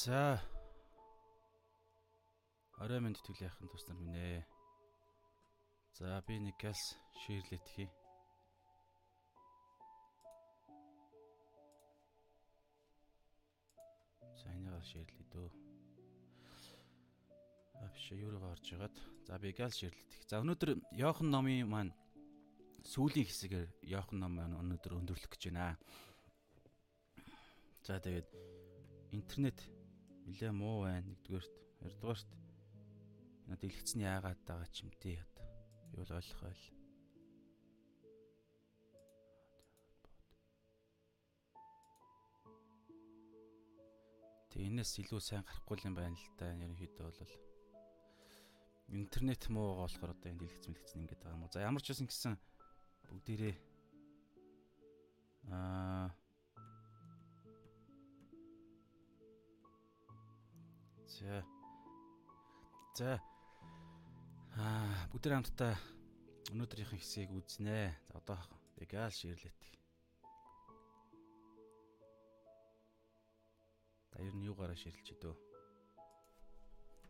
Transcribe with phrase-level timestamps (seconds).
[0.00, 0.40] За.
[2.80, 4.40] Орой минь тэтгэл яхахын тус нар минь ээ.
[5.92, 7.92] За би нэг гэлс ширлэт хий.
[14.48, 15.48] Энийгээ ширлээ дөө.
[17.84, 18.96] Авш юуруу орж ягаад.
[19.28, 20.24] За би гэлс ширлэт.
[20.24, 21.92] За өнөөдөр Йохан номын маань
[22.88, 25.76] сүүлийн хэсгээр Йохан ном маань өнөөдөр өндөрлөх гэж байна.
[27.84, 28.32] За тэгээд
[29.12, 29.60] интернет
[30.30, 32.30] нилээ муу байна нэгдүгээрт хоёрдугаарт
[33.50, 35.34] энэ дэлгэцэн яагаад байгаа ч юм тий яд
[35.90, 36.64] би бол ойлгох байл.
[44.54, 47.34] Тэг энэс илүү сайн гарахгүй юм байна л да ерөнхийдөө бол
[48.94, 51.50] интернет муу байгаа болохоор одоо энэ дэлгэц мэлгэцэн ингэж байгаа юм уу?
[51.50, 52.34] За ямар ч байсан гэсэн
[53.10, 53.56] бүгдээрээ
[55.50, 56.14] аа
[61.10, 61.42] За.
[62.94, 63.18] За.
[64.54, 65.74] Аа, бүгд хамтдаа
[66.54, 67.98] өнөөдрийнхэн хэсгийг үзнэ.
[68.06, 68.38] За одоо
[68.78, 69.58] Бегал ширлэт.
[74.14, 75.34] Та ер нь юугаараа ширлж идөө.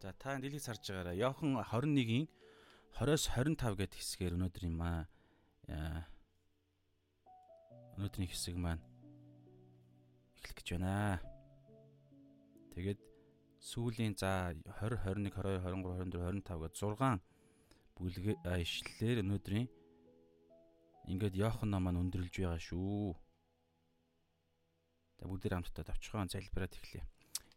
[0.00, 1.20] За та дэлхийг сарж байгаараа.
[1.20, 2.24] Йохан 21-ийн
[2.96, 5.04] 20-с 25 гэд хэсгээр өнөөдөр юм аа.
[8.00, 8.80] Өнөөдрийн хэсэг маань
[10.40, 11.20] эхлэх гэж байна.
[12.72, 13.09] Тэгээд
[13.60, 17.20] сүүлийн за 20 21 22 23 24 25 гээд 6
[18.00, 19.68] бүлгээ ишлэлээр өнөөдрийн
[21.12, 23.12] ингээд Йохан ном маань өндөрлж байгаа шүү.
[25.20, 27.04] За бүгд хамтдаа товчхон залбираад эхлэе.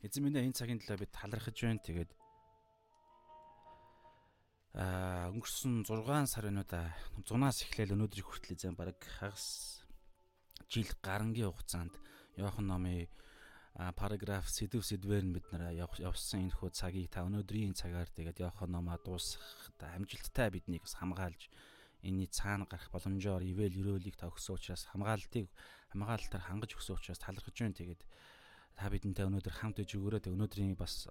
[0.03, 1.79] Эзэн минь энэ цагийн төлөө би талархаж байна.
[1.79, 2.11] Тэгээд
[4.75, 6.91] аа өнгөрсөн 6 сарынуудаа
[7.23, 9.79] 100-аас эхлээл өнөөдрийг хүртэл эзэн баг хагас
[10.67, 11.95] жил гарангийн хугацаанд
[12.35, 13.07] Йохан номын
[13.73, 18.69] параграф сэдв сэдвэр нь бид нараа явсан энэ хүү цагийг та өнөөдрийн цагаар тэгээд Йохан
[18.69, 21.49] номоо дуусгах амжилттай биднийг бас хамгаалж
[22.03, 25.47] энэний цаана гарах боломжоор ивэл өрөөлийг та өгсөн учраас хамгаалтыг
[25.95, 27.79] хамгаалтаар хангаж өгсөн учраас талархаж байна.
[27.79, 28.01] Тэгээд
[28.73, 30.33] та бидэнтэй өнөөдөр хамт иж өгөөрэй.
[30.33, 31.05] Өнөөдрийн бас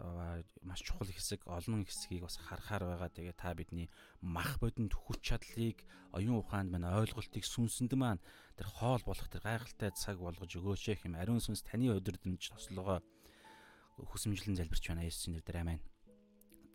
[0.66, 3.10] маш чухал хэсэг, олон хэсгийг бас харахаар байгаа.
[3.10, 3.86] Тэгээ та бидний
[4.18, 8.22] мах бодинд хүч чадлыг, оюун ухаанд маань ойлголтыг сүнсэнд маань
[8.58, 11.14] тэр хоол болох тэр гайхалтай цаг болгож өгөөч юм.
[11.14, 12.98] Ариун сүнс таны өдөрдөмж тослогоо
[13.96, 15.06] хүсэмжлэн залбирч байна.
[15.06, 15.82] Есүсийн нэрээр аминь.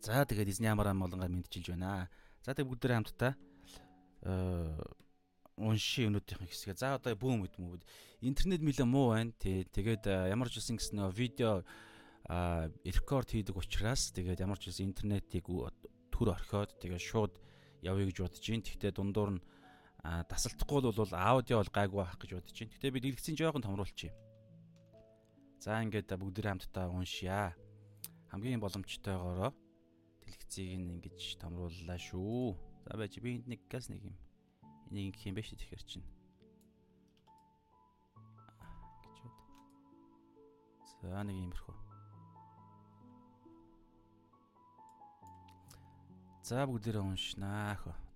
[0.00, 2.08] За тэгээд эзний амараа молонгаар мэдчилж байна.
[2.42, 3.32] За тэгээд бүгд хамтдаа
[5.58, 6.78] унши өнөөдрийнх хэсгээ.
[6.78, 7.82] За одоо бүүм мэд мүүд.
[8.22, 9.34] Интернет мэлээ муу байна.
[9.36, 9.66] Тий.
[9.66, 11.66] Тэгээд ямар ч үсэн гэсэн видео
[12.86, 15.46] рекорд хийдэг учраас тэгээд ямар ч үсэн интернетийг
[16.14, 17.34] төр орхиод тэгээд шууд
[17.82, 18.66] явъя гэж бодож байна.
[18.66, 19.44] Тэгтээ дундуур нь
[20.02, 22.74] тасалдахгүй бол аудио бол гайгүй байх гэж бодож байна.
[22.74, 24.14] Гэтэ би дэлгэцийн жоохон томруулчих.
[25.58, 27.54] За ингээд бүгд хамтдаа уншия.
[28.30, 29.50] Хамгийн боломжтойгоороо
[30.22, 32.54] дэлгэцийг ингэж томрууллаа шүү.
[32.86, 34.16] За байж би энд нэг газ нэг юм
[34.88, 36.06] Энийг ингэх юм биш тэгэхээр чинь.
[39.04, 39.36] гэж бод.
[41.00, 41.76] За нэг иймэрхүү.
[46.48, 48.07] За бүгдээрээ уншнаа хөө.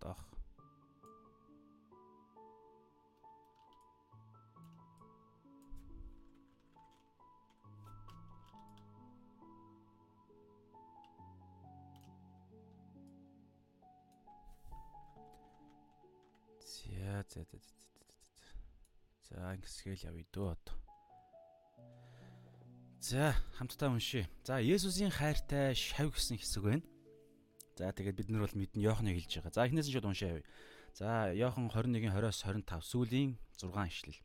[16.73, 17.59] За за за.
[19.29, 20.77] За ингэсгээл явъя дөө одоо.
[23.01, 24.25] За хамтдаа уншия.
[24.41, 26.87] За Есүсийн хайртай шав гэсэн хэсэг байна.
[27.77, 29.53] За тэгээд бид нар бол мэднэ Йоханыг хэлж байгаа.
[29.53, 30.49] За эхнээс нь шууд уншаа явъя.
[30.97, 33.31] За Йохан 21-ийн 20-оос 25 сүүлийн
[33.61, 34.21] 6 ишлэл.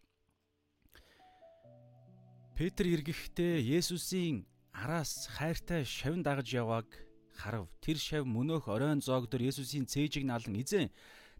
[2.56, 6.88] Петр эргэхдээ Есүсийн араас хайртай шавн дагаж явааг
[7.36, 7.68] харав.
[7.84, 10.88] Тэр шав мөнөөх оройн зоог дээр Есүсийн цээжийг налан эзэн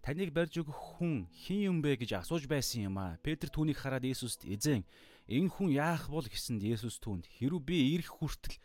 [0.08, 3.20] таныг барьж өгөх хүн хин юм бэ гэж асууж байсан юм аа.
[3.20, 4.88] Петр түүнийг хараад Есүст эзэн
[5.28, 8.56] энэ хүн яах бол гэсэнд Есүс түүнд хэрв би ирэх хүртэл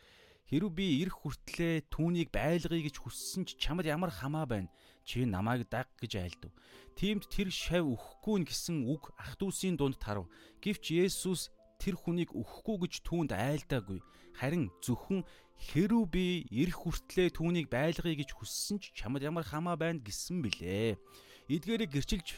[0.47, 4.71] хэрв би ирэх хүртлээ түүнийг байлгая гэж хүссэн ч чамд ямар хамаа байна.
[5.03, 6.55] Чи намайг даг гэж айлдав.
[6.95, 10.31] Тиймд тэр шав өхгүй гэсэн үг ах トゥ усийн дунд тарав.
[10.63, 11.51] Гэвч Есүс
[11.83, 13.99] тэр хүнийг өгөхгүй гэж түүнд айлдаагүй.
[14.39, 15.27] Харин зөвхөн
[15.59, 21.03] хэрүү би ирэх хүртлээ түүнийг байлгая гэж хүссэн ч чамд ямар хамаа байна гэсэн билээ.
[21.49, 22.29] Эдгээрийг гэрчилж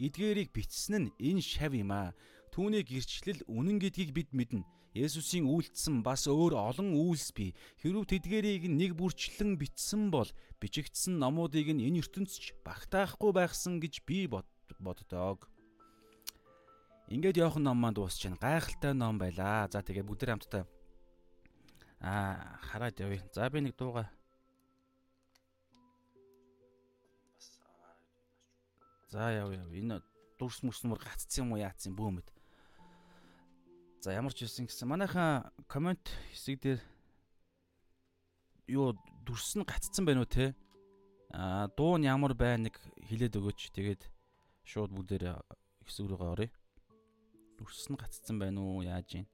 [0.00, 2.14] эдгээрийг бичсэн нь энэ шав юм аа.
[2.50, 4.66] Түүний гэрчлэл үнэн гэдгийг бид мэднэ.
[4.90, 7.54] Есүсийн үйлдэлсэн бас өөр олон үйлс бий.
[7.78, 10.26] Хэрв тэдгээрийг нэг бүрчлэн бичсэн бол
[10.58, 15.46] бичигдсэн номуудыг нь энэ ертөнцч багтаахгүй байхсан гэж би боддог.
[17.06, 18.42] Ингээд Йохан ном маань дуусч байна.
[18.42, 19.70] Гайхалтай ном байлаа.
[19.70, 20.66] За тэгээ бүгд хамтдаа
[22.00, 23.22] Аа хараад явъя.
[23.32, 24.08] За би нэг дууга
[29.10, 29.66] За яв яв.
[29.74, 29.98] Энэ
[30.38, 32.30] дүрс мөрснөр гаццсан юм уу яатсан бөөмөд.
[34.06, 36.80] За ямар ч байсан гэсэн манайхан комент хэсэг дээр
[38.70, 38.94] юу
[39.26, 40.54] дүрс нь гаццсан байна уу те?
[41.34, 42.78] Аа дуу нь ямар байна нэг
[43.10, 43.74] хилээд өгөөч.
[43.74, 44.06] Тэгээд
[44.62, 45.42] шууд бүгдээр
[45.90, 46.50] хэсэг рүүгээ оръё.
[47.58, 48.86] Дүрс нь гаццсан байна уу?
[48.86, 49.26] Яаж юм?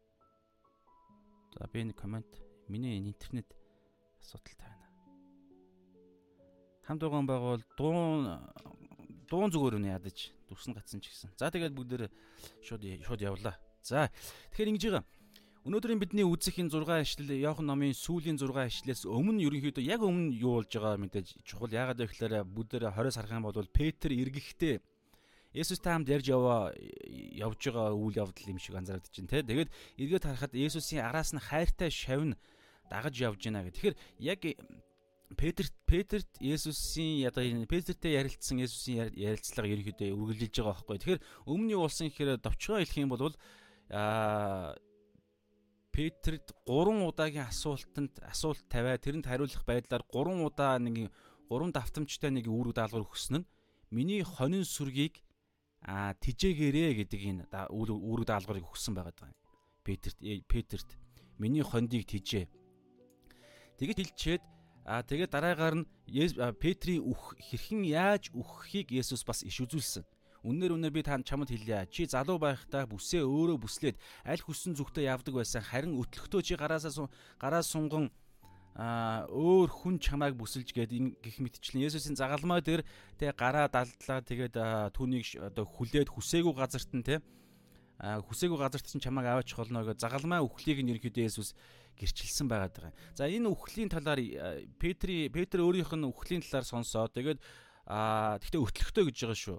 [1.53, 2.33] За би нэг комент
[2.73, 3.53] миний интернет
[4.25, 4.89] асуудалтай байна.
[6.89, 7.93] Хамт байгаа байгуул дуу
[9.29, 11.31] дуун зүгээр үнэ ядаж дүрсэн гацсан ч гэсэн.
[11.37, 12.09] За тэгээд бүгдээр
[12.63, 13.59] шууд шууд явлаа.
[13.83, 14.11] За
[14.55, 15.05] тэгэхээр ингэж байгаа.
[15.67, 20.39] Өнөөдрийн бидний үзэх энэ 6 ишлэл Иохан номын сүүлийн 6 ишлэлээс өмнө ерөнхийдөө яг өмнө
[20.39, 24.79] юу болж байгаа мэдээж чухал яагаад вэ гэхээр бүгдээр 20-с харах юм бол Петр эргэхдээ
[25.57, 29.43] Есүстэй хамт ярьж яваа явж байгаа үйл явдал юм шиг анзаардаг чинь тий.
[29.43, 32.37] Тэгээд эргээд харахад Есүсийн араас нь хайртай шавь
[32.87, 33.75] дагаж явж байна гэх.
[33.75, 34.41] Тэгэхээр яг
[35.35, 40.99] Петр Петрт Есүсийн ядаа Петртэй ярилцсан Есүсийн ярилцлага ерөнхийдөө үргэлжилж байгаа байхгүй.
[41.03, 43.35] Тэгэхээр өмнө нь болсон гэхээр довчгоо хэлэх юм бол
[43.91, 44.79] аа
[45.91, 51.11] Петрт 3 удаагийн асуултанд асуулт тавиад тэрэнд хариулах байдлаар 3 удаа нэг
[51.51, 53.49] 3 давтамжтай нэг үүрэг даалгавар өгсөн нь
[53.91, 55.25] миний хонин сүргийг
[55.83, 59.41] а тижээгээрээ гэдэг энэ үүрэг даалгаврыг өгсөн байгаа юм.
[59.83, 60.89] Петрт Петрт
[61.39, 62.47] миний хондийг тижээ.
[63.81, 64.43] Тэгэж хэлчихэд
[64.87, 65.87] Аа тэгээд дараагаар нь
[66.63, 70.07] Петрийн үх хэрхэн яаж үххийг Есүс бас иш үзүүлсэн.
[70.47, 71.91] Үннээр үнээр би танд чамд хэлье.
[71.91, 75.67] Чи залуу байхдаа бүсээ өөрөө бүслээд аль хүссэн зүгтээ явдаг байсан.
[75.67, 77.11] Харин өтлөгтөө чи гараасаа
[77.43, 78.15] гараа сунган
[78.77, 82.85] а өөр хүн чамайг бүсэлж гээд гих мэтчлэн Есүсийн загалмаа дээр
[83.17, 84.55] тэ гараа далдлаа тэгээд
[84.93, 87.25] түүнийг одоо хүлээд хүсээгүй газарт нь тэ
[87.97, 91.57] хүсээгүй газарт чинь чамайг аваач холно гэж загалмаа үхлийг нь ерөөхдөө Есүс
[91.97, 92.95] гэрчилсэн байгаад байгаа.
[93.17, 97.41] За энэ үхлийн талаар э, Петри Петр өөрийнх нь үхлийн талаар сонсоод тэгээд
[97.89, 99.59] аа тэгтээ өтлөхтэй гэж байгаа шүү.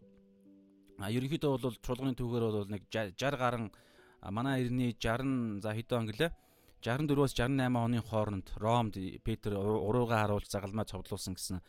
[1.02, 3.70] А ерөнхийдөө бол чуулганы түүхээр бол нэг 60 гарan
[4.22, 6.32] манай эртний 60 за хэдэн он гэлээ
[6.82, 8.96] 64-өөс 68 оны хооронд Ромд
[9.26, 11.62] Петр уруугаа харуулж загалмаа цовдлуулсан гэсэн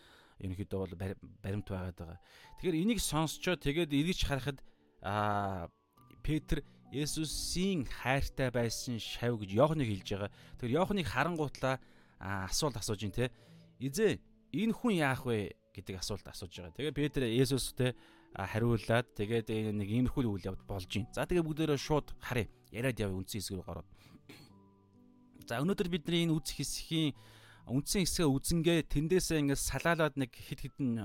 [0.45, 0.95] ерөнхийдөө бол
[1.43, 2.21] баримт байгаад байгаа.
[2.61, 4.59] Тэгэхээр энийг сонсчоо тэгээд эргэж харахад
[5.03, 5.69] а
[6.23, 10.31] Петр Есүсийн хайртай байсан шав гэж Иоханыг хэлж байгаа.
[10.57, 11.77] Тэгэхээр Иоханыг харангуутлаа
[12.21, 13.29] асуулт асууж ин тэ.
[13.77, 14.17] Изээ
[14.57, 16.77] энэ хүн яах вэ гэдэг асуулт асууж байгаа.
[16.81, 17.93] Тэгээ Петр Есүстэй
[18.33, 21.05] хариулаад тэгээд нэг иймэрхүү үйл явд болж ин.
[21.13, 22.49] За тэгээ бүгдээрээ шууд харъя.
[22.73, 23.89] Яриад явъя үндсэн хэсгээр гараад.
[25.45, 27.13] За өнөөдөр бидний энэ үзэх хэсгийн
[27.69, 31.01] үндсэн хэсгээ үзэнгээ тэндээсээ ингээд салаалаад нэг хит хитэн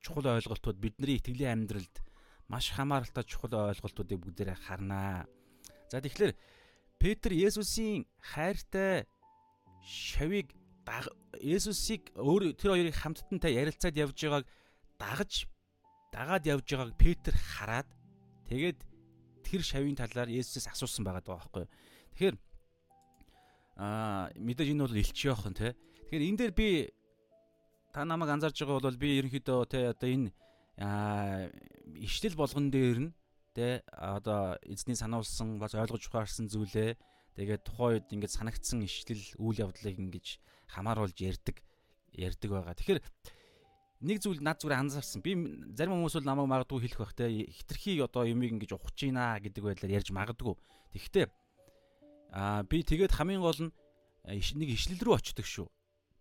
[0.00, 1.94] чухал ойлголтууд бидний итгэлийн амьдралд
[2.48, 5.28] маш хамааралтай чухал ойлголтуудыг бүгдээрээ харнаа.
[5.92, 6.32] За тэгэхээр
[6.98, 9.06] Петр Есүсийн хайртай
[9.84, 10.52] шавийг
[11.44, 14.46] Есүсийг өөр тэр хоёрыг хамттантай ярилцаад явж байгааг
[14.96, 15.44] дагаж
[16.08, 17.88] дагаад явж байгааг Петр хараад
[18.48, 18.80] тэгээд
[19.44, 21.68] тэр шавийн талаар Есүсээс асуусан байгаа байхгүй.
[22.16, 22.36] Тэгэхээр
[23.76, 25.76] аа мэдээж энэ бол элч яохон те.
[26.08, 26.68] Тэгэхээр энэ дээр би
[27.92, 30.32] та намайг анзаарж байгаа бол би ерөнхийдөө те одоо энэ
[30.78, 31.50] аа
[31.98, 33.14] ишлэл болгон дээр нь
[33.54, 36.94] тэ одоо эзний сануулсан бас ойлгож ухаарсан зүйлээ
[37.34, 40.26] тэгээд тухайн үед ингээд санагдсан ишлэл үйл явдлыг ингэж
[40.70, 41.58] хамааруулж ярьдаг
[42.14, 42.74] ярьдаг байгаа.
[42.78, 43.02] Тэгэхээр
[44.06, 45.22] нэг зүйл над зүгээр анзаарсан.
[45.22, 45.34] Би
[45.74, 49.62] зарим хүмүүс бол намайг магадгүй хэлэх байх те хитрхи одоо юмыг ингэж ухаж гинэ гэдэг
[49.64, 50.54] байдлаар ярьж магадгүй.
[50.94, 51.26] Тэгэхдээ
[52.38, 53.74] аа би тэгээд хамгийн гол нь
[54.30, 55.66] нэг ишлэл рүү очдөг шүү.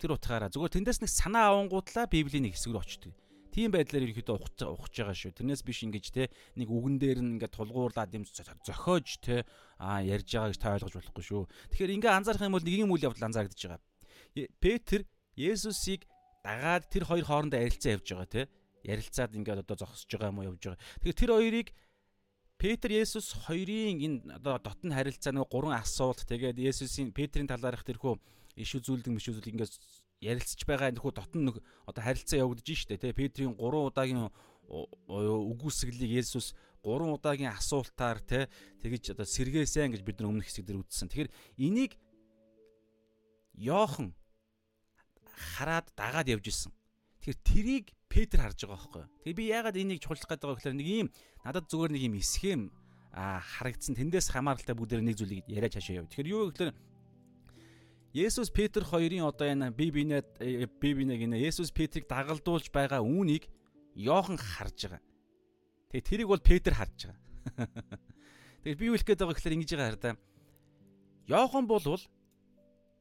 [0.02, 3.14] Тэр утгаараа зүгээр тэндээс нэг санаа авангуудлаа Библийн нэг хэсэг рүү очдөг.
[3.58, 5.34] Тийм байдлаар ерөөхдөө ухаж ухаж байгаа шүү.
[5.34, 6.30] Тэрнээс биш ингэж те
[6.62, 9.50] нэг үгэн дээр нь ингээд тулгуурлаад юм зохиож те
[9.82, 11.44] а ярьж байгаа гэж та ойлгож болохгүй шүү.
[11.74, 13.82] Тэгэхээр ингээ анзаарах юм бол нэг юм үйл явдал анзаарэгдэж байгаа.
[14.62, 16.06] Петр Есүсийг
[16.46, 18.42] дагаад тэр хоёр хоорондоо ярилцаа явж байгаа те
[18.86, 20.82] ярилцаад ингээд одоо зогсож байгаа юм уу явж байгаа.
[21.02, 21.68] Тэгэхээр тэр хоёрыг
[22.62, 28.22] Петр Есүс хоёрын энэ одоо дотн харилцаа нэг гурван асуулт тэгээд Есүсийн Петрийн талаарх тэрхүү
[28.58, 29.74] иш үзүүлдэг миш үзүүлдэг ингээд
[30.22, 31.56] ярилцж байгаа нөхөө дотн нэг
[31.86, 34.30] одоо харилцаа явагдаж штэ тий Петрийн 3 удаагийн
[34.68, 38.50] үгүйсгэлийг Есүс 3 удаагийн асуултаар тий
[38.82, 41.08] тэгэж одоо сэргээсэн гэж бид нар өмнөх хэсэг дээр үзсэн.
[41.14, 41.32] Тэгэхээр
[41.62, 41.94] энийг
[43.58, 44.14] Йохан
[45.58, 46.74] хараад дагаад явж исэн.
[47.22, 49.06] Тэгэхээр тэрийг Петр харж байгаа байхгүй.
[49.22, 51.08] Тэгээ би яагаад энийг чухалчлах гэдэг вэ гэхээр нэг ийм
[51.46, 52.62] надад зүгээр нэг ийм эсхэм
[53.14, 56.10] а харагдсан тэндээс хамааралтай бүгд нэг зүйлийг яриад хашаа яв.
[56.10, 56.72] Тэгэхээр юу гэхээр
[58.14, 60.22] Есүс Петр хоёрын одоо энэ бие биенээ
[60.80, 63.48] бие биенээ гинэ Есүс Петрийг дагалдуулж байгаа үүнийг
[63.98, 65.04] Йохан харж байгаа.
[65.92, 67.68] Тэгээ тэрийг бол Петр харж байгаа.
[68.64, 70.18] Тэгээ би юу хэлэх гээд байгаа гэхээр ингэж байгаа хараа.
[71.28, 72.04] Йохан болвол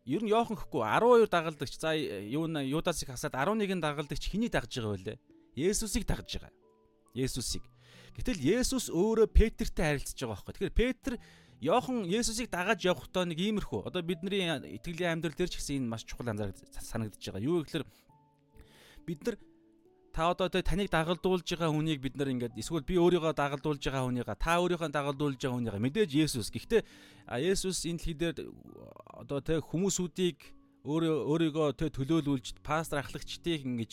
[0.07, 4.83] ер нь Йохан гэхгүй 12 дагалдагч за юу н Юдасыг хасаад 11-ийн дагалдагч хэнийг дагж
[4.83, 5.19] байгаа вэ?
[5.55, 6.55] Есүсийг дагж байгаа.
[7.15, 7.65] Есүсийг.
[8.19, 10.53] Гэтэл Есүс өөрөө Петертэй харилцаж байгаа байхгүй.
[10.55, 11.13] Тэгэхээр Петр
[11.61, 13.89] Йохан Есүсийг дагаж явахдаа нэг иймэрхүү.
[13.89, 14.45] Одоо бидний
[14.77, 17.41] итгэлийн амьдрал дээр ч гэсэн энэ маш чухал анзаарах санагдаж байгаа.
[17.41, 17.85] Юу гэхээр
[19.09, 19.37] бид нар
[20.13, 24.37] та одоо таныг дагалдуулж байгаа хүнийг бид нар ингээд эсвэл би өөрийгөө дагалдуулж байгаа хүнийга
[24.37, 26.49] та өөрийнхөө дагалдуулж байгаа хүнийга мэдээж Есүс.
[26.53, 26.83] Гэхдээ
[27.41, 28.37] Есүс энэ дэлхий дээр
[29.13, 30.39] одоо тэ хүмүүсүүдийг
[30.85, 33.93] өөрөө өөрийгөө тэ төлөөлүүлж пастор ахлагчдыг ингэж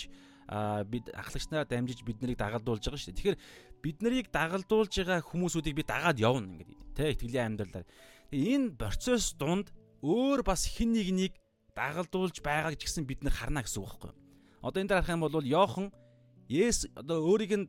[0.87, 3.19] бид ахлагчнаар дамжиж бид нарыг дагалдуулж байгаа шүү дээ.
[3.19, 3.37] Тэгэхээр
[3.83, 7.85] бид нарыг дагалдуулж байгаа хүмүүсүүдийг би дагаад явна ингээд тэ итгэлийн амьдралаар.
[8.31, 11.35] Энэ процесс дунд өөр бас хин нэгнийг
[11.75, 14.13] дагалдуулж байгааг ч гэсэн бид нар харна гэсэн үг байхгүй?
[14.63, 15.87] Одоо энэ дээр харах юм бол Йохан
[16.47, 17.67] Есүс одоо өөрийг нь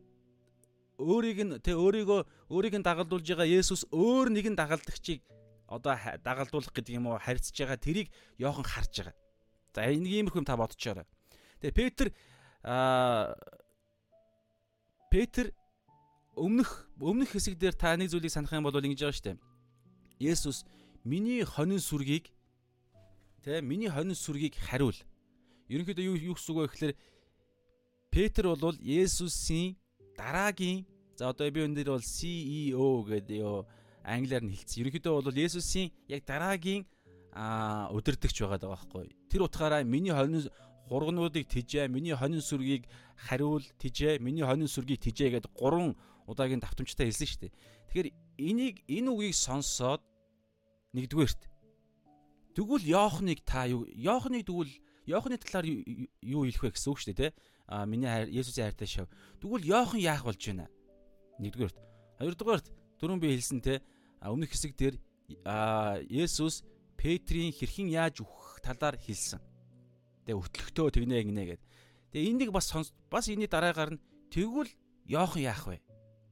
[1.03, 2.21] өөрийг нь тэ өөрийгөө
[2.55, 5.27] өөрийг нь дагалдуулж байгаа Есүс өөр нэгэн дагалдагчийг
[5.67, 9.17] одоо дагалдуулах гэдэг юм уу харьцаж байгаа тэрийг Йохан харж байгаа.
[9.75, 11.07] За энэ иймэрхүү та бодчоорой.
[11.59, 12.07] Тэгээ Петр
[12.63, 13.35] аа
[15.11, 15.51] Петр
[16.37, 19.39] өмнөх өмнөх хэсэг дээр та нэг зүйлийг санах юм бол ингэж байгаа шүү дээ.
[20.21, 20.65] Есүс
[21.05, 22.31] миний хонин сүргийг
[23.43, 24.97] тэ миний хонин сүргийг хариул.
[25.69, 26.95] Ерөнхийдөө юу юу гэсэн үг вэ гэхээр
[28.11, 29.77] Петр бол Есүсийн
[30.17, 30.87] дараагийн
[31.17, 33.67] за одоо би энэ дээр бол CEO гэдэг ёо
[34.05, 34.81] англиар нь хэлсэн.
[34.87, 36.87] Ерөнхийдөө бол Есүсийн яг дараагийн
[37.35, 39.11] өдөрдөгч байгаа даа байхгүй.
[39.31, 40.47] Тэр утгаараа миний хонин
[40.87, 42.87] хургнуудыг тижээ, миний хонин сүргийг
[43.17, 47.53] хариул тижээ, миний хонин сүргийг тижээ гэдэг гурван удаагийн давтамжтай хэлсэн шүү дээ.
[47.89, 50.03] Тэгэхээр энийг энэ үгийг сонсоод
[50.97, 51.43] нэгдүгээрт
[52.55, 54.73] тэгвэл Йоохныг та юу Йоохныг тэгвэл
[55.05, 57.37] Йоохны талаар юу хэлэх вэ гэсэн үг шүү дээ, тэ?
[57.67, 59.09] а миний хайр Есүсийн хайртай шав.
[59.41, 60.69] Тэгвэл Йохан яах болж байна?
[61.41, 61.79] Нэгдүгээрт.
[62.21, 62.67] Хоёрдугаарт
[63.01, 63.81] түрүүн би хэлсэн те
[64.21, 64.97] өмнөх хэсэг дээр
[65.45, 66.63] а Есүс
[66.97, 69.41] Петрийн хэрхэн яаж үхэх талаар хэлсэн.
[70.29, 71.63] Тэгээ өтлөгтөө тэгнэ гинэ гэд.
[72.13, 72.69] Тэгээ энийг бас
[73.09, 74.69] бас энэний дараагаар нь тэгвэл
[75.09, 75.81] Йохан яах вэ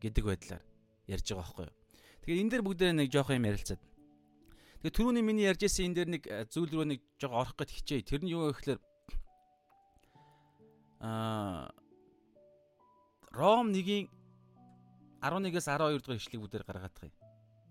[0.03, 0.63] гэдэг байдлаар
[1.07, 1.77] ярьж байгаа байхгүй юу.
[2.27, 3.83] Тэгээ энэ дээр бүгдээ нэг жоох юм ярилцаад.
[4.83, 8.03] Тэгээ түрүүний миний ярьж ирсэн энэ дээр нэг зүйл рүү нэг жоо орох гэд хичээе.
[8.03, 8.81] Тэр нь юу вэ гэхээр
[11.07, 11.71] аа
[13.33, 14.13] Ром 1-ийн
[15.25, 17.15] 11-ээс 12 дугаар ишлэг бүдээр гаргадаг юм.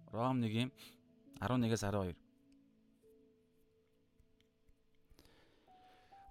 [0.09, 0.71] Ром 1-ийн
[1.37, 2.30] 11-ээс 12.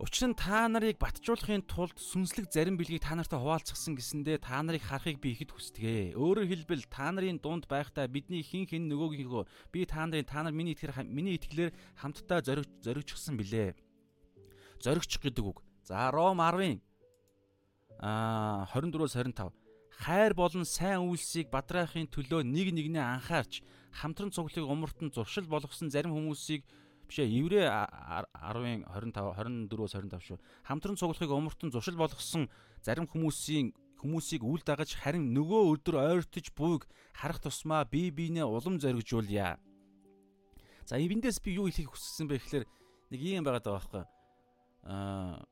[0.00, 4.80] Учир нь та нарыг батжуулахын тулд сүнслэг зарим билгийг та нартай хуваалцсан гэсэндээ та нарыг
[4.80, 6.16] харахыг би ихэд хүсдэгэ.
[6.16, 10.56] Өөрөөр хэлбэл та нарын дунд байхдаа бидний хин хин нөгөөгийнхөө би та нарын та нар
[10.56, 13.76] миний итгэр миний итгэлээр хамтдаа зориг зоригчсан билээ.
[14.80, 15.60] Зоригч гэдэг үг.
[15.84, 16.80] За Ром 10-ын
[18.00, 19.52] а 24-өөс 25
[20.00, 23.60] хайр болон сайн үйлсийг бадраахын төлөө нэг нэгнээ анхаарч
[24.00, 26.64] хамтран цуглыг умартан зуршил болгосон зарим хүмүүсийг
[27.10, 32.46] бишээ еврей 10-ын 25 24-өөс 25 шүү хамтран цуглахыг умартан зуршил болгосон
[32.80, 38.80] зарим хүмүүсийн хүмүүсийг үл дагаж харин нөгөө өдөр ойртож буйг харах тусмаа бие биенээ улам
[38.80, 39.60] зоригжуулъя.
[40.88, 42.64] За эвэндээс би юу хэлхийг хүссэн бэ гэхээр
[43.12, 44.04] нэг юм байгаад байгаа байхгүй.
[44.88, 45.44] Аа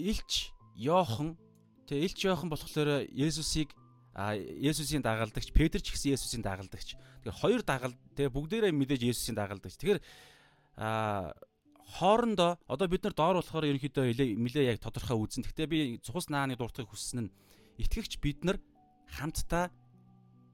[0.00, 1.36] Илч Йохан
[1.84, 3.76] тэгээ Илч Йохан болохоор Есүсийг
[4.14, 6.96] а Есүсийн дагалдагч Петр ч гэсэн Есүсийн дагалдагч.
[7.24, 9.76] Тэгэхээр хоёр дагалд тэгээ бүгдээрээ мэдээж Есүсийн дагалдагч.
[9.80, 10.00] Тэгэхээр
[10.76, 11.32] а
[11.96, 15.44] хоорондоо одоо бид нар доор болохоор ерөнхийдөө нилээ яг тодорхой үзэн.
[15.48, 17.32] Гэхдээ би цус нааны дуртахыг хүссэн нь
[17.80, 18.60] итгэгч бид нар
[19.16, 19.72] хамтдаа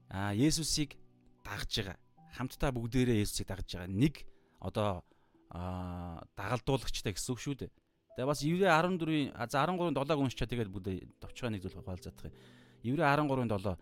[0.09, 0.95] а Есүсийг
[1.43, 1.97] дагж байгаа.
[2.35, 3.91] Хамтдаа бүгдээрээ Есүсийг дагж байгаа.
[3.91, 4.23] Нэг
[4.59, 5.03] одоо
[5.51, 7.71] а дагалдуулагчтай гэсэн үг шүү дээ.
[8.19, 10.87] Тэгээ бас Еврей 14-ийн за 13-ын 7-ыг уншчаа тэгээд бүгд
[11.23, 12.35] товчгоо нэг зүйл хаалзаадах юм.
[12.83, 13.77] Еврей 13-ын 7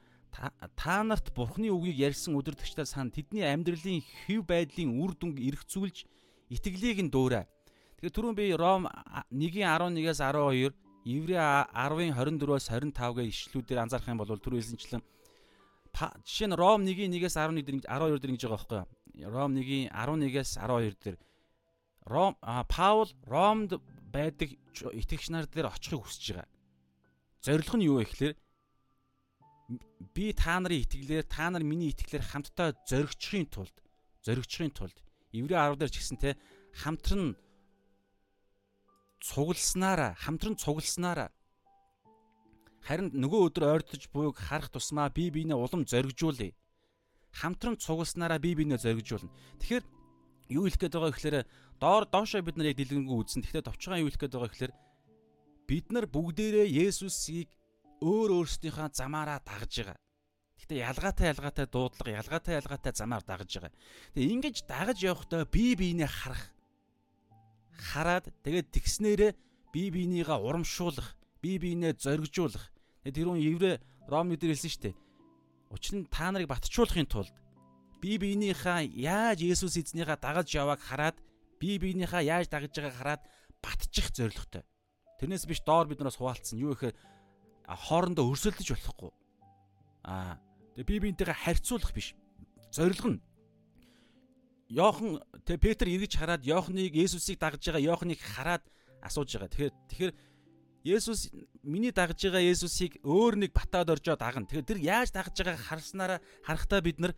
[0.75, 6.05] та нарт Бурхны үгийг ярьсан өдөртөгчдөө сан тэдний амьдралын хэв байдлын үр дүнг эргцүүлж
[6.53, 7.49] итгэлийг нь дуурай.
[7.97, 8.85] Тэгэхээр түрүүн би Ром
[9.33, 10.77] 1:11-ээс 12,
[11.09, 15.01] Еврей 10-ын 24-өөс 25 гээ ишлүүдээр анзаарах юм бол түрүү хэлсэнчлэн
[15.97, 18.77] жишээ нь Ром 1:1-ээс 11 дээр 12 дээр ингэж байгаа байхгүй
[19.25, 19.31] юу?
[19.33, 21.17] Ром 1-ийн 11-ээс 12 дээр
[22.05, 22.37] Ром
[22.69, 23.81] Паул Ромд
[24.13, 26.49] байдаг итгэгч нар дээр очихыг хүсэж байгаа.
[27.41, 28.33] Зорилго нь юу вэ гэхээр
[30.15, 33.75] би та нарын итгэлээр та нар миний итгэлээр хамтдаа зоригчхийн тулд
[34.23, 34.95] зоригчхийн тулд
[35.35, 36.39] Еврей 10 дээр ч гэсэн те
[36.71, 37.35] хамтран
[39.19, 41.29] цугласнараа хамтран цугласнараа
[42.87, 46.55] харин нөгөө өдөр ойртож буйг харах тусмаа би биенээ улам зоригжуулъя.
[47.35, 49.27] Хамтран цугласнараа би биенээ зоригжуулна.
[49.59, 49.83] Тэгэхээр
[50.55, 51.37] юу хэлэх гээд байгаа гэхээр
[51.83, 53.43] доор доошоо бид нар яг дэлгэнгүй үзсэн.
[53.43, 54.73] Гэхдээ товчхон юу хэлэх гээд байгаа гэхээр
[55.67, 57.51] бид нар бүгдээрээ Есүсийг
[58.01, 59.97] өөр өөрсдийнхөө замаараа дагж байгаа.
[60.57, 63.73] Гэтэ ялгаатай ялгаатай дуудлага, ялгаатай ялгаатай замаар дагаж байгаа.
[64.13, 66.43] Тэгээ ингэж дагаж явахдаа бие биенээ харах.
[67.77, 69.31] Хараад тэгээд тэгснээрээ
[69.73, 72.73] бие биенийгээ урамшуулах, бие биенээ зоригжуулах.
[73.05, 73.77] Тэр хүн еврей
[74.07, 74.95] Ром дээр хэлсэн шүү дээ.
[75.71, 77.35] Учир нь та нарыг батжуулахын тулд
[78.01, 81.17] бие биенийхээ яаж Есүс эзнийхээ дагаж явааг хараад
[81.59, 83.21] бие биенийхээ яаж дагаж байгааг хараад
[83.61, 84.63] батчих зорилготой.
[85.19, 86.61] Тэрнээс биш доор биднээс хуваалцсан.
[86.61, 86.95] Юу гэхээр
[87.75, 89.11] хоорондоо өрсөлдөж болохгүй.
[90.07, 90.39] Аа
[90.79, 92.15] тэгээ бие биентэйгээ харьцуулах биш.
[92.71, 93.21] Зорилго нь
[94.71, 98.63] Йохан тэгээ Петр эргэж хараад Йоханыг Есүсийг дагаж байгаа Йоханыг хараад
[99.03, 99.51] асууж байгаа.
[99.51, 100.13] Тэгэхээр тэгэхээр
[100.87, 101.31] Есүс
[101.63, 104.47] миний дагаж байгаа Есүсийг өөр нэг батаад оржоо дагна.
[104.47, 107.13] Тэгэхээр тэр яаж дагаж байгааг харснараа харахтаа бид нар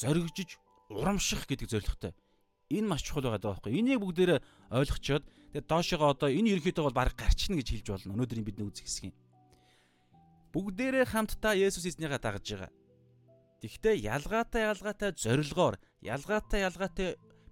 [0.00, 2.12] зоригжиж урамших гэдэг зорилготой.
[2.72, 3.72] Энэ маш чухал байгаа байхгүй.
[3.76, 4.40] Энийг бүгдээрээ
[4.72, 8.14] ойлгочоод тэгээ доошогоо одоо энэ ерөөхдөө бол баг гарчна гэж хэлж болно.
[8.16, 9.14] Өнөөдрийн бидний үзэх хэсгийг.
[10.56, 12.72] Бүгдээрээ хамтдаа Есүс эзнийгээ дагаж байгаа.
[13.60, 17.08] Тэгвэл ялгаатай ялгаатай зорилгоор ялгаатай ялгаатай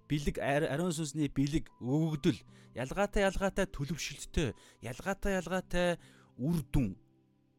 [0.09, 2.41] бэлэг ариун сүнсний бэлэг өгөгдөл
[2.73, 6.01] ялгаатай ялгаатай төлөвшөлттэй ялгаатай ялгаатай
[6.41, 6.97] үр дүн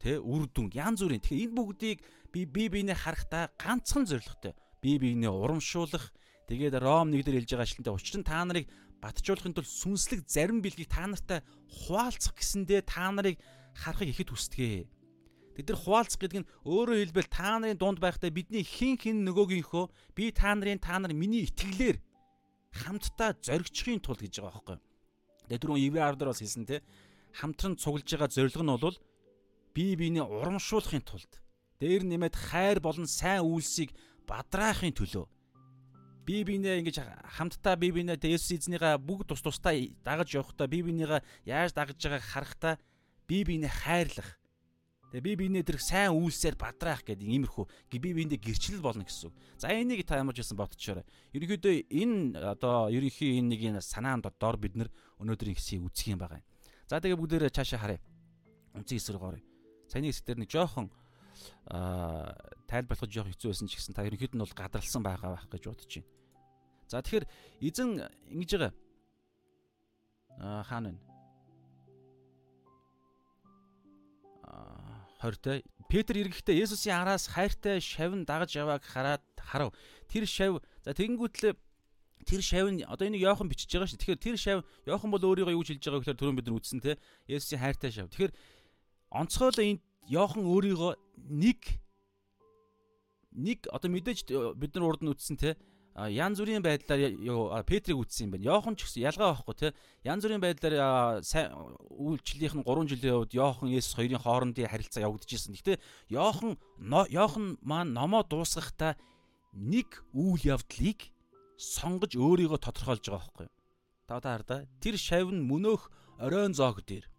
[0.03, 1.99] тэ үр дүн янз бүрийн тэгэхээр энэ бүгдийг
[2.35, 4.51] би бие биенээ харахтаа ганцхан зорилготой.
[4.83, 6.11] Бие биенээ урамшуулах.
[6.51, 8.67] Тэгээд ром нэг дээр хэлж байгаа ашлантай учир нь та нарыг
[8.99, 11.39] батжуулахын тулд сүнслэг зарим бэлгийг та нартай
[11.71, 13.39] хуваалцах гэсэндээ та нарыг
[13.79, 14.96] харахыг ихэд хүсдэгэ
[15.57, 19.89] Тэд нар хуваалцах гэдэг нь өөрөөр хэлбэл та нарын дунд байхдаа бидний хин хин нөгөөгийнхөө
[20.13, 21.97] би та нарын та нар миний итгэлээр
[22.77, 24.77] хамтдаа зоригчхийн тулд гэж байгаа байхгүй.
[25.49, 26.85] Тэгээ түрүүн Ивэ Ардер бас хэлсэн те.
[27.33, 28.97] Хамтран цуглаж байгаа зорилго нь бол
[29.73, 31.41] бие биенээ урамшуулахын тулд
[31.81, 33.97] дээр нэмээд хайр болон сайн үйлсийг
[34.29, 35.25] бадраахын төлөө.
[36.21, 36.97] Бие биенээ ингэж
[37.33, 42.25] хамтдаа бие биенээ Есүс эзнийгээ бүгд тус тустай дагаж явахдаа бие биенийгээ яаж дагаж байгааг
[42.29, 42.73] харахтаа
[43.25, 44.37] бие биенээ хайрлах
[45.07, 47.65] Тэгээ би биенээ тэр сайн үйлсээр бадраах гэдэг иймэрхүү
[47.95, 49.35] би биендээ гэрчлэл болно гэсэн үг.
[49.55, 51.07] За энийг та ямар ч байсан бодчихоорой.
[51.31, 54.91] Ерөнхийдөө энэ одоо ерөнхий энэ нэг энэ санаанд дор бид нар
[55.23, 56.47] өнөөдрийн хэсгийг үзэх юм байгаа юм.
[56.91, 58.03] За тэгээ бүгдээрээ цаашаа харъя.
[58.75, 59.39] Үнцэн эсрэг орё.
[59.87, 60.91] Саяны хэсэг дээр нэг жоохон
[61.71, 62.35] аа
[62.67, 65.87] тайлбарлах жоох хэцүү байсан ч гэсэн та ерөнхийд нь бол гадралсан байгаа байх гэж бодож
[65.87, 66.11] байна.
[66.91, 67.25] За тэгэхээр
[67.63, 67.89] эзэн
[68.31, 68.73] ингэж байгаа
[70.39, 70.99] аа хаана вэ?
[75.21, 79.73] 20-т Петр эргэхдээ Есүсийн араас хайртай шавн дагаж явааг хараад харав.
[80.11, 81.53] Тэр шав за тэгэнгүүтлээ
[82.27, 84.01] тэр шав нь одоо энийг Йохан бичиж байгаа шүү.
[84.03, 86.99] Тэгэхээр тэр шав Йохан бол өөрийгөө юу хэлж байгааг гэхээр түрүүн бид нар үзсэн те.
[87.25, 88.11] Есүсийн хайртай шав.
[88.11, 88.33] Тэгэхээр
[89.15, 90.93] онцгойлоо энд Йохан өөрийгөө
[91.33, 91.61] нэг
[93.37, 94.27] нэг одоо мэдээж
[94.57, 95.55] бид нар урд нь үзсэн те
[95.97, 98.45] янз бүрийн байдлаар Петрийг үтсэн юм байна.
[98.45, 99.67] Йохан ч гэсэн ялгаа байхгүй те.
[100.05, 101.49] Янз бүрийн байдлаар сайн
[101.89, 105.57] үйлчлэлийнх нь 3 жилийн хувьд Йохан Есүс хоёрын хоорондын харилцаа явагдажсэн.
[105.57, 105.81] Гэхдээ
[106.13, 106.61] Йохан
[107.09, 108.93] Йохан маань номоо дуусгахдаа
[109.57, 111.09] нэг үйл явдлыг
[111.57, 113.47] сонгож өөрийгөө тодорхойлж байгаа байхгүй.
[114.05, 115.89] Та та хардаа тэр шавь нь мөнөөх
[116.21, 117.09] оройн зоог дээр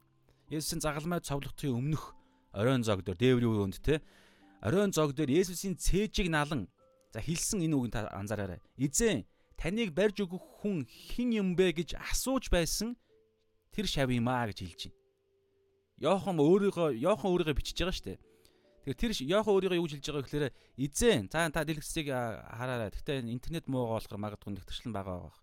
[0.55, 2.15] Есүсийн загалмай цовлогдохын өмнөх
[2.55, 3.99] оройн зоог дээр дээврийн үенд те
[4.63, 6.71] оройн зоог дээр Есүсийн цээжийг налан
[7.13, 8.61] За хэлсэн энэ үгийг та анзаараарай.
[8.77, 9.25] Эзэн
[9.57, 12.97] таныг барьж өгөх хүн хэн юм бэ гэж асууж байсан
[13.73, 14.99] тэр шав юм аа гэж хэлж байна.
[15.99, 18.19] Йохан өөрийгөө Йохан өөрийгөө бичиж байгаа шүү дээ.
[18.87, 20.47] Тэгэхээр тэр Йохан өөрийгөө юу хэлж байгаа гэхээр
[20.79, 22.93] эзэн за та дэлгэцийг хараарай.
[22.93, 25.39] Гэхдээ интернет муугаа болохоор магадгүй нэгтэрчлэн байгаа байх.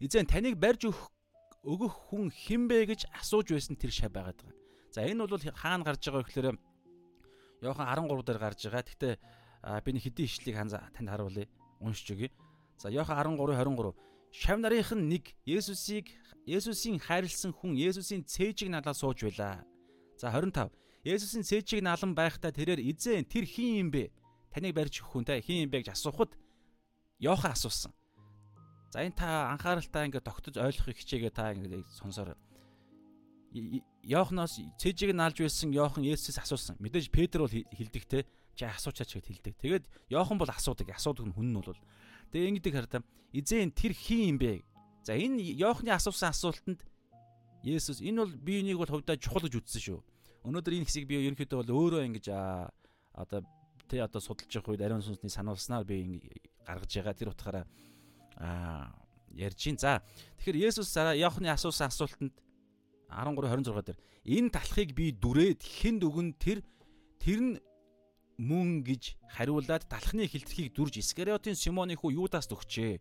[0.00, 1.10] Эзэн таныг барьж өгөх
[1.66, 4.56] өгөх хүн хэн бэ гэж асууж байсан тэр шав байгаад байгаа.
[4.94, 6.56] За энэ бол хаана гарч байгаа гэхээр
[7.60, 8.84] Йохан 13 дээр гарч байгаа.
[8.88, 9.14] Гэхдээ
[9.62, 11.48] би нэг хэдийн ишлийг танд харуулъя.
[11.80, 12.30] Уншиж өгье.
[12.78, 13.94] За Иохан 13:23
[14.32, 16.06] Шав нарынх нь нэг Есүсийг
[16.46, 19.64] Есүсийн хайрлсан хүн Есүсийн цээжийг налаа сууж байла.
[20.16, 20.70] За 25
[21.04, 24.12] Есүсийн цээжийг налан байхдаа тэрээр эзэн тэр хин юм бэ?
[24.54, 26.32] Таныг барьж өгөх хүн те хин юм бэ гэж асуухад
[27.18, 27.92] Иохан асуусан.
[28.94, 32.38] За энэ та анхааралтай ингээд тогтож ойлгохыг хичээгээ та ингээд сонсоор.
[34.06, 36.78] Иоханоос цээжийг нь алж байсан Иохан Есүсээс асуусан.
[36.78, 38.24] Мэдээж Петр бол хилдэг те
[38.60, 39.54] чи асуучаач гэд хэлдэг.
[39.56, 40.92] Тэгээд Йохан бол асуудаг.
[40.92, 41.80] Асуудаг нь хүн нь бол.
[42.28, 43.00] Тэгээ ингэдэг хараа
[43.32, 44.60] эзэн тэр хин юм бэ?
[45.02, 46.84] За энэ Йоханы асуусан асуултанд
[47.64, 50.00] Есүс энэ бол би энийг бол хувьдаа чухал гэж үзсэн шүү.
[50.44, 52.26] Өнөөдөр энэ хэсгийг би ерөнхийдөө бол өөрөө ингэж
[53.16, 53.44] одоо
[53.88, 56.24] тэ одоо судалж явах үед ариун сүнсний сануулснаар би
[56.64, 57.64] гаргаж байгаа тэр утгаараа
[58.40, 58.96] аа
[59.36, 59.76] ярьж гин.
[59.76, 60.00] За
[60.40, 62.32] тэгэхээр Есүс Йоханы асуусан асуултанд
[63.12, 66.64] 13 26 дээр энэ талхыг би дүрээд хэнд өгөн тэр
[67.20, 67.52] тэр нь
[68.40, 72.96] мөн гэж хариулаад далхны хилтерхийг дүрж Искариотын Симоны хүү Юдаас өгчээ.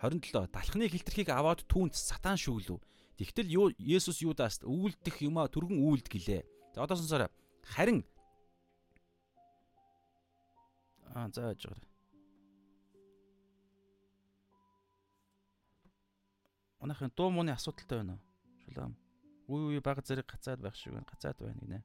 [0.00, 2.80] 27 далхны хилтерхийг аваад түүнд сатан шүглв.
[3.20, 6.42] Тэгтэл Есүс Юдаст үйлдэх юмаа түргэн үйлд гэлээ.
[6.72, 7.28] За одоо сонсоорой.
[7.62, 8.00] Харин
[11.12, 11.88] Аа за яаж байгаа.
[16.80, 18.22] Манайхын дуу мууны асуудалтай байна уу?
[18.64, 18.96] Шулаам.
[19.46, 21.06] Үе үе бага зэрэг гацаад байх шиг байна.
[21.06, 21.84] Гацаад байна гинэ.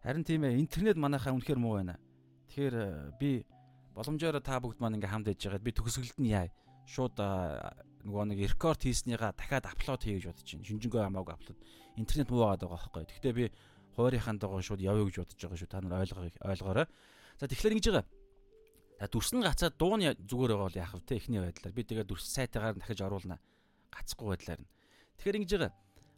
[0.00, 2.00] Харин тийм ээ интернет манайхаа үнэхээр муу байна.
[2.48, 2.88] Тэгэхээр э,
[3.20, 3.44] би
[3.92, 6.48] боломжоор та бүгд маань ингээм хамт ээж байгаад би төгсгөлд нь яа.
[6.88, 7.20] Шууд
[8.08, 10.64] нөгөө нэг рекорд хийснийгаа дахиад апплод хий гэж бодож байна.
[10.64, 11.58] Шинжэнгөө хамаагүй апплод.
[12.00, 13.04] Интернет муу байгаа байхгүй.
[13.12, 13.44] Гэхдээ би
[13.92, 15.68] хуурийнхаа дагуу шууд явъя гэж бодож байгаа шүү.
[15.68, 16.86] Та нар ойлгоо ойлгоорой.
[17.36, 18.06] За тэгэхээр ингэж байгаа.
[19.00, 21.76] За дүрсэн гацаад дуу нь зүгээр байгаа бол яах вэ те эхний байдлаар.
[21.76, 23.36] Би тэгээ дүрс сайтаагаар дахиж оруулна.
[23.92, 24.64] Гацхгүй байдлаар.
[25.20, 25.72] Тэгэхээр ингэж байгаа.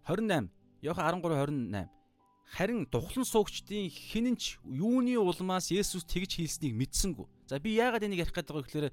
[0.07, 0.51] 28
[0.83, 2.02] Йохан 13 28
[2.48, 7.26] Харин духлан суугчдын хинэнч юуны улмаас Есүс тэгж хийлснийг мэдсэнгүү.
[7.48, 8.87] За би яагаад энийг ярих гэдэг вэ гэхээр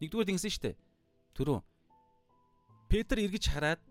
[0.00, 0.76] нэгдүгээр ингэсэн шүү дээ.
[1.38, 1.60] Төрөө.
[2.90, 3.82] Петр эргэж хараад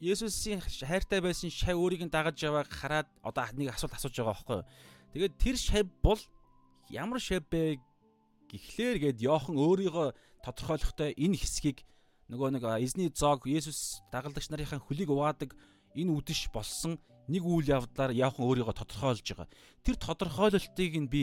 [0.00, 4.56] Есүсийн хайртай байсан шав өөрийг нь дагаж явааг хараад одоо нэг асуулт асууж байгаа байхгүй
[4.60, 4.68] юу.
[5.12, 6.20] Тэгээд тэр шав бол
[6.88, 7.76] ямар шав бэ
[8.48, 10.08] гэхлээр гээд Йохан өөрийгөө
[10.40, 11.84] тодорхойлохдоо энэ хэсгийг
[12.32, 15.52] нөгөө нэг эзний зоог Есүс дагалдагч нарынхаа хөлийг уваадаг
[15.94, 16.98] энэ үдэш болсон
[17.30, 19.48] нэг үйл явдлаар яахан өөрийгөө тодорхойлж байгаа.
[19.86, 21.22] Тэр тодорхойлолтыг нь би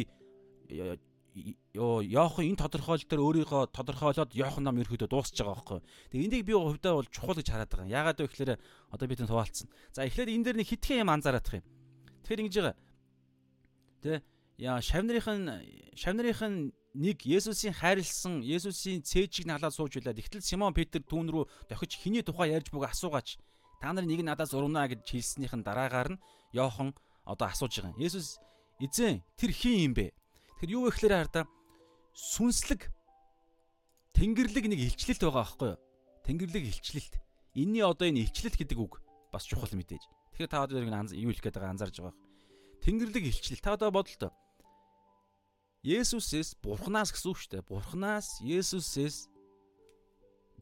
[1.76, 5.80] яахан энэ тодорхойлолт төр өөрийгөө тодорхойлоод яахан нам ерөөдөө дуусч байгаа байхгүй.
[6.12, 7.94] Тэгээ энийг би хувьдаа бол чухал гэж хараад байгаа.
[7.94, 8.52] Яагаад вэ гэхээр
[8.92, 9.68] одоо бид энэ хуваалцсан.
[9.94, 11.66] За эхлээд энэ дээр нэг хитгэн юм анзаараадах юм.
[12.26, 12.76] Тэгэхээр ингэж байгаа.
[14.02, 14.12] Тэ
[14.58, 20.18] яа шавнырийнх нь нэг Есүсийн хайрлсан Есүсийн цээжийг налаад сууж байлаа.
[20.18, 23.38] Тэгтэл Симон Петр түүн рүү дохиж хиний тухай ярьж буг асуугач
[23.80, 26.22] Та нар нэг надаас урна гэж хэлснийхэн дараагаар нь
[26.54, 26.94] Йохан
[27.26, 28.00] одоо асууж байгаа.
[28.02, 28.42] Есүс
[28.82, 30.14] эзэн тэр хин юм бэ?
[30.58, 31.46] Тэгэхээр юу вэ гэхээр хардаа
[32.18, 32.90] сүнслэг
[34.18, 35.82] тэнгэрлэг нэг илчлэлт байгаа байхгүй юу?
[36.26, 37.14] Тэнгэрлэг илчлэлт.
[37.54, 38.98] Энийний одоо энэ илчлэлт гэдэг үг
[39.30, 40.04] бас чухал мэдээж.
[40.34, 42.18] Тэгэхээр та одоо нэг юу хэлэх гээд байгаа анзаарж байгаа.
[42.82, 43.62] Тэнгэрлэг илчлэлт.
[43.62, 44.34] Та одоо бодлоо.
[45.86, 47.70] Есүсээс Бурханаас гэсэн үг шүү дээ.
[47.70, 49.30] Бурханаас Есүсээс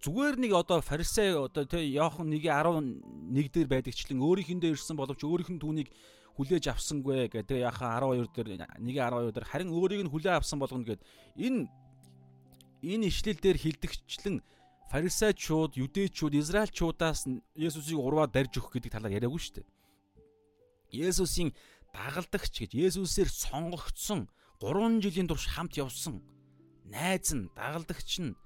[0.04, 5.62] зүгээр нэг одоо фарисей одоо тэ Йохан 1:11 дээр байдагчлан өөрийнхэндээ ирсэн боловч өөрийнх нь
[5.64, 5.90] түүнийг
[6.36, 11.00] хүлээж авсангүй гэдэг яхаа 12 дээр 1:12 дээр харин өөрийг нь хүлээ авсан болгоно гэд
[11.40, 11.72] энэ
[12.84, 14.44] энэ ишлэл дээр хилдэгчлэн
[14.92, 19.68] фарисеучуд, юдэчуд, израилчуудаас Есүсийг урваа дарж өгөх гэдэг талаар яриаггүй шүү дээ.
[21.10, 21.50] Есүсийн
[21.90, 24.30] дагалдагч гэж Есүсээр сонгогдсон
[24.62, 26.22] 3 жилийн турш хамт явсан
[26.86, 28.38] найз нь дагалдагч нь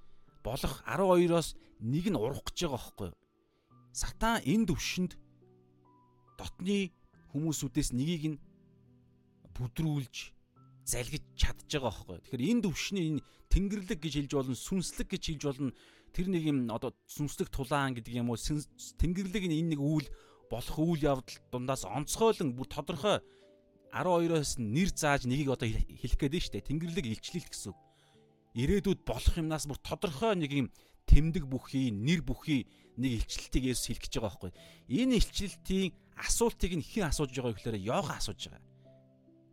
[0.43, 3.17] болох 12-оос нэг нь урах гэж байгаа юу?
[3.91, 5.12] Сатан энэ төвшөнд
[6.39, 6.91] дотны
[7.36, 8.41] хүмүүсүүдээс нэгийг нь
[9.56, 10.32] бүдрүүлж
[10.88, 12.23] залгиж чадж байгаа юу?
[12.23, 15.71] Тэгэхээр энэ төвшний энэ тэнгэрлэг гэж хэлж болно, сүнслэг гэж хэлж болно.
[16.15, 18.39] Тэр нэг юм одоо сүнслэг тулаан гэдэг юм уу?
[18.39, 20.08] Тэнгэрлэг энэ нэг үйл
[20.49, 23.21] болох үйл явдал дундаас онцгойлон бүр тодорхой
[23.93, 26.65] 12-оос нэр зааж нэгийг одоо хэлэх гээд нь дээ.
[26.65, 27.88] Тэнгэрлэг илчлэлт гэсэн үг
[28.58, 30.68] ирээдүйд болох юмнаас бүр тодорхой нэг юм
[31.10, 34.52] тэмдэг бүхий, нэр бүхий нэг илчлэлтийг Есүс хэлэх гэж байгаа байхгүй.
[34.90, 38.62] Энэ илчлэлтийн асуултыг нь хэн асууж байгаа гэхээр Йохан асууж байгаа.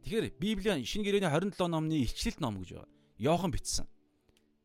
[0.04, 2.90] Тэгэхээр Библийн шинэ гэрээний 27 номны илчлэлт ном гэж байгаа.
[3.18, 3.86] Йохан бичсэн.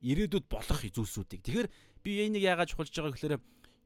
[0.01, 1.41] Ирээдүйд болох зүйлсүүдийг.
[1.45, 1.67] Тэгэхээр
[2.03, 3.35] би энийг яагаад чухалж байгаа гэхээр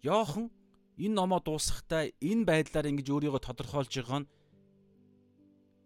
[0.01, 0.49] Йохан
[0.97, 4.29] энэ номоо дуусгахдаа энэ байдлаар ингэж өөрийгөө тодорхойлж байгаа нь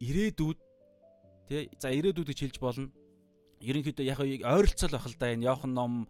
[0.06, 0.60] ирээдүйд
[1.50, 2.94] тий за ирээдүйд гэж хэлж болно
[3.62, 6.08] ерөнхийдөө яг ойролцоол байх л да энэ Йохан ном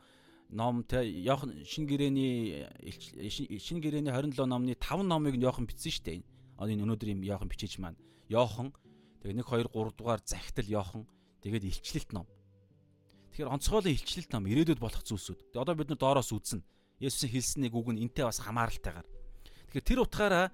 [0.49, 2.65] ном те Йохан шин гэрээний
[3.59, 6.23] шин гэрээний 27 номны 5 номыг нь Йохан бичсэн шүү дээ.
[6.59, 7.97] Энэ өнөөдөр юм Йохан бичиж маань
[8.29, 8.73] Йохан
[9.21, 11.03] тэгээ 1 2 3 дугаар захидал Йохан
[11.41, 12.27] тэгээд илчлэлт ном.
[13.33, 15.53] Тэгэхээр онцгойлон илчлэлт ном ирээдүйд болох зүйлсүүд.
[15.53, 16.65] Тэгээ одоо бид нар доороос үзнэ.
[16.99, 19.07] Есүсийн хэлсэн нэг үг нь энтэй бас хамааралтайгаар.
[19.71, 20.45] Тэгэхээр тэр утгаараа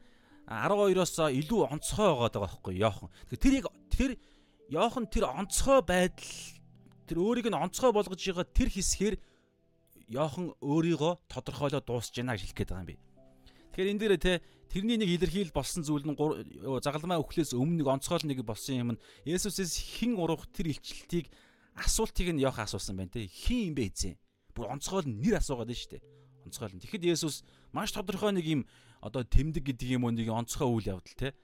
[0.45, 3.09] 12-оос илүү онцгой байгаа байхгүй Йохан.
[3.31, 4.11] Тэгэхээр тэрийг тэр
[4.69, 6.21] Йохан тэр онцгой байдал
[7.05, 9.15] тэр өөрийг нь онцгой болгож байгаа тэр хэсгээр
[10.05, 12.97] Йохан өөрийгөө тодорхойлоод дуусж байна гэж хэлэх гээд байгаа юм би.
[13.73, 14.33] Тэгэхээр энэ дээр те
[14.69, 16.17] тэрний нэг илэрхийл болсон зүйл нь
[16.83, 21.33] загалмай өхлөөс өмнө нэг онцгойл нэг болсон юм нь Есүсээс хэн урах тэр илчлэлтийг
[21.73, 23.25] асуултыг нь Йохан асуусан байна те.
[23.25, 24.15] Хин юм бэ эзэн?
[24.53, 26.03] Бүр онцгойл нэр асуугаад байна шүү дээ.
[26.45, 26.77] Онцгойл.
[26.79, 28.61] Тэгэхэд Есүс маш тодорхой нэг юм
[29.01, 31.35] одоо тэмдэг гэдэг юм уу нэг онцгой үйл явдал те.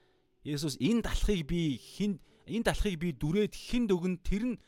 [0.46, 4.62] Есүс энэ далахыг би хин энэ далахыг би дүрээд хинд өгөн тэр нь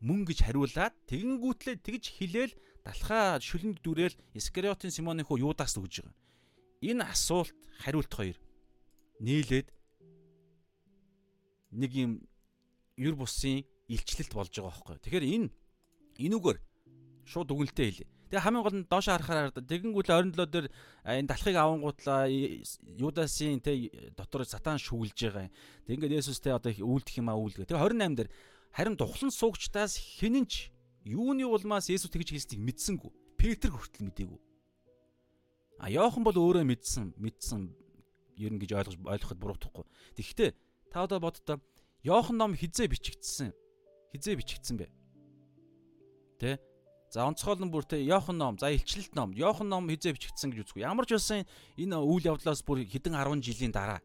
[0.00, 2.54] мөн гэж хариулаад тэгэнгүүтлээ тэгж хилээл
[2.84, 6.14] далхаа шүлэнд дүрээл Искариотын Симоны хүү Юдаас өгж байгаа.
[6.84, 8.36] Энэ асуулт хариулт хоёр
[9.20, 9.68] нийлээд
[11.72, 12.12] нэг юм
[12.96, 14.96] юр бусын илчлэлт болж байгаа байхгүй.
[15.02, 15.48] Тэгэхээр энэ
[16.20, 16.58] энүүгээр
[17.26, 18.08] шууд үгэлтэй хэлээ.
[18.26, 20.66] Тэгээ хамгийн гол нь доош харахаар тэгэнгүүт ойрнолоо дээр
[21.06, 25.46] энэ далхыг авангуутлаа Юдасын тэ дотор сатан шүглж байгаа.
[25.86, 27.70] Тэг ингээд Есүс тэ одоо үйлдэх юм аа үйлдэх.
[27.70, 28.30] Тэгээ 28 дээр
[28.76, 30.68] Харин тухлан суугчдаас хинэнч
[31.08, 33.10] юуны улмаас Есүс тэгж хэлснийг мэдсэнгүү.
[33.40, 34.40] Петр хүртэл мдээгүй.
[35.80, 37.72] А Йохан бол өөрөө мэдсэн, мэдсэн
[38.36, 39.84] ер нь гэж ойлгож ойлгоход буруутахгүй.
[40.20, 40.50] Тэгэхдээ
[40.92, 41.56] та одоо боддоо
[42.04, 43.56] Йохан ном хизээ бичигдсэн.
[44.12, 44.92] Хизээ бичигдсэн бэ?
[46.36, 46.60] Тэ?
[47.08, 50.84] За онцгойлон бүр тэ Йохан ном, за илчлэлт ном, Йохан ном хизээ бичигдсэн гэж үзгүй.
[50.84, 51.48] Ямар ч байсан
[51.80, 54.04] энэ үйл явдлаас бүр хэдэн 10 жилийн дараа.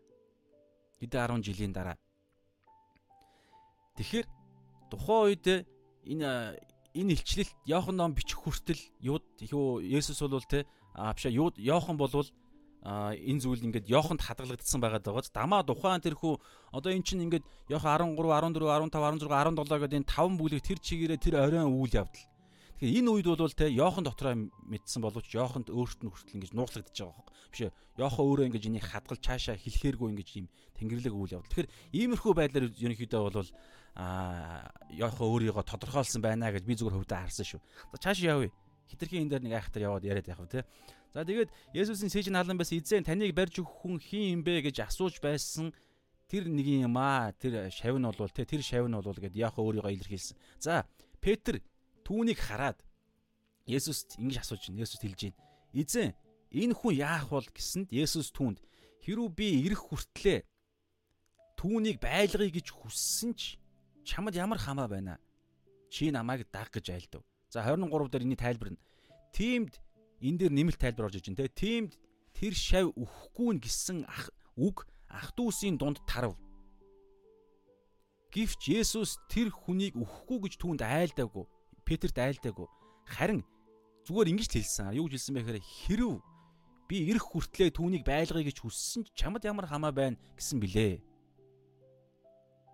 [1.04, 2.00] Хэдэн 10 жилийн дараа.
[4.00, 4.28] Тэгэхээр
[4.92, 5.46] тухайн үед
[6.04, 6.60] энэ
[6.94, 11.96] энэ илчлэлт Йохан ном бичих хүртэл юуд юу Есүс бол тэ а бишээ юуд Йохан
[11.96, 12.28] болвол
[12.82, 16.34] энэ зүйл ингээд Йоханд хадгалагдсан байгаад байгааз дамаа тухайн тэрхүү
[16.74, 20.80] одоо эн чинь ингээд Йохан 13 14 15 16 17 гэдэг энэ таван бүлэг тэр
[20.82, 22.26] чигээрээ тэр оройн үйл явдал.
[22.82, 24.34] Тэгэхээр энэ үед бол те Йохан дотроо
[24.66, 27.36] мэдсэн боловч Йоханд өөрт нь хүртэл ингэж нууцлагдчихж байгаа байхгүй.
[27.54, 27.78] Биш ээ.
[28.02, 30.48] Йохан өөрөө ингэж энийг хадгалж цаашаа хэлэхээргүй ингэж юм
[30.82, 31.54] тэнгэрлэг үйл явдал.
[31.54, 33.50] Тэгэхээр иймэрхүү байдлаар ерөнхийдөө бол
[33.96, 37.62] а Йохан өөрийгөө тодорхойлсон байна гэж би зүгээр хөвдө харсан шүү.
[37.92, 38.52] За цаашаа явъя.
[38.88, 40.64] Хитрхийн энэ дээр нэг айхтар яваад яриад явах те.
[41.14, 44.88] За тэгээд Есүсийн сэж наалан байсан эзэн таныг барьж өгөх хүн хин юм бэ гэж
[44.88, 45.76] асууж байсан
[46.32, 49.60] тэр нэг юм аа тэр шавь нь бол те тэр шавь нь бол гэд яах
[49.60, 50.40] өөрийгөө илэрхийлсэн.
[50.60, 50.88] За
[51.20, 51.60] Петр
[52.08, 52.80] түүнийг хараад
[53.68, 54.88] Есүст ингэж асууж байна.
[54.88, 55.40] Есүс хэлж байна.
[55.76, 56.16] Эзэн
[56.52, 58.64] энэ хүн яах бол гэсэнд Есүс түүнд
[59.04, 60.48] хэрүү би ирэх хүртлээ
[61.60, 63.61] түүнийг байлгая гэж хүссэн ч
[64.12, 65.16] чамд ямар хамаа байна.
[65.88, 67.24] Чи намайг даг гэж айлдав.
[67.48, 68.84] За 23 дээр энэ тайлбар нь.
[69.32, 69.80] Тиймд
[70.20, 71.48] энэ дээр нэмэлт тайлбар орж иж байна те.
[71.48, 71.96] Тиймд
[72.36, 74.28] тэр шав өхгүй нь гэсэн ах
[74.60, 76.36] үг ах дүүсийн дунд тарав.
[78.32, 81.48] Гэвч Есүс тэр хүнийг өхгүй гэж түүнд айлдаагүй.
[81.84, 82.68] Петерт айлдаагүй.
[83.08, 83.44] Харин
[84.08, 84.96] зүгээр ингэж хэлсэн.
[84.96, 86.24] Юу гэж хэлсэн бэ гэхээр хэрв
[86.88, 91.11] би ирэх хүртлээр түүнийг байлгая гэж хүссэн ч чамд ямар хамаа байна гэсэн билээ.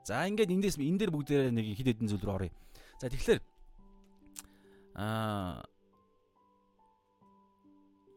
[0.08, 2.56] За ингээд эндээс энэ дээр бүгдээрээ нэг хэд хэдэн зүйл рүү оръё.
[3.04, 3.44] За тэгэхээр
[4.96, 5.68] аа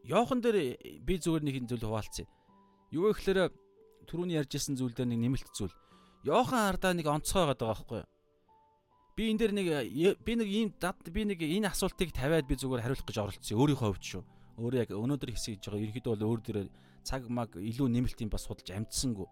[0.07, 2.31] Йохан дээр би зүгээр нэг зүйл хуваалцъя.
[2.95, 3.51] Юу гэхээр
[4.07, 5.75] түрүүний ярьжсэн зүйл дээр нэг нэмэлт зүйл.
[6.23, 8.09] Йохан ардаа нэг онцгой байгаа байхгүй юу?
[9.19, 9.67] Би энэ дээр нэг
[10.23, 13.59] би нэг ийм би нэг энэ асуултыг тавиад би зүгээр хариулах гэж оролцсон.
[13.59, 14.23] Өөрийнхөө хувьд шүү.
[14.63, 16.59] Өөрөө яг өнөөдөр хэсэж байгаа ерөөдөө бол өөр дээр
[17.03, 19.27] цаг маг илүү нэмэлт юм бас судалж амжсангүй.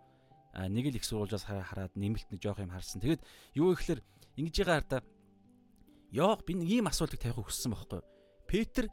[0.55, 3.01] Нэг л их сурвалжаас хараад нэмэлт нэг жоох юм харсан.
[3.01, 3.21] Тэгэд
[3.53, 4.01] юу гэхээр
[4.39, 5.01] ингэж байгаа ардаа
[6.11, 8.01] Йох би нэг ийм асуултыг тавих хүссэн байхгүй?
[8.49, 8.89] Петр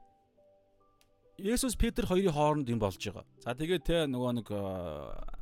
[1.40, 3.25] Есүс Петр хоёрын хооронд юм болж байгаа.
[3.40, 4.61] За тэгээд те нөгөө нэг э,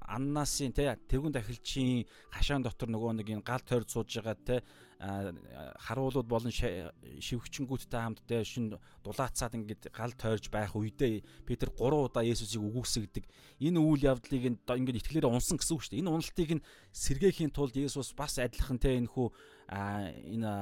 [0.07, 4.62] Аннасын те тэрүүн дахилчийн хашаан дотор нөгөө нэг энэ гал тойрд сууж байгаа те
[5.00, 12.24] харуулууд болон шивгчэнгүүдтэй хамт те шин дулаацаад ингээд гал тойрж байх үедээ Петр 3 удаа
[12.24, 13.24] Есүсийг үгүйсгдэг.
[13.61, 16.02] Энэ үйл явдлыг ингээд итгэлээр унсан гэсэн үг шүү дээ.
[16.07, 19.28] Энэ уналтыг нь сэргээхийн тулд Есүс бас адилхан те энэ хүү
[19.68, 20.52] энэ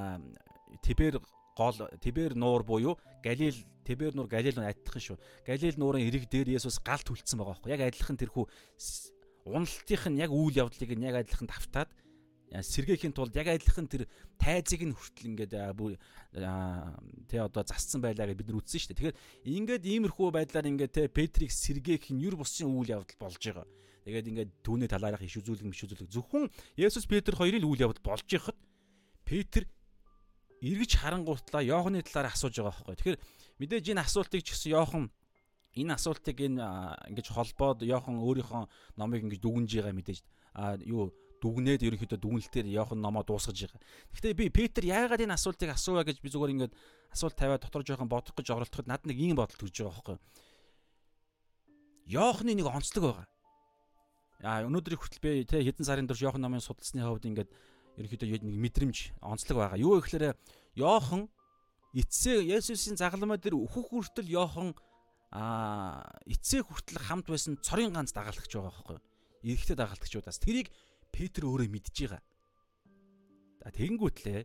[0.80, 1.20] Тибер
[1.56, 5.18] гол Тибер нуур буюу Галил Тибер нуур Галил нуур адилхан шүү.
[5.46, 7.72] Галил нуурын эрэг дээр Есүс галт хүлцсэн байгаа байхгүй.
[7.76, 8.44] Яг адилхан тэрхүү
[9.44, 11.90] уналтынх нь яг үйл явдлыг нь яг адилхан давтаад
[12.60, 14.04] сэргээхийн тулд яг адилхан тэр
[14.36, 19.16] тайзыг нь хүртэл ингээд тэ одоо засцсан байлаа гэж бид нар үзсэн шүү дээ.
[19.16, 19.16] Тэгэхээр
[19.56, 23.64] ингээд иймэрхүү байдлаар ингээд тэ Петрийг сэргээх нь юр бусын үйл явдал болж байгаа.
[24.04, 28.28] Тэгээд ингээд түүний талаарх иш үзүүлэг миш үзүүлэг зөвхөн Есүс Петр хоёрын үйл явдал болж
[28.28, 28.58] байхад
[29.24, 29.64] Петр
[30.60, 33.16] эргэж харангуйтлаа Йоханы талаар асууж байгаа байхгүй.
[33.16, 33.18] Тэгэхээр
[33.62, 35.08] мэдээж энэ асуултыг ч гэсэн Йохан
[35.78, 36.60] энэ асуултыг энэ
[37.14, 38.62] ингэж холбоод Йохан өөрийнхөө
[39.00, 40.20] номыг ингэж дүгнж байгаа мэдээж
[40.52, 43.82] а юу дүгнээд ерөнхийдөө дүгнэлтээр Йохан номоо дуусгаж байгаа.
[44.14, 46.72] Гэхдээ би Петр яагаад энэ асуултыг асууя гэж би зүгээр ингэж
[47.10, 50.18] асуулт тавиад дотор жоохон бодох гэж оролдоход над нэг ийм бодол төрж байгаа байхгүй.
[52.06, 53.26] Йоханы нэг онцлог байгаа.
[54.42, 57.50] А өнөөдрийг хүртэл би тэ хэдэн сарын турш Йохан номын судалсны хувьд ингээд
[57.98, 59.78] ерөнхийдөө нэг мэдрэмж онцлог байгаа.
[59.78, 60.34] Юу гэхээр
[60.78, 61.28] Йохан
[61.94, 64.74] эцсээ Есүсийн загалмай дээр өөхөх хүртэл Йохан
[65.32, 69.04] а эцсээ хүртэл хамт байсан цорын ганц дагалдагч байгаа байхгүй юу?
[69.42, 70.68] Эрэхтэй дагалдагчудаас тэрийг
[71.12, 72.22] Петр өөрөө мэдж байгаа.
[73.70, 74.40] Тэгэнгүүтлээ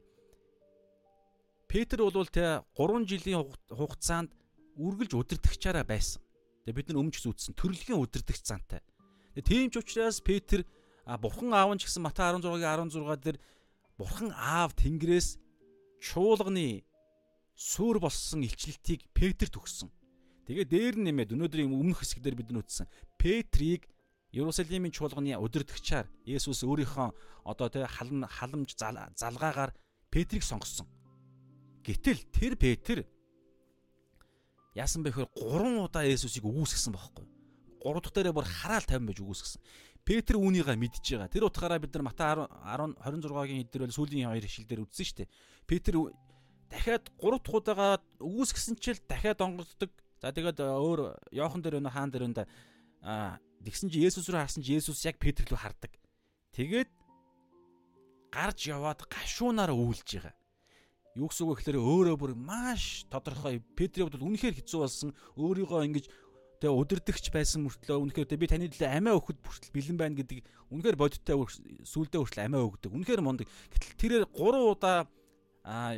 [1.67, 4.31] Петр бол тэ 3 жилийн хугацаанд
[4.77, 6.21] үргэлж удирдахчаараа байсан.
[6.63, 8.79] Тэгээ бид нар өмнө ч үзсэн төрөлхийн удирдахч зантай.
[9.35, 10.63] Тийм ч учраас Петр
[11.03, 13.37] бурхан аав нь гэсэн Матай 16-гийн 16 дээр
[13.97, 15.39] бурхан аав Тэнгэрээс
[16.03, 16.85] чуулганы
[17.57, 19.89] сүр болсон илчлэлтийг Петрт өгсөн.
[20.45, 22.87] Тэгээ дээр нэмээд өнөөдрийн өмнөх хэсгээр бид нь үтсэн.
[23.17, 23.89] Петрийг
[24.35, 27.09] Иерусалимийн чуулганы удирдгчаар Есүс өөрийнхөө
[27.47, 29.71] одоо тэ халам халамж залгаагаар
[30.11, 30.87] Петрийг сонгосон.
[31.87, 33.07] Гэтэл тэр Петр
[34.75, 37.25] яасан бэ гэхээр 3 удаа Есүсийг үгүйсгэсэн байхгүй.
[37.79, 39.61] 3 дахь дээрээ бүр хараал тавин байж үгүйсгэсэн.
[40.03, 41.31] Петр үүнийгээ мэдж байгаа.
[41.31, 45.31] Тэр утгаараа бид нар Матай 10 26-гийн эдгээр бол сүүлийн хоёр ишлэлээр үзсэн шүү дээ.
[45.67, 45.93] Петр
[46.67, 47.87] дахиад 3 дахь удаага
[48.19, 49.91] үүсгэсэн чил дахиад онгоддог.
[50.19, 52.43] За тэгээд өөр Йохан дээр өнө хаан дээр өнө
[53.03, 55.91] а тэгсэн чи Есүс рүү харсан чи Есүс яг Петр рүү хардаг.
[56.55, 56.87] Тэгээд
[58.31, 60.35] гарч яваад гашуунаар үйлж байгаа.
[61.17, 65.09] Юу гэсэн үг гэхээр өөрөө бүр маш тодорхой Петрийн хувьд үнэхээр хэцүү болсон.
[65.33, 66.05] Өөрийгөө ингэж
[66.61, 70.97] тэгээ удирдахч байсан мөртлөө үнэхээр би таны төлөө амиа өгөхөд бүртэл бэлэн байна гэдэг үнэхээр
[70.97, 71.37] бодиттой
[71.89, 72.93] сүулдэ хүртэл амиа өгдөг.
[72.93, 73.49] Үнэхээр мондөг.
[73.49, 75.09] Гэтэл тэрээр 3 удаа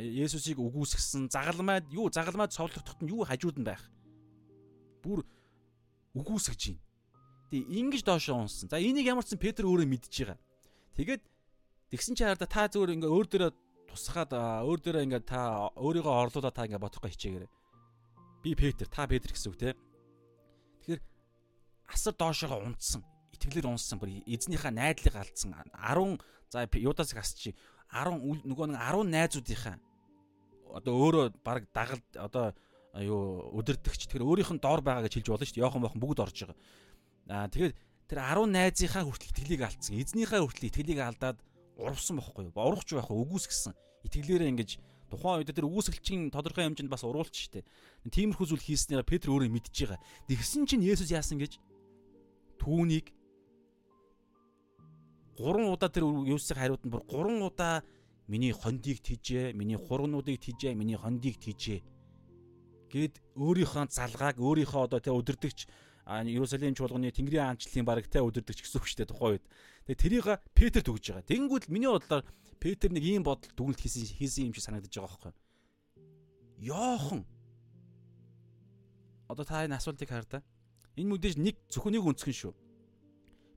[0.00, 3.84] Есүсийг үгүйсгсэн загалмайд юу загалмайд совлогдоход нь юу хажууд нь байх.
[5.04, 5.22] Бүр
[6.16, 6.89] үгүйсгэж байна.
[7.50, 8.70] Тэгээ ингэж доошоо унсан.
[8.70, 10.38] За энийг ямар ч сан Петр өөрөө мэдж байгаа.
[10.94, 11.22] Тэгээд
[11.90, 13.50] тэгсэн чи хараа та зүгээр ингээ өөр дөрөө
[13.90, 17.50] тусгаад өөр дөрөө ингээ та өөрийгөө орлуулаад та ингээ бодохгүй хичээгээрэй.
[18.46, 19.74] Би Петр, та Петр гэсэн үг те.
[20.86, 21.02] Тэгэхээр
[21.90, 23.02] асар доошоо унтсан.
[23.34, 23.98] Итгэлээр унсан.
[23.98, 25.58] Бүр эзнийхээ найдлыг алдсан.
[25.74, 27.54] 10 за Юдасыг асчи
[27.90, 29.76] 10 нөгөө нэг 10 найзуудынхаа
[30.74, 32.54] одоо өөрөө баг дагалд одоо
[32.94, 35.64] юу өдөрдөгч тэр өөрийнх нь доор байгаа гэж хэлж болно шүү дээ.
[35.66, 36.58] Йохан мохон бүгд орж байгаа.
[37.30, 37.74] Аа тэгэхээр
[38.10, 39.94] тэр 10 найзынхаа хүртэл итгэлийг алдсан.
[40.02, 41.38] Эзнийхээ хүртэл итгэлийг алдаад
[41.78, 42.58] урвсан бохгүй юу?
[42.58, 43.22] Урвахч байх уу?
[43.22, 43.72] Үгүйсгсэн.
[44.02, 44.70] Итгэлээрээ ингэж
[45.14, 47.62] тухайн үед тэр үгүйсгэлчийн тодорхой хэмжээнд бас уруулч штэ.
[48.10, 50.02] Тиймэрхүү зүйл хийснээр Петр өөрөө мэдж байгаа.
[50.26, 51.62] Тэгсэн чинь Есүс яасан гэж
[52.58, 53.14] түүнийг
[55.38, 57.86] 3 удаа тэр Есүсийн хариуд нь бүр 3 удаа
[58.26, 61.82] миний хондийг тижээ, миний хургнуудыг тижээ, миний хондийг тижээ
[62.90, 65.14] гэд өөрийнхөө залгааг өөрийнхөө одоо тэ
[66.10, 69.46] өдөрдөгч Иерусалим чуулганы Тэнгэрийн аанчлалын бараг тэ өдөрдөгч гэсэн үг шүү дээ тухайн үед.
[69.86, 70.26] Тэгээ тэрийг
[70.58, 71.30] Петр төгж байгаа.
[71.30, 72.26] Тэнгүүд миний бодлоор
[72.58, 75.32] Петр нэг ийм бодол дүгнэлт хийсэн хийсэн юм шиг санагдаж байгаа байхгүй.
[76.66, 77.22] Йохан
[79.30, 80.42] Одоо та энэ асуултыг хар та.
[80.98, 82.54] Энэ мэдээж нэг зөвхөн нэг өнцгөн шүү.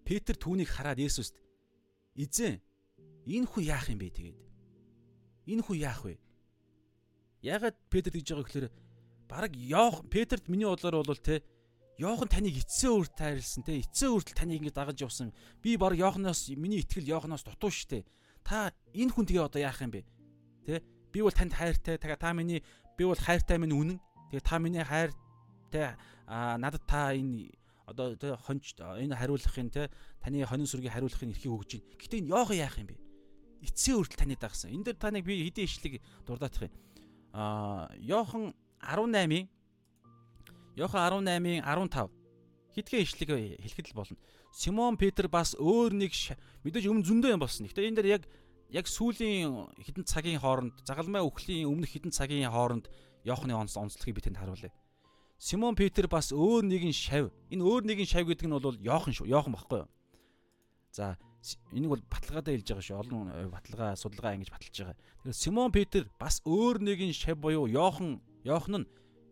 [0.05, 1.33] Петр түүнийг хараад Есүст
[2.13, 2.61] Эзэн
[3.25, 4.37] энэ хүн яах юм бэ тэгээд?
[5.49, 6.21] Энэ хүн яах вэ?
[7.41, 8.67] Ягаад Петр гэж байгаа гэхээр
[9.25, 11.41] бараг Йоох Петрт миний бодлоор бол те
[11.97, 15.29] Йохан таныг эцсийн үрд тайрлсан те эцсийн үрдэл таныг ингэ дагаж явсан.
[15.61, 18.01] Би баг Йоханоос миний итгэл Йоханоос дутуу штэ.
[18.41, 20.01] Та энэ хүн тэгээ одоо яах юм бэ?
[20.65, 20.81] Тэ?
[21.13, 22.01] Би бол танд хайртай.
[22.01, 22.65] Тэгээ та миний
[22.97, 24.01] би бол хайртай минь үнэн.
[24.33, 25.93] Тэгээ та миний хайртай
[26.25, 27.53] а надад та энэ
[27.85, 31.93] одоо тэ хонч энэ хариулахын тэ таны хонин сүргийг хариулахын эрхийг өгж байна.
[31.99, 32.97] Гэтэ энэ яохоо яах юм бэ?
[33.69, 34.71] Эцсийн үрдэл таны дагсан.
[34.71, 36.73] Энд дээр та нэг би хэдийн ишлэг дурдаах юм.
[37.35, 39.45] Аа Йохан 18-ийн
[40.75, 42.09] Йохан 18-ийн 15
[42.73, 44.17] хитгэн ишлэг хэлэхэд л болно.
[44.53, 46.13] Симон Петр бас өөр нэг
[46.65, 47.65] мэдээж өмнө зөндөө юм болсон.
[47.69, 48.23] Гэхдээ энэ дээр яг
[48.73, 52.89] яг сүүлийн хідэн цагийн хооронд загалмай өхлийн өмнөх хідэн цагийн хооронд
[53.23, 54.73] Йоханы онц онцлогийг би тэнд харуулъя.
[55.37, 57.29] Симон Петр бас өөр нэгэн шав.
[57.53, 59.29] Энэ өөр нэгэн шав гэдэг нь бол Йохан шүү.
[59.29, 59.89] Йохан баггүй юу?
[60.91, 61.17] За
[61.71, 62.99] энийг бол баталгаадаа хэлж байгаа шүү.
[62.99, 64.97] Олон э, баталгаа, судалгаа ингэж баталж байгаа.
[65.21, 68.89] Тэгэхээр Симон Петр бас өөр нэгэн шав буюу Йохан, Йохан нь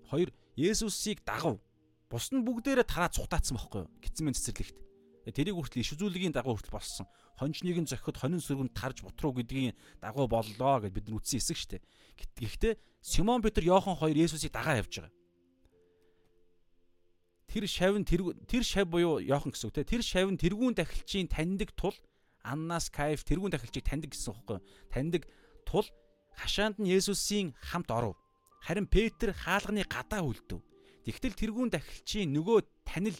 [0.08, 0.30] хоёр
[0.62, 1.58] Есүсийг дагав.
[2.06, 3.92] Бус нь бүгдээрээ тараа цухтаацсан байхгүй юу?
[4.06, 4.78] Гитсмэн цэцэрлэгт.
[5.34, 7.06] Тэрийг хүртэл иш үзүүлгийн дагуу хүртэл болсон.
[7.42, 11.58] Хончныг нь зохиход хонин сүргэнд тарж бутруу гэдгийн дагуу боллоо гэд бид нар үтсэн хэсэг
[11.58, 11.86] шүү дээ.
[12.38, 15.14] Гэхдээ Симон Петр Йохан хоёр Есүсийг дагаа явж байгаа
[17.52, 20.72] тэр шав нь тэр тэр шав буюу Йохан гэсэн үг те тэр шав нь тэргүүн
[20.72, 21.92] дахилчийн таньдаг тул
[22.48, 25.24] Аннас Кайф тэргүүн дахилчийг таньдаг гэсэн үг байхгүй таньдаг
[25.68, 25.84] тул
[26.40, 28.16] хашаанд нь Есүсийн хамт оров
[28.62, 30.62] харин Петр хаалганы гадаа үлдэв
[31.06, 33.18] тэгтэл тэргүүн дахилчийн нөгөө танил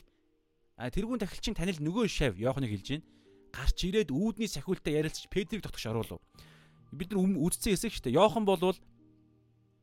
[0.78, 3.04] тэргүүн дахилчийн танил нөгөө шав Йоханыг хэлж гин
[3.52, 6.22] гарч ирээд үүдний сахиултаа ярилцж Петрийг дотгош оруулав
[6.94, 8.78] бид нар үздсэн хэсэг шүү дээ Йохан болвол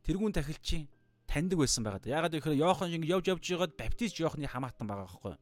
[0.06, 0.88] тэргүүн дахилчийн
[1.28, 2.04] таньдаг байсан байгаа.
[2.04, 5.40] Ягаад гэхээр Йохан ингэ явж явж байгаад баптист Йоханы хамаатан байгаа байхгүй юу?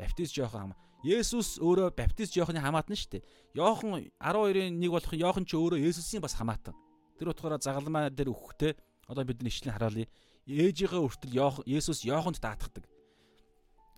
[0.00, 0.72] Баптист Йохан
[1.04, 3.22] Есүс өөрөө баптист Йоханы хамаатан шүү дээ.
[3.58, 6.78] Йохан 12-ын нэг болох Йохан ч өөрөө Есүсийн бас хамаатан.
[7.18, 8.72] Тэр утгаараа загалмаа дээр өгөхтэй
[9.08, 10.08] одоо бид нэшлэн хараалъя.
[10.46, 12.84] Ээжийнхээ өртөл Есүс Йоханд даатгадаг.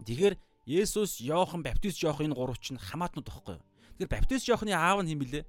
[0.05, 0.35] Тэгэхээр
[0.67, 3.65] Есүс, Йохан, баптист Йохан энэ гурав чинь хамаатнууд байхгүй юу?
[4.01, 5.45] Тэгэхээр баптист Йоханы аав нь хэм бэлээ?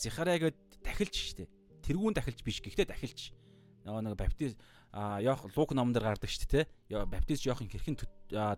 [0.00, 1.48] Зихараа гээд дахилч шүү дээ.
[1.84, 3.32] Тэргүүн дахилч биш гэхдээ дахилч
[3.84, 4.56] нөгөө нэг баптист
[4.92, 7.04] Йох Лук номон дээр гардаг шүү дээ.
[7.08, 7.96] Баптист Йохын хэрхэн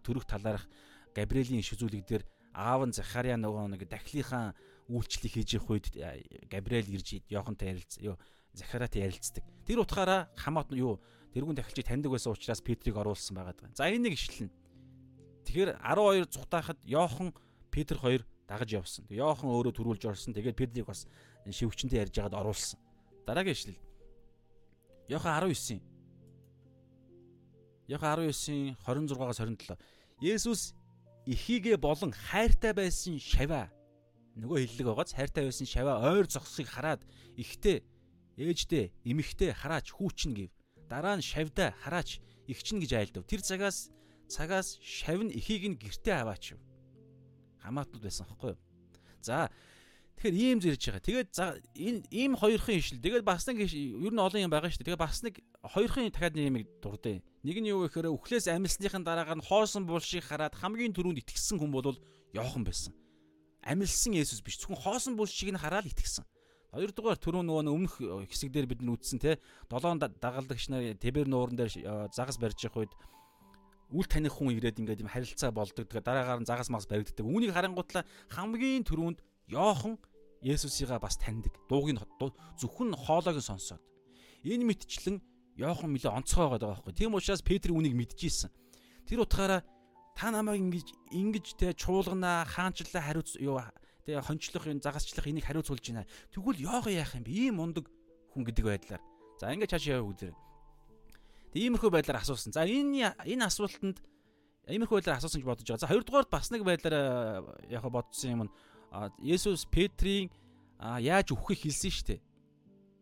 [0.02, 0.66] төрөх талаарх
[1.14, 2.24] Габриэлийн иш үзүүлэг дээр
[2.56, 4.56] аав нь Захария нөгөө нэг дахлынхаа
[4.88, 5.86] үйлчлэлийг хийж явах үед
[6.50, 8.16] Габриэл ирж Йохантай ярилц ёо
[8.52, 9.44] Захариатай ярилцдаг.
[9.66, 11.00] Тэр утгаараа хамаат юу
[11.32, 13.56] тэрүүн дахилчийг таньдаг байсан учраас Петрийг оруулсан байгаа.
[13.72, 14.52] За энэ нэг ишлэн.
[15.48, 17.32] Тэгэхээр 12 цухтаахад Йохан
[17.72, 19.08] Петр хоёр дагаж явсан.
[19.08, 20.36] Йохан өөрөө төрүүлж орсон.
[20.36, 21.08] Тэгээд Петрийг бас
[21.48, 22.78] шивгчэнтэй ярьж байгаад оруулсан.
[23.24, 23.80] Дараагийн ишлэл.
[25.08, 25.80] Йохан 19.
[27.88, 29.80] Йохан 19-ийн 26-аас 27.
[30.20, 30.76] Есүс
[31.26, 33.70] эхийгэ болон хайртай байсан шаваа
[34.38, 37.02] нөгөө хиллэг байгааз хайртай байсан шаваа ойр зогсохыг хараад
[37.36, 37.82] ихтэй
[38.36, 40.50] ээждээ эмэгтэй хараач хүүчин гэв.
[40.88, 43.24] Дараа нь шавьда хараач игчин гэж айлдав.
[43.24, 43.92] Тэр цагаас
[44.28, 46.56] цагаас шав нь эхийг нь гэртээ аваач.
[47.64, 48.56] Хамаатлууд байсан хэвгүй?
[49.22, 49.52] За
[50.16, 51.02] тэгэхээр ийм зэрж байгаа.
[51.02, 51.30] Тэгээд
[51.76, 52.98] энэ ийм хоёрхан ишл.
[52.98, 54.88] Тэгээд бас нэг ер нь олон юм байгаа шүү дээ.
[54.92, 57.22] Тэгээд бас нэг хоёрхан дахиад нэг юм дурдъя.
[57.44, 61.70] Нэг нь юу гэхээр үхлээс амилсныхын дараагаар нь хоосон булшийг хараад хамгийн түрүүнд итгэсэн хүн
[61.70, 61.96] бол
[62.32, 62.96] Йохан байсан
[63.62, 66.26] амилсан Есүс биш зөвхөн хоосон булшиг нь хараад итгэсэн.
[66.72, 67.94] Хоёрдугаар түрүү нөгөө өмнөх
[68.32, 69.36] хэсэг дээр бид нь үзсэн те
[69.68, 72.92] долоон дагалдагч нар Тибер нууран дээр э, загас барьж явах үед
[73.92, 75.84] үл таних хүн ирээд ингээд юм харилцаа болдог.
[75.84, 77.28] Тэгээ дараагаар нь загас мас баригддаг.
[77.28, 79.20] Үүнийг харангуутлаа хамгийн түрүүнд
[79.52, 80.00] Йохан
[80.40, 81.52] Есүсийгээ бас таньдаг.
[81.68, 82.00] Дууг нь
[82.56, 83.84] зөвхөн хоолойг нь сонсоод.
[84.40, 85.20] Энэ мэдчлэн
[85.60, 86.96] Йохан нэлээ онцгой байгаа байхгүй.
[86.96, 88.48] Тийм учраас Петр үүнийг мэдчихсэн.
[89.04, 89.60] Тэр утгаараа
[90.16, 93.60] та намайг ингэж ингэж те чуулганаа хаанчлаа хариуц юу
[94.06, 96.06] те хончлох юм загасчлах энийг хариуцуулж байна.
[96.32, 97.30] Тэгвэл яага яах юм бэ?
[97.30, 97.86] Ийм мундаг
[98.34, 99.02] хүн гэдэг байдлаар.
[99.38, 100.34] За ингэ чааш яваа үзэр.
[101.52, 102.52] Тэг иймэрхүү байдлаар асуусан.
[102.52, 104.00] За энэ энэ асуултанд
[104.66, 105.84] иймэрхүү байдлаар асуусан гэж бодож байгаа.
[105.84, 108.52] За хоёрдугаар бас нэг байдлаар яг бодсон юм нь
[109.24, 110.28] Есүс Петрийн
[110.80, 112.20] яаж үххийг хэлсэн шүү дээ.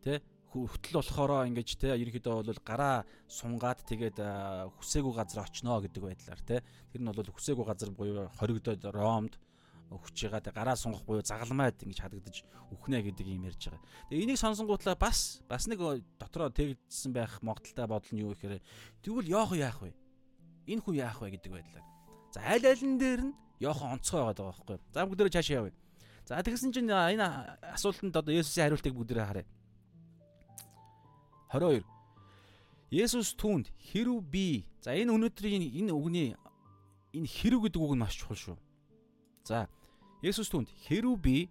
[0.05, 0.23] Тэ?
[0.51, 4.19] хөтөл болохоро ингэж те ерөнхийдөө бол гараа сунгаад тэгээд
[4.83, 6.57] хүсээгүй газар очноо гэдэг байдлаар те
[6.91, 9.39] тэр нь бол хүсээгүй газар буюу хоригдоод ромд
[9.91, 13.82] өгч байгаа гараа сунгах буюу загалмайд ингэж хадагдаж үхнэ гэдэг юм ярьж байгаа.
[14.07, 15.82] Тэгээ энийг сонсонгуутлаа бас бас нэг
[16.18, 18.62] дотроо тэгдсэн байх могдолтой бодол нь юу гэхээр
[19.03, 19.91] тэгвэл яах яах вэ?
[20.70, 21.86] Энэ хүн яах вэ гэдэг байдлаар.
[22.30, 24.78] За аль алин дээр нь яохон онцгой байгаа байхгүй.
[24.95, 25.74] За бүгдээрээ цаашаа явъя.
[26.22, 27.26] За тэгсэн чинь энэ
[27.74, 29.47] асуултанд одоо Есүсийн хариултыг бүгдээрээ харъя.
[31.51, 31.82] 22.
[32.95, 36.38] Есүс түүнд хэрв би за энэ өнөөдрийн энэ үгний
[37.11, 38.59] энэ хэрв гэдэг үг нь маш чухал шүү.
[39.43, 39.66] За
[40.21, 41.49] Есүс түүнд хэрв би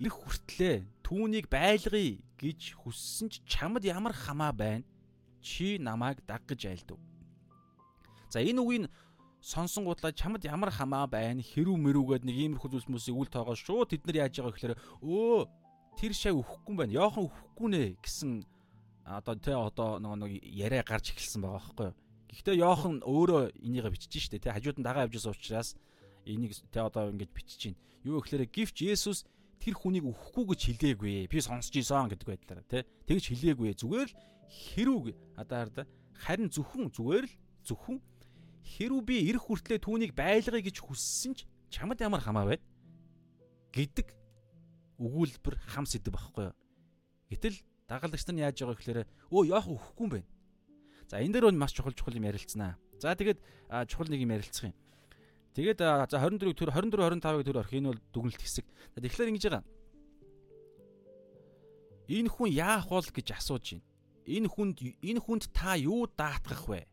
[0.00, 4.84] их хүртлээ түүнийг байлгая гэж хүссэн ч чамд ямар хамаа байна?
[5.44, 6.96] Чи намайг даг гэж айлдав.
[8.32, 8.88] За энэ үгийг
[9.44, 11.44] сонсон гутлаа чамд ямар хамаа байна?
[11.44, 15.44] Хэрв мэрүүгээд нэг иймэрхүү зүйлс хүмүүсийг үл тоогоо шууд тэд нар яаж байгаа гэхээр өө
[16.00, 16.96] тэр шав өхгүй юм байна.
[16.96, 18.44] Йохан өхгүй нэ гэсэн
[19.04, 21.96] одоо тэ одоо нэг яриа гарч эхэлсэн байгаа байхгүй юу.
[22.32, 25.76] Гэхдээ Йохан өөрөө энийгээ бичиж штэ тэ хажууд нь дагаа явжсэн учраас
[26.26, 27.80] энийг тэ одоо ингэж бичиж байна.
[28.04, 29.24] Юу гэхээр гівч Есүс
[29.62, 31.30] тэр хүнийг өхгүй гэж хэлээгүй.
[31.30, 33.72] Би сонсч ийсэн гэдэг байдлаараа тэ тэгж хэлээгүй.
[33.78, 34.18] Зүгээр л
[34.50, 35.06] хэрүүг
[35.38, 37.34] хараа харин зөвхөн зүгээр л
[37.66, 37.98] зөвхөн
[38.66, 42.64] хэрүү би ирэх хүртлээр түүнийг байлгая гэж хүссэн ч чамд ямар хамаа байна
[43.70, 44.08] гэдэг
[44.98, 46.56] өгүүлбэр хам сэдв байхгүй юу.
[47.30, 47.56] Гэтэл
[47.86, 49.00] дагалдагч нар яаж байгаа гэхээр
[49.30, 50.20] өө яах өхгүй юм бэ?
[51.06, 52.80] За энэ дээр бас чухал чухал юм ярилцсанаа.
[52.98, 53.38] За тэгээд
[53.86, 54.74] чухал нэг юм ярилцах юм.
[55.56, 58.66] Тэгээд за 24 төр 24 25-ыг төр орох энэ бол дүгнэлт хэсэг.
[59.00, 59.64] Тэгэхээр ингэж байгаа.
[62.12, 63.84] Энэ хүн яах бол гэж асууж байна.
[64.28, 66.84] Энэ хүнд энэ хүнд та юу даатгах вэ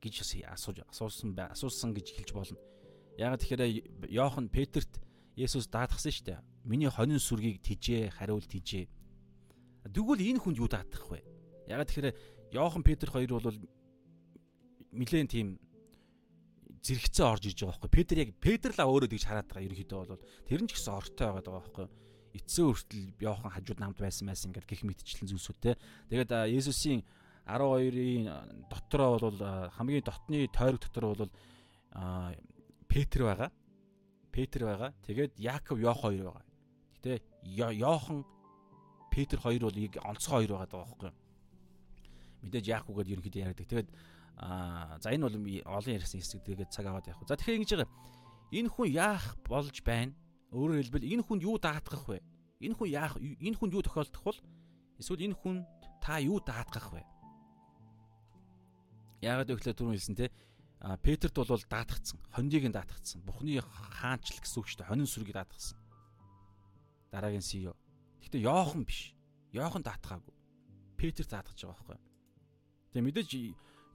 [0.00, 2.58] гэж асууж асуусан бай асуусан гэж хэлж болно.
[3.20, 5.04] Ягаад тэгэхээр Йохан Петерт
[5.36, 6.40] Есүс даатгсан шүү дээ.
[6.64, 8.88] Миний хонин сүргийг тижээ, хариул тижээ
[9.86, 11.24] Тэгвэл энэ хүнд юу даадах вэ?
[11.68, 12.16] Ягаад тэгэхээр
[12.52, 13.56] Йохан Петр хоёр бол
[14.92, 15.60] нилээн тийм
[16.88, 17.92] зэрэгцээ орж иж байгаа байхгүй.
[17.92, 21.28] Петр яг Петр л өөрөө тэгж хараад байгаа ерөнхийдөө бол тэр нь ч гэсэн ортой
[21.36, 21.86] байгаа байхгүй.
[22.32, 25.74] Эцсийн хүртэл Йохан хажууд намд байсан байсан ингээд гих мэдчлэн зүйлсүүдтэй.
[26.08, 27.00] Тэгээд Есүсийн
[27.48, 29.40] 12-ын дотроо бол
[29.76, 31.32] хамгийн дотны тойрог дотор бол
[32.88, 33.50] Петр байгаа.
[34.32, 34.92] Петр байгаа.
[35.04, 36.44] Тэгээд Яаков Йохан хоёр байгаа.
[37.00, 37.12] Гэтэ
[37.80, 38.24] Йохан
[39.10, 41.12] Петр хоёр бол онцгой хоёр байгаа байхгүй.
[42.44, 43.66] Мэдээж яах үгээд ерөнхийдөө яриадаг.
[43.66, 43.88] Тэгээд
[44.38, 45.36] аа за энэ бол
[45.66, 47.26] олон ярьсан хэсэг тэгээд цаг аваад явах.
[47.26, 47.90] За тэгэхээр ингэж байгаа.
[48.54, 50.14] Энэ хүн яах болж байна?
[50.54, 52.22] Өөрөөр хэлбэл энэ хүнд юу даатгах вэ?
[52.62, 54.38] Энэ хүн яах энэ хүнд юу тохиолдох бол
[54.96, 55.66] эсвэл энэ хүнд
[56.00, 57.02] та юу даатгах вэ?
[59.26, 60.30] Яагаад гэвэл түрүүн хэлсэн те
[60.78, 62.22] а Петрт бол даатгцсан.
[62.30, 63.20] Хондийг нь даатгцсан.
[63.26, 64.90] Бухны хаанчл гэсэн үг шүү дээ.
[64.94, 65.74] Хонин сүргийг даатгсан.
[67.10, 67.74] Дараагийн CEO
[68.22, 69.14] Гэтэ Йохан биш.
[69.50, 70.34] Йохан даатгаагүй.
[70.94, 71.98] Петр даатгаж байгаа байхгүй.
[72.94, 73.30] Тэгээ мэдээж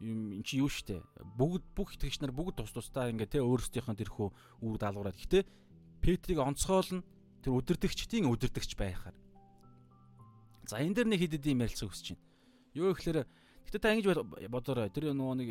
[0.03, 0.99] эн чи юу штэ.
[1.39, 4.27] Бүгд бүх итгэгч нар бүгд тус тусдаа ингээ тэ өөрсдийнх нь тэрхүү
[4.59, 5.15] үүрэг даалгавраад.
[5.15, 5.47] Гэтэ
[6.03, 7.07] Петрийг онцгойлно
[7.39, 9.15] тэр өдөртөгчдийн өдөртөгч байхаар.
[10.67, 12.23] За энэ дэр нэг хэд хэдийн ярилцах хүсэж байна.
[12.75, 14.19] Юу гэхээр гэтэ та ингэж
[14.51, 14.91] бодоорой.
[14.91, 15.49] Тэр нөгөө нэг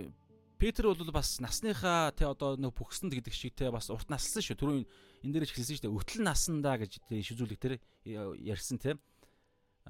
[0.62, 4.56] Петр бол бас насныхаа тэ одоо нэг бүхсэнд гэдэг шиг тэ бас урт наслсан шүү.
[4.56, 4.86] Түрүүн
[5.26, 5.90] энэ дээр ч хэлсэн шүү.
[5.90, 9.02] Өтөл насандаа гэж шүзүүлэг тэр ярьсан тийм.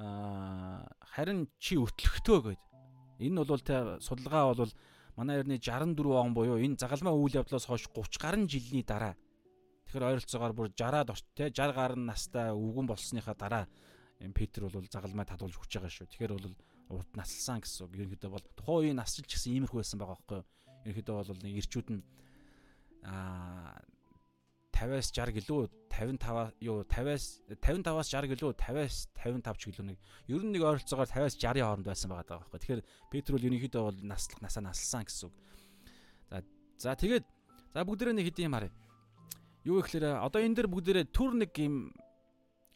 [0.01, 2.63] Аа харин чи өтлөгтөө гэд.
[3.19, 4.73] Энэ бол тэ судалгаа бол
[5.17, 9.15] манай эртний 64 он буюу энэ загалмай үйл явдлаас хойш 30 гаруй жилийн дараа
[9.89, 13.67] тэгэхээр ойролцоогоор бүр 60-аад орч те 60 гаруй настай өвгөн болсныхаа дараа
[14.31, 16.07] Петр бол загалмай татуулж хүч байгаа шүү.
[16.07, 16.55] Тэгэхээр бол
[16.95, 17.99] урд наслсан гэсэн үг.
[17.99, 20.47] Ерөнхийдөө бол тухайн үеийн насжилч гэсэн иймэрхүү байсан байгаа байхгүй юу?
[20.87, 22.03] Ерөнхийдөө бол нэг ирчүүд нь
[23.03, 23.83] аа
[24.73, 25.63] 50-аас 60 гэлөө
[25.93, 29.99] 55 юу 50-аас 55-аас 60 гэлөө 50-аас 55 ч гэлөө нэг
[30.33, 32.59] ер нь нэг ойролцоогоор 50-аас 60-ийн хооронд байсан байгаа даа байхгүй.
[32.59, 35.35] Тэгэхээр Петр бол ерөнхийдөө бол наслах насаа наслсан гэсэн үг.
[36.33, 36.41] За
[36.81, 37.25] за тэгээд
[37.77, 38.73] за бүгдээрээ нэг хэдийн юм харъя.
[39.69, 41.93] Юу гэхээр одоо энэ дэр бүгдээрээ түр нэг юм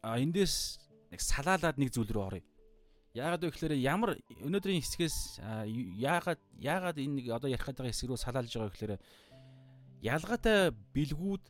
[0.05, 0.79] эндээс
[1.11, 2.45] нэг салаалаад нэг зүйл рүү оръё.
[3.17, 5.41] Яагаад вэ гэхээр ямар өнөөдрийн хэсгээс
[6.05, 8.95] яагаад яагаад энэ нэг одоо ярих гэдэг хэсэг рүү салаалж байгаа гэхээр
[10.05, 11.45] ялгаатай бэлгүүд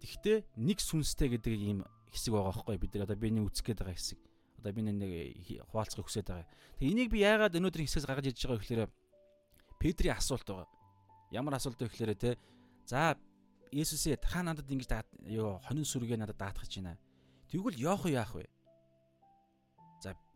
[0.00, 1.78] тэгтээ нэг сүнстэй гэдэг ийм
[2.10, 4.18] хэсэг байгаа байхгүй бид нар одоо биний үсэх гээд байгаа хэсэг.
[4.60, 5.12] Одоо би нэг
[5.70, 6.48] хуваалцахыг хүсэж байгаа.
[6.80, 8.82] Тэгээ энийг би яагаад өнөөдрийн хэсгээс гаргаж ирж байгаа гэхээр
[9.80, 10.68] Петрийн асуулт байгаа.
[11.30, 12.36] Ямар асуулт вэ гэхээр те
[12.88, 13.16] за
[13.70, 14.90] Есүсээ та надад ингэж
[15.30, 16.98] юу хонин сүргээ надад даатгаж байна.
[17.46, 18.50] Тэгвэл яах вэ яах вэ?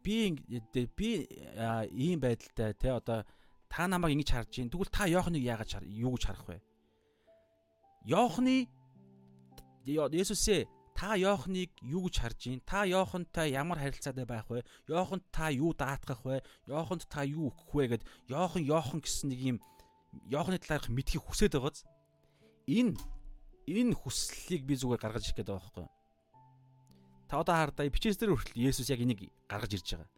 [0.05, 0.37] би
[0.97, 1.27] би
[1.91, 3.25] ийм байдалтай те одоо
[3.69, 6.61] та намайг ингэж харж гин тэгвэл та Йоханыг яагаад юу гэж харах вэ?
[8.05, 8.69] Йоханы
[9.85, 10.64] Есүсээ
[10.95, 12.61] та Йоханыг юу гэж харж гин?
[12.64, 14.64] Та Йохантай ямар харилцаатай байх вэ?
[14.89, 16.41] Йоханд та юу даатгах вэ?
[16.66, 19.59] Йоханд та юу өгөх вэ гэд Йохан Йохан гэсэн нэг юм
[20.30, 21.85] Йоханы талаарх мэдхийг хүсэж байгааз
[22.70, 22.97] энэ
[23.66, 25.93] энэ хүслийг би зүгээр гаргаж ирэх гээд байгаа байхгүй юу?
[27.28, 30.11] Та одоо хардаа бичээс дээр хүртэл Есүс яг энийг гаргаж ирж байгаа.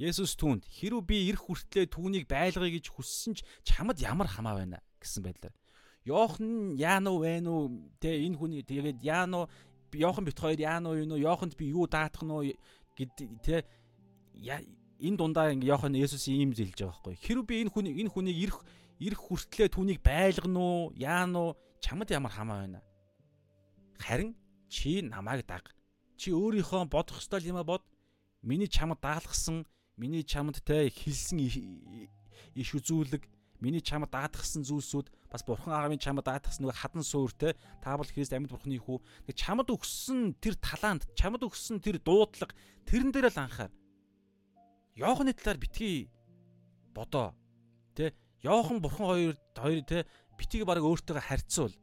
[0.00, 4.80] Есүс түүнд хэрв би ирэх хүртлээр түүнийг байлгая гэж хүссэн ч чамд ямар хамаа байна
[5.00, 5.54] гэсэн байдлаар.
[6.06, 7.54] Йохан яан уу вэ нү
[7.98, 9.46] тэ энэ хүний тэгээд яан уу
[9.92, 12.54] Йохан бит хоёр яан уу юу Йоханд би юу даатах нь
[12.96, 13.10] гэд
[13.42, 13.66] тэ
[15.02, 17.14] энэ дундаа ингээ Йохан Есүс ийм зэлж байгаа байхгүй.
[17.20, 18.58] Хэрв би энэ хүний энэ хүнийг ирэх
[19.02, 22.80] ирэх хүртлээр түүнийг байлгана уу яан уу чамд ямар хамаа байна.
[24.00, 24.32] Харин
[24.72, 25.76] чи намайг даг
[26.16, 27.84] Чи өөрийнхөө бодох ёстой юм а бод.
[28.40, 31.38] Миний чамд даалгасан, миний чамд те хэлсэн
[32.56, 33.28] иш үзүүлэг,
[33.60, 38.32] миний чамд даатгсан зүйлсүүд бас бурхан аавын чамд даатгсан нэг хадан суур те таавал Христ
[38.32, 38.98] амьд бурханы хүү.
[39.26, 42.54] Тэг чамд өгсөн тэр талант, чамд өгсөн тэр дуудлага
[42.86, 43.72] тэрэн дээр л анхаар.
[44.96, 46.08] Йоохны талаар битгий
[46.94, 47.34] бодоо.
[47.94, 50.06] Тэ Йохан бурхан хоёр хоёр те
[50.38, 51.74] битгий баг өөртөөгөө харьцуул.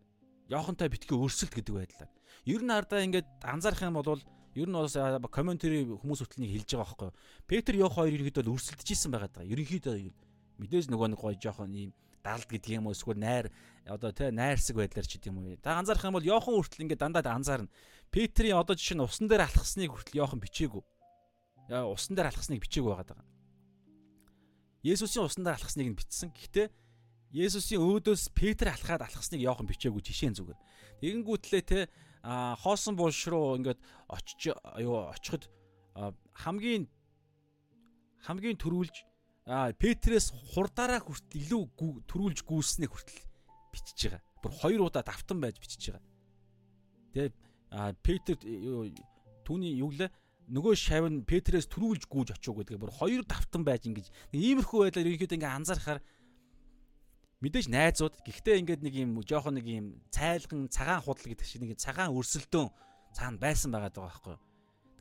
[0.49, 2.11] Йохантай битгий өрсөлт гэдэг байдлаар.
[2.45, 4.21] Ер нь хардаа ингээд анзаарах юм бол
[4.55, 4.97] ер нь бас
[5.31, 7.11] комментари хүмүүс нэг хэлж байгаа байхгүй.
[7.47, 9.45] Петр Йох хоёр ерөөдөө өрсөлдөж исэн байгаа даа.
[9.45, 9.97] Ерөнхийдөө
[10.61, 11.91] мэдээж нөгөө нэг гоё жоохон ийм
[12.24, 13.51] далд гэдэг юм уу эсвэл найр
[13.86, 15.59] одоо тий найрсаг байдлаар ч гэдэг юм уу.
[15.59, 17.69] Та анзаарах юм бол Йохан хүртэл ингээд дандаа анзаарна.
[18.09, 20.84] Петрийн одоо жишээ нь усан дээр алхасныг хүртэл Йохан бичээгүй.
[21.67, 23.28] Яа усан дээр алхасныг бичээгүй байгаа даа.
[24.88, 26.32] Есүсийн усан дээр алхасныг нь бичсэн.
[26.32, 26.67] Гэхдээ
[27.34, 30.59] Есүсийн өөдөөс Петр алхаад алхасныг Йохан бичээгүй жишээ зүгээр.
[31.03, 31.88] Тэгэнгүүтлээ
[32.24, 35.51] а хоосон булш руу ингээд очиж юу очиход
[36.32, 36.88] хамгийн
[38.24, 38.95] хамгийн төрүүлж
[39.45, 41.63] Петрээс хурдаараа хүртэл илүү
[42.07, 43.21] төрүүлж гүйснээ хүртэл
[43.75, 44.23] бичиж байгаа.
[44.39, 46.03] Бүр хоёр удаа давтан байж бичиж байгаа.
[47.11, 47.31] Тэгээ
[47.99, 48.39] Петр
[49.43, 50.07] түүний юу лээ
[50.47, 52.79] нөгөө шав нь Петрээс төрүүлж гүйж очив гэдэг.
[52.79, 55.99] Бүр хоёр давтан байж ингэж иймэрхүү байдлаар ерөнхийдөө ингээ анзаархаар
[57.43, 61.75] мэдээж найзууд гэхдээ ингээд нэг юм жоохон нэг юм цайлган цагаан худал гэдэг шиг нэг
[61.75, 62.71] цагаан өрсөлдөөн
[63.11, 64.35] цаана байсан байгаа даа байхгүй.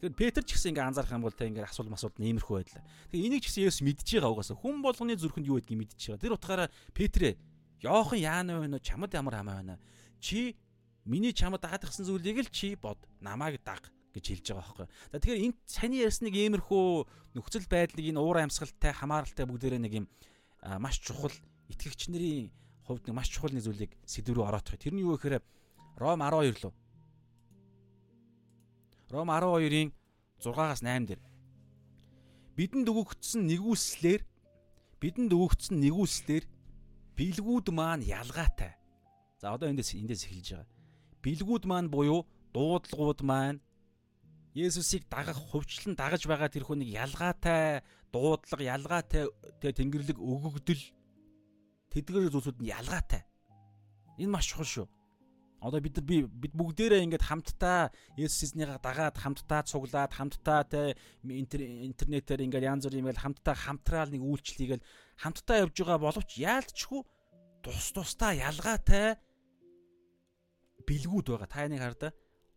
[0.03, 2.83] Тэгэхээр Петр ч гэсэн ингээд анзаарах юм бол тэ ингээд асуул масууд нэмэрхүү байдлаа.
[3.15, 6.19] Тэгээ энийг ч гэсэн Есүс мэдж байгаа угаасаа хүн болгоны зүрхэнд юу гэдгийг мэдж байгаа.
[6.27, 7.39] Тэр утгаараа Петрэ
[7.87, 9.79] Йохан яана вэ нөө чамд ямар хамаа байна.
[10.19, 10.59] Чи
[11.07, 14.89] миний чамд даатгсан зүйлийг л чи бод намайг даг гэж хэлж байгаа байхгүй.
[15.15, 20.07] За тэгэхээр энэ саний ярьсныг иймэрхүү нөхцөл байдлыг энэ уур амьсгалтай хамааралтай бүгдээрээ нэг юм
[20.83, 21.31] маш чухал
[21.71, 22.51] итгэгч нарын
[22.91, 24.83] хувьд нэг маш чухал нэг зүйлийг сэдв рүү ороодох.
[24.83, 25.39] Тэр нь юу гэхээр
[25.95, 26.75] Ром 12 лөө.
[29.13, 29.93] Ром 12-ийн
[30.41, 31.21] 6-аас 8 дээр
[32.57, 34.25] бидэнд өгөгдсөн нэгүслэр
[34.97, 36.45] бидэнд өгөгдсөн нэгүслэр
[37.17, 38.73] бэлгүүд маань ялгаатай.
[39.37, 40.69] За одоо эндээс эндээс эхэлж байгаа.
[41.21, 42.25] Бэлгүүд маань буюу
[42.57, 43.61] дуудлагууд маань
[44.53, 47.81] Есүсийг дагах, хувьчлан дагаж байгаа тэр хүнийг ялгаатай
[48.13, 49.25] дуудлага, ялгаатай
[49.61, 50.83] тэнгэрлэг өгөгдөл
[51.93, 53.25] тэдгээр зүйлсүүд нь ялгаатай.
[54.21, 54.87] Энэ маш чухал шүү.
[55.63, 60.99] Одоо бид нар би бид бүгдээрээ ингээд хамтдаа Есүс эзнийгаа дагаад хамтдаа цуглаад хамтдаа те
[61.23, 64.83] интернетээр ингээд янз бүр юм хамтдаа хамтраал нэг үйлчлэгээл
[65.23, 67.03] хамтдаа явж байгаа боловч яалтчгүй
[67.63, 69.23] тус тусдаа ялгаатай
[70.83, 71.47] бэлгүүд байгаа.
[71.47, 72.11] Та энийг хардаа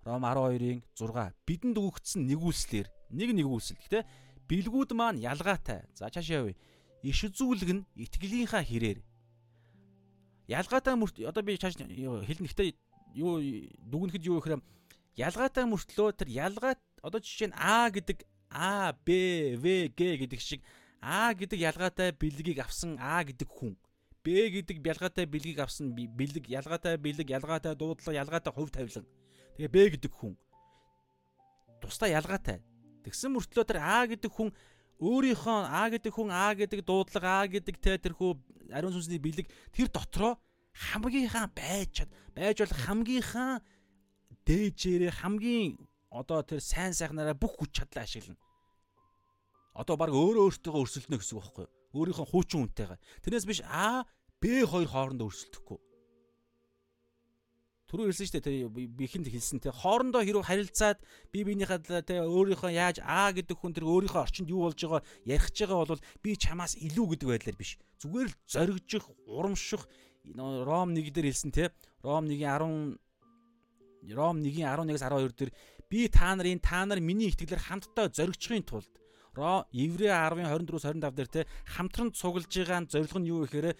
[0.06, 3.82] Ром 12-ийн 6 бидэнд өгөгдсөн нэгүүлслэр нэг нэгүүлсэл.
[3.86, 4.06] Гэтэ
[4.50, 5.86] бэлгүүд маань ялгаатай.
[5.94, 6.58] За цаашаа явъя.
[7.06, 9.02] Иш үзүүлэг нь итгэлийнхаа хэрээр
[10.50, 12.70] ялгаатай мөрт одоо би чааш хэлнэхдээ
[13.16, 13.40] юу
[13.88, 14.62] дүгнэхэд юу гэхээр
[15.16, 20.62] ялгаатай мөртлөө тэр ялгаа одоо жишээ нь А гэдэг А Б В Г гэдэг шиг
[21.00, 23.80] А гэдэг ялгаатай бэлгийг авсан А гэдэг хүн.
[24.24, 29.08] Б гэдэг ялгаатай бэлгийг авсан бэлэг ялгаатай бэлэг ялгаатай дуудлага ялгаатай хувь тавилан.
[29.56, 30.34] Тэгээ Б гэдэг хүн.
[31.80, 32.60] Тусдаа ялгаатай.
[33.08, 34.52] Тэгсэн мөртлөө тэр А гэдэг хүн
[35.00, 38.32] өөрийнхөө А гэдэг хүн А гэдэг дуудлага А гэдэг те тэрхүү
[38.74, 40.40] ариун сүнсний бэлэг тэр дотроо
[40.76, 43.64] хамгийнхаа байж чад байж бол хамгийнхаа
[44.44, 45.80] дээжээрээ хамгийн
[46.12, 48.40] одоо тэр сайн сайхнараа бүх хүч чадлаа ашиглана.
[49.76, 51.74] Одоо баг өөрөө өөртөө өрсөлдөнө гэсэн үг байхгүй юу?
[51.96, 53.00] Өөрийнхөө хуучин үнтэйгээ.
[53.24, 54.04] Тэрнээс биш А,
[54.40, 55.80] Б хоёр хоорондоо өрсөлдөхгүй.
[57.86, 58.56] Түрүү хэлсэн шүү дээ тэр
[58.98, 61.00] бихэнд хэлсэн те хоорондоо хэрэг харилцаад
[61.30, 65.54] би биенийхээ те өөрийнхөө яаж А гэдэг хүн тэр өөрийнхөө орчинд юу болж байгаа ярих
[65.54, 67.78] ч байгаа бол би чамаас илүү гэдэг байдлаар биш.
[68.02, 69.86] Зүгээр л зоригжих, урамших
[70.34, 71.72] Ром 1 дээр хэлсэн те
[72.02, 72.98] Ром 1-ийн
[74.02, 75.52] 10 Ром 1-ийн 11-ээс 12 дээр
[75.90, 78.90] би та нарын та нар миний итгэлээр хамтдаа зоригчхын тулд
[79.72, 83.76] Еврей 10-ын 24-с 25 дээр те хамтран цуглаж байгаа зорилго нь юу гэхээр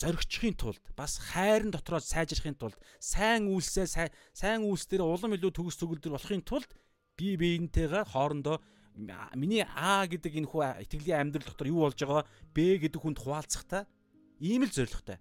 [0.00, 3.86] зоригчхын тулд бас хайрын дотроо сайжрахын тулд сайн үйлсээ
[4.32, 6.70] сайн үйлс дээр улам илүү төгс төгөлдөр болохын тулд
[7.14, 8.58] би биентэйгээ хоорондоо
[9.36, 13.86] миний А гэдэг энэ хүү итгэлийн амьдрал дотор юу болж байгаа Б гэдэг хүнд хуваалцахтаа
[14.40, 15.20] ийм л зоригтой.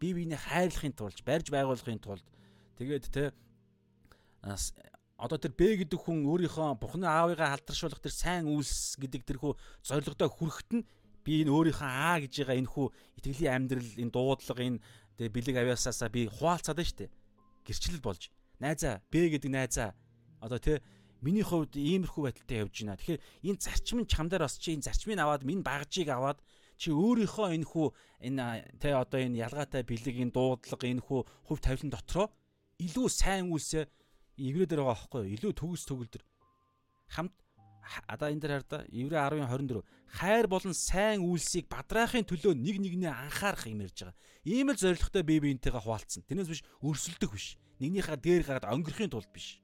[0.00, 2.24] Би биений хайрлахын тулд барьж байгуулахын тулд
[2.80, 3.24] тэгээд те
[5.20, 9.52] одоо тэр Б гэдэг хүн өөрийнхөө Бурхны аавыгаа халдаршуулах тэр сайн үйлс гэдэг тэрхүү
[9.84, 10.86] зоригтой хүрэхэд нь
[11.20, 12.86] би энэ өөрийнхөө аа гэж байгаа энэ хүү
[13.20, 14.80] итгэлийн амьдрал энэ дуудлага энэ
[15.20, 17.12] тэгээ бэлэг авяасаасаа би хуваалцаад штэ.
[17.68, 18.32] Гэрчлэл болж.
[18.56, 19.92] Найзаа Б гэдэг найзаа
[20.40, 20.80] одоо тэ
[21.20, 22.96] миний хувьд иймэрхүү байдалтай явж байна.
[22.96, 26.40] Тэгэхээр энэ зарчим нь чамдаар бас чи энэ зарчмыг аваад минь багжийг аваад
[26.80, 27.86] чи өөрийнхөө энэ хүү
[28.24, 28.44] энэ
[28.80, 32.26] тэ одоо энэ ялгаатай бэлэг энэ дуудлага энэ хүү хувь тавилан дотроо
[32.80, 33.84] илүү сайн үйлсээ
[34.40, 35.32] иврээр байгаа байхгүй юу?
[35.36, 36.24] Илүү төгс төгөлдөр
[37.12, 37.36] хамт
[38.08, 43.66] одоо энэ дээр хараа Еврей 10:24 хайр болон сайн үйлсийг бадраахын төлөө нэг нэгнээ анхаарах
[43.66, 44.16] юм ярьж байгаа.
[44.46, 46.22] Ийм л зоригтой бие биентэйгээ хуваалцсан.
[46.24, 47.58] Тэрнээс биш өрсөлдөх биш.
[47.82, 49.58] Нэгнийхээ дээр гараад өнгөрөхийн тулд биш.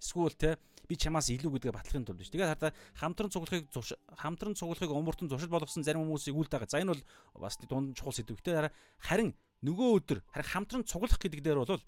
[0.00, 0.56] Эсвэл те
[0.88, 2.30] би чамаас илүү гэдгээ батлахын тулд биш.
[2.30, 3.70] Тэгээд хараа хамтран цуглахыг
[4.18, 6.68] хамтран цуглахыг умартан зуршил болгосон зарим хүмүүсийг үл дагаа.
[6.68, 7.02] За энэ бол
[7.38, 8.36] бас дунд чухал сэдв.
[8.38, 8.70] Гэхдээ
[9.06, 11.82] харин нөгөө өдөр харин хамтран цуглах гэдэг дээр бол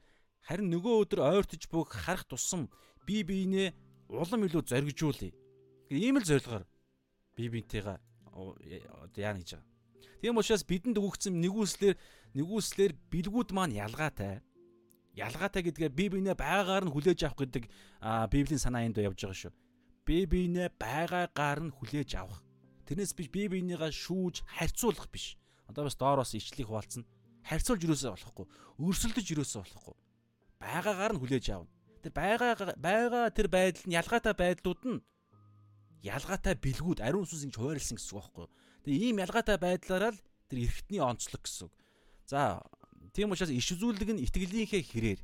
[0.46, 2.70] харин нөгөө өдөр ойртож бүх харах тусам
[3.06, 3.74] бие биенээ
[4.08, 5.34] улам илүү зоригжуулъя
[5.90, 6.64] Ийм л зорилгоор
[7.36, 7.98] бие биентэйгээ
[8.32, 9.68] одоо яана гэж байгаа.
[10.20, 11.94] Тийм учраас бидэнд өгөгдсөн нэгүслэр
[12.32, 14.40] нэгүслэр бэлгүүд маань ялгаатай.
[15.14, 17.64] Ялгаатай гэдгээ бие биенээ байгаагаар нь хүлээж авах гэдэг
[18.34, 19.54] библийн санаа энд явж байгаа шүү.
[20.02, 22.42] Бие биенээ байгаагаар нь хүлээж авах.
[22.84, 25.38] Тэрнээс биш бие биенийгаа шүүж харьцуулах биш.
[25.70, 27.06] Одоо бас доор бас ичлэх хуваалцсан.
[27.46, 28.46] Харьцуулж юусоо болохгүй.
[28.82, 29.96] Өрсөлдөж юусоо болохгүй.
[30.58, 31.70] Байгаагаар нь хүлээж аавна.
[32.02, 35.00] Тэр байгаа байгаа тэр байдал нь ялгаатай байдлууд нь
[36.04, 38.46] ялгаатай бэлгүүд ариун сүнс ингэж хуваарлсан гэсэн үг байхгүй.
[38.84, 40.20] Тэгээ ийм ялгаатай байдлаараа л
[40.52, 41.74] тэр эргэтний онцлог гэсэн үг.
[42.28, 42.60] За
[43.14, 45.20] тийм учраас иш үзүүлэг нь итгэлийнхээ хэрээр?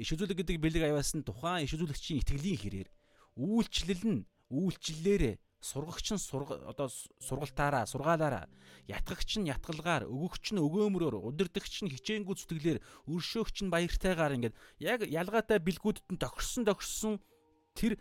[0.00, 2.88] Иш үзүүлэг гэдэг бэлэг аяас нь тухайн иш үзүүлэгчийн итгэлийн хэрээр?
[3.36, 6.88] Үйлчлэл нь үйлчлэлээрээ сургагч нь сурга одоо
[7.20, 8.46] сургалтаараа сургаалаараа
[8.86, 12.78] ятгагч нь ятгалгаар өгөгч нь өгөөмрөөр удирдахч нь хичээнгүү зүтгэлээр
[13.10, 17.14] өршөөгч нь баяртайгаар ингээд яг ялгаатай бэлгүүдэд нь тохирсон тохирсон
[17.74, 17.98] тэр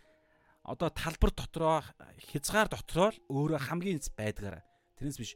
[0.61, 1.81] одоо талбар дотроо
[2.29, 4.61] хязгаар дотроо л өөрөө хамгийн байдгаар
[4.99, 5.31] тэрнээс биш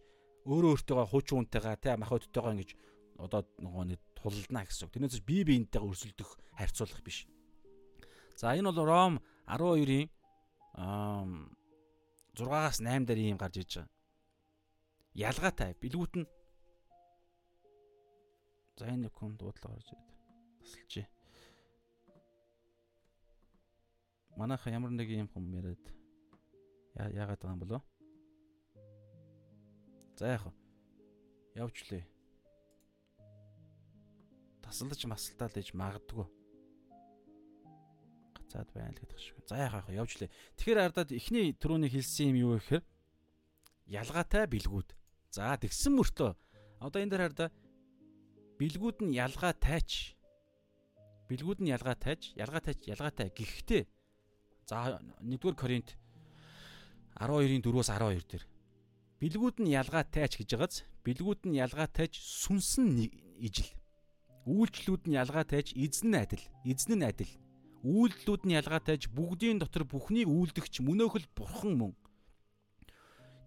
[0.46, 2.72] өөрөө өөртөөгөө хуучин хүнтэйгээ те мах өдтэйгээ ингэж
[3.20, 4.94] одоо нөгөө нэг тулална гэсэн үг.
[4.96, 7.28] Тэрнээс бие биентэйгээ өрсөлдөх харьцуулах биш.
[8.40, 9.14] За энэ бол Ром
[9.48, 10.08] 12-ийн
[12.40, 13.92] 6-аас 8 дээр ийм гарч иж байгаа.
[15.14, 16.28] Ялгаатай бэлгүүт нь
[18.80, 20.10] За энэ хүн дуудлага гарч ирээд
[20.64, 21.08] тасалжээ.
[24.40, 25.84] манайха ямар нэг юм хүм яриад
[26.96, 27.82] яагаад байгаа юм болоо?
[30.16, 30.54] За яах вэ?
[31.60, 32.04] Явчлаа.
[34.70, 36.30] Тасалж масалтаа л ээж магадгүй.
[38.38, 39.42] Гацаад байна л гэдэг шиг.
[39.50, 39.98] За яах вэ?
[39.98, 40.30] Явчлаа.
[40.62, 42.86] Тэгэхээр ардаад эхний түрүүний хэлсэн юм юу гэхээр
[43.90, 44.94] ялгаатай бэлгүүд.
[45.34, 46.38] За тэгсэн мөртөө
[46.86, 47.50] одоо энэ дээр хардаа
[48.62, 50.14] бэлгүүд нь ялгаа тайч
[51.34, 53.84] бэлгүүд нь ялгаа тайж ялгаа тайж ялгаатай гэхдээ
[54.70, 55.98] За 1-р Коринт
[57.18, 58.46] 12-ийн 4-өөс 12 дээр
[59.18, 63.02] бэлгүүд нь ялгаа тайч гэж байгааз бэлгүүд нь ялгаа тайч сүнсэн
[63.42, 63.66] ижил
[64.50, 67.32] үйлчлүүд нь ялгаа тайч эзэн нь адил эзэн нь адил
[67.86, 71.94] үйлдэлүүд нь ялгаа тайж бүгдийн дотор бүхнийг үйлдэгч мөнөөхөл бурхан мөн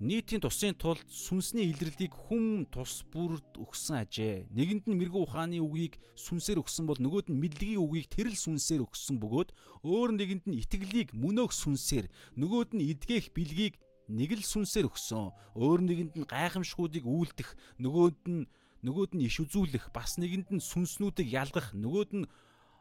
[0.03, 4.51] нийтийн тусын тулд сүнсний илэрлийг хүм тус бүрд өгсөн ажээ.
[4.51, 9.23] Нэгэнд нь мэрэгүү ухааны үгийг сүнсээр өгсөн бол нөгөөд нь мэдлэгийн үгийг тэрл сүнсээр өгсөн
[9.23, 9.55] бөгөөд
[9.87, 13.79] өөр нэгэнд нь итгэлийг мөнөөх сүнсээр нөгөөд нь эдгэх бэлгийг
[14.11, 15.31] нэг л сүнсээр өгсөн.
[15.55, 18.51] Өөр нэгэнд нь гайхамшгуудыг үйлдэх, нөгөөд нь
[18.83, 22.31] нөгөөд нь иш үзүүлэх, бас нэгэнд нь сүнснүүдийг ялгах, нөгөөд нь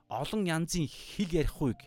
[0.09, 1.79] олон янзын хэл ярих хуйг,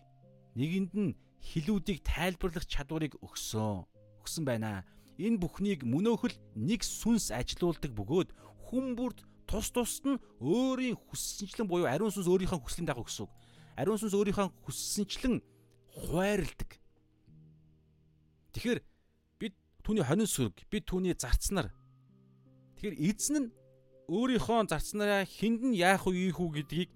[0.54, 3.84] нэгэнд нь хилүүдийг тайлбарлах чадварыг өгсөн.
[4.22, 4.86] Өгсөн байна
[5.18, 8.30] энэ бүхнийг мөнөөхөл нэг сүнс ажилуулдаг бөгөөд
[8.66, 13.32] хүн бүрд тус тусд нь өөрийн хүссэнчлэн буюу ариун сүнс өөрийнхөө хүслийн дагуу гэсэн үг.
[13.78, 15.38] Ариун сүнс өөрийнхөө хүссэнчлэн
[15.94, 16.70] хуваарилдаг.
[18.58, 18.80] Тэгэхээр
[19.38, 19.54] бид
[19.86, 21.70] түүний хонин сүрэг, бид түүний зарцнаар.
[22.78, 23.48] Тэгэхээр эзэн нь
[24.08, 26.90] өөрийнхөө зарцнараа хүнд нь яах вэ ийх үү гэдгийг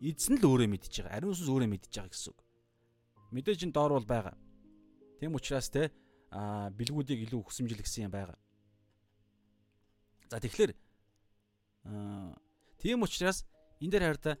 [0.00, 1.16] эзэн л өөрөө мэдж байгаа.
[1.16, 2.40] Ариун сүнс өөрөө мэдж байгаа гэсэн үг.
[3.32, 4.36] Мэдээж энэ доор бол байгаа.
[5.20, 5.92] Тэм учраас те
[6.30, 8.38] а бэлгүүдийг илүү хүсэмжлэгсэн юм байгаа.
[10.28, 10.72] За тэгэхээр
[12.80, 13.44] тийм учраас
[13.80, 14.36] энэ дээр хараа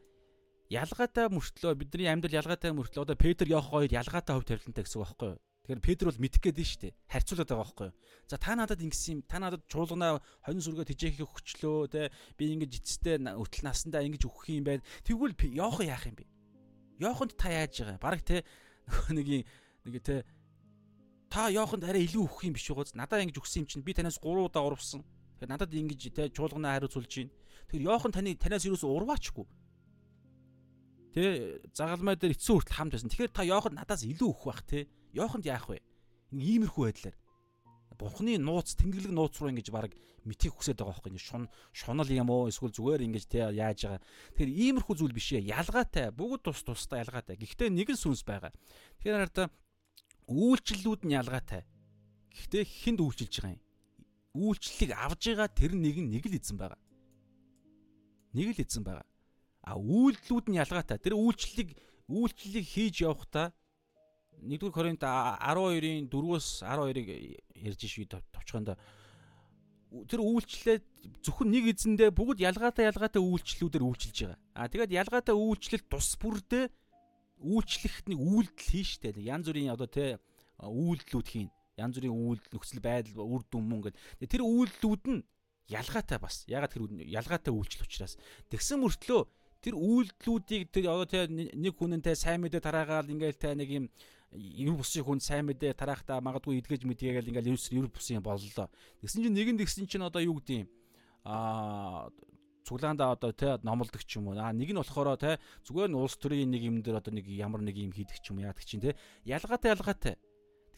[0.70, 5.08] ялгаатай мөртлөө бидний амьдрал ялгаатай мөртлөө одоо Петр Йох хоёр ялгаатай хөв тавилантай гэсэн үг
[5.08, 5.40] байхгүй юу?
[5.64, 6.94] Тэгэхээр Петр бол мэдэх гээд нь шүү дээ.
[7.10, 7.96] Харьцуулаад байгаа байхгүй юу?
[8.30, 9.20] За та надад ингэсэн юм.
[9.28, 12.08] Та надад чуулганаа хонин сүргээ тэжээхийг өгчлөө те.
[12.40, 14.82] Би ингэж эцэстээ өтөл насандаа ингэж өгөх юм байна.
[15.04, 16.24] Тэгвэл Йох яах юм бэ?
[17.00, 18.00] Йохонд та яаж байгаа?
[18.00, 18.44] Бараг те
[19.08, 19.48] нэг
[19.84, 20.24] нэг те
[21.32, 24.20] та Йоханд арай илүү өгөх юм биш үгөөс надад ингэж өгсөн юм чинь би танаас
[24.20, 25.00] 3 удаа урвсан.
[25.40, 27.32] Тэгэхээр надад ингэж те чуулганаа хариуцуулж байна.
[27.72, 29.46] Тэгэхээр Йохан таны танаас юус урваачгүй.
[31.16, 33.08] Тэ загалмай дээр эцсийн хүртэл хамт байсан.
[33.08, 34.84] Тэгэхээр та Йоханд надаас илүү өгөх бах те.
[35.12, 35.78] Йоханд яах вэ?
[36.30, 37.16] Иймэрхүү байдлаар
[38.00, 39.92] Бурхны нууц тэнгэрлэг нууц руу ингэж баг
[40.24, 41.44] мэтийг хүсээд байгаа байхгүй шун
[41.76, 44.00] шунал юм уу эсвэл зүгээр ингэж те яаж байгаа.
[44.32, 45.52] Тэгэхээр иймэрхүү зүйл биш ээ.
[45.52, 47.36] Ялгаатай бүгд тус тустай ялгаатай.
[47.36, 48.56] Гэхдээ нэгэн сүнс байгаа.
[49.04, 49.52] Тэгэхээр хараа
[50.32, 51.62] үйлчлэлүүд нь ялгаатай.
[52.32, 53.62] Гэхдээ хүнд үйлчилж байгаа юм.
[54.32, 56.80] Үйлчлэлийг авж байгаа тэр нэг нь нэг л эзэн байгаа.
[58.32, 59.06] Нэг л эзэн байгаа.
[59.60, 60.96] А үйлдэлүүд нь ялгаатай.
[60.96, 61.76] Тэр үйлчлэлийг
[62.08, 63.52] үйлчлэлийг хийж явахдаа
[64.40, 67.08] 1-р Коринт 12-ийн 4-өөс 12-ыг
[67.60, 68.76] ярьж шүү товчхонд
[70.06, 70.78] тэр үйлчлэлээ
[71.26, 74.38] зөвхөн нэг эзэндээ бүгд ялгаатай ялгаатай үйлчлэлүүдээр үйлчилж байгаа.
[74.54, 76.70] А тэгээд ялгаатай үйлчлэл тус бүрдээ
[77.42, 79.18] үйлчлэхт нэг үйлдэл хийн штэ.
[79.18, 80.22] Янз бүрийн одоо те
[80.62, 81.50] үйлдэлүүд хийн.
[81.74, 83.96] Янз бүрийн үйлдэл нөхцөл байдал үр дүн мөн гэд.
[84.30, 85.24] Тэр үйлдэлүүд нь
[85.74, 86.44] ялгаатай бас.
[86.46, 88.14] Ягаад тэр ялгаатай үйлчлэл учраас.
[88.52, 89.20] Тэгсэн мөртлөө
[89.64, 93.86] тэр үйлдэлүүдийг тэр одоо те нэг хүнэнтэй сайн мэдээ тараагаал ингээл те нэг юм
[94.32, 98.70] ер бусын хүн сайн мэдээ тараахтаа магадгүй эдгэж мэдгээгээл ингээл ер бусын боллоо.
[99.02, 100.68] Тэгсэн чинь нэгэн тэгсэн чинь одоо юу гэдэг юм
[101.26, 102.10] аа
[102.62, 104.38] цуглаанда одоо те номлодог ч юм уу.
[104.38, 107.60] Аа нэг нь болохоор те зүгээр нь улс төрийн нэг юм дээр одоо нэг ямар
[107.66, 108.94] нэг юм хийдэг ч юм яадаг чинь те
[109.26, 110.14] ялгаатай ялгаатай.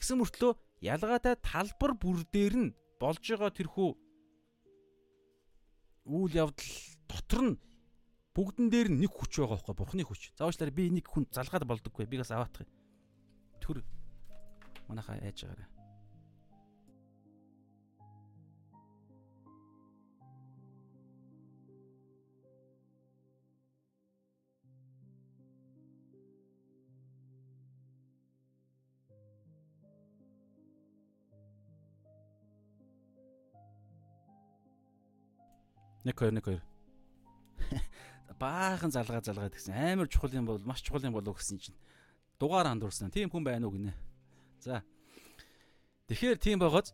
[0.00, 3.90] Тэгсэн мөртлөө ялгаатай талбар бүр дээр нь болж байгаа тэрхүү
[6.09, 6.72] үйл явдал
[7.05, 7.61] дотор нь
[8.32, 10.32] бүгдэн дээр нэг хүч байгаа байхгүй бурхны хүч.
[10.40, 12.09] Заавчлаар би нэг хүн залгаад болдоггүй.
[12.09, 12.82] Би бас аваах юм.
[13.62, 13.78] Төр
[14.88, 15.70] манайхаа яаж байгаарай.
[36.02, 36.62] Нэг хоёр нэг хоёр.
[38.42, 41.78] Баахан залгаа залгаа гэсэн амар чухал юм бол маш чухал юм болов гэсэн чинь
[42.43, 43.14] дугаар андуурсан.
[43.14, 43.95] Тийм хүн байна уу гинэ.
[44.59, 44.82] За.
[46.11, 46.90] Тэгэхээр тийм байгааз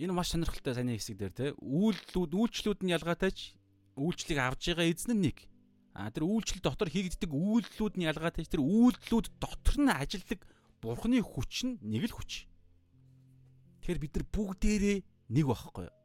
[0.00, 3.60] энэ маш сонирхолтой саний хэсэг дээр те үйлдэлүүд үйлчлүүд нь ялгаатайч
[4.00, 5.44] үйлчлийг авж байгаа эзэн нь нэг.
[5.92, 8.48] А тэр үйлчлэл дотор хийгддэг үйлдэлүүд нь ялгаатай.
[8.48, 10.40] Тэр үйлдэлүүд дотор нь ажилдаг
[10.80, 12.48] бурхны хүч нь нэг л хүч.
[13.84, 14.98] Тэгэхээр бид нар бүгдээрээ
[15.36, 15.96] нэг байхгүй юу?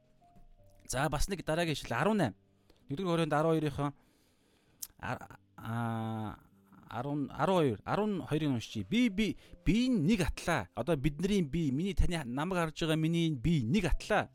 [0.90, 2.34] За бас нэг дараагийн ишлэл 18.
[2.92, 3.94] 1-р Коринт 12-ын
[5.00, 6.36] а
[6.90, 8.88] 10 12 12-ыг уншчих.
[8.88, 10.68] Би би би нэг атлаа.
[10.74, 14.30] Одоо бидний би миний таны намайг харж байгаа миний би нэг атлаа.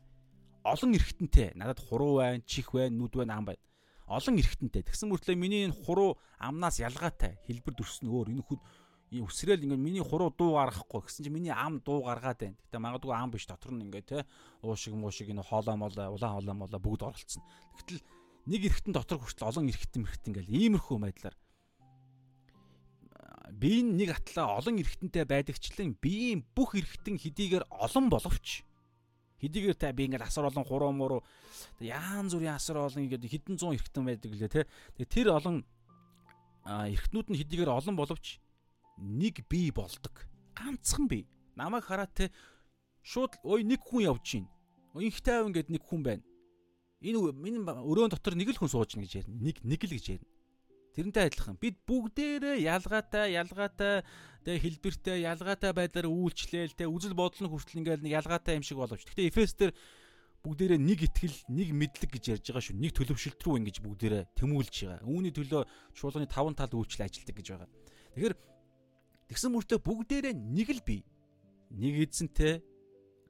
[0.64, 1.52] Олон эргэтэнтэй.
[1.54, 3.60] Надад хуруу байна, чих байна, нүд байна, ам байна.
[4.06, 4.82] Олон эргэтэнтэй.
[4.82, 7.38] Тэгсэн мөртлөө миний энэ хуруу амнаас ялгаатай.
[7.46, 8.30] Хэлбэр дүрсэн өөр.
[8.30, 8.60] Энэ хүд
[9.20, 12.56] өсрөөл ингээд миний хуруу дуу гаргахгүй гэсэн чинь миний ам дуу гаргаад байна.
[12.64, 14.24] Гэтэ магадгүй ам биш дотор нь ингээд те
[14.64, 17.44] уушиг муушиг энэ хоолоо молоо улаан хоолоо молоо бүгд оролцсон.
[17.76, 18.00] Тэгтэл
[18.48, 21.36] нэг эргэтэн дотор хүртэл олон эргэтэн мэрхтэн ингээл иймэрхүү байдлаар
[23.50, 28.62] биеийн нэг атлаа олон эргэтэнтэй байдагчлан биеийн бүх эргэтэн хэдийгээр олон боловч
[29.42, 31.20] хэдийгээр та би ингээд асар олон хуруу муруу
[31.82, 34.62] яан зүрийн асар олон ингээд хэдэн зуун эргэтэн байдаг лээ те.
[34.94, 35.66] Тэгээ тэр олон
[36.62, 38.38] эргэтнүүд нь хэдийгээр олон боловч
[39.02, 40.14] нэг бие болдог.
[40.54, 41.26] Ганцхан бие.
[41.58, 42.30] Намайг хараад те
[43.02, 44.46] Шууд ой нэг хүн явж гин.
[44.94, 46.22] Инхтэй авин гэд нэг хүн байна.
[47.02, 49.42] Энэ миний өрөөнд дотор нэг л хүн сууж гин гэж ярина.
[49.42, 50.31] Нэг нэг л гэж ярина.
[50.92, 51.56] Тэрнтэй адилхан.
[51.56, 54.04] Бид бүгдээрээ ялгаатай, ялгаатай
[54.44, 58.76] тэгээ хэлбэртэй, ялгаатай байдлаар үйлчлээл, тэгээ үзэл бодол нь хүртэл ингээл нэг ялгаатай юм шиг
[58.76, 59.08] боловч.
[59.08, 59.72] Гэхдээ Эфес дээр
[60.44, 62.76] бүгдээрээ нэг итгэл, нэг мэдлэг гэж ярьж байгаа шүү.
[62.76, 65.06] Нэг төлөвшөлт рүү ингэж бүгдээрээ тэмүүлж байгаа.
[65.06, 65.62] Үүний төлөө
[65.96, 67.68] шуулганы таван тал үйлчлэл ажилтдаг гэж байгаа.
[68.12, 68.34] Тэгэхээр
[69.30, 71.00] тэгсэн мөртөө бүгдээрээ нэг л бий.
[71.72, 72.60] Нэг эзэнтэй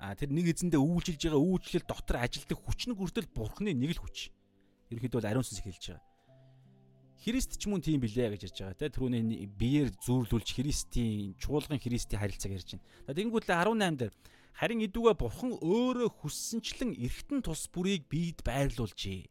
[0.02, 4.02] а тэр нэг эзэндээ үйлчилж байгаа үйлчлэл дотор ажилтдаг хүч нь хүртэл бурхны нэг л
[4.02, 4.34] хүч.
[4.90, 6.11] Ерөнхийдөө ариун сүнс хэлж байгаа.
[7.22, 12.18] Христ ч мөн тийм билээ гэж ярьж байгаа те түрүүний биеэр зүүрлүүлж Христийн чуулган Христийн
[12.18, 12.86] харилцааг ярьж байна.
[13.06, 14.12] За тэгэнгүүтлээ 18 дээр
[14.58, 19.30] харин идүүгээ бурхан өөрөө хүссэнчлэн эргэтэн тус бүрийг биед байрлуулжээ.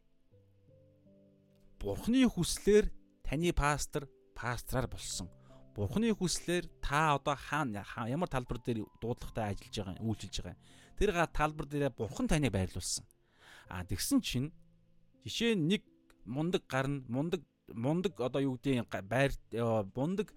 [1.84, 2.88] Бурханы хүслээр
[3.20, 5.28] таны пастор пастраар болсон.
[5.76, 10.56] Бурханы хүслээр та одоо хаана ямар талбар дээр дуудлагатай ажиллаж байгаа үйлчилж байгаа.
[10.96, 13.04] Тэр га талбар дээр бурхан таныг байрлуулсан.
[13.68, 14.48] А тэгсэн чинь
[15.28, 15.82] жишээ нь нэг
[16.24, 17.42] мундаг гарна, мундаг
[17.74, 19.32] мундаг одоо юу гэдгийг байр
[19.94, 20.32] мундаг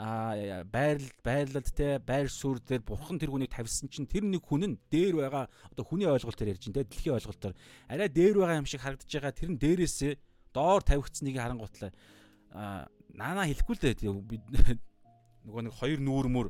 [0.00, 4.64] а байрал байрлалд те байр суурь дээр бурхан тэр хүнийг тавьсан чинь тэр нэг хүн
[4.64, 7.54] нь дээр байгаа одоо хүний ойлголтоор ярьж байна те дэлхийн ойлголтоор.
[7.84, 10.12] Арай дээр байгаа юм шиг харагдаж байгаа тэр нь дээрээсээ
[10.56, 11.92] доор тавигдсныг харангуйтлаа.
[12.56, 14.08] А наана хэлэхгүй л дээ.
[14.24, 14.44] Бид
[15.44, 16.48] нөгөө нэг хоёр нүүр мөр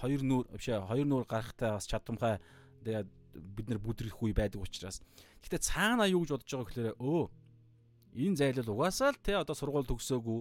[0.00, 2.40] хоёр нүүр биш хоёр нүүр гарахтаа бас чадамхай.
[2.80, 5.04] Тэгээд бид нар бүдрэх үе байдаг учраас.
[5.44, 7.22] Гэхдээ цаана юу гэж бодож байгаа гэхээр өө
[8.14, 10.40] энэ зайлал угаасаа л те одоо сургууль төгсөөгүй.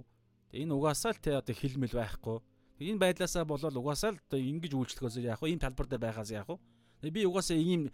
[0.61, 2.37] Энэ угаасаа л те одоо хилмэл байхгүй.
[2.85, 5.57] Энэ байдлаасаа болоод угаасаа л одоо ингэж үйлчлэхөөс яах вэ?
[5.57, 6.57] Ийм талбар дээр байхаас яах вэ?
[7.09, 7.89] Би угаасаа ийм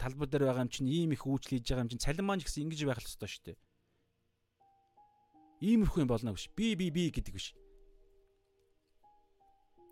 [0.00, 2.48] талбар дээр байгаа юм чинь ийм их үйлчлэл хийж байгаа юм чинь цалин маань ч
[2.48, 3.58] гэсэн ингэж байх л ёстой шүү дээ.
[5.62, 6.50] Иймэрхүү юм болно гэж.
[6.56, 7.54] Би би би гэдэг биш.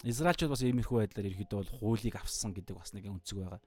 [0.02, 3.60] Израильчууд бас иймэрхүү байдлаар ерөөдөө бол хуулийг авсан гэдэг бас нэг өнцөг байгаа.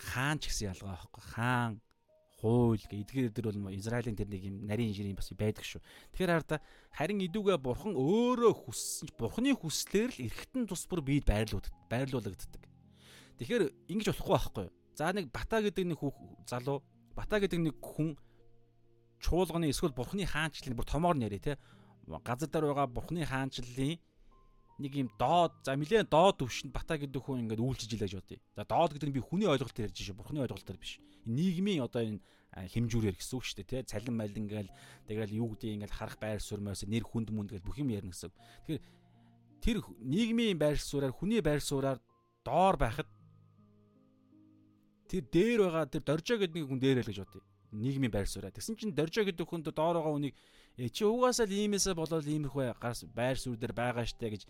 [0.00, 1.22] Хаан ч гэсэн ялгаа байхгүй.
[1.36, 1.72] Хаан
[2.38, 5.82] хууль гэ эдгээр бол Израилийн тэр нэг юм нарийн жирийн бас байдаг шүү.
[6.14, 6.62] Тэгэхээр хараа
[6.94, 12.62] харин идүүгээ бурхан өөрөө хүссэн бурханы хүслээр л эргэтэн тус бүр бид байрлуулдаг байрлуулагддаг.
[13.42, 14.66] Тэгэхээр ингэж болохгүй байхгүй?
[14.94, 15.98] За нэг бата гэдэг нэг
[16.46, 16.86] залуу
[17.18, 18.14] бата гэдэг нэг хүн
[19.18, 21.54] чуулганы эсвэл бурханы хаанчлалын бүр томоор нэрээ те
[22.22, 23.98] газар дээр байгаа бурханы хаанчлалын
[24.78, 28.38] нэг юм доод за нэлээд доод төвшөнд бата гэдэг хүн ингээд үйлчилж илээж бодъё.
[28.54, 30.14] За доод гэдэг нь би хүний ойлголтоор ярьж шүү.
[30.14, 31.02] Бурхны ойлголтоор биш.
[31.26, 32.22] Нийгмийн одоо энэ
[32.54, 33.90] хэмжүүрээр гэсэн үг шүү дээ, тий.
[33.90, 34.70] Цалин мал ингээл
[35.10, 38.30] тэгэл юу гэдэг ингээд харах байр суурьмаас нэр хүнд мүнд гэж бүх юм ярина гэсэн.
[38.30, 38.82] Тэгэхээр
[39.60, 41.98] тэр нийгмийн байр сууриаар хүний байр сууриаар
[42.46, 43.10] доор байхад
[45.10, 47.42] тэр дээр байгаа тэр доржоо гэдэг хүн дээр л гэж бодъё.
[47.74, 48.54] Нийгмийн байр сууриа.
[48.54, 50.36] Тэгсэн чинь доржоо гэдэг хүнд доор байгаа хүнийг
[50.94, 52.78] чи угаасаа л иймээсээ болоод иймэрхүү
[53.12, 54.42] байр суурь дээр байгаа штэ гэж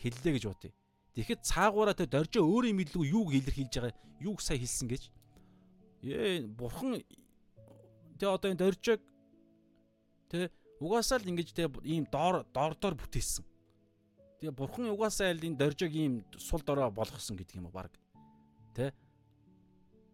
[0.00, 0.72] хэллээ гэж бодъё.
[1.14, 3.94] Тэгэхэд цаагаараа тэ доржоо өөрийн мэдлэг юуг илэрхийлж байгаа
[4.24, 5.02] юуг сайн хэлсэн гэж.
[6.06, 7.04] Ээ бурхан
[8.16, 9.00] тэ одоо энэ доржоог
[10.32, 10.48] тэ
[10.80, 13.44] угаасаа л ингэж тэ ийм доор дордоор бүтээсэн.
[14.40, 17.92] Тэгээ бурхан угаасаа л энэ доржоог ийм сул дорой болгосон гэдэг юм уу баг.
[18.72, 18.94] Тэ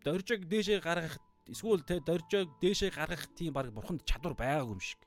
[0.03, 4.99] доржоог дээшээ гаргах эсвэл тэ доржоог дээшээ гаргах тийм баг бурханд чадвар байгаагүй юм шиг.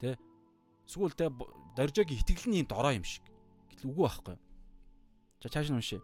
[0.00, 0.18] Тэ
[0.88, 1.30] эсвэл тэ
[1.76, 3.24] доржоогийн итгэл нь юм дорой юм шиг.
[3.72, 4.36] Гэтэл үгүй байхгүй.
[5.42, 6.00] За цааш нь уншъя.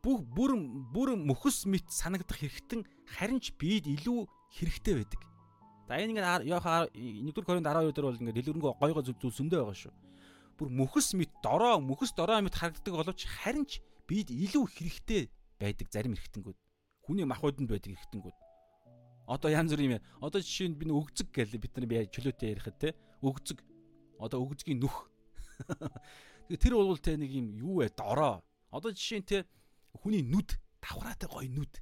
[0.00, 0.56] Бүх бүр
[0.94, 4.24] бүр мөхс мэт санагдах хэрэгтэн харин ч бид илүү
[4.56, 5.20] хэрэгтэй байдаг.
[5.90, 9.58] За энэ ингээд яаха 1-р Коринт 12 дээр бол ингээд дэлгэрэнгүй гой гой зүйл зөндөө
[9.60, 9.94] байгаа шүү.
[10.56, 15.28] Бүр мөхс мэт дорой мөхс дорой мэт харагддаг боловч харин ч бид илүү хэрэгтэй
[15.60, 16.58] байдаг зарим хэрэгтэнгүүд.
[17.04, 18.38] Хүний махбодонд байдаг хэрэгтэнгүүд.
[19.28, 19.94] Одоо янз бүр юм.
[20.24, 22.88] Одоо жишээ нь би нэг өгзөг гэл бид нар чөлөөтэй ярихад те
[23.22, 23.58] өгзөг
[24.20, 25.08] одоо өгзгийн нүх.
[26.60, 27.90] Тэр бол те нэг юм юу вэ?
[27.96, 28.44] Дороо.
[28.70, 29.38] Одоо жишээ нь те
[29.96, 31.72] хүний нүд давхраатай гоё нүд.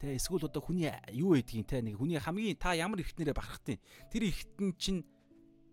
[0.00, 3.78] Тэ эсвэл одоо хүний юу байдгийг те нэг хүний хамгийн та ямар эргэтнэрээ бахархтیں۔
[4.10, 5.04] Тэр эргэтэн чинь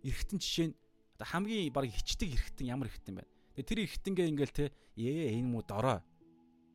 [0.03, 0.75] эргэтэн жишээ нь
[1.15, 3.31] одоо хамгийн баг хичдэг эргэтэн ямар эргэтэн байна.
[3.55, 4.65] Тэгээ тэр эргэтэнгээ ингээл те
[4.99, 6.03] ээ энэ муу дороо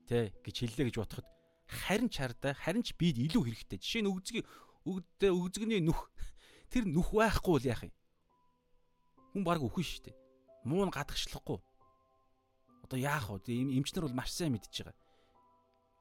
[0.09, 1.29] те гэж хэллээ гэж бодоход
[1.69, 3.79] харин ч хардаа харин ч бид илүү хэрэгтэй.
[3.79, 4.47] Жишээ нь өгзгийн
[4.89, 6.11] өгдөө өгзгний нүх
[6.73, 7.95] тэр нүх байхгүй бол яах юм?
[9.33, 10.17] Хүн баг өхөн шүү дээ.
[10.69, 11.59] Муу нь гадагшлахгүй.
[12.85, 13.49] Одоо яах вэ?
[13.81, 14.95] Эмчнэр бол маш сайн мэдж байгаа.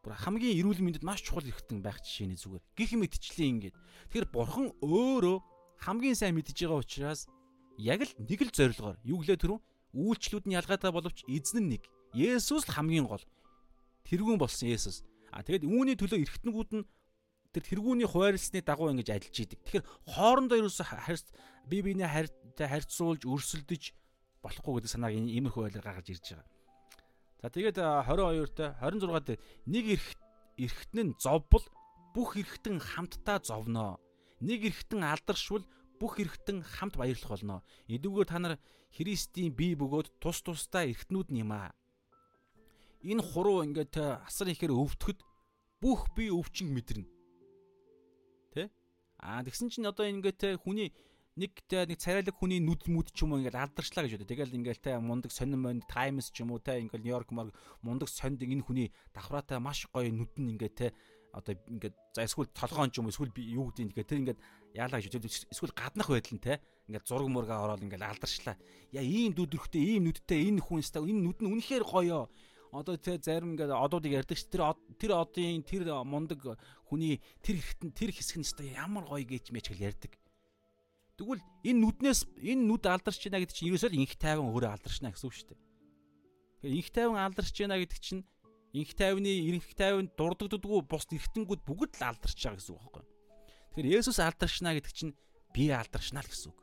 [0.04, 2.64] Бүр хамгийн эрүүл мэндэд маш чухал хэрэгтэй байх жишээний зүгээр.
[2.76, 3.76] Гэх мэтчлээ ингээд.
[4.12, 5.38] Тэгэхээр бурхан өөрөө
[5.80, 7.30] хамгийн сайн мэдж байгаа учраас
[7.78, 9.60] яг л нэг л зорилгоор юу гэлээ түрүү
[9.94, 11.84] үйлчлүүд нь ялгаатай боловч эзэн нь нэг.
[12.18, 13.24] Есүс л хамгийн гол.
[14.10, 15.06] Тэргүүн болсон Есүс.
[15.32, 16.86] А тэгээд үүний төлөө эргэтнүүд нь
[17.52, 19.60] тэр тэргүүний хуваарлсны дагуу ингэж ажиллаж идэг.
[19.64, 19.86] Тэгэхээр
[20.18, 20.84] хоорондоо ерөөсө
[21.70, 22.10] бие биенээ
[22.58, 23.84] харьцуулж өрсөлдөж
[24.42, 26.50] болохгүй гэдэг санааг иймэрхүү байлгаар гаргаж ирж байгаа.
[27.42, 30.20] За тэгээд 22 та 26 дээр нэг эрхт
[30.58, 31.66] эрхтэн нь зовбол
[32.14, 33.98] бүх эрхтэн хамтдаа зовноо.
[34.42, 35.66] Нэг эрхтэн алдаршвал
[36.02, 37.62] бүх эрхтэн хамт баярлах болно.
[37.90, 38.56] Эдүүгээр та нар
[38.92, 41.74] Христийн бие бөгөөд тус тусдаа эрхтнүүд юм аа.
[43.02, 45.22] Энэ хуруу ингээд асар ихээр өвтөхөд
[45.82, 47.10] бүх бие өвчин мэдэрнэ.
[48.54, 48.70] Тэ?
[49.18, 50.94] Аа тэгсэн чинь одоо ингээд хүний
[51.40, 54.28] нэг те нэг царайлаг хүний нүд мүд ч юм уу ингээл алдарчлаа гэж бодё.
[54.28, 58.12] Тэгэл ингээл те мундаг сонин монд Times ч юм уу те ингээл Нью-Йорк мар мундаг
[58.12, 60.88] сонд энэ хүний давхраатай маш гоё нүд нь ингээд те
[61.32, 64.40] одоо ингээд за эсвэл толгоон ч юм уу эсвэл би юу гэдэг ингээд тэр ингээд
[64.76, 65.32] яалаа гэж бодё.
[65.32, 66.60] Эсвэл гаднах байдал нь те
[66.92, 68.60] ингээд зураг мурга ороод ингээл алдарчлаа.
[68.92, 72.28] Яа ийм дүүдрхтэй ийм нүдтэй энэ хүн ста энэ нүд нь үнэхээр гоё
[72.76, 76.40] одоо тэ зарим ингээд одуудыг ярьдаг ш тэр тэр одын тэр мундаг
[76.88, 80.12] хүний тэр хэрэгтэн тэр хэсэг нь өстой ямар гоё гэж мэч гэл ярьдаг.
[81.22, 85.30] Тэгвэл энэ нүднээс энэ нүд алдарч байна гэдэг чинь ерөөсөө инх тайван өөрөө алдарчна гэсэн
[85.30, 85.62] үг шүү дээ.
[86.66, 88.26] Тэгэхээр инх тайван алдарч байна гэдэг чинь
[88.74, 93.06] инх тайвны инх тайван дурддагддаггүй бус эргэтэнгүүд бүгд л алдарч байгаа гэсэн үг байхгүй.
[93.06, 95.14] Тэгэхээр Есүс алдарчна гэдэг чинь
[95.54, 96.60] би алдарчна л гэсэн үг.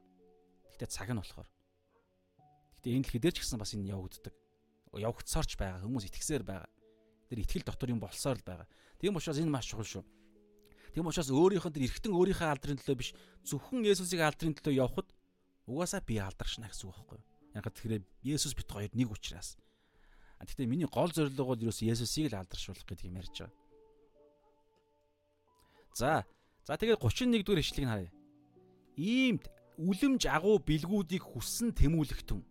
[0.74, 1.48] Гэхдээ цаг нь болохоор.
[2.82, 4.34] Гэхдээ энэ дэлхий дээр ч гэсэн бас энэ явагддаг.
[4.98, 6.66] Явагдсарч байгаа хүмүүс итгэсээр байгаа.
[7.30, 8.66] Тэр итгэл дотор юм болсоор л байгаа.
[8.98, 10.04] Тийм учраас энэ маш чухал шүү.
[10.94, 13.10] Тийм учраас өөрийнх нь тэр эргэтэн өөрийнхөө алдрын төлөө биш
[13.44, 15.08] зөвхөн Есүсийг алдрын төлөө явхад
[15.68, 17.26] угаасаа би алдаршна гэсэн үг байхгүй юу?
[17.54, 19.56] Яг тэгэхээр Есүс бит хоёр нэг учраас.
[20.40, 23.56] Гэхдээ миний гол зорилго бол ерөөс Есүсийг л алдаршуулах гэдэг юм ярьж байгаа.
[25.98, 26.24] За.
[26.64, 28.12] За тэгээд 31 дугаар ишлэгийг харъя.
[28.96, 29.44] Иймд
[29.78, 32.42] үлэмж агуу бэлгүүдийг хүссэн тэмүүлэх түн.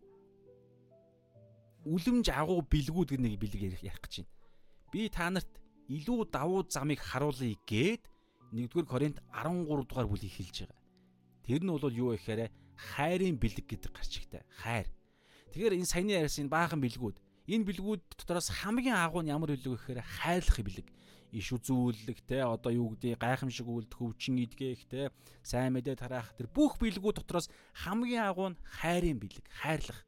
[1.88, 4.32] Үлэмж агуу бэлгүүд гэх нэг бэлэг ярих гэж байна.
[4.92, 5.52] Би та нарт
[5.88, 8.04] илүү давуу замыг харуулъя гээд
[8.54, 10.80] 1-р Коринт 13 дугаар бүлийг хэлж байгаа.
[11.44, 14.44] Тэр нь бол юу гэхээр хайрын бэлэг гэдэг гарчигтай.
[14.62, 14.88] Хайр.
[15.52, 17.18] Тэгэхээр энэ саяны ярьсан баахан бэлгүүд
[17.48, 20.88] энэ бэлгүүд дотроос хамгийн агуу нь ямар бэлэг гэхээр хайрлах бэлэг.
[21.32, 25.12] Иш үзүүлэх те одоо юу гэдэг гайхамшиг үлдэх өвчин идгэх те
[25.44, 27.52] сайн мэдээ тараах тэр бүх бэлгүүд дотроос
[27.84, 29.44] хамгийн агуу нь хайрын бэлэг.
[29.48, 30.08] Хайрлах.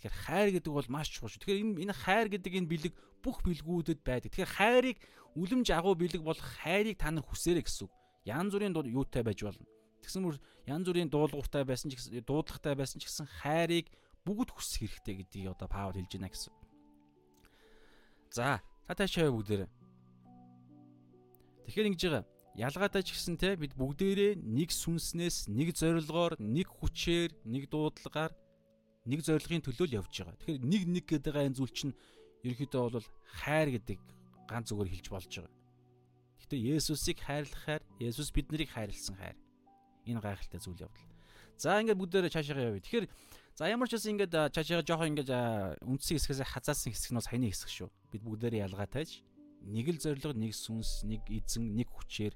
[0.00, 1.40] Тэгэхээр хайр гэдэг бол маш чухал шүү.
[1.44, 2.92] Тэгэхээр энэ энэ хайр гэдэг энэ бэлэг
[3.22, 4.30] бүх бэлгүүдэд байдаг.
[4.32, 4.98] Тэгэхээр хайрыг
[5.34, 7.92] үлэмж агуу бэлэг болох хайрыг та нар хүсээрэй гэсэн үг.
[8.26, 9.66] Ян зүрийн юутай байж болно.
[10.02, 13.90] Тэгсэн мөр ян зүрийн дуулууртай байсан ч гэсэн дуудлагатай байсан ч гэсэн хайрыг
[14.22, 16.52] бүгд хүсэх хэрэгтэй гэдгийг одоо Паул хэлж байна гэсэн.
[18.30, 19.68] За, та таашаа бүгдээрээ.
[21.66, 22.24] Тэгэхээр ингэж байгаа.
[22.58, 28.34] Ялгаатай ч гэсэн те бид бүгдээрээ нэг сүнснээс, нэг зорилгоор, нэг хүчээр, нэг дуудлагаар
[29.08, 30.36] нэг зорилгын төлөө л явж байгаа.
[30.42, 31.94] Тэгэхээр нэг нэг гэдэг энэ зүйл чинь
[32.44, 33.08] ерөнхийдөө бол
[33.42, 34.00] хайр гэдэг
[34.48, 35.54] ганц зүгээр хэлж болж байгаа.
[36.42, 39.36] Гэтэ Есүсийг хайрлахаар Есүс биднийг хайрлсан хайр.
[40.06, 41.08] Энэ гайхалтай зүйл явдал.
[41.58, 42.80] За ингээд бүгдээрээ цаашаа явъя.
[42.80, 43.06] Тэгэхээр
[43.58, 45.30] за ямар ч байсан ингээд цаашаа жоохон ингээд
[45.82, 47.88] үндсэн хэсгээс хазаасан хэсэг нь саяны хэсэг шүү.
[48.14, 49.26] Бид бүгдээрээ ялгаатайж
[49.66, 52.34] нэг л зориг, нэг сүнс, нэг эзэн, нэг хүчээр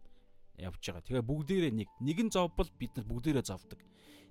[0.59, 1.07] явж байгаа.
[1.07, 3.81] Тэгээ бүгдээрээ нэг нэгэн зовбол бид нар бүгдээрээ зовдөг.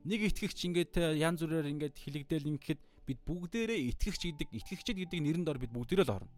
[0.03, 5.47] Нэг итгэгч ингээд янз бүрээр ингээд хилэгдээл ингээд бид бүгдээрээ итгэгч гэдэг итгэгчд гэдэг нэрэнд
[5.49, 6.32] ор бид бүгдээрээ л орно.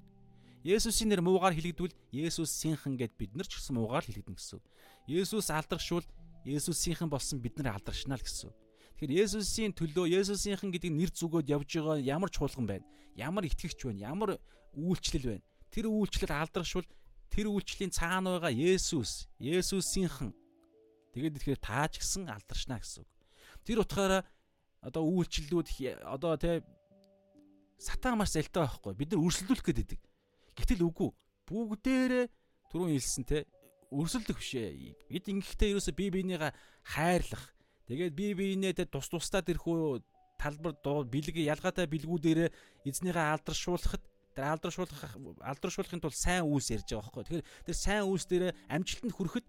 [0.64, 4.64] Есүсийн нэр муугаар хэлэгдвэл Есүсийнхэн гэд бид нар ч гэсэн муугаар хэлэгдэн гэсэн.
[5.12, 6.08] Есүс алдаршвал
[6.48, 8.48] Есүсийнхэн болсон бид нар алдаршна л гэсэн.
[8.96, 12.88] Тэгэхээр Есүсийн төлөө Есүсийнхэн гэдэг нэр зүгөөд явж байгаа ямар чуулган байна?
[13.20, 14.00] Ямар итгэгч байна?
[14.08, 14.30] Ямар
[14.72, 15.44] үйлчлэл байна?
[15.68, 16.88] Тэр үйлчлэл алдаршвал
[17.28, 20.32] тэр үйлчлэлийн цаана байгаа Есүс, Есүсийнхэн
[21.12, 23.04] тэгээд тэгэхээр таа ч гэсэн алдаршна гэсэн.
[23.68, 24.24] Тэр утгаараа
[24.84, 25.68] одоо үйлчлэлүүд
[26.04, 26.62] одоо тэ
[27.80, 30.02] сатан маш залтай байхгүй бид нар өрсөлдүүлэх гээд байдаг.
[30.54, 31.10] Гэтэл үгүй.
[31.48, 32.26] Бүгдээрээ
[32.72, 33.44] түрүүн хэлсэн те
[33.92, 34.96] өрсөлдөх биш ээ.
[35.10, 36.52] Бид ингэхдээ ерөөсө бие биенийгээ
[36.96, 37.44] хайрлах.
[37.88, 40.02] Тэгээд бие биенээ тус тусдаа тэрхүү
[40.40, 40.76] талбар
[41.08, 42.50] бэлэг ялгаатай бэлгүүдээрээ
[42.88, 44.04] эзнийгээ алдаршуулахад
[44.34, 45.02] тэр алдаршуулах
[45.40, 47.24] алдаршуулахын тулд сайн үйлс ярьж байгаа байхгүй.
[47.44, 49.48] Тэгэхээр тэр сайн үйлс дээр амжилтанд хүрэхэд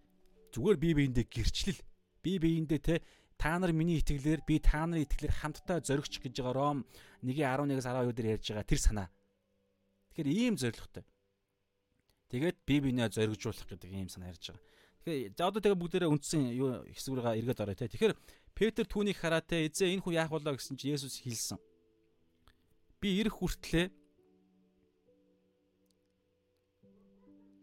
[0.52, 1.80] зүгээр бие биендээ гэрчлэл
[2.20, 2.94] бие биендээ те
[3.38, 6.78] та нар миний итгэлээр би та нарын итгэлээр хамтдаа зоригч гэж байгаа Ром
[7.22, 9.08] 1:11-аас 12 дээр ярьж байгаа тэр санаа.
[10.14, 11.04] Тэгэхээр ийм зоригтой.
[12.30, 14.64] Тэгээд бие биенээ зоригжуулах гэдэг ийм санаа ярьж байгаа.
[15.04, 17.92] Тэгэхээр за одоо тэгээ бүгдээрээ үндсэн юу хэсгүүрээ эргээд орой те.
[17.92, 18.14] Тэгэхээр
[18.54, 21.58] Петр түүнийг хараад те эзээ энэ хүн яах болоо гэсэн чи Есүс хэлсэн.
[23.02, 23.92] Би ирэх хүртлээ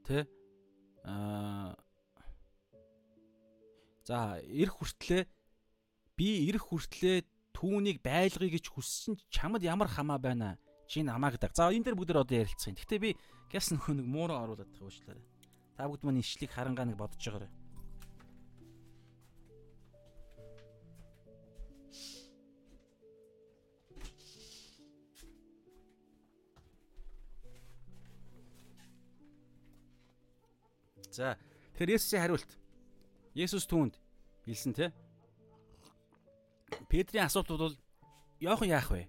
[0.06, 0.28] тэ
[1.08, 1.74] аа
[4.06, 5.24] за ирэх хүртлээ
[6.22, 10.54] Би ирэх хүртлээр түүнийг байлгыг гэж хүссэн ч чамд ямар хамаа байна
[10.86, 11.50] чи намайг даг.
[11.58, 12.78] За энэ дээр бүгд одоо ярилцсан.
[12.78, 13.18] Гэтэ би
[13.50, 15.26] гяс нөхөө нэг мууруу оруулаад байгаа уучлаарай.
[15.74, 17.50] Та бүгд миний ишлийг харангаа нэг бодож байгаарай.
[31.10, 31.34] За
[31.82, 32.52] тэгэхээр Есүсийн хариулт.
[33.34, 33.98] Есүс түүнд
[34.46, 34.94] хэлсэн те
[36.90, 37.76] Петрийн асуулт бол
[38.40, 39.08] Йохан яах вэ?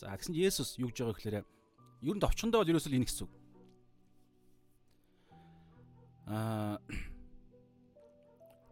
[0.00, 1.36] За тэгсэн Есүс юу гэж байгаа гэхээр
[2.04, 3.32] ер нь товчхондоо бол ерөөсөө энэ гэсэн үг.
[6.28, 6.80] Аа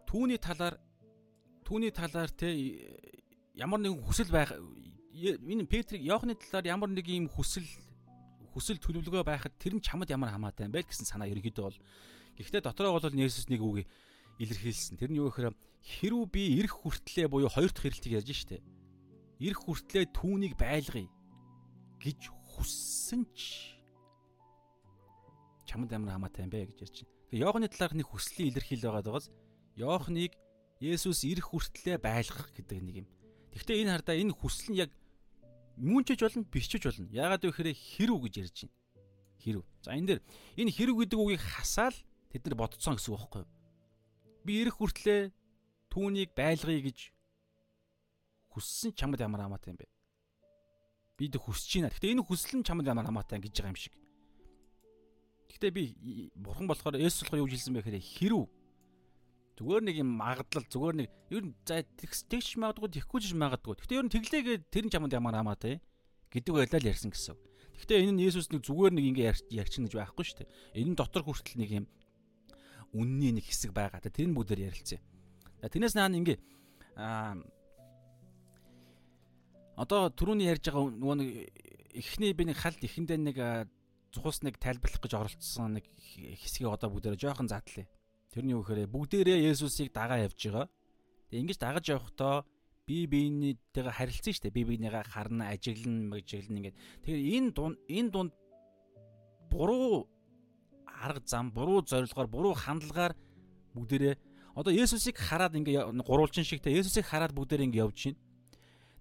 [0.09, 0.77] түүний талаар
[1.65, 2.53] түүний талаар те
[3.57, 4.53] ямар нэгэн хүсэл байх
[5.13, 7.65] энэ Петрийг Йоханы талаар ямар нэг юм хүсэл
[8.53, 11.79] хүсэл төлөвлөгөө байхад тэр нь чамд ямар хамаатай бэ гэсэн санаа ерөнхийдөө бол
[12.37, 13.85] гэхдээ дотроо бол Есүс нэг үг
[14.39, 14.97] илэрхийлсэн.
[14.97, 15.53] Тэр нь юу гэхээр
[15.83, 18.63] хэрүү би ирэх хүртлээ буюу хоёр дахь хэрэлтийг ярьж штэ.
[19.43, 21.09] Ирэх хүртлээ түүнийг байлгая
[21.99, 23.73] гэж хүссэн ч
[25.67, 27.13] чамд ямар хамаатай юм бэ гэж ярьж байна.
[27.33, 29.27] Тэгээ Йоханы талаарх нэг хүслийн илэрхийл байгаад байгаас
[29.75, 30.33] Йоханыг
[30.83, 33.07] Есүс ирэх хүртлээ байлгах гэдэг нэг юм.
[33.55, 34.91] Гэхдээ энэ хардаа энэ хүсэл нь яг
[35.79, 37.09] мүүнчэж болно, бичиж болно.
[37.09, 38.75] Яагаад вэ гэхээр хэрүү гэж ярьж байна.
[39.41, 39.63] Хэрүү.
[39.81, 40.21] За энэ дээр
[40.59, 41.97] энэ хэрүү гэдэг үгийг хасаал
[42.29, 43.52] тэд нар бодцсон гэсэн үг байхгүй юу?
[44.43, 45.31] Би ирэх хүртлээ
[45.89, 46.99] түүнийг байлгая гэж
[48.51, 49.87] хүссэн чамд ямар хамаатай юм бэ?
[51.17, 51.91] Би дэ хүсэж байна.
[51.95, 53.95] Гэхдээ энэ хүсэл нь чамд ямар хамаатай гэж байгаа юм шиг.
[55.49, 55.83] Гэхдээ би
[56.35, 58.43] бурхан болохоор Есүс болохоор юу хэлсэн бэ гэхээр хэрүү
[59.53, 63.77] Зүгээр нэг юм магадлал зүгээр нэг ер нь за тэгч магадгүй тэгхгүй ч магадгүй.
[63.77, 65.77] Гэхдээ ер нь тэглээгээ тэр нь чамд ямар хамаатай
[66.33, 67.37] гэдэг байлаа л ярьсан гэсэн.
[67.77, 70.49] Гэхдээ энэ нь Есүс нэг зүгээр нэг ингэ ярьчин гэж байхгүй шүү дээ.
[70.81, 71.85] Энэ дотор хүртэл нэг юм
[72.93, 73.99] үнний нэг хэсэг байгаа.
[73.99, 75.01] Тэр нь бүгдээр ярилцъя.
[75.61, 76.37] Тэрнээс наан ингэ
[76.95, 77.37] аа
[79.75, 81.29] одоо түрүүний ярьж байгаа нөгөө нэг
[81.97, 83.37] эхний би нэг халд эхэндээ нэг
[84.13, 85.85] цус нэг тайлбарлах гэж оролцсон нэг
[86.37, 87.89] хэсгийг одоо бүгдээр жоохон задлаа.
[88.29, 90.69] Тэрний юу гэхээр бүгдээрээ Есүсийг дагаа явж байгаа.
[91.29, 92.45] Тэг ингэж дагаж явахдаа
[92.85, 94.57] би биенийтэйгээ харилцсан шүү дээ.
[94.57, 96.77] Би биенийгээ харна, ажиглана, мэжиглэн ингээд.
[97.05, 98.33] Тэгэхээр энэ дунд энэ дунд
[99.49, 100.09] буруу
[101.03, 103.13] арга зам, буруу зорилгоор, буруу хандлагаар
[103.75, 104.15] бүгдээрээ
[104.55, 108.21] одоо Есүсийг хараад ингээ гурвалжин шигтэй Есүсийг хараад бүгдээрээ ингээ явж байна.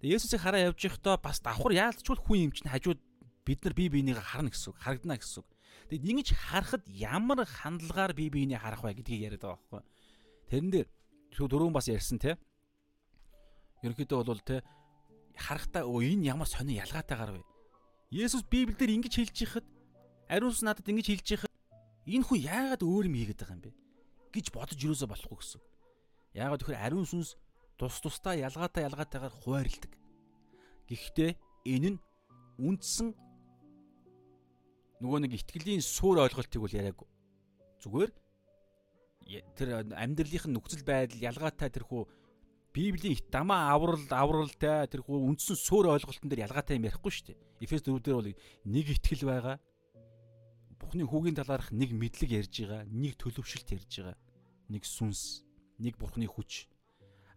[0.03, 3.01] Тэгээ Есүсийг хараа явж байхдаа бас давхар яалтчгүй хүн юм чинь хажууд
[3.47, 5.49] бид нар бие биенийгээ харна гэсэн үг, харагдана гэсэн үг.
[5.93, 9.83] Тэгэд ингэж харахад ямар хандлагаар бие биенийг харах вэ гэдгийг яриад байгаа байхгүй.
[10.49, 10.89] Тэрэн дээр
[11.37, 12.41] дөрөв бас ярьсан те.
[13.85, 14.65] Ерөнхийдөө бол те
[15.37, 17.43] харахтаа өө энэ ямар сонио ялгаатайгаар вэ?
[18.13, 19.67] Есүс Библиэлд ингэж хэлж байхад
[20.29, 21.52] ариунс надад ингэж хэлж байхад
[22.07, 23.73] энэ хүн яагаад өөр юм хийгээд байгаа юм бэ
[24.33, 25.63] гэж бодож юусоо болохгүй гэсэн.
[26.35, 27.37] Яагаад тэгэхээр ариун сүнс
[27.77, 29.93] тус тусдаа ялгаатай ялгаатайгаар хуваарлдаг.
[30.89, 31.31] Гэхдээ
[31.69, 31.99] энэ нь
[32.59, 33.13] үндсэн
[35.03, 37.09] нөгөө нэг итгэлийн суур ойлголтыг бол яриаггүй.
[37.83, 38.11] Зүгээр
[39.57, 42.03] тэр амьдралынх нь нөхцөл байдал ялгаатай тэрхүү
[42.73, 47.39] Библийн дамаа аврал авралтай тэрхүү үндсэн суур ойлголтын дээр ялгаатай юм ярихгүй шүү дээ.
[47.61, 48.33] Эфес 4 дээр бол
[48.65, 49.57] нэг итгэл байгаа.
[50.83, 54.19] Бухны хүүгийн талаарх нэг мэдлэг ярьж байгаа, нэг төлөвшөлт ярьж байгаа,
[54.67, 55.47] нэг сүнс,
[55.79, 56.67] нэг бурхны хүч.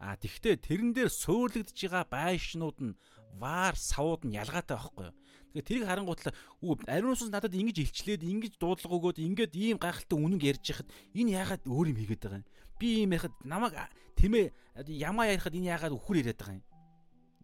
[0.01, 2.97] А тэгвэл тэрэн дээр суурлагдж байгаа байшнууд нь
[3.37, 5.15] ваар савууд нь ялгаатай байхгүй юу?
[5.53, 6.33] Тэгээ тэрийг харангуутлаа
[6.65, 10.89] үу ариун сүнс надад ингэж илчлээд ингэж дуудлага өгөөд ингэж ийм гайхалтай үнэн ярьж яхад
[11.15, 12.49] энэ яагаад өөр юм хийгээд байгаа юм?
[12.75, 13.73] Би ийм яхад намайг
[14.19, 14.45] тэмээ
[14.89, 16.65] ямаа ярихад энэ яагаад өхөр яриад байгаа юм?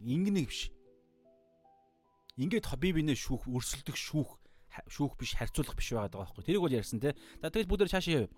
[0.01, 0.73] Ингэнэ биш.
[2.35, 4.40] Ингээд би бинээ шүүх, өрсөлдөх шүүх
[4.87, 6.43] шүүх биш харьцуулах биш байгаа байхгүй.
[6.43, 7.15] Тэрийг бол ярьсан те.
[7.41, 8.31] За тэгэл бүгдээр цаашаа яв.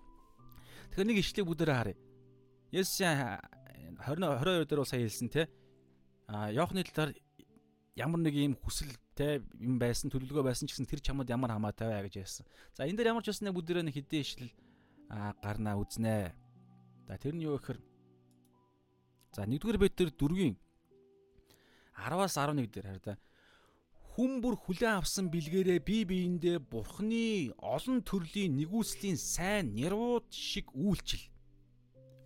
[0.90, 1.96] Тэгэхээр нэг ишлэг бүгдээр харъя.
[2.74, 3.38] 20
[4.02, 5.48] 22 дээр бол сая хэлсэн те.
[6.26, 7.14] А Йохны талаар
[7.94, 12.10] ямар нэг юм хүсэлтэй юм байсан төлөвлөгөө байсан ч гэсэн тэр чамд ямар хамаатай вэ
[12.10, 12.46] гэж ярьсан.
[12.74, 14.52] За энэ дээр ямар ч бас нэг бүдэрэ нэг хэдэн ишлэл
[15.38, 16.34] гарнаа үзнэ.
[17.06, 17.78] За тэр нь юу гэхээр
[19.36, 20.58] за 1-р Петр 4-ийн
[21.94, 23.18] 10-аас 11 дээр хараа
[24.14, 31.26] хүн бүр хүлээн авсан бэлгээрээ бие биендээ бурхны олон төрлийн нэгүслийн сайн нэрвууд шиг үйлчил.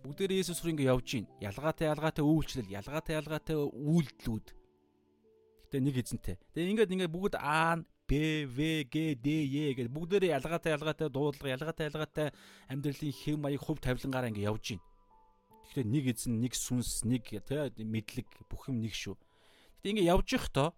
[0.05, 1.25] Бүгдээрээ Есүс рүү ингэ явж гин.
[1.41, 4.47] Ялгаатай ялгаатай үйлчлэл, ялгаатай ялгаатай үйлдэлүүд
[5.69, 6.35] Гэтэ нэг эзэнтэй.
[6.57, 7.77] Тэгээ ингээд ингээд бүгд А,
[8.09, 8.57] Б, В,
[8.89, 12.27] Г, Д, Е гэдэг бүгдээрээ ялгаатай ялгаатай дуудлага, ялгаатай ялгаатай
[12.73, 14.85] амьдралын хэв маяг хөв тавилангаараа ингээд явж байна.
[15.69, 19.13] Тэгэхээр нэг эзэн, нэг сүнс, нэг тэ мэдлэг бүх юм нэг шүү.
[19.13, 20.73] Гэтэ ингээд явж ихдоо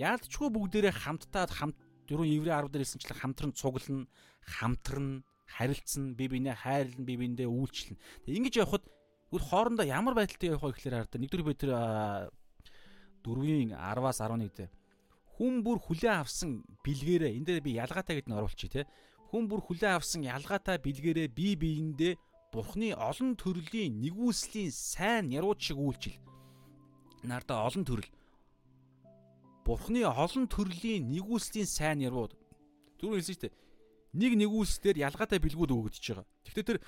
[0.00, 1.76] яалтчгүй бүгдээрээ хамтдаа хамт
[2.08, 4.08] дөрөв еврей 10 дээр хэлсэнчлэн хамтран цуглана,
[4.42, 8.00] хамтран, харилцсан, бие биенээ хайрлан, бие биендээ үйлчлэн.
[8.24, 8.84] Тэг ингэж явхад
[9.30, 11.68] үр хоорондоо ямар байдалтай явах вэ гэхээр хараад нэгдүгээр Петр
[13.22, 14.72] 4-ийн 10-аас 11 дээр
[15.40, 18.84] хүн бүр хүлээн авсан бэлгээрээ энэ дээр би ялгаатай гэдгийг оруулчих тий.
[19.32, 22.20] Хүн бүр хүлээн авсан ялгаатай бэлгээрээ бие биендээ
[22.52, 26.18] Бурхны олон төрлийн нэгүслийн сайн ярууд шиг үйлчил.
[27.24, 28.10] Нардаа олон төрөл.
[29.70, 32.34] Бурхны олон төрлийн нэгүслийн сайн ярууд.
[32.98, 33.54] Түрүү хэлсэн шүү дээ.
[34.18, 36.26] нэг нэгүүлсээр ялгаатай бэлгүүд өгөгдөж байгаа.
[36.42, 36.78] Гэхдээ тэр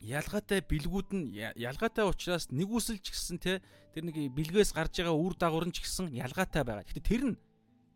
[0.00, 3.60] ялгаатай бэлгүүд нь ялгаатай учраас нэгүсэлж гисэн те
[3.92, 6.88] тэр нэг бэлгээс гарч байгаа үр дагавар нь ч гэсэн ялгаатай байгаа.
[6.88, 7.36] Гэхдээ тэр нь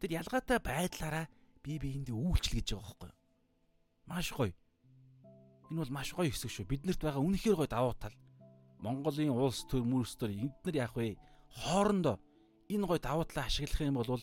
[0.04, 1.26] тэр ялгаатай байдлаараа
[1.64, 3.16] бие биендээ үйлчлэл гэж байгаа байхгүй юу?
[4.04, 4.52] Маш гоё.
[5.72, 6.68] Энэ бол маш гоё хэсэг шүү.
[6.68, 8.12] Биднэрт байгаа үнэхээр гоё давуу тал.
[8.84, 11.16] Монголын улс төр мөрс төр энд нар яах вэ?
[11.64, 12.20] Хоорондоо
[12.70, 14.22] энэ гоё давуу талаа ашиглах юм бол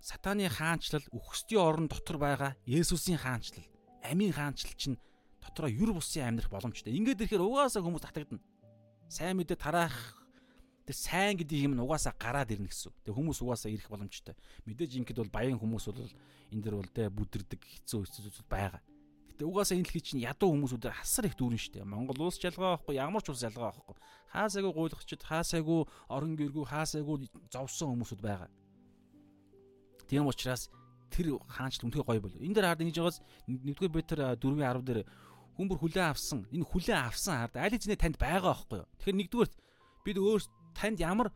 [0.00, 3.68] сатааны хаанчлал өгсдийн орон дотор байгаа Есүсийн хаанчлал,
[4.02, 4.98] амийн хаанчлал чинь
[5.38, 6.96] дотроо юр бусын амьдрах боломжтой.
[6.96, 8.42] Ингээд ирэхээр угаасаа хүмүүс татагдана.
[9.06, 9.94] Сайн мэдээ тараах
[10.86, 12.90] тэг сайн гэдэг юм нь угаасаа гараад ирнэ гэсэн.
[13.06, 14.34] Тэг хүмүүс угаасаа ирэх боломжтой.
[14.66, 16.10] Мэдээж ингээд бол баян хүмүүс бол
[16.50, 18.82] энэ дэр бол тэ бүдэрдэг хэцүү хэцүү байгаа.
[19.32, 21.88] Гэтэ угаасаа энэ дэлхий чинь ядуу хүмүүсүүдээр хасар их дүүрэн штэ.
[21.88, 23.96] Монгол улс ялгаа байхгүй, ямар ч улс ялгаа байхгүй.
[24.28, 27.16] Хаасайгуу гуйлгачд, хаасайгуу орон гэргүй, хаасайгуу
[27.48, 28.52] зовсон хүмүүсүүд байгаа.
[30.04, 30.68] Тийм учраас
[31.08, 32.36] тэр хаанч үнхээр гоё бол.
[32.36, 33.18] Энэ дээр хаад ингэж байгаас
[33.48, 35.00] нэгдүгээр Петр 4:10 дээр
[35.56, 36.44] хүн бүр хүлээн авсан.
[36.52, 38.88] Энэ хүлээн авсан хард аль хэзээ танд байгаа байхгүй юу?
[39.00, 39.50] Тэгэхээр нэгдүгээр
[40.04, 40.42] бид өөр
[40.76, 41.28] танд ямар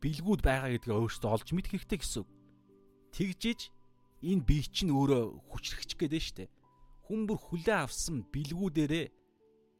[0.00, 2.28] бэлгүүд байгаа гэдгээ өөрсдөө олж мэдэх хэрэгтэй гэсэн үг.
[3.12, 3.60] Тэгжиж
[4.24, 6.44] энэ бие чинь өөрөө хүчрхчих гээд нь штэ.
[7.08, 9.06] Хүн бүр хүлээн авсан бэлгүүдээрээ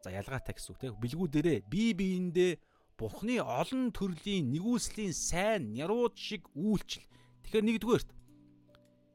[0.00, 2.52] за ялгаатай гэсэн үг тийм бэлгүүдээрээ бие биендээ
[2.98, 7.06] Бурхны олон төрлийн нэгүслийн сайн нярууд шиг үйлчил.
[7.46, 8.10] Тэгэхээр нэгдүгээрт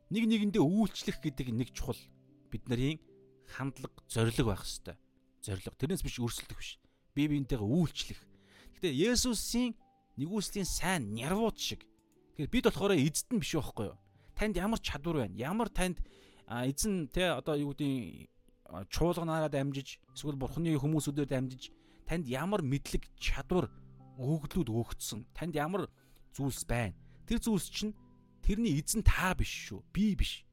[0.07, 1.99] нэг нэгэндээ үйлчлэх гэдэг нэг чухал
[2.48, 3.03] бид нарын
[3.44, 4.95] хандлага, зориг байх хэвээр.
[5.44, 5.76] Зориг.
[5.76, 6.80] Тэрнээс биш өрсөлдөх биш.
[7.11, 8.22] Бие биентэйгээ үйлчлэх.
[8.80, 9.76] Гэтэ Есүсийн
[10.15, 11.84] нэгүслийн сайн нярвууд шиг.
[12.40, 13.99] Тэгэхээр бид болохоор эзэд нь биш байхгүй юу?
[14.31, 15.35] Танд ямар чадвар байна?
[15.35, 15.99] Ямар танд
[16.48, 18.30] эзэн те одоо юу гэдгийг
[18.90, 21.72] чуулганаараа дамжиж эсвэл бурхны хүмүүсүүдээр дамжиж
[22.07, 23.70] танд ямар мэдлэг чадвар
[24.18, 25.88] өгөгдлүүд өгөгдсөн танд ямар
[26.34, 26.98] зүйлс байна
[27.28, 27.94] тэр зүйлс чинь
[28.41, 30.44] тэрний эзэн та биш шүү би биш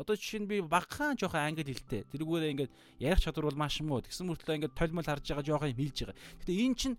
[0.00, 2.02] Одоо жишээ нь би багахан жоохон англи хэлтэй.
[2.10, 4.00] Тэрүүгээрээ ингээд ярих чадвар бол маш муу.
[4.00, 6.18] Тэгсэн мөртлөө ингээд толмол харж байгаа жоохон юм хэлж байгаа.
[6.42, 6.96] Гэтэ энэ чинь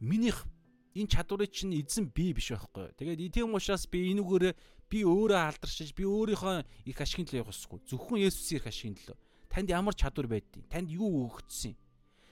[0.00, 0.46] минийх
[0.94, 2.94] энэ чадварыг чинь эзэн би биш байхгүй.
[2.94, 4.54] Тэгээд тийм учраас би энүүгээрээ
[4.88, 7.80] би өөрөө алдаршиж би өөрийнхөө их ашигын төлөө явах хэрэггүй.
[7.88, 9.16] Зөвхөн Есүсийн их ашигын төлөө.
[9.52, 11.76] Танд ямар чадвар байдгийг, танд юу өгөгдсөн.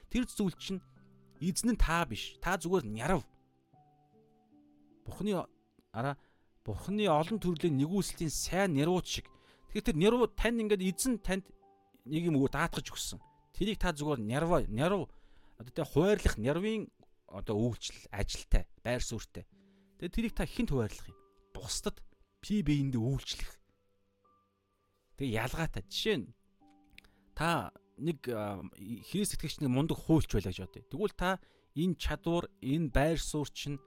[0.09, 0.81] Тэр зүйл чинь
[1.41, 2.37] эзэн нь та биш.
[2.41, 3.23] Та зүгээр нярав.
[5.05, 5.45] Бурхны
[5.93, 6.16] араа
[6.65, 9.27] Бурхны олон төрлийн нэгүслийн сайн нэрүүд шиг
[9.77, 11.45] Тэгэхээр тэр нерв тань ингээд эзэн танд
[12.09, 13.20] нэг юм өгөө даатгаж өгсөн.
[13.53, 15.05] Тэрийг та зүгээр нерв нерв
[15.61, 16.89] одоо тэ хуваарлах нервын
[17.28, 19.45] одоо үйлчлэл ажилтай байр суурьтай.
[20.01, 21.19] Тэгээ тэрийг та хинт хуваарлах юм.
[21.53, 22.01] Бусдад
[22.47, 23.51] пи биендээ үйлчлэх.
[25.18, 25.82] Тэгээ ялгаатай.
[25.90, 26.31] Жишээ нь
[27.35, 28.23] та нэг
[29.10, 30.86] Христ итгэгч нэг мундаг хуульч байлаа гэж бодъё.
[30.86, 31.43] Тэгвэл та
[31.74, 33.82] энэ чадвар, энэ байр суурь чинь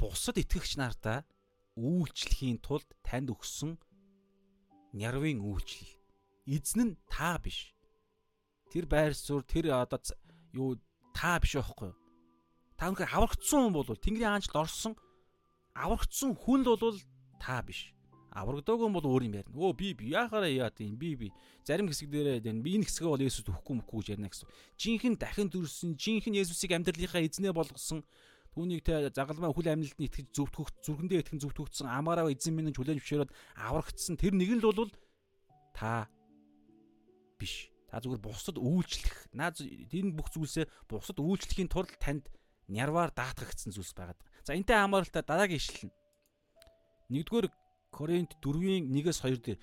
[0.00, 1.28] бусад итгэгч нартаа
[1.76, 3.76] үйлчлэхийн тулд танд өгсөн
[4.96, 5.92] нярвын үйлчлэл.
[6.48, 7.76] Эзэн нь та биш.
[8.72, 10.00] Тэр байр суурь тэр одоо
[10.56, 10.80] юу
[11.12, 11.98] та биш байхгүй юу?
[12.80, 14.96] Та үнхээр аврагдсан хүн бол Тэнгэрийн хаанчлал орсон
[15.76, 16.96] аврагдсан хүн бол
[17.42, 17.90] та биш.
[18.32, 19.52] Аврагдаагүй бол өөр юм ярина.
[19.52, 21.28] Өө би би яхаараа яа тийм би би
[21.66, 24.48] зарим хэсэг дээрээ би энэ хэсгээ бол Есүс өхгүй мөхгүй гэж ярина гэсэн.
[24.80, 28.00] Жинхэнэ дахин төрсөн, жинхэнэ Есүсийг амьдралынхаа эзнээ болгосон
[28.56, 33.32] түүнийг те загалмай хүл амьдлалтанд итгэж зөвтгөх зүрхэндээ итгэн зөвтгөгдсөн амаараа эзэн минь хүлэн зөвшөөрөөд
[33.56, 34.92] аврагдсан тэр нэг нь л бол
[35.76, 36.08] та
[37.40, 37.72] биш.
[37.88, 39.32] Та зүгээр бусад үйлчлэх.
[39.36, 42.28] Наа энэ бүх зүйлсээ бусад үйлчлэхийн тулд танд
[42.68, 44.44] нярваар даатгагдсан зүйлс байгаад байгаа.
[44.44, 45.96] За энтэй хамааралтай дараагийн ишлэл нь.
[47.12, 47.46] Нэгдүгээр
[47.92, 49.60] Коринт 4-ийн 1-с 2 дээр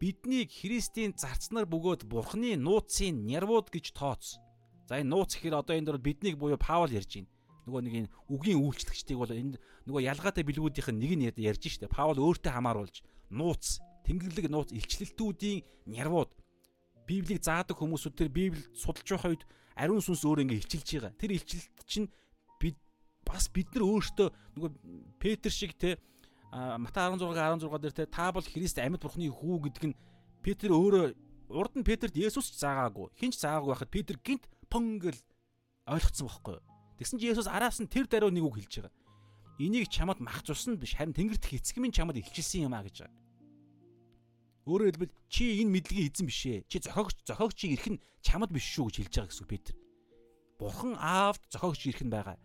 [0.00, 4.36] биднийг Христийн зарцнаар бөгөөд Бурхны нууцын нярвууд гэж тооц.
[4.84, 7.32] За энэ нууц гэхээр одоо энэ дөр биднийг буюу Паул ярьж байна
[7.70, 11.86] нөгөө нэг энэ үгийн үйлчлэгчдийг бол энэ нөгөө ялгаатай бэлгүүдийнх нь нэг нь ярьж штэ.
[11.86, 12.96] Паул өөртөө хамааруулж
[13.30, 13.78] нууц,
[14.08, 16.30] тэнгэрлэг нууц илчлэлтүүдийн нярвууд
[17.06, 19.44] Библийг заадаг хүмүүсүүд тэр Библийг судалж байгаа үед
[19.76, 21.12] ариун сүнс өөр ингэ илчилж байгаа.
[21.18, 22.08] Тэр илчлэлт чинь
[22.58, 22.78] бид
[23.26, 24.28] бас бид нар өөртөө
[24.58, 24.70] нөгөө
[25.18, 25.98] Петр шиг те
[26.50, 29.98] Матай 16 16 дээр те та бол Христ амьд бурхны хүү гэдэг нь
[30.42, 31.14] Петр өөрөө
[31.54, 33.10] урд нь Петрт Есүс ч заагаагүй.
[33.14, 35.18] Хинч заагаагүй байхад Петр гинт пон гэл
[35.86, 36.58] ойлгоцсон байхгүй?
[36.98, 38.94] Тэгсэн чи Есүс араас нь тэр даруй нэг үг хэлж байгаа.
[39.62, 43.18] Энийг чамд мах цусна биш харин тэнгэрт эцэг минь чамд илчилсэн юм а гэж байгаа.
[44.66, 46.66] Өөрөөр хэлбэл чи энэ мэдлэгийн эзэн биш ээ.
[46.66, 49.74] Чи зохиогч зохиогчийг ирэх нь чамд биш шүү гэж хэлж байгаа гэсэн Петр.
[50.58, 52.38] Бурхан аавд зохиогч ирэх нь байгаа.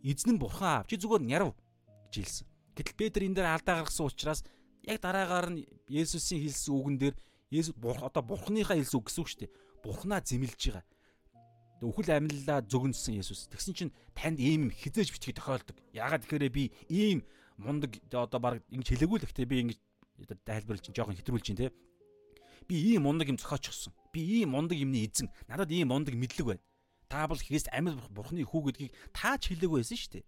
[0.00, 0.86] Эзэн нь бурхан аав.
[0.86, 1.50] Чи зүгээр нярв
[2.08, 2.46] гэж хэлсэн.
[2.76, 4.40] Гэтэл Петр энэ дээр алдаа гаргасан учраас
[4.86, 7.16] яг дараагаар нь Есүсийн хэлсэн үгэн дээр
[7.52, 9.54] Есүс одоо бурханыхаа хэлсэн үг гэсэн үг шүү дээ.
[9.84, 10.84] Бурханаа зэмлэж байгаа
[11.82, 13.50] үхэл амьллаа зөгнсөн Есүс.
[13.50, 15.74] Тэгсэн чинь танд ийм хизээж бичгийг тохиолдог.
[15.90, 17.26] Яагаад тэгэхээр би ийм
[17.58, 19.78] мундаг одоо баг ингэж хэлээгүй л гэхдээ би ингэж
[20.46, 21.74] тайлбарлаж чинь жоохон хэтрүүлж чинь те.
[22.70, 23.90] Би ийм мундаг юм зохиочихсон.
[24.14, 25.26] Би ийм мундаг юмны эзэн.
[25.50, 26.62] Надад ийм мундаг мэдлэг байна.
[27.10, 30.24] Та бол Христ амьд бурхны хүү гэдгийг таач хэлээгүй байсан шүү дээ.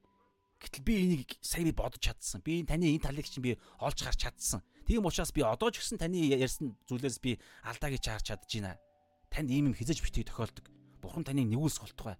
[0.64, 2.40] Гэтэл би энийг сая би бодож чадсан.
[2.40, 4.64] Би таны энэ талыг чинь би олж харж чадсан.
[4.88, 7.36] Тийм учраас би одоо ч гэсэн таны ярьсан зүйлээс би
[7.68, 8.80] алдаа гэж харж чадчихна.
[9.28, 10.72] Танд ийм юм хизэж битгий тохиолдог.
[11.04, 12.16] Бурхан таныг нэгүүлс голтгой.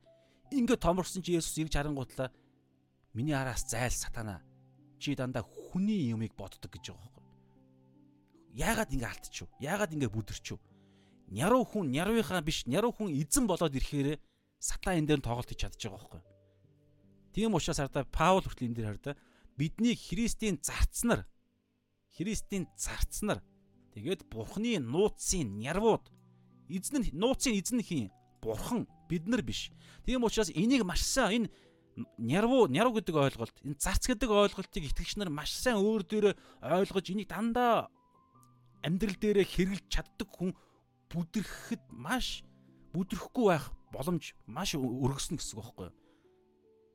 [0.52, 2.28] Ингээд томорсон чи Есүс ирж харангуутлаа
[3.16, 4.44] миний араас зайл сатана.
[5.00, 7.24] Чи дандаа хүний юмыг боддог гэж байгаа байхгүй.
[8.60, 9.48] Яагаад ингэ алдчихв?
[9.56, 10.60] Яагаад ингэ бүдэрчв?
[11.32, 14.20] Няруу хүн нярууынхаа биш, няруу хүн эзэн болоод ирэхээр
[14.60, 16.33] сатан энэ дээр тоглолт хийж чадчих байгаа байхгүй.
[17.34, 19.14] Тийм учраас хардаа Паул хүртэл энэ дээр хардаа
[19.58, 21.26] бидний Христийн зарцнаар
[22.14, 23.42] Христийн зарцнаар
[23.94, 26.06] тэгээд Бурхны нууцын нярвууд
[26.70, 29.72] эзэн нууцын эзэн хин Бурхан бид нар биш.
[30.06, 31.50] Тийм учраас энийг маш сайн энэ
[32.18, 37.06] нярвуу нярвуу гэдэг ойлголт энэ зарц гэдэг ойлголтыг итгэгч нар маш сайн өөр дээрээ ойлгож
[37.10, 37.90] энийг дандаа
[38.82, 40.52] амьдрал дээрээ хэрэгжилж чаддаг хүн
[41.10, 42.42] бүдрэхэд маш
[42.92, 45.94] бүдрэхгүй байх боломж маш өргөснө гэсэн үг байхгүй юу?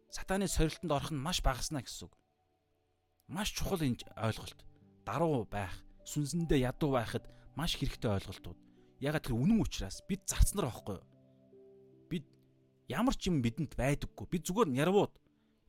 [0.10, 2.14] Сатаны сорилтонд орох нь маш багаснаа гэсэн үг.
[3.30, 4.60] Маш чухал энэ ойлголт
[5.06, 5.74] даруй байх,
[6.06, 7.26] сүнсэндээ ядуу байхад
[7.58, 8.58] маш хэрэгтэй ойлголтууд.
[9.02, 11.08] Ягаад тэр үнэн учраас бид зарцнаар байхгүй юу?
[12.10, 12.26] Бид
[12.90, 14.26] ямар ч юм бидэнд байдаггүй.
[14.30, 15.14] Бид зүгээр нярвууд.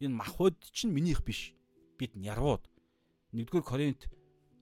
[0.00, 1.52] Энэ махбод чинь минийх биш.
[2.00, 2.64] Бид нярвууд.
[3.32, 4.08] 1-р Коринт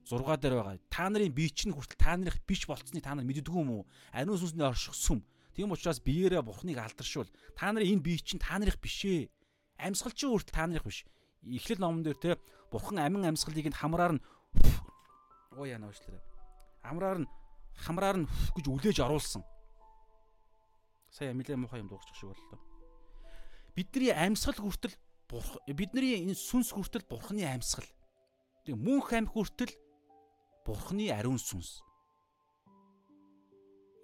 [0.05, 0.77] 6 дээр байгаа.
[0.89, 3.83] Та нарын бие чинь хүртэл та нарыг биш болцсныг та нар мэддэггүй юм уу?
[4.13, 5.25] Ариун сүнсний орших сүм.
[5.53, 7.29] Тийм учраас биеэрээ бурхныг алдаршуул.
[7.57, 9.29] Та нарын энэ бие чинь та нарыг биш ээ.
[9.79, 11.07] Амьсгал чинь хүртэл та нарыг биш.
[11.47, 12.35] Эхлэл номон дээр те
[12.71, 14.23] бурхан амин амьсгалыг нь хамраар нь
[15.57, 16.21] Оо яа нөөшлөрөө.
[16.85, 17.29] Амраар нь
[17.83, 19.43] хамраар нь гэж үлээж оруулсан.
[21.09, 22.59] Сая нэлээ муухай юм дуусчих шиг боллоо.
[23.73, 24.93] Бидний амьсгал хүртэл
[25.73, 27.87] бидний энэ сүнс хүртэл бурхны амьсгал.
[28.65, 29.73] Тэг мөнх амх хүртэл
[30.65, 31.81] бурхны ариун сүнс.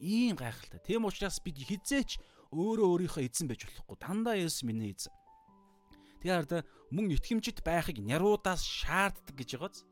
[0.02, 0.82] Ийм гайхалтай.
[0.82, 2.20] Тийм учраас бид хизээч
[2.52, 3.98] өөрөө өөрийнхөө эзэн байж болохгүй.
[4.02, 5.14] Дандаа Есүс миний эзэн.
[6.22, 6.64] Тэгэхээр
[6.96, 9.86] мөн итгэмжит байхыг няруудаас шаарддаг гэж байгааз.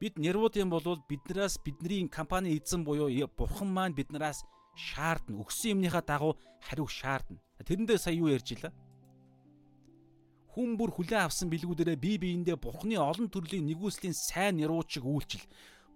[0.00, 3.08] Бид нервуудын болвол биднээс бидний компани эзэн буюу
[3.38, 4.42] бурхан маань биднээс
[4.74, 5.38] шаардна.
[5.38, 7.38] Өгсөн юмныхаа дагуу хариу шаардна.
[7.62, 8.72] Тэрэндээ сая юу ярьж илаа?
[10.52, 15.44] Хүн бүр хүлээн авсан бэлгүүдэрээ бие биендээ бурхны олон төрлийн нэгүслийн сайн нервууд шиг үйлчил.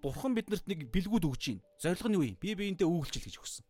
[0.01, 1.67] Бурхан биднэрт нэг бэлгүүд өгч байна.
[1.83, 2.37] Зорилго нь юу юм?
[2.41, 3.65] Бие биендээ үйлчил гэж өгсөн.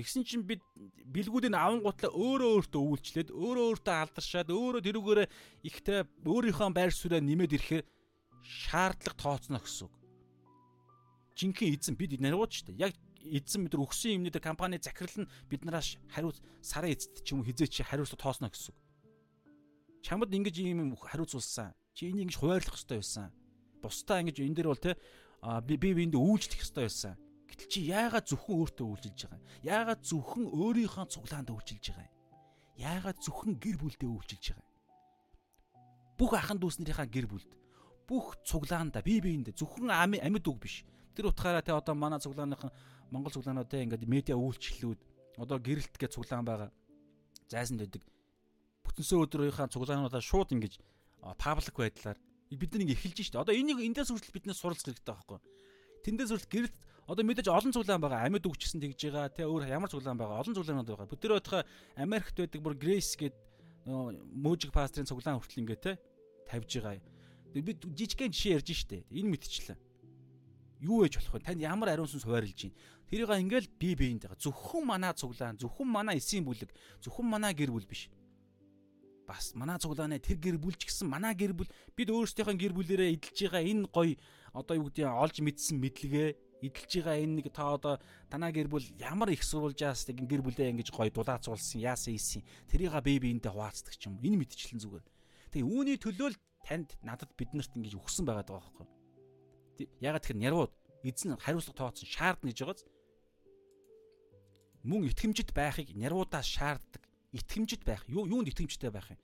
[0.00, 0.64] Тэгсэн чинь бид
[1.12, 5.28] бэлгүүдийн аван гутлаа өөрөө өөртөө үйлчлээд өөрөө өөртөө алдаршаад өөрөө тэрүүгээрээ
[5.68, 7.84] ихтэй өөрийнхөө байр сууриа нэмээд ирэхээр
[8.40, 9.94] шаардлага тооцно гэсэн үг.
[11.36, 12.88] Жинхэнэ эзэн бид нариуд шүү дээ.
[12.88, 12.96] Яг
[13.28, 16.32] эзэн бид өгсөн юмнууд компани захирал нь биднээс хариу
[16.64, 18.78] сарын эцэд ч юм уу хизээ чи хариуцлага тоосно гэсэн үг.
[20.00, 21.76] Чамд ингэж ийм хариуцуулсан.
[21.92, 23.28] Чи энийг ингэж хуваарлах хэрэгтэй байсан.
[23.84, 24.96] Бусдаа ингэж энэ дээр бол те
[25.68, 27.14] би би биэнд үйлчлэх хэрэгтэй байсан.
[27.50, 29.46] Гэтэл чи яагаад зөвхөн өөртөө үйлчилж байгаа юм?
[29.66, 32.14] Яагаад зөвхөн өөрийнхөө цуглаанд үйлчилж байгаа юм?
[32.78, 34.70] Яагаад зөвхөн гэр бүлдээ үйлчилж байгаа юм?
[36.14, 37.50] Бүх ахын дүүснэрийнхаа гэр бүлд
[38.10, 40.82] бүх цуглаанда бие биендээ зөвхөн амьд үг биш.
[41.14, 42.74] Тэр утгаараа те одоо манай цуглааныхан
[43.14, 45.00] Монгол цуглаанууд те ингээд медиа үйлчлэлүүд
[45.38, 46.70] одоо гэрэлт гэж цуглаан байгаа.
[47.46, 48.02] Зайсанд байдаг.
[48.82, 50.82] Бүтэнсөө өдрийнхаа цуглаануудаа шууд ингэж
[51.38, 52.18] паблик байдлаар
[52.50, 53.38] бид нар ингэ эхэлж штэ.
[53.38, 55.38] Одоо энийг эндээс хүртэл биднээс суралцах хэрэгтэй байхгүй.
[56.02, 58.26] Тэндээс хүртэл гэрэлт одоо мэдээж олон цуглаан байгаа.
[58.26, 59.28] Амьд үг гэсэн тэгж байгаа.
[59.30, 60.42] Тэ өөр ямар цуглаан байгаа.
[60.42, 61.08] Олон цуглаанууд байгаа.
[61.08, 61.62] Бүтэр байтхаа
[61.96, 63.38] Америкт байдаг бүр Grace гэдэг
[64.36, 65.92] мужик пастрын цуглаан хүртэл ингэ те
[66.48, 67.00] тавьж байгаа
[67.58, 69.02] бид жижигхэн жишээ ярьж штэ.
[69.10, 69.78] Энэ мэдчихлээ.
[70.86, 71.40] Юу ээж болох вэ?
[71.42, 72.78] Танд ямар ариун сүнс хуваарлж байна?
[73.10, 74.38] Тэрийг ингээл бие биеинд байгаа.
[74.38, 76.70] Зөвхөн манаа цуглаан, зөвхөн манаа эсийн бүлэг,
[77.02, 78.06] зөвхөн манаа гэр бүл биш.
[79.26, 83.18] Бас манаа цуглааны тэр гэр бүл ч гэсэн манаа гэр бүл бид өөрсдийнхөө гэр бүлээрээ
[83.18, 84.14] эдэлж байгаа энэ гоё
[84.54, 86.28] одоо юу гэдэг олж мэдсэн мэдлэгээ
[86.60, 87.96] эдэлж байгаа энэ нэг та одоо
[88.28, 92.92] танаа гэр бүл ямар их сурвалжаас тэг гэр бүлээ ингэж гоё дулаацуулсан яасан ийсэн тэрийг
[93.00, 95.06] бие биендээ хуваацдаг ч юм энэ мэдчлэн зүгээр.
[95.56, 98.86] Тэгээ үүний төлөө л танд надад биднэрт ингэж өгсөн байгаа даа байхгүй.
[100.04, 100.72] Ягаад тэгэхээр нярвууд
[101.02, 102.84] эзэн хариуцлага тооцсон шаардна гэж байгааз
[104.84, 107.04] мөн итгэмжит байхыг нярвуудаас шаарддаг.
[107.32, 108.04] Итгэмжит байх.
[108.08, 109.20] Юу юунд итгэмжтэй байх юм?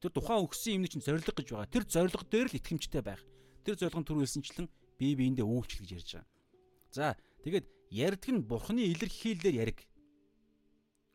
[0.00, 1.70] Тэр тухайн өгсөн юмны чинь зориг гэж байгаа.
[1.70, 3.22] Тэр зориг дээр л итгэмжтэй байх.
[3.62, 4.66] Тэр зорилгын түрүүлсэнчлэн
[4.98, 6.30] бие биендээ үйлчлэл гэж ярьж байгаа.
[6.92, 9.80] За тэгээд ярдг нь бурхны илэрхийлэлээр яриг.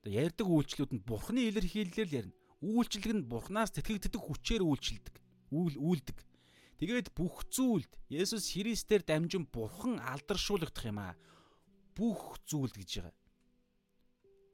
[0.02, 2.36] Одоо ярддаг үйлчлүүд нь бурхны илэрхийлэлээр ярина.
[2.66, 5.16] Үйлчлэг нь бурхнаас тэтгэгддэг хүчээр үйлчлдэг
[5.52, 6.18] үйл үйлдэг.
[6.78, 11.16] Тэгээд бүх зүйлд Есүс Христээр дамжин бурхан алдаршуулгадах юм аа.
[11.98, 13.16] Бүх зүйлд гэж байгаа.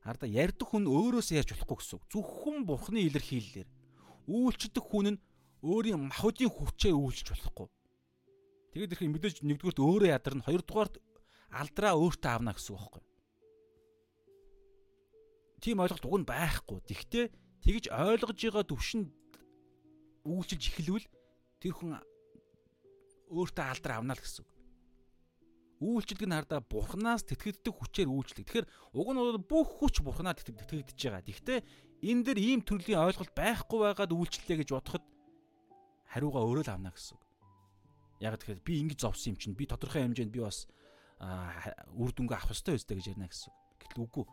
[0.03, 1.99] Харда ярьдаг хүн өөрөөсөө ярьж болохгүй гэсэн.
[2.11, 3.67] Зөвхөн бурханы илэрхийллээр
[4.27, 5.21] үйлчлдэг хүн нь
[5.63, 7.67] өөрийн махуудын хүчээ үйлчлж болохгүй.
[8.71, 10.95] Тэгээд их мэдээж нэгдүгürt өөрөө ядарна, хоёрдугаарт
[11.53, 13.03] алдраа өөртөө авна гэсэн үг байхгүй.
[15.63, 16.79] Тийм ойлголт уг нь байхгүй.
[16.83, 17.31] Тэгвэл
[17.63, 19.09] тэгж ойлгож байгаа төвшөнд
[20.27, 21.07] үйлчилж эхлэвэл
[21.63, 21.95] тэр хүн
[23.31, 24.51] өөртөө алдар авна л гэсэн үг.
[25.83, 28.47] Үйлчлэг нь хардаа бурхнаас тэтгэгддэг хүчээр үйлчлэг.
[28.47, 31.23] Тэгэхээр уг нь бүх хүч бурхнаар тэтгэгдэж байгаа.
[31.23, 31.63] Тэгвэл
[32.03, 35.03] энэ дэр ийм төрлийн ойлголт байхгүй байгаад үйлчлэлээ гэж бодоход
[36.11, 37.23] хариугаа өөрөө л авна гэсэн үг.
[38.23, 40.67] Яг тэгэхээр би ингэж зовсон юм чинь би тодорхой хэмжээнд би бас
[41.95, 43.53] үр дүнгээ авах ёстой өстэй гэж ярина гэсэн.
[43.79, 44.25] Гэтэл үгүй.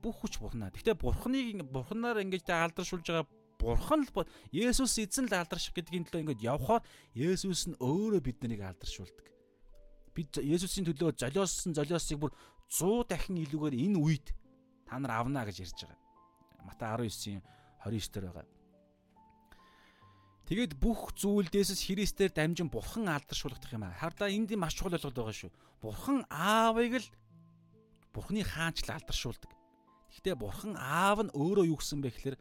[0.00, 0.72] Бүх хүч бурхнаа.
[0.72, 3.28] Гэхдээ бурхныг бурхнаар ингэж алдаршуулж байгаа
[3.60, 8.64] бурхан л Есүс эзэн л алдарших гэдгийн төлөө ингэж явхаар Есүс нь өөрөө бид нарыг
[8.64, 9.26] алдаршуулдаг.
[10.16, 12.32] Бид Есүсийн төлөө золиосон золиосыг бүр
[12.72, 14.32] 100 дахин илүүгээр энэ үед
[14.88, 16.00] та нар авна гэж ярьж байгаа.
[16.64, 17.42] Матай 19-ийн
[17.84, 18.59] 29 дээр байгаа.
[20.50, 23.94] Тэгэд бүх зүйлд Есүс Христээр дамжин бурхан алдаршуулгадах юм аа.
[23.94, 25.50] Хардаа энд маш чухал ойлголт байгаа шүү.
[25.78, 27.06] Бурхан аавыг л
[28.10, 29.46] бурханы хаанчлал алдаршуулдаг.
[30.10, 32.36] Гэхдээ бурхан аав нь өөрөө юу гэсэн бэ гэхээр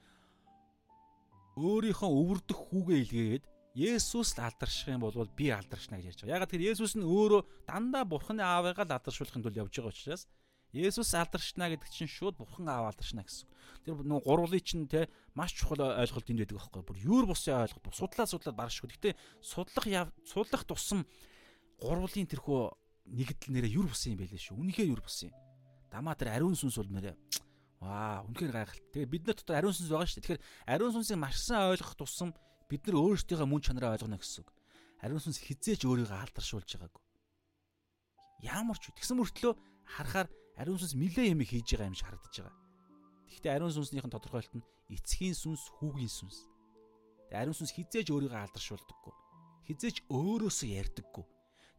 [1.62, 3.46] өөрийнхөө өвөрдөх хүүгээ илгээгээд
[3.78, 6.34] Есүс л алдарших юм бол би алдаршна гэж ярьж байгаа.
[6.42, 10.26] Ягаад гэвэл Есүс нь өөрөө дандаа Бурханы аавыг л алдаршуулахын тулд явж байгаа учраас
[10.70, 13.50] Есүс алдаршна гэдэг чинь шууд Бурхан аав алдаршна гэсэн.
[13.86, 16.84] Тэр нөө гурвлын чинь те маш чухал ойлголт энд байдаг байхгүй.
[16.86, 17.90] Бүр юур бусын ойлголт.
[17.90, 18.94] Судлаа судлаад барах шүү.
[18.94, 21.10] Гэтэ судлах судлах тусам
[21.82, 22.62] гурвлын тэрхүү
[23.10, 24.62] нэгдэл нэрээ юур бусын юм байлээ шүү.
[24.62, 25.34] Үнэхээр юур бусын.
[25.90, 27.18] Дамаа тэр ариун сүнс бол нэрээ
[27.80, 28.92] Ваа, үнэхээр гайхалтай.
[28.92, 30.24] Тэгээ бид нар дотор ариун сүнс байгаа шүү дээ.
[30.36, 32.36] Тэгэхээр ариун сүнсийг маш сайн ойлгох тусам
[32.68, 34.52] бид нар өөрсдийнхөө мөн чанараа ойлгоно гэсэн үг.
[35.00, 37.04] Ариун сүнс хизээж өөрийгөө алдаршуулж байгаагүй.
[38.44, 39.54] Ямар ч тэгсэн мөртлөө
[39.96, 40.28] харахаар
[40.60, 42.56] ариун сүнс нилээ юм хийж байгаа юм шиг харагдаж байгаа.
[43.32, 46.38] Гэхдээ ариун сүнснийхэн тодорхойлолт нь эцгийн сүнс, хүүгийн сүнс.
[47.32, 49.14] Тэгээ ариун сүнс хизээж өөрийгөө алдаршуулдаггүй.
[49.72, 51.26] Хизээж өөрөөсөө ярьдаггүй.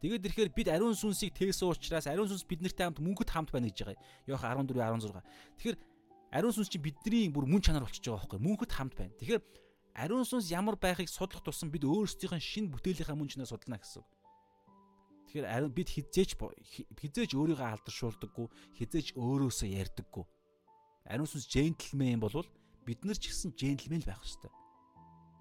[0.00, 3.84] Тэгээд ирэхээр бид ариун сүнсийг тээсэн учраас ариун сүнс биднэртэй хамт мөнгөд хамт байна гэж
[3.84, 4.00] байгаа.
[4.24, 4.80] Йохан 14
[5.12, 5.20] 16.
[5.60, 5.76] Тэгэхээр
[6.32, 9.12] ариун сүнс чинь бидний бүр мөн чанар болчихж байгаа байхгүй мөнхөд хамт байна.
[9.20, 9.42] Тэгэхээр
[10.00, 14.00] ариун сүнс ямар байхыг судлах тусам бид өөрсдийнх нь шинэ бүтээлийнхаа мөн чанараа судална гэсэн.
[15.30, 20.26] Тэгэхээр бид хизээч хизээч өөрийгөө алдаршуулдаггүй, хизээч өөрөөсөө ярьдаггүй.
[21.06, 22.50] Ариун сүнс джентльмен болвол
[22.82, 24.50] бид нар ч гэсэн джентльмен л байх хэрэгтэй.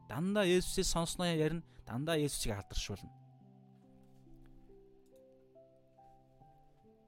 [0.06, 3.10] Дандаа Есүсийг сонсноо ярина, дандаа Есүсийг алдаршуулна.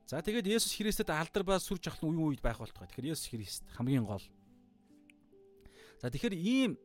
[0.10, 2.90] За тэгээд Есүс Христэд алдар ба сүр жахлан үеийн үед байх болтгой.
[2.90, 4.26] Тэгэхээр Есүс Христ хамгийн гол.
[6.02, 6.82] За тэгэхээр ийм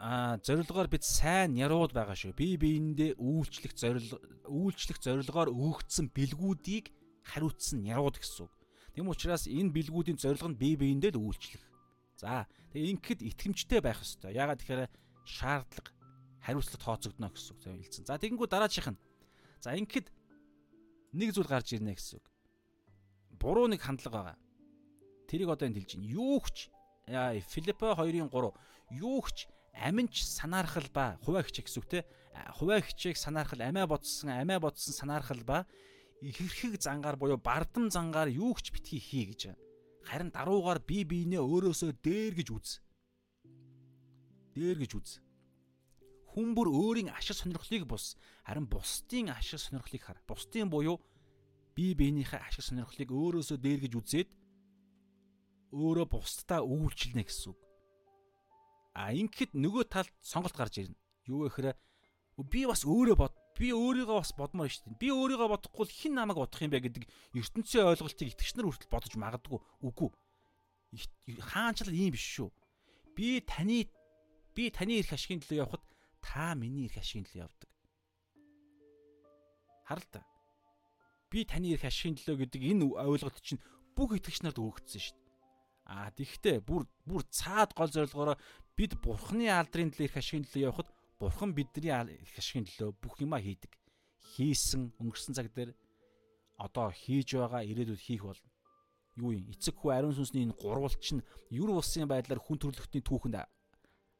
[0.00, 2.32] а зорилгоор бид сайн ярууд байгаа шүү.
[2.32, 4.16] Бие биендээ үйлчлэх зорилго
[4.48, 6.88] үйлчлэх зорилгоор өгөгдсөн бэлгүүдийг
[7.28, 8.52] хариуцсан ярууд гэсэн үг.
[8.96, 11.60] Тэм учраас энэ бэлгүүдийн зорилго нь бие биендээ л үйлчлэх.
[12.16, 14.32] За тэгээ ингэхэд итгэмжтэй байх ёстой.
[14.32, 14.88] Ягаад тэгэхээр
[15.28, 15.92] шаардлага
[16.40, 18.08] хариуцлага тооцогдно гэсэн үг хэлсэн.
[18.08, 18.96] За тэгэнгүү дараачих нь.
[19.60, 20.08] За ингэхэд
[21.12, 22.30] нэг зүйл гарч ирнэ гэсэн үг
[23.40, 24.38] буруу нэг хандлага байгаа.
[25.26, 26.12] Тэрийг одоо энд хэлж байна.
[26.12, 26.68] Юу ч
[27.08, 28.52] Филиппо 2-ын 3
[29.00, 32.00] юу ч аминч санаархал ба хуваа хичээх гэсэн үг те.
[32.58, 35.66] Хуваа хичээх санаархал амиа бодсон амиа бодсон санаархал ба
[36.20, 39.56] ихэрхэг зангаар буюу бардам зангаар юу ч битгий хий гэж.
[40.04, 42.68] Харин даруугаар бие биенээ өөрөөсөө дээр гэж үз.
[44.56, 45.10] Дээр гэж үз.
[46.30, 48.16] Хүн бүр өөрийн ашиг сонирхлыг бус
[48.46, 50.18] харин бусдын ашиг сонирхлыг хар.
[50.28, 51.00] Бусдын буюу
[51.74, 54.30] бие биенийхээ ашиг сонирхлыг өөрөөсөө дээр гэж үзээд
[55.72, 57.60] өөрөө бусдаа үйлчилнэ гэсэн үг.
[59.00, 60.98] А ингэхэд нөгөө талд сонголт гарч ирнэ.
[61.24, 61.72] Юу гэхээр
[62.52, 65.00] би бас өөрөө бод би өөрийгөө бас бодмоор шүү дээ.
[65.00, 67.04] Би өөрийгөө бодохгүй л хэн намайг бодох юм бэ гэдэг
[67.40, 69.60] ертөнцийн ойлголтыг итгэгч нар хүртэл бодож магадгүй.
[69.84, 70.10] Үгүй.
[71.40, 72.52] Хаанчлал ийм биш шүү.
[73.16, 73.88] Би таны
[74.52, 75.84] би таны эрх ашигын төлөө явхад
[76.20, 77.70] та миний эрх ашигын төлөө явдаг.
[79.88, 80.24] Харалтаа
[81.30, 83.62] би таны ирэх ашигын төлөө гэдэг энэ ойлголт чинь
[83.94, 85.30] бүх итгэгч нарт өгөгдсөн шүү дээ.
[85.86, 88.36] Аа тэгвэл бүр бүр цаад гол зорилгоороо
[88.76, 90.88] бид бурхны алдрын төлөө ирэх ашигын төлөө явхад
[91.20, 93.72] бурхан бидний ирэх ашигын төлөө бүх юма хийдэг.
[94.34, 95.74] Хийсэн өнгөрсөн цаг дээр
[96.58, 98.50] одоо хийж байгаа ирээдүйд хийх болно.
[99.16, 99.50] Юу юм?
[99.50, 103.36] Эцэг хүү ариун сүнсний энэ гурвалч нь юр улсын байдлаар хүн төрөлхтний түүхэнд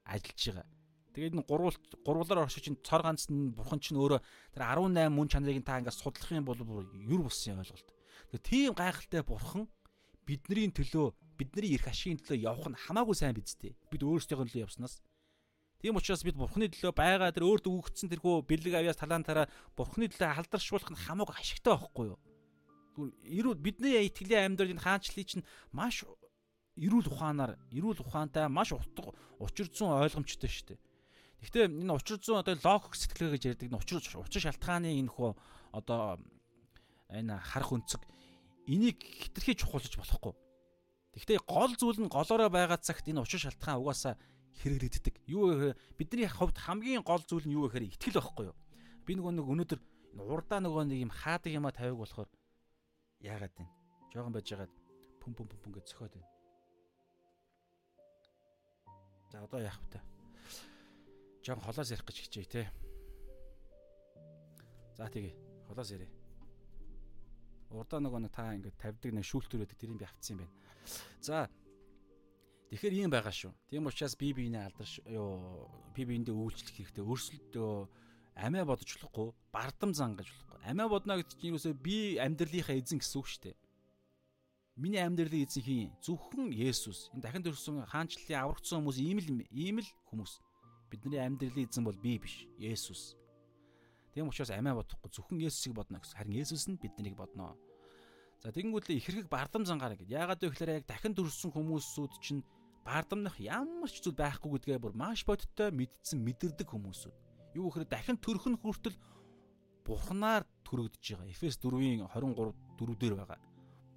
[0.04, 0.66] ажиллаж байгаа
[1.10, 1.74] Тэгээд энэ гурвал
[2.06, 4.22] гурвалаар оршиж чинь цор ганц нь бурхан чинь өөрөө
[4.54, 6.62] тэр 18 мөн чанарыг та ингээд судлах юм бол
[6.94, 7.88] юр болсон ойлголт.
[8.30, 9.66] Тэгээд тийм гайхалтай бурхан
[10.22, 11.10] бидний төлөө
[11.40, 13.72] бидний эрх ашигын төлөө явах нь хамаагүй сайн бидтэй.
[13.88, 15.00] Бид өөрсдийнхөө төлөө явснаас
[15.80, 20.36] Тийм учраас бид Бурхны төлөө байгаа тэр өөрт өгөгдсөн тэрхүү бэлэг авьяас талаантаараа Бурхны төлөө
[20.36, 22.20] халдаршуулах нь хамаагүй ашигтай байхгүй юу?
[23.24, 26.04] Эрүүл бидний итгэлийн амьдрал энэ хаанчлалыг чинь маш
[26.76, 30.80] эрүүл ухаанаар эрүүл ухаантай маш утга учир зүйн ойлгомжтой шүү дээ.
[31.48, 35.32] Гэхдээ энэ учир зүйн одоо логик сэтгэлгээ гэж ярьдаг энэ учир учир шалтгааны энэ хөө
[35.72, 36.20] одоо
[37.08, 38.04] энэ харах өнцөг
[38.68, 40.36] энийг хитрхий чухалж болохгүй.
[41.20, 44.16] Гэхдээ гол зүйл нь голоороо байгаа цагт энэ учир шалтгаан угаасаа
[44.64, 45.20] хэрэглэгддэг.
[45.28, 48.56] Юу гэхээр бидний хувьд хамгийн гол зүйл нь юу гэхээр итгэл байхгүй юу?
[49.04, 49.80] Би нөгөө нэг өнөөдөр
[50.16, 52.28] урдаа нөгөө нэг юм хаадаг юмаа тавиаг болохоор
[53.20, 53.68] яагаад вэ?
[54.16, 54.72] Жогон байж байгаад
[55.20, 56.28] пүм пүм пүм гэж цохоод байна.
[59.28, 60.00] За одоо яах вэ?
[61.44, 62.62] Жон холоос ярих гэж хичээе те.
[64.96, 66.08] За тэгээ холоос ярэ.
[67.76, 70.69] Урдаа нөгөө нэг та ингээд тавьдаг нэг шүүлтүр байдаг тэрийг би авцсан юм байна.
[71.20, 71.48] За
[72.70, 73.50] Тэгэхээр ийм байгаа шүү.
[73.66, 77.02] Тийм учраас би биенээ алдарш ёо би биендээ үйлчлэх хэрэгтэй.
[77.02, 77.74] Өрсөлдөө
[78.38, 80.70] амиа бодож болохгүй, бардам зангаж болохгүй.
[80.70, 83.56] Амиа бодно гэдэг чинь юусоо би амьдралынхаа эзэн гэсэн үг шүү дээ.
[84.78, 87.10] Миний амьдралын эзэн хин зөвхөн Есүс.
[87.10, 90.38] Энэ дахин төрсөн хаанчлалын аврагдсан хүмүүс ийм л ийм л хүмүүс.
[90.94, 93.18] Бидний амьдралын эзэн бол би биш, Есүс.
[94.14, 96.22] Тийм учраас амиа бодохгүй зөвхөн Есүсийг бодно гэсэн.
[96.22, 97.58] Харин Есүс нь биднийг бодно.
[98.40, 100.08] За тэгэнгүүтлээ их хэрэг бардам зангаараа гэд.
[100.16, 102.40] Яагаад вэ гэхээр яг дахин төрсөн хүмүүсүүд чинь
[102.88, 107.16] бардамнах ямар ч зүйл байхгүй гэдгээ бүр маш бодиттой мэдсэн мэдэрдэг хүмүүсүүд.
[107.60, 108.96] Юу гэхээр дахин төрөх нь хүртэл
[109.84, 111.28] бурхнаар төрөгдөж байгаа.
[111.28, 113.40] Эфес 4-ийн 23 4 дээр байгаа.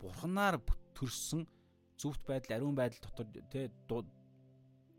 [0.04, 0.60] Бурхнаар
[0.92, 1.48] төрсөн
[1.96, 3.72] зөвхт байдал, ариун байдал дотор тэ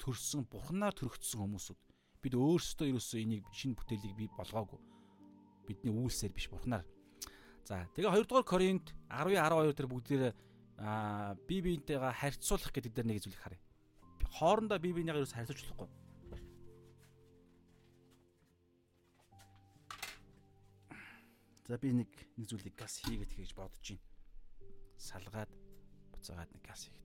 [0.01, 1.81] төрсөн бурхнаар төрөгдсөн хүмүүсүүд.
[2.25, 4.81] Бид өөрсдөө ерөөсөө энийг шинэ бүтээлийг бий болгоогүй.
[5.69, 6.89] Бидний үйлсээр биш бурхнаар.
[7.65, 10.23] За тэгээ 2 дугаар Коринт 10-12 дээр бүгдээр
[10.79, 13.63] аа бие биентэйгээ харьцуулах гэдэг дээр нэг зүйлийг харъя
[14.35, 15.89] хоорондоо бие биенийгаа ерөөс харьцуулж болохгүй.
[21.71, 24.03] За би нэг нэг зүйлийг газ хийгээд хийж бодож байна.
[24.99, 25.51] Салгаад
[26.13, 27.04] буцаагаад нэг газ хийгээд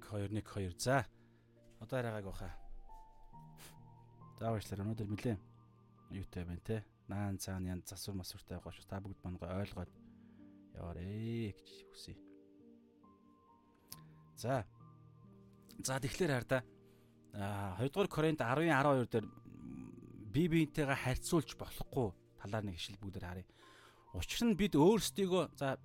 [0.00, 0.80] Нэг 2 1 2.
[0.80, 1.04] За.
[1.80, 2.48] Одоо арайгааг баха.
[4.40, 4.84] За баярлалаа.
[4.88, 5.36] Өнөөдөр нэлээ
[6.16, 6.84] юутай байна те.
[7.08, 8.88] Наан цаана янз засвар масвартай байгаа шүү.
[8.88, 9.92] Та бүгд мангай ойлгоод
[10.72, 12.16] яваарэ гэж хүсье.
[14.40, 14.64] За.
[15.84, 16.64] За тэгэхээр хар та.
[17.36, 19.26] А 2 дугаар Коринт 10-ын 12 дээр
[20.32, 22.08] бие биентэйгээ харьцуулж болохгүй
[22.40, 23.46] талаар нэг ишил бүгдээр харъя.
[24.16, 25.76] Учир нь бид өөрсдийгөө за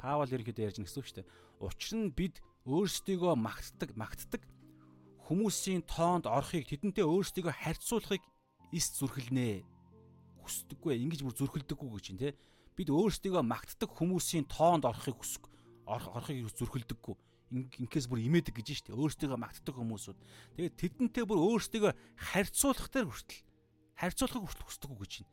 [0.00, 1.28] Паул ерөнхийдөө ярьж нэгсэн шүү дээ.
[1.60, 4.42] Учир нь бид өөрсдийгөө магтдаг магтдаг
[5.30, 8.24] хүмүүсийн тоонд орохыг тэдэнтэй өөрсдийгөө харьцуулахыг
[8.74, 9.62] эс зүрхэлнэ.
[10.42, 12.34] Хүсдэггүй ингэж бүр зүрхэлдэггүй гэж чинь те.
[12.74, 15.46] Бид өөрсдийгөө магтдаг хүмүүсийн тоонд орохыг хүсэх
[15.86, 17.14] орохыг зүрхэлдэггүй.
[17.50, 18.94] Инкээс бүр имээдэг гэж штэ.
[18.94, 20.18] Өөрсдийгөө магтдаг хүмүүсүүд.
[20.54, 21.92] Тэгээд тэдэнтэй бүр өөрсдийгөө
[22.34, 23.42] харьцуулах дээр хүртэл
[23.98, 25.30] харьцуулахыг хүртэл хүсдэггүй гэж чинь.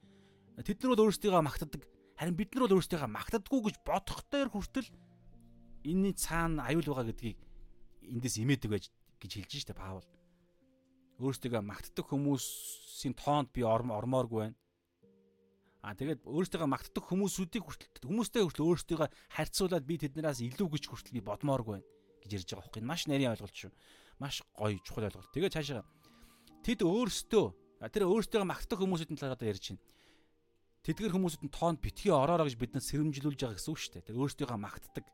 [0.65, 1.81] Тэд нар бол өөрсдийгөө магтдаг.
[2.17, 4.89] Харин бид нар бол өөрсдийгөө магтдаггүй гэж бодох дээр хүртэл
[5.87, 7.37] энэний цаана аюул байгаа гэдгийг
[8.11, 8.85] эндээс имээдэг байж
[9.23, 10.05] гэж хэлж штэ Паул.
[11.17, 14.57] Өөрсдөө магтдаг хүмүүсийн тоонд би ормооргүй байна.
[15.81, 21.17] Аа тэгээд өөрсдөө магтдаг хүмүүсүүдийг хүртэл хүмүүстэй хүртэл өөрсдөө харьцуулаад би тэднээс илүү гэж хүртэл
[21.17, 21.87] би бодмооргүй байна
[22.21, 23.71] гэж ярьж байгаа байхгүй маш нарийн ойлголт шүү.
[24.19, 25.31] Маш гоё чухал ойлголт.
[25.31, 25.85] Тэгээд цаашаа
[26.65, 27.45] тэд өөрсдөө
[27.93, 29.85] тэр өөрсдөө магтдаг хүмүүсийн талаар одоо ярьж байна.
[30.83, 34.07] Тэдгэр хүмүүсүүд нь тоонд битгий ороороо гэж биднээс сэрэмжилүүлж байгаа гэсэн үг шүү дээ.
[34.11, 35.05] Тэр өөрсдөө магтдаг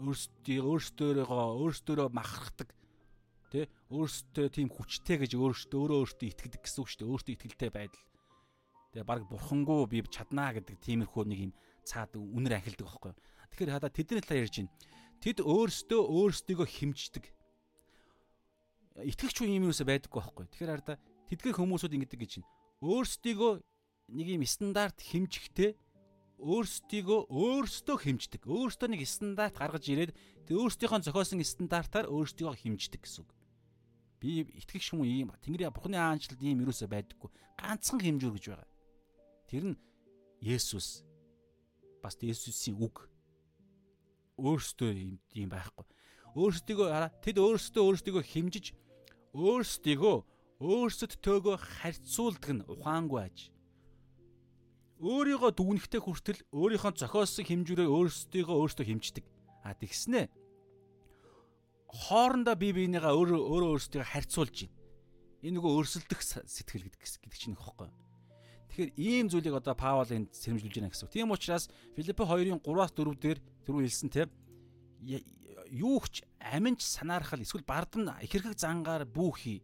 [0.00, 2.70] өөрсдөө өөрсдөө өөрсдөө махархдаг
[3.50, 7.12] тий өөрсдөө тийм хүчтэй гэж өөрсдөө өөрөө өөртөө итгэдэг гэсэн үг шүү дээ.
[7.14, 8.04] Өөртөө итгэлтэй байдал.
[8.92, 11.52] Тэгээ баг бурхангуу би чаднаа гэдэг тиймэрхүү нэг юм
[11.86, 13.14] цаад үнэр ахилдаг байхгүй
[13.54, 14.74] тэгэхээр хада тэдний талаар ярьж байна
[15.22, 17.24] тэд өөрсдөө өөрсдийгөө химждэг
[19.06, 20.98] итгэгч хүн юм юусаа байдаггүй байхгүй тэгэхээр хараа
[21.30, 22.50] тэдгээр хүмүүсүүд ингэдэг гэж байна
[22.82, 23.52] өөрсдийгөө
[24.18, 25.78] нэг юм стандарт химжихтэй
[26.38, 28.42] өөрсдийгөө өөрсдөө хэмждэг.
[28.44, 30.12] Өөрсдөө нэг стандарт гаргаж ирээд
[30.44, 33.30] тэг өөрсдийнхөө зохиосон стандартаар өөрсдийгөө хэмждэг гэсэн үг.
[34.20, 37.30] Би итгэгч хүн ийм Тэнгэрийн Бурхны аанчлалд ийм юусоо байдаггүй.
[37.56, 38.68] Ганцхан хэмжүүр гэж байгаа.
[39.48, 39.80] Тэр нь
[40.40, 41.04] Есүс.
[42.04, 43.08] Бас Есүсийн үг.
[44.36, 44.92] Өөрсдөө
[45.36, 45.84] ийм байхгүй.
[46.36, 46.88] Өөрсдийгөө
[47.24, 48.76] тэд өөрсдөө өөрсдийгөө хэмжиж
[49.32, 50.16] өөрсдийгөө
[50.56, 53.36] өөрсөдтөөгөө харьцуулдаг нь ухаангүй аж
[55.00, 59.24] өөрийгөө дүгнэхтэй хүртэл өөрийнхөө зохиосон хэмжүүрээ өөрсдийгөө өөртөө хэмждэг.
[59.64, 60.32] А тэгснэ
[61.92, 64.74] хоорондоо бие биенийгаа өөрөө өөрөө өөрсдийгөө харьцуулж байна.
[65.44, 67.88] Энэ нөгөө өрсөлдөх сэтгэл гэдэг гэдэг чинь нөхөхгүй.
[68.72, 71.12] Тэгэхээр ийм зүйлийг одоо Паул энд сэрэмжлүүлж байна гэсэн үг.
[71.12, 74.28] Тийм учраас Филиппо 2-ын 3-аас 4 дээр түрүү хэлсэн те
[75.70, 79.58] юугч аминч санаархал эсвэл бардам ихэрхэг зангаар бүү хий.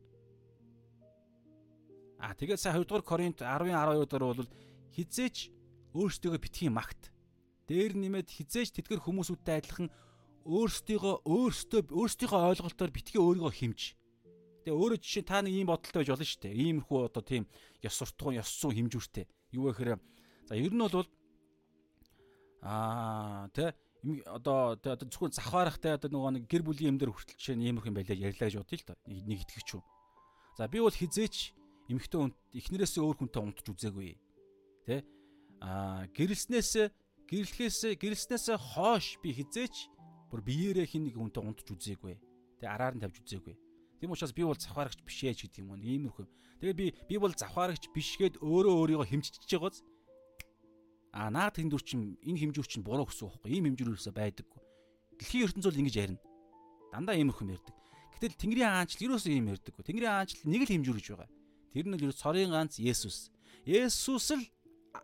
[2.23, 4.49] А тэгээд сая 2 дугаар Коринт 10-ын 12 дээр бол
[4.93, 5.36] хизээч
[5.97, 7.12] өөрсдөө битгий магт.
[7.69, 9.89] Дээр нэмээд хизээч тэдгэр хүмүүсүүдтэй адилхан
[10.44, 13.81] өөрсдийгөө өөрсдөө өөрсдийнхөө ойлголтоор битгий өөрийгөө хэмж.
[14.66, 16.55] Тэгээ өөрөө жишээ та нэг ийм бодолтой байж болно шүү дээ.
[16.55, 17.44] Иймэрхүү одоо тийм
[17.82, 19.27] ёс суртахуун, ёс зүйн хэмжүүртэй.
[19.55, 19.98] Юу гэхээр
[20.47, 21.06] за ер нь бол
[22.62, 23.74] аа тэ
[24.27, 27.90] одоо одоо зөвхөн завхаарахтай одоо нөгөө нэг гэр бүлийн юм дээр хүртэл жишээ нь иймэрхүү
[27.90, 28.98] юм байлаа ярьлаа гэж бодъё л доо.
[29.06, 29.82] Нэг итгэгч юу.
[30.59, 31.55] За би бол хизээч
[31.90, 34.14] эмэгтэй хүн эхнэрээсээ өөр хүнтэй унтж үзээгүй.
[34.87, 35.03] Тэ?
[35.63, 36.91] Аа гэрэлснээс
[37.31, 39.89] гэрлэхээс гэрэлснээс хойш би хизээч
[40.31, 42.19] бүр биеэрээ хин нэг хүнтэй унтж үзээгүй.
[42.59, 43.55] Тэ араар нь тавьж үзээгүй.
[44.03, 45.79] Тийм учраас би бол завхаарагч биш ээ гэдэг юм уу.
[45.79, 46.27] Иймэрхүү.
[46.59, 49.87] Тэгээ би би бол завхаарагч бишгээд өөрөө өөрийгөө хэмжиж байгааз
[51.13, 53.53] а наад хэмжүүр чинь энэ хэмжүүр чинь буруу гэсэн үг байхгүй.
[53.53, 54.63] Ийм хэмжүүр юусаа байдаггүй.
[55.21, 56.21] Дэлхийн ертөнцийн ингэж ярина.
[56.89, 57.77] Дандаа иймэрхүү ярьдаг.
[58.17, 59.85] Гэтэл Тэнгэрийн аанчл юусоо ийм ярьдаггүй.
[59.85, 61.31] Тэнгэрийн аанчл нэг л хэмжүүр гэж байгаа.
[61.77, 63.29] Тэр нь л ерөөс цорын ганц Есүс.
[63.69, 64.45] Есүс л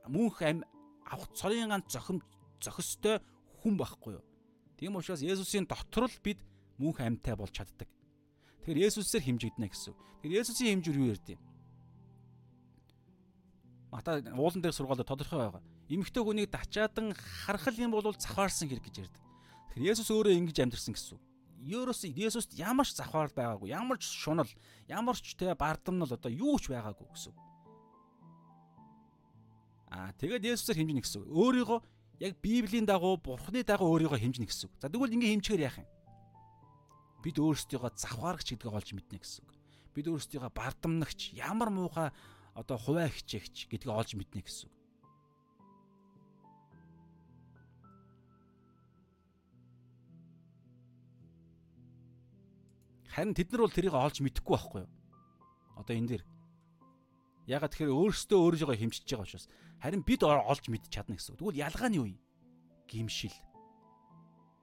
[0.08, 0.64] мөнх ам
[1.08, 2.22] авах цорын ганц зохим
[2.60, 3.20] зохистой
[3.62, 4.24] хүн байхгүй юу?
[4.78, 6.38] Тийм учраас Есүсийн дотор л бид
[6.78, 7.88] мөнх амьтай болж чаддаг.
[8.62, 9.94] Тэгэхээр Есүсээр хэмжигдэнэ гэсэн.
[10.22, 11.40] Тэгэхээр Есүсийн хэмжүүр юу ярьд юм?
[13.90, 15.62] Мата уулан дээр сургаалд тодорхой байгаа.
[15.88, 19.24] Имэгтэй хүнийг дачаадан харах юм бол завхаарсан хэрэг гэж ярьдаг.
[19.72, 21.18] Тэгэхээр Есүс өөрөө ингэж амьдэрсэн гэсэн.
[21.64, 24.46] Ерөөс Есүст ямар ч завхаар байгаагүй, ямар ч шунал,
[24.86, 27.34] ямар ч тэ бардамнал одоо юу ч байгаагүй гэсэн.
[29.88, 31.24] Аа тэгээд Есүсээр хэмжинэ гэсэн.
[31.32, 31.78] Өөрийгөө
[32.20, 34.68] яг Библийн дагуу, Бурхны дагуу өөрийгөө хэмжинэ гэсэн.
[34.80, 35.88] За тэгвэл ингэ хэмжихээр яах юм?
[37.22, 39.50] бид өөрсдийгөө завхаарч гэдгийг олж мэднэ гэсэн үг.
[39.94, 42.14] Бид өөрсдийгөө бардамнагч, ямар муухай
[42.54, 44.76] одоо хуваа хичээгч гэдгийг олж мэднэ гэсэн үг.
[53.10, 54.90] Харин тэд нар бол тэрийг олж мэдэхгүй байхгүй юу?
[55.74, 56.22] Одоо энэ дэр.
[57.50, 59.50] Ягаад тэгэхээр өөрсдөө өөрийгөө хэмжиж байгаа учраас
[59.82, 61.36] харин бид олж мэдж чадна гэсэн.
[61.38, 62.20] Тэгвэл ялгаа нь юу юм?
[62.88, 63.34] Гимшил.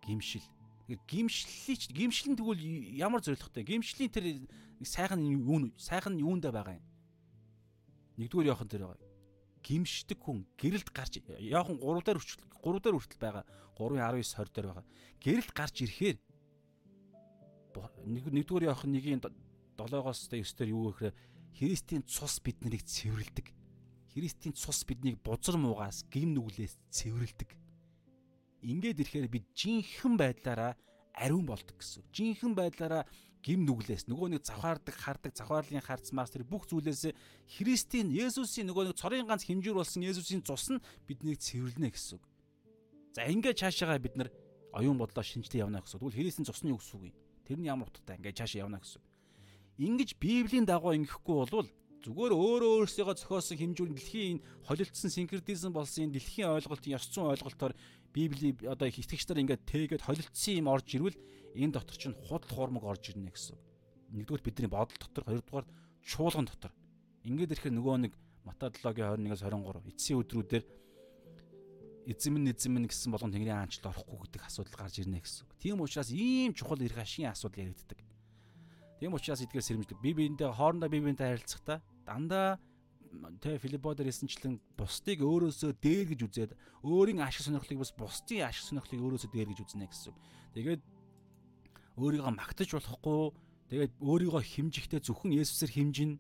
[0.06, 0.44] Гимшил
[0.88, 2.62] гимшлэлч гимшил нь тэгвэл
[2.94, 4.46] ямар зоригтой гимшлийн тэр
[4.86, 6.86] сайхан юу сайхан нь юундаа байгаа юм.
[8.22, 9.10] Нэгдүгээр явахын тэр байгаа.
[9.66, 13.46] Гимшдэг хүн гэрэлд гарч яахан 3 дээр хүртэл 3 дээр хүртэл байгаа.
[13.82, 14.86] 3.19 20 дээр байгаа.
[15.26, 16.18] Гэрэлд гарч ирэхээр
[18.06, 21.18] нэгдүгээр явах нэгийн 7-оос 9 дээр юу гэхээр
[21.58, 23.50] Христийн цус биднийг цэвэрлдэг
[24.16, 27.52] Христийн цус биднийг бузар муугаас гим нүглээс цэвэрлдэг
[28.66, 30.74] Ингээд ирэхээр бид жинхэнэ байдлаараа
[31.14, 32.02] ариун болдог гэсэн.
[32.10, 33.06] Жинхэнэ байдлаараа
[33.46, 37.14] гим нүглээс нөгөө нэг завхаардаг, хардаг, завхаарлын харцмаас тэр бүх зүйлээс
[37.62, 42.18] Христийн Есүсийн нөгөө нэг цорын ганц хэмжүүр болсон Есүсийн цус нь биднийг цэвэрлэнэ гэсэн.
[43.14, 44.34] За ингээд цаашаага бид нар
[44.74, 46.02] оюун бодлоо шинжлэх явна гэсэн.
[46.02, 47.16] Тэгвэл Христийн цус нь юу гэсэн үг юм?
[47.46, 49.02] Тэр нь ямар утгатай ингээд цаашаа явна гэсэн.
[49.78, 51.70] Ингиж Библийн дагуу ингэхгүй болвол
[52.06, 54.38] зүгээр өөрөө өөрсдөө зохиосон хэмжүүр дэлхийн
[54.70, 57.74] холилдсон синкретизм болсон дэлхийн ойлголтын ёс зүйн ойлголтоор
[58.14, 61.18] Библи одоо их итгэгч нар ингээд тэгээд холилдсон юм орж ирвэл
[61.58, 63.58] энэ дотор чинь худал хуурмаг орж ирнэ гэсэн.
[64.14, 65.68] Нэгдүгээр бидний бодол дотор, хоёрдугаар
[66.06, 66.72] чуулган дотор.
[67.26, 68.14] Ингээд ирэхээр нөгөө нэг
[68.46, 70.66] Матай 7-гийн 21-с 23 эцсийн өдрүүдээр
[72.06, 75.50] эзэм нь эзэм нь гэсэн болгон Тэнгэрийн хаанчлал орохгүй гэдэг асуудал гарч ирнэ гэсэн.
[75.58, 78.00] Тийм учраас ийм чухал эрх ашигын асуудал яригддаг.
[79.02, 82.62] Тийм учраас эдгээр сэрэмжлэг бие биендээ хоорондоо бие биентэй харилцахдаа дандаа
[83.42, 86.52] тэ Филипподер хэлсэнчлэн бусдыг өөрөөсөө дээр гэж үзээд
[86.84, 90.14] өөрийн ашиг сонирхлыг бас бусдын ашиг сонирхлыг өөрөөсөө дээр гэж үзнэ гэсэн.
[90.56, 90.82] Тэгээд
[91.96, 93.20] өөрийгөө магтаж болохгүй
[93.72, 96.12] тэгээд өөрийгөө химжихтэй зөвхөн Есүсээр химжин.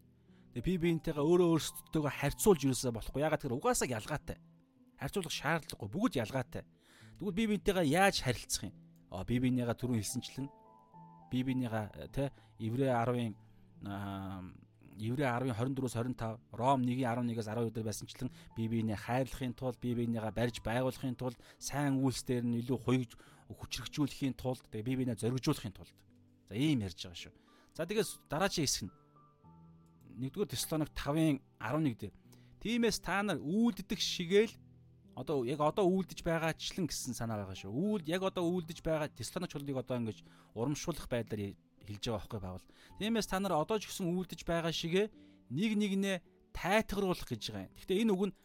[0.56, 3.22] Тэгээд би биентэйгээ өөрөө өөрсдөө харьцуулж юусаа болохгүй.
[3.28, 4.40] Ягаад гэхээр угаасаа ялгаатай.
[4.96, 5.90] Харьцуулах шаардлагагүй.
[5.92, 6.64] Бүгд ялгаатай.
[7.20, 8.76] Тэгвэл би биентэйгээ яаж харилцах юм?
[9.12, 10.48] Аа би биенийгээ түрүүн хэлсэнчлэн
[11.32, 13.36] би биенийгээ тэ Еврэ 10-ын
[14.96, 19.96] Еврей 10-ын 24-өөс 25, Ром 1-ийн 11-ээс 12 дээр байсанчлан бие биенээ хайрлахын тулд, бие
[19.96, 23.12] биенийгээ барьж байгуулахын тулд, сайн үйлсээр нь илүү хуйж
[23.52, 25.92] хүчрхжүүлэхийн тулд, тэгээ бие биенээ зоригжуулахын тулд.
[26.48, 27.34] За ийм ярьж байгаа шүү.
[27.76, 28.94] За тэгээс дараагийн хэсэг нь
[30.32, 32.16] 1-р Теслоник 5-ын 11 дээр.
[32.64, 34.56] Тиймээс та нар үйлддэг шигээл
[35.16, 37.72] одоо яг одоо үйлдэж байгаачлан гэсэн санаа байгаа шүү.
[37.72, 40.24] Үйл яг одоо үйлдэж байгаа Теслоник чуулгыг одоо ингэж
[40.56, 41.56] урамшуулах байдлаар
[41.86, 42.66] хэлж байгаа байхгүй Паул.
[43.00, 45.10] Тиймээс та нар одоо ч гэсэн үйлдэж байгаа шигэ
[45.54, 46.18] нэг нэгнээ
[46.56, 47.76] тайтгаруулах гэж байгаа юм.
[47.78, 48.36] Гэхдээ энэ үг нь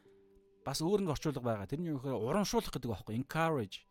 [0.65, 1.71] бас өөр нэг орчуулга байгаа.
[1.71, 3.87] Тэрний юу гэхээр урамшуулах гэдэг байхгүй encourage.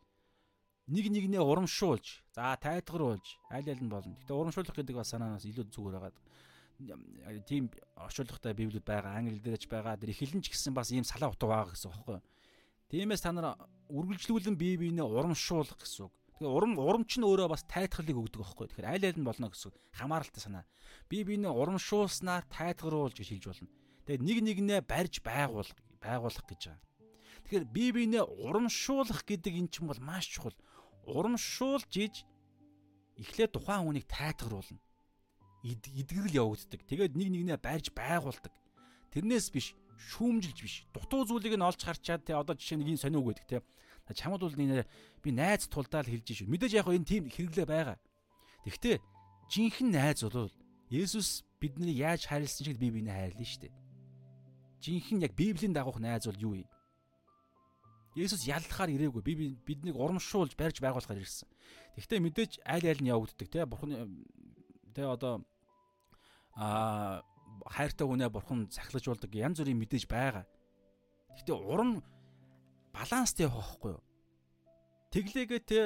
[0.90, 4.14] Нэг нэгнээ урамшуулж, за тайтгаруулж, аль аль нь болно.
[4.18, 6.14] Гэхдээ урамшуулах гэдэг бас санаанаас илүү зүгээр байгаа.
[7.46, 10.00] тийм орчуулгатай библиуд байгаа, англи дээрч байгаа.
[10.00, 12.20] Тэр эхлэн ч гэсэн бас ийм салаа утга байгаа гэсэн үг байхгүй.
[12.90, 13.54] Тиймээс та нар
[13.86, 16.14] үргэлжлүүлэн бие биенээ урамшуулах гэсэн үг.
[16.40, 18.66] Тэгээ урам урамч нь өөрөө бас тайтгалыг өгдөг байхгүй.
[18.72, 20.64] Тэгэхээр аль аль нь болно гэсэн хамааралтай санаа.
[21.12, 23.68] Бие биенээ урамшуулснаар тайтгаруулж гэж хэлж болно.
[24.08, 26.80] Тэгээд нэг нэгнээ барьж байгуулах байгуулах гэж байгаа.
[27.44, 30.56] Тэгэхээр бие биенээ урамшуулах гэдэг эн чинь бол маш чухал.
[31.04, 32.24] Урамшуулж иж
[33.20, 34.80] эхлээд тухайн хүнийг тайтгаруулна
[35.60, 36.80] эдгэрэл явагддаг.
[36.88, 38.52] Тэгээд нэг нэгнээ барьж байгуулдаг.
[39.12, 39.76] Тэрнээс биш
[40.16, 40.88] шүүмжилж биш.
[40.96, 43.58] Дутуу зүйлийг нь олж харчаад те одоо жишээ нэг юм сониуг гэдэг те.
[44.14, 44.86] Чамд бол энэ
[45.22, 46.50] би найз тулдаал хэлж шүү.
[46.50, 47.98] Мэдээж яг энэ тийм хэрэглээ байгаа.
[48.64, 49.00] Тэгвэл
[49.50, 50.50] жинхэнэ найз бол
[50.90, 53.74] Есүс биднийг яаж хайрлсан шиг би биенээ хайрлаа шүү дээ.
[54.82, 56.70] Жинхэнэ яг Библийн дагуух найз бол юу юм?
[58.16, 59.22] Есүс яллахаар ирээгүй.
[59.22, 61.46] Би биднийг урамшуулж барьж байгуулахаар ирсэн.
[61.94, 63.66] Тэгвэл мэдээж аль аль нь явагддаг те.
[63.70, 64.26] Бурхан
[64.94, 65.46] те одоо
[66.58, 67.22] а
[67.70, 70.44] хайртай хүнээ бурхан цахилжуулдаг янз бүрийн мэдээж байгаа.
[71.38, 72.02] Гэхдээ урам
[72.92, 74.02] баланстай явах байхгүй юу?
[75.10, 75.80] Тэглээгээ те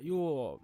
[0.00, 0.60] юу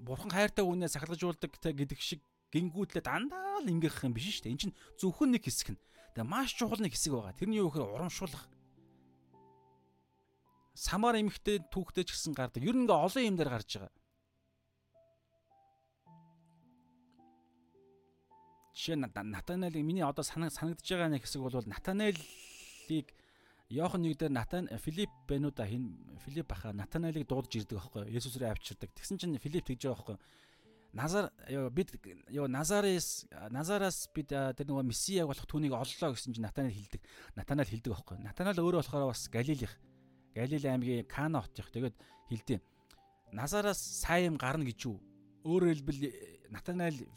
[0.00, 2.20] бурхан хайртай хүнээ цахилжуулдаг те гэдэг шиг
[2.52, 4.52] гингүүтлээ дандаа л ингээх юм биш шүү дээ.
[4.54, 5.80] Энд чинь зөвхөн нэг хэсэг нь.
[6.14, 7.34] Тэгээ маш чухал нэг хэсэг байгаа.
[7.34, 8.46] Тэрний юу гэхээр урамшуулах.
[10.74, 12.62] Самар эмхтэй түүхтэй ч гэсэн гардаг.
[12.62, 13.94] Ер нь ингээ олон юм дээр гарч байгаа.
[18.74, 23.06] Жишээ нь Натанаэлийг миний одоо санагдж байгаа нэг хэсэг бол Натанаэлийг
[23.74, 28.54] Йохан нэг дээр Натан Филипп Бенуда хин Филипп баха Натанаэлийг дуудаж ирдэг аахгүй Есүс рүү
[28.54, 28.94] авчирдаг.
[28.94, 30.16] Тэгсэн чинь Филипп тэгж байгаа аахгүй.
[30.94, 31.32] Назар
[31.74, 31.90] бид
[32.30, 37.02] ёо Назарес Назараас бид тэр нөгөө месиаг болох түүнийг оллоо гэсэн чинь Натанаэл хэлдэг.
[37.34, 38.16] Натанаэл хэлдэг аахгүй.
[38.22, 39.74] Натанаэл өөрөө болохоор бас Галилих.
[40.38, 41.74] Галили аймгийн Кана хотынх.
[41.74, 41.98] Тэгээд
[42.30, 42.62] хэлдэв.
[43.34, 45.02] Назараас сайн юм гарна гэж юу?
[45.42, 46.00] Өөрөөр хэлбэл
[46.54, 47.10] Натанаэл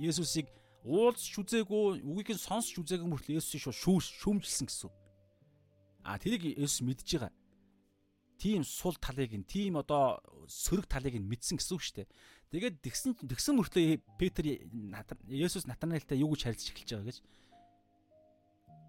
[0.00, 0.48] Есүсийг
[0.88, 4.90] уулз шүзээгүй үгийг нь сонсч үзээгүй мөртлөө Есүсийг шууд шүүмжилсэн гэсэн.
[6.04, 7.32] А тэрийг Есүс мэдж байгаа.
[8.38, 12.08] Тийм сул талыг нь, тийм одоо сөрөг талыг нь мэдсэн гэсэн үг шүү дээ.
[12.54, 14.46] Тэгээд тэгсэн тэгсэн мөртлөө Петр
[15.26, 17.18] Есүс Натанаэлтай юу гэж харилцаж эхэлж байгаа гэж.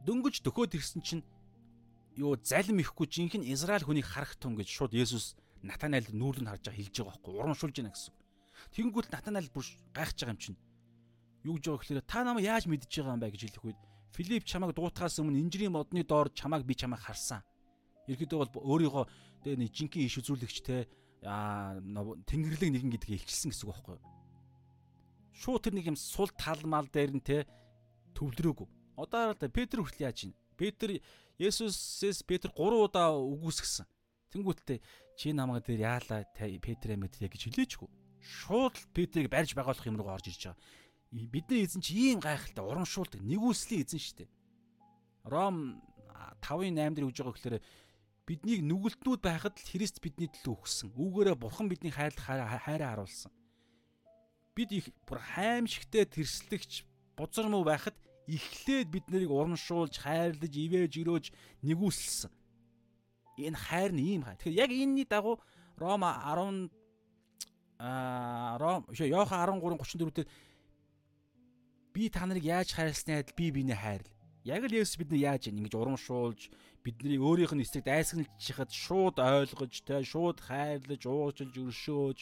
[0.06, 1.24] Дөнгөж дөхөөд ирсэн чинь
[2.16, 5.34] юу залим ихгүй жинхэнэ Израиль хүнийг харах тун гэж шууд Есүс
[5.66, 8.14] Натанаэлд нүүрлэн харж байгаа хэлж байгаа байхгүй урамшуулж байна гэсэн.
[8.76, 10.58] Тэнгүүт Натанаэл бүр гайхаж байгаа юм чинь
[11.44, 13.80] юу гэж байгаа гэхээр та намайг яаж мэдж байгаа юм бэ гэж хэлэх үед
[14.14, 17.46] Филипп чамайг дуутахаас өмнө инжирийн модны доор чамайг би чамайг харсан.
[18.10, 19.06] Ерхэдөө бол өөрийгөө
[19.46, 20.90] тэгээ нэг жинхэнэ иш үзүүлэгч те
[21.22, 21.78] аа
[22.26, 24.08] тэнгэрлэг нэгэн гэдгийг илчилсэн гэсэн үг байхгүй юу?
[25.38, 27.46] Шууд тэр нэг юм сул талмал дээр нь те
[28.18, 28.68] төвлөрөөгүй.
[28.98, 30.34] Одоо л Петр хүртэл яаж ийн?
[30.58, 30.98] Петр
[31.40, 33.88] Есүсээс Петр 3 удаа үгүйсгсэн.
[34.34, 34.82] Тэнгүүтээ
[35.16, 37.88] чи намайг дээр яалаа Петрэ мэдрээ гэж хэлээчгүй.
[38.20, 40.60] Шууд Петрийг барьж байгуулах юм руу орж ирж байгаа
[41.12, 44.30] бидний эзэн чи ийм гайхалтай урамшуулдаг нэгүслийн эзэн шүү дээ.
[45.26, 45.82] Ром
[46.42, 47.58] 5-ын 8 дээр үгж байгаа гэхээр
[48.30, 50.94] биднийг нүгэлтнүүд байхад л Христ бидний төлөө өгсөн.
[50.94, 52.22] Үүгээрээ Бурхан бидний хайрлах
[52.62, 53.34] хайраа харуулсан.
[54.54, 56.86] Бид их бүр хаймшигтэй тэрслэгч
[57.18, 57.98] бузар муу байхад
[58.30, 61.26] эхлээд бид нарыг урамшуулж, хайрлаж, ивэж, өрөөж
[61.66, 62.30] нэгүсэлсэн.
[63.42, 64.38] Энэ хайр нь ийм хай.
[64.38, 65.42] Тэгэхээр яг энэний дагуу
[65.74, 66.70] Рома 10
[67.80, 70.28] а Ром Йохан 13:34 дээр
[71.94, 74.10] би та нарыг яаж хайрласнаа би биенээ хайрл.
[74.46, 76.50] Яг л Есүс бидний яаж ингэж урамшуулж
[76.84, 82.20] бидний өөрийнх нь эсрэг дайсагнаж чихад шууд ойлгож тэ шууд хайрлаж уучлж өршөөж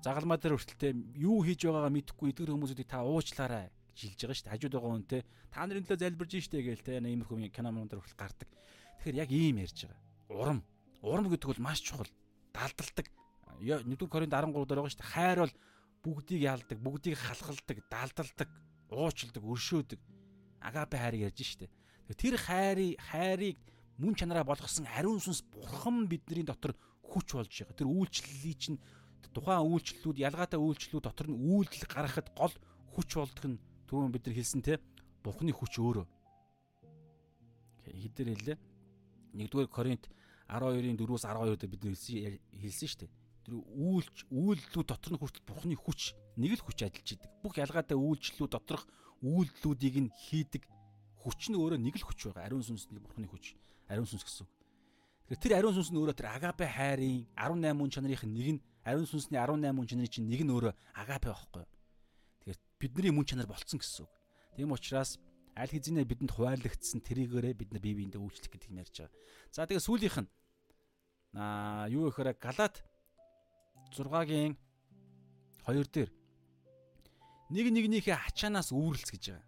[0.00, 4.54] загалмаа дээр хүртэлтэй юу хийж байгаагаа мэдэхгүй эдгэр хүмүүсүүдийг та уучлаарай хэлж байгаа шүү дээ.
[4.54, 5.18] Хажууд байгаа хүн те
[5.52, 8.48] та нарын төлөө залбирж штэ гээл те иймэрхүү кино мөн дээр хүртэл гардаг.
[9.02, 10.00] Тэгэхээр яг ийм ярьж байгаа.
[10.30, 10.58] Урам.
[11.02, 12.08] Урам гэдэг бол маш чухал.
[12.54, 13.06] Далдалдаг.
[13.60, 15.12] 1-р Коринт 13 дээр байгаа шүү дээ.
[15.12, 15.54] Хайр бол
[16.02, 18.48] бүгдийг ялдаг, бүгдийг халахалдаг, далдалдаг,
[18.92, 20.00] уучилдаг, өршөөдөг
[20.60, 21.66] агапе хайрыг ярьж штэ.
[22.14, 23.58] Тэр хайрыг хайрыг
[23.98, 27.76] мөн чанараа болгосон ариун сүнс бурхан бидний дотор хүч болж байгаа.
[27.76, 28.78] Тэр үйлчлэлийг чинь
[29.32, 32.54] тухайн үйлчлэлүүд ялгаатай үйлчлэлүүд дотор нь үйлдэл гаргахад гол
[32.92, 34.76] хүч болдох нь түрүүн бид нар хэлсэн те
[35.24, 36.06] бурхны хүч өөрөө.
[37.88, 38.58] Хэдэр хэллээ.
[39.32, 40.04] 1-р Коринт
[40.48, 43.21] 12-ын 4-өөс 12 дээр бид хэлсэн хэлсэн шүү дээ.
[43.42, 47.30] Тэр үйлч үйлдэлүүд дотор нь хүртэл бурхны хүч нэг л хүч ажиллаж идэг.
[47.42, 48.86] Бүх ялгаатай үйлчлэлүүд доторх
[49.22, 50.62] үйлдэлүүдийг нь хийдэг
[51.22, 52.46] хүч нь өөрөө нэг л хүч байгаа.
[52.46, 53.58] Ариун сүнсний бурхны хүч.
[53.90, 54.52] Ариун сүнс гэсэн үг.
[55.26, 59.06] Тэгэхээр тэр ариун сүнс нь өөрөө тэр агапе хайрын 18 мөн чанарын нэг нь ариун
[59.06, 61.64] сүнсний 18 мөн чанарын чинь нэг нь өөрөө агапе байхгүй.
[62.42, 64.12] Тэгэхээр бидний мөн чанар болцсон гэсэн үг.
[64.58, 65.18] Тийм учраас
[65.54, 69.14] аль хэзээ бидэнд хуваарлагдсан тэрийгээрээ бид нар бие биендээ үйлчлэх гэдэг юм ярьж байгаа.
[69.52, 70.30] За тэгээ сүүлийнх нь
[71.36, 72.84] аа юу гэхээр Галат
[74.00, 74.54] 6-гийн
[75.66, 76.10] 2 дээр
[77.52, 79.46] нэг нэгнийхээ ачаанаас үүрлц гэж байгаа.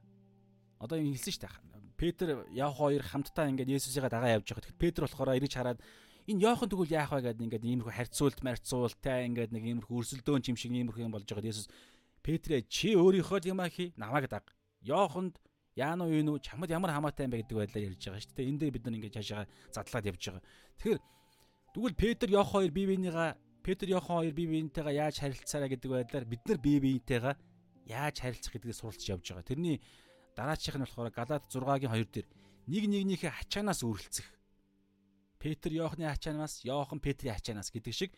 [0.85, 1.65] Одоо ингэ хэлсэн шүү дээ.
[1.97, 4.65] Петр Яах хоёр хамтдаа ингээд Есүсийгээ дагаа явж байгаа.
[4.67, 5.81] Тэгэхээр Петр болохоор ирж хараад
[6.29, 10.45] энэ Яохан тэгвэл яах вэ гэдэг ингээд иймэрхүү харьцуулт марцуулт те ингээд нэг иймэрхүү өрсөлдөөн
[10.53, 11.49] юм шиг иймэрхүү юм болж байгаа.
[11.49, 11.69] Есүс
[12.25, 14.49] Петрэ чи өөрийнхөө юм хий намайг даг.
[14.85, 15.37] Яохонд
[15.77, 18.49] яана уу юу чамд ямар хамаатай юм бэ гэдэг байдлаар ярьж байгаа шүү дээ.
[18.49, 20.45] Энэ дээр бид нар ингээд цаашаа задлаад явж байгаа.
[20.81, 21.01] Тэгэхээр
[21.77, 26.27] тэгвэл Петр Яох хоёр бие биенийгаа Петр Яохан хоёр бие биентэйгээ яаж харилцаараа гэдэг байдлаар
[26.29, 27.35] бид нар бие биентэйгээ
[27.89, 29.49] яаж харилцах гэдгийг суралцж явж байгаа.
[29.49, 29.81] Тэрний
[30.37, 32.29] дараачих нь болохоор Галаат 6-гийн 2 дээр
[32.69, 34.29] нэг нэгнийхээ ачаанаас үргэлцэх.
[35.41, 38.13] Петр Яохны ачаанаас, Яохан Петрийн ачаанаас гэдэг шиг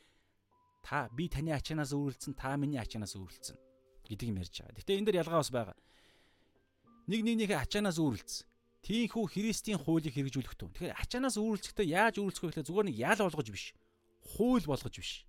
[0.82, 3.58] та би таны ачаанаас үргэлцэн, та миний ачаанаас үргэлцэн
[4.10, 4.78] гэдэг юм ярьж байгаа.
[4.82, 5.78] Гэтэ энэ дэр ялгаа бас байгаа.
[7.06, 8.46] Нэг нэгнийхээ ачаанаас үүрэлцсэн.
[8.82, 10.70] Тийхүү Христийн хуулийг хэрэгжүүлэх тун.
[10.74, 13.74] Тэгэхээр ачаанаас үүрэлцэхдээ яаж үүрэлцэх вэ гэхэл зүгээр нэг ял болгож биш.
[14.34, 15.26] Хууль болгож биш.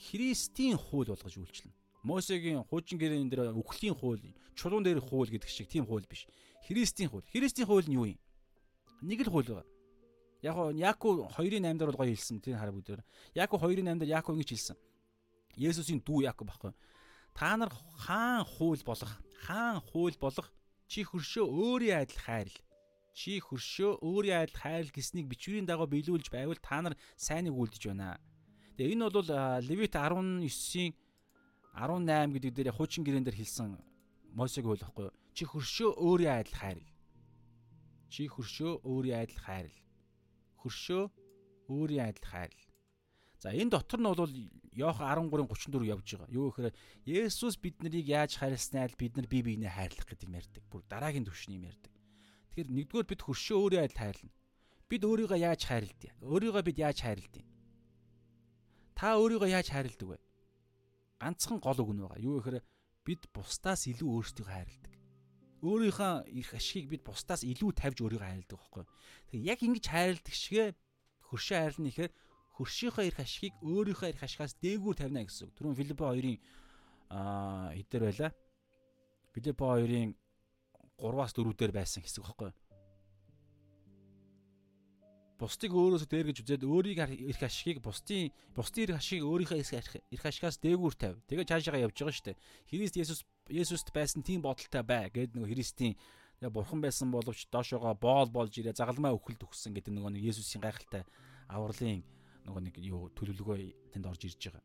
[0.00, 1.76] Христийн хууль болгож үйлчлэнэ.
[2.02, 4.24] Мосегийн хуучин гэрэн дээр үхлийн хууль,
[4.56, 6.24] чулуун дээр хууль гэдэг шиг тийм хууль биш.
[6.64, 7.28] Христийн хууль.
[7.28, 8.18] Христийн хууль нь юу юм?
[9.04, 9.68] Нэг л хууль байгаа.
[10.40, 12.40] Яг нь Яаков 2:8 дээр бол гоё хэлсэн.
[12.40, 13.04] Тэр хараа бүгдээр.
[13.36, 14.76] Яаков 2:8 дээр Яаков ингэж хэлсэн.
[15.60, 16.72] Есүсийн дүү Яаков баггүй.
[17.36, 17.68] Та нар
[18.00, 19.12] хаан хууль болох,
[19.44, 20.48] хаан хууль болох
[20.88, 22.56] чи хөршөө өөрийн адил хайрл.
[23.12, 28.16] Чи хөршөө өөрийн адил хайрл гэснийг бичвэрийн дагуу биелүүлж байвал та нар сайныг үлдэж байна.
[28.80, 29.28] Тэгээ энэ бол
[29.60, 30.96] Левит 19-ийн
[31.76, 33.76] 18 гэдэг дээр хуучин гэрэн дээр хэлсэн
[34.32, 35.16] Мосег хууль байхгүй юу?
[35.36, 36.88] Чи хөршөө өөрийн адил хайрл.
[38.08, 39.78] Чи хөршөө өөрийн адил хайрл.
[40.64, 41.12] Хөршөө
[41.68, 42.64] өөрийн адил хайрл.
[43.36, 44.32] За энэ дотор нь бол
[44.72, 46.32] Йох 13:34 явж байгаа.
[46.32, 46.72] Юу гэхээр
[47.04, 50.64] Есүс бид нарыг яаж хайрласнаа л бид нар бие биенээ хайрлах гэдэг юм ярьдаг.
[50.72, 51.92] Бүр дараагийн түвшний юм ярьдаг.
[52.56, 54.32] Тэгэхээр нэгдүгээр бид хөршөө өөрийн адил хайрлана.
[54.88, 56.16] Бид өөрийгөө яаж хайрладаг?
[56.24, 57.49] Өөрийгөө бид яаж хайрладаг?
[59.00, 60.20] Та өөрийгөө яаж хайрладаг вэ?
[61.24, 62.20] Ганцхан гол үг нь байгаа.
[62.20, 62.60] Юу гэхээр
[63.08, 64.92] бид бусдаас илүү өөрсдийгөө хайрладаг.
[65.64, 68.84] Өөрийнхөө эрх ашигыг бид бусдаас илүү тавьж өөрийгөө хайрладаг байхгүй.
[69.32, 70.64] Тэгэхээр яг ингэж хайрладаг шигэ
[71.32, 72.12] хөршөө хайрлна ихээр
[72.60, 75.56] хөршийнхөө эрх ашигыг өөрийнхөө эрх ашигаас дээгүүр тавина гэсэн үг.
[75.56, 76.36] Түрүүн Филиппо 2-ын
[77.08, 78.28] аа хэдээр байла?
[79.32, 80.12] Филиппо 2-ын
[81.00, 82.52] 3-аас 4 дээр байсан хэсэг багхгүй.
[85.40, 89.56] Бусдыг өөрөөсөө дээр гэж үзээд өөрийг эрх ашигыг бусдын бусдын эрх ашигыг өөрийнхөө
[90.12, 91.16] эрх ашигаас дээгүүр тавь.
[91.32, 92.40] Тэгээ цаашаа явж байгаа шүү дээ.
[92.68, 95.96] Христ Есүс Есүст байсан тийм бодолтой бай гэдэг нөгөө Христийн
[96.44, 100.60] тэгээ бурхан байсан боловч доошоогоо боол болж ирээ загалмай өхөлд өгсөн гэдэг нөгөө нэг Есүсийн
[100.60, 101.08] гайхалтай
[101.48, 102.04] авралын
[102.44, 104.64] нөгөө нэг юу төлөвлөгөө тэнд орж ирж байгаа.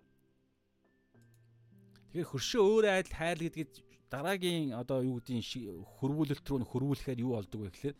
[2.11, 3.71] Тэгэхээр хөршөө өөрөө адил хайл гэдгийг
[4.11, 7.95] дараагийн одоо юу гэдгийг хөрвүүлэлт рүү хөрвүүлэхээр юу болдог вэ гэхээр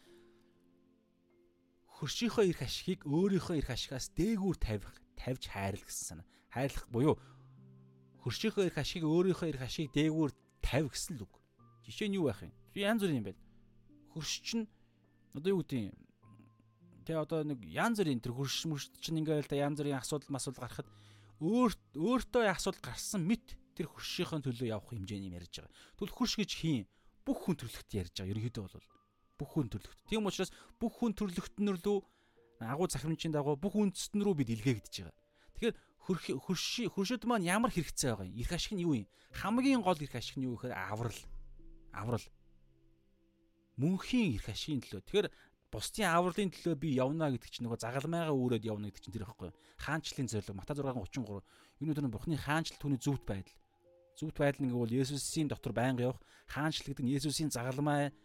[2.00, 6.24] хөршийнхөө эрх ашигыг өөрийнхөө эрх ашигаас дээгүүр тавих тавьж хайрлах гэсэн.
[6.52, 7.16] Хайрлах буюу
[8.24, 11.34] хөршийнхөө эрх ашигыг өөрийнхөө эрх ашигыг дээгүүр тавь гэсэн л үг.
[11.88, 12.52] Жишээ нь юу байх юм?
[12.76, 13.42] Янз бүрийн юм байна.
[14.12, 14.68] Хөрш чинь
[15.32, 15.96] одоо юу гэдгийг
[17.06, 20.58] Тэ одоо нэг янз бүрийн тэр хөрш мөрш чинь ингээл да янз бүрийн асуудал масуул
[20.58, 20.90] гарахад
[21.38, 25.74] өөр өөртөө асуудал гарсан мэт тэр хөршийнхөө төлөө явах хэмжээний юм ярьж байгаа.
[26.02, 26.90] Тэгвэл хөрш гэж хийн
[27.22, 28.34] бүх хүн төрлөخت ярьж байгаа.
[28.34, 28.90] Ерөнхийдөө бол
[29.38, 30.00] бүх хүн төрлөخت.
[30.08, 32.00] Тийм учраас бүх хүн төрлөختнөр лөө
[32.64, 35.16] агуу захимжийн дагуу бүх үндэстэн рүү бид илгээгдэж байгаа.
[35.56, 35.76] Тэгэхээр
[36.06, 38.38] хөрши хөршүүд маань ямар хэрэгцээ байгаа юм?
[38.40, 39.08] Ирэх ашиг нь юу юм?
[39.36, 41.22] Хамгийн гол ирэх ашиг нь юу гэхээр аврал.
[41.92, 42.26] Аврал.
[43.76, 45.04] Мөнхийн ирэх ашигын төлөө.
[45.04, 45.28] Тэгэхээр
[45.72, 49.52] бусдын авралын төлөө би явна гэдэг чинь нөгөө загалмайгаа өөрөөд явна гэдэг чинь тэр ихгүй.
[49.82, 51.44] Хаанчлалын зорилго Мата 6:33.
[51.84, 53.60] Энэ өдөр нь Бурхны хаанчлал түүний зүвд байдал.
[54.16, 58.16] Зүвд байдал нь гэвэл Есүсийн дотор байнга явах хаанчлал гэдэг нь Есүсийн загалмай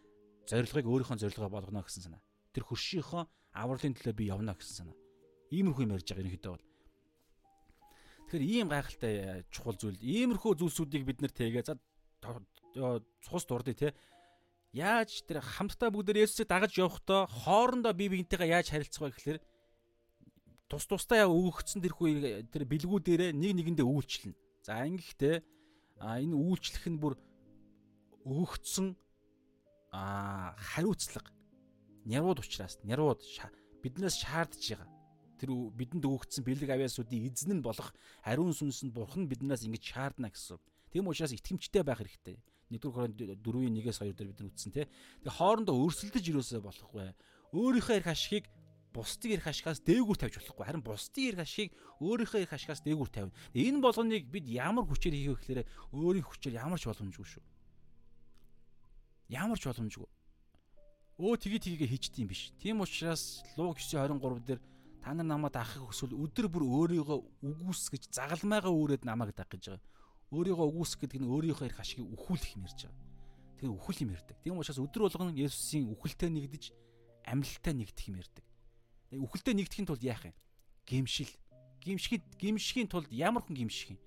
[0.51, 2.23] зорилгыг өөрийнхөө зорилгоо болгоно гэсэн санаа.
[2.51, 3.23] Тэр хөршийнхөө
[3.55, 4.97] авралын төлөө би явна гэсэн санаа.
[5.55, 6.67] Иймэрхүү юм ярьж байгаа ерөнхийдөө бол.
[8.27, 9.99] Тэгэхээр ийм гайхалтай э, чухал зүйл.
[10.03, 11.79] Иймэрхүү зүйлсүүдийг бид нэр тэгээ за
[13.27, 13.89] цус дурдъя те
[14.73, 19.41] яаж тэр хамтдаа бүгдээр Есүсийг дагаж явахдаа хоорондоо бие биентэйгээ яаж харилцах вэ гэхэлэр
[20.71, 22.09] тус тустай өгөгдсөн тэрхүү
[22.55, 24.39] тэр бэлгүүдээрээ нэг нэгэндээ үйлчлэнэ.
[24.63, 25.37] За ингэхдээ
[25.99, 27.19] а энэ үйлчлэх нь бүр
[28.23, 28.95] өгөгдсөн
[29.93, 31.31] а хариуцлага
[32.07, 33.21] нярууд учраас нярууд
[33.83, 34.89] биднээс шаардж байгаа.
[35.41, 37.93] Тэр бидэнд өгөгдсөн бэлэг авяасуудын эзэн нь болох
[38.23, 40.61] ариун сүнсэнд бурхан биднээс ингэж шаардна гэсэн.
[40.93, 42.37] Тийм учраас итгэмжтэй байх хэрэгтэй.
[42.71, 44.87] 1-р Коринт 4-ийн 1-ээс 2 дээр бид нар үтсэн тий.
[45.25, 47.17] Тэгээ хоорондоо өрсөлдөж юусоо болохгүй.
[47.57, 48.47] Өөрийнхөө эрх ашигыг
[48.95, 50.67] бусдын эрх ашигаас дээгүүр тавьж болохгүй.
[50.67, 53.35] Харин бусдын эрх ашигыг өөрийнхөө эрх ашигаас дээгүүр тавина.
[53.55, 55.61] Энэ болгоныг бид ямар хүчээр хийх вэ гэхээр
[55.95, 57.43] өөрийн хүчээр ямар ч боломжгүй шүү.
[59.31, 60.09] Ямар ч боломжгүй.
[61.23, 62.51] Өө тгий тгийгээ хийчдээм биш.
[62.59, 64.61] Тийм учраас Луг 9:23 дээр
[64.99, 69.91] та нар намайг дагахыг хүсвэл өдөр бүр өөрийгөө үгүйсгэж загалмайгаа өөрөөд намайг дагах гэж байгаа
[70.31, 73.11] өөрийгөө өгүүлсэх гэдэг нь өөрийнхөө эрх ашигыг өхүүлэх юм ярьж байгаа.
[73.61, 74.37] тэр үхэл юм ярьдаг.
[74.41, 76.65] Тийм учраас өдөр болгон Есүсийн үхэлтэй нэгдэж
[77.29, 78.45] амьлалтай нэгдэх юм ярьдаг.
[79.13, 80.35] Үхэлтэй нэгдэхин тулд яах юм?
[80.89, 81.29] Гимшил.
[81.85, 84.01] Гимшихэд гимшихийн тулд ямар хүн гимших юм?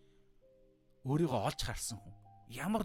[1.06, 2.16] Өөрийгөө олж харсан хүн.
[2.50, 2.82] Ямар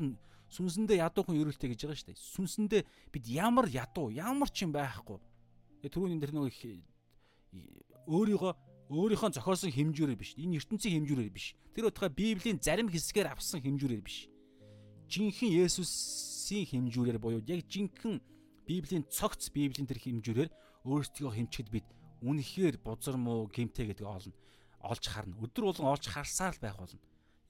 [0.49, 2.27] сүнсэндээ ядуу хүн ерөөлтэй гэж байгаа шүү дээ.
[2.37, 5.21] Сүнсэндээ бид ямар ядуу, ямар ч юм байхгүй.
[5.85, 6.53] Тэгээ түрүүний тэр нөгөө
[8.09, 8.53] өөрийгөө
[8.89, 10.33] өөрийнхөө зохиосон хэмжүүрээр биш.
[10.41, 11.53] Энэ ертөнцийн хэмжүүрээр биш.
[11.77, 14.33] Тэр утгаа Библийн зарим хэсгээр авсан хэмжүүрээр биш.
[15.13, 18.25] Жинхэнэ Есүсийн хэмжүүрээр буюу яг жинхэнэ
[18.65, 20.51] Библийн цогц Библийн тэр хэмжүүрээр
[20.89, 21.87] өөрсдөө хэмчихэд бид
[22.25, 24.33] үнэхээр бузар муу гимтэй гэдэг олно.
[24.81, 25.37] Олж харна.
[25.37, 27.01] Өдөр болгон олж харсаар л байх болно.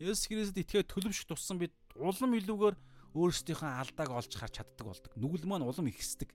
[0.03, 2.77] Есүс Христэд итгээ төлөвш туссан бид улам илүүгээр
[3.17, 5.13] өөрсдийнхөө алдааг олж харж чаддаг болдог.
[5.17, 6.29] Нүгэл маань улам ихсдэг.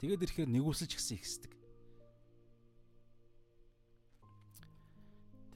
[0.00, 1.52] Тэгээд ирэхээр нэгүсэлж гисэн ихсдэг.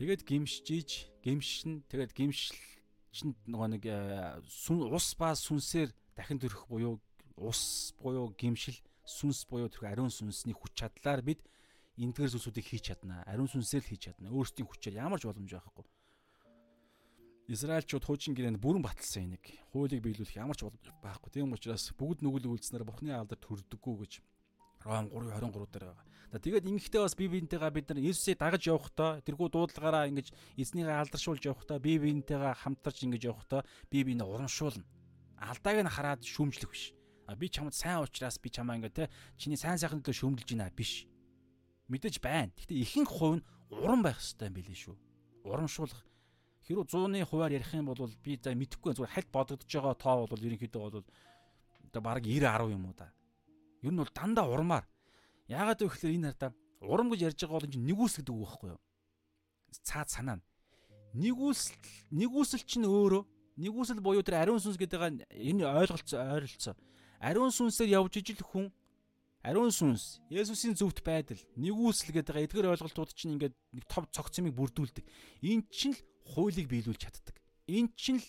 [0.01, 6.97] Тэгээд гимшжиж, гимшин, тэгээд гимшилчэнд нөгөө нэг э, ус ба сүнсээр дахин төрөх буюу
[7.37, 11.45] ус буюу гимшил, сүнс буюу тэр ариун сүнсний хүч чадлаар бид
[12.01, 13.21] эндгээр зүйлсүүдийг хийж чадна.
[13.29, 14.33] Ариун сүнсээр л хийж чадна.
[14.33, 15.85] Өөрсдийн хүчээр ямар ч боломж байхгүй.
[17.51, 19.43] Израильчууд хуучин гэрээнд бүрэн баталсан энийг
[19.75, 20.71] хуулийг биелүүлэх ямар ч
[21.03, 21.31] байхгүй.
[21.35, 24.13] Тийм учраас бүгд нүгэл үйлснээр Бурхны алдар төрдөггүй гэж
[24.87, 26.07] Ром 3:23 дээр байгаа.
[26.39, 30.31] Тэгээд ингэхдээ бас бие биентэйгээ бид нар Иесусыг дагаж явахдаа тэргүй дуудлагаараа ингэж
[30.63, 34.87] эзнийгээ алдаршуулж явахдаа бие биентэйгээ хамтарч ингэж явахдаа бие биенээ урамшуулна.
[35.43, 36.95] Алдааг нь хараад шүүмжлэх биш.
[37.27, 40.71] А би чамд сайн уучраас би чамаа ингэ те чиний сайн сайхны төлөө шүүмжилж байна
[40.71, 41.11] биш.
[41.91, 42.55] Мэдээж байна.
[42.55, 44.97] Гэхдээ ихэнх хувь нь урам байх хэрэгтэй юм билээ шүү.
[45.51, 46.10] Урамшуулах
[46.71, 50.39] хэрүү 100-ны хуваар ярих юм бол би за мэдэхгүй зүгээр хальт бодогдож байгаа тоо бол
[50.39, 53.11] ерөнхийдөө бол одоо баг 90 10 юм уу да.
[53.83, 54.87] Ер нь бол дандаа урмаар
[55.51, 58.71] Яагаад вэ гэхээр энэ хардаа урам гэж ярьж байгаа бол энэ нэгүс гэдэг үг байхгүй
[58.71, 58.81] юу?
[59.83, 60.47] Цаад санаа нь.
[61.19, 61.75] Нэгүсэл
[62.15, 63.27] нэгүсэл чинь өөрөө
[63.59, 66.79] нэгүсэл буюу тэр ариун сүнс гэдэг энэ ойлголцоо ойролцоо.
[67.19, 68.71] Ариун сүнсээр явж ижил хүн
[69.43, 75.03] ариун сүнс Есүсийн зөвхт байдал нэгүсэл гэдэг эдгээр ойлголтууд чинь ингээд нэг тов цогцмыг бүрдүүлдэг.
[75.43, 77.37] Энэ чинь л хуулийг биелүүлж чаддаг.
[77.67, 78.27] Энд чинь л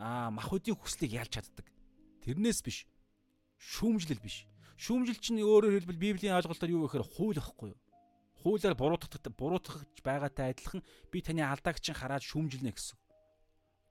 [0.00, 1.66] махуудын хүслийг ялж чаддаг.
[2.24, 2.84] Тэрнээс биш.
[3.56, 4.44] Шүүмжлэл биш.
[4.80, 7.80] Шүүмжил чинь өөрөөр хэлбэл Библийн ойлголтоор юу гэхээр хууль ахгүй юу?
[8.40, 10.80] Хуулиар буруутгах буруутгах байгаатай адилхан
[11.12, 12.96] би таны алдаагчийн хараад шүүмжилнэ гэсэн.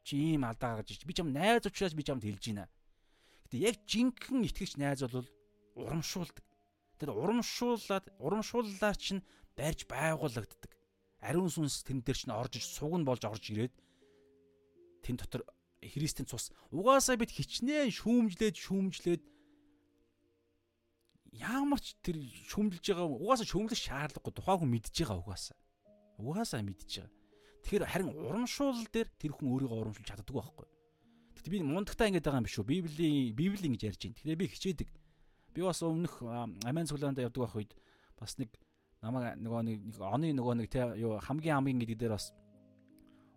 [0.02, 1.06] Чи ийм алдаа гаргаж ич.
[1.06, 2.66] Би чам найз учраас би чамд хэлж байна.
[3.46, 5.30] Гэтэ яг жинхэнэ итгэгч найз бол
[5.78, 6.42] урамшуулдаг.
[6.98, 9.22] Тэр урамшууллаад урамшууллаар чинь
[9.54, 10.74] барьж байгуулагддаг.
[11.20, 13.76] Ариун сүнс тэн дээр чинь орж суг нь болж орж ирээд
[15.04, 15.44] тэн дотор
[15.80, 19.24] Христийн цус угаасаа бид хичнээн шүүмжлээд шүүмжлээд
[21.40, 25.58] ямар ч тэр шүмлж байгаа угаасаа шүмлэх шаардлагагүй тухайн хүн мэдж байгаа угаасаа.
[26.18, 27.14] Угаасаа мэдж байгаа.
[27.64, 30.68] Тэгэхээр харин урамшуул дээр тэр хүн өөрийгөө урамшуулж чаддаг байхгүй.
[31.38, 32.68] Гэтэ би мундагтаа ингэж байгаа юм биш үү?
[32.68, 34.16] Библийн Библи ингэж ярьж байна.
[34.18, 34.90] Тэгэхээр би хичээдэг.
[35.54, 36.20] Би бас өмнөх
[36.66, 37.72] Амен цуглаанд явдаг байх үед
[38.18, 38.50] бас нэг
[39.02, 42.36] намайг нөгөө нэг оны нөгөө нэг те юу хамгийн хамгийн гэдэг дээр бас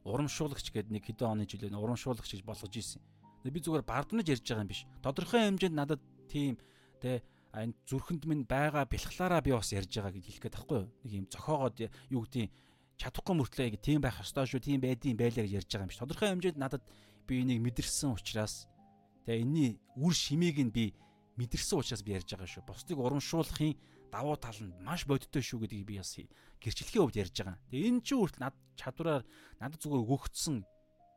[0.02, 3.02] урамшуулагч гэдэг нэг хэдэн оны жилээ урамшуулагч гэж болгож ийсэн.
[3.46, 4.82] Би зүгээр бардамж ярьж байгаа юм биш.
[5.02, 6.58] Тодорхой хэмжээнд надад тийм
[6.98, 7.22] те
[7.54, 10.90] энэ зүрхэнд минь байгаа бэлхлаараа би бас ярьж байгаа гэж хэлэх гээд тахгүй юу.
[11.06, 11.76] Нэг юм зохиогоод
[12.10, 12.50] юу гэдгийг
[12.98, 16.02] чадахгүй мөртлөө яг тийм байх ёстой шүү, тийм байдığım байлаа гэж ярьж байгаа юм шиг.
[16.02, 16.82] Тодорхой хэмжээнд надад
[17.26, 18.66] би энийг мэдэрсэн учраас
[19.26, 20.94] тэгээ энэний үр шимийг нь би
[21.38, 22.66] мэдэрсэн учраас би ярьж байгаа шүү.
[22.66, 23.74] Бусдыг урамшуулахын
[24.12, 26.20] давуу тал нь маш бодиттой шүү гэдгийг би бас
[26.60, 27.56] гэрчлэхийн хувьд ярьж байгаа.
[27.72, 29.24] Тэгээ энэ чинь хүртэл над чадвараар
[29.56, 30.56] надад зүгээр өгөгдсөн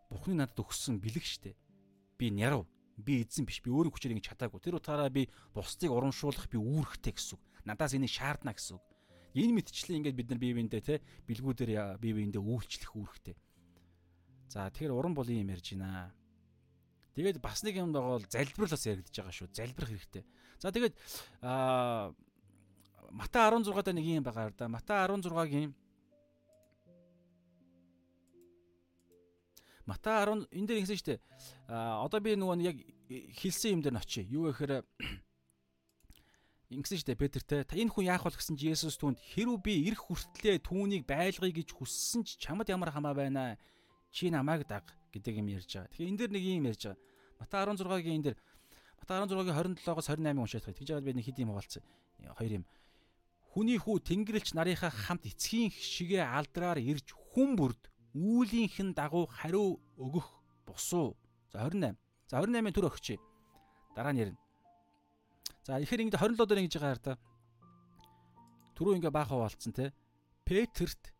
[0.09, 1.59] Бурхны надад өгсөн бэлэг штэ.
[2.15, 2.63] Би нярав
[2.95, 4.63] би эзэн биш би өөрийн хүчээр ингэ чадаагүй.
[4.63, 7.39] Тэр утгаараа би бусдыг урамшуулах би үүрэгтэй гэсэн.
[7.67, 8.79] Надаас энийг шаардна гэсэн.
[9.35, 13.35] Энэ мэдчлээ ингээд бид нар бие биендээ те бэлгүүдээр бие биендээ үйлчлэх үүрэгтэй.
[14.47, 16.15] За тэгэхээр уран бол юм ярьж байна.
[17.19, 19.51] Тэгээд бас нэг юм байгаа бол залбирлаас яригдж байгаа шүү.
[19.51, 20.23] Залбирх хэрэгтэй.
[20.63, 20.95] За тэгээд
[21.43, 22.15] аа
[23.11, 24.67] Матай 16 дээр нэг юм байгаа да.
[24.67, 25.73] Матай 16-гийн
[29.85, 31.19] Матай 10 энэ дээр ингэсэн шүү дээ.
[31.69, 32.77] А одоо би нөгөө яг
[33.37, 34.25] хэлсэн юм дээр очие.
[34.25, 34.81] Юу гэхээр
[36.73, 37.61] ингэсэн шүү дээ Петертэй.
[37.85, 41.69] Энэ хүн яах бол гэсэн чи Есүс түүнд хэрүү би ирэх хүртлээр түүнийг байлгая гэж
[41.77, 43.61] хүссэн ч чамд ямар хамаа байна.
[44.09, 45.91] Чи намайг даг гэдэг юм ярьж байгаа.
[45.93, 47.01] Тэгэхээр энэ дээр нэг юм ярьж байгаа.
[47.37, 48.37] Матай 16-гийн энэ дээр
[49.05, 50.77] Матай 16-гийн 27-оос 28 уншаад байна.
[50.81, 51.83] Тэгж яагаад би нэг хэд юм хаалцсан.
[52.41, 52.65] Хоёр юм.
[53.55, 60.27] Хүний хүү Тэнгэрлэгч нарийнхаа хамт эцгийн шигээ алдраар ирж хүн бүрд үүлийнхэн дагуу хариу өгөх
[60.67, 61.15] босуу.
[61.55, 61.95] За 28.
[62.27, 63.15] За 28-ын төр өгчээ.
[63.95, 64.39] Дараа нь ярина.
[65.63, 67.17] За ихээр ингэ 27 дээр ингэж байгаа хараа.
[68.75, 69.95] Түрүү ингээ баах хаваалцсан те.
[70.43, 71.15] Петерт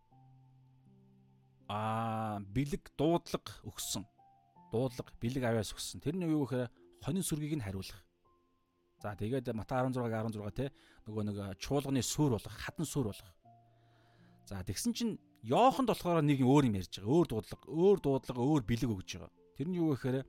[1.71, 4.03] аа бэлэг дуудлага өгсөн.
[4.75, 6.03] Дуудлага бэлэг авяас өгсөн.
[6.03, 6.67] Тэр нь юу гэхээр
[6.99, 8.03] хонин сүргийг нь хариулах.
[9.05, 10.73] За тэгээд Матай 16-гийн 16 те
[11.05, 13.29] нөгөө нэг чуулганы сүр болох, хатан сүр болох.
[14.49, 15.13] За тэгсэн чинь
[15.45, 17.13] Йоханд болохоор нэг өөр юм ярьж байгаа.
[17.13, 19.29] Өөр дуудлага, өөр дуудлага, өөр бэлэг өгж байгаа.
[19.61, 20.25] Тэр нь юу гэхээр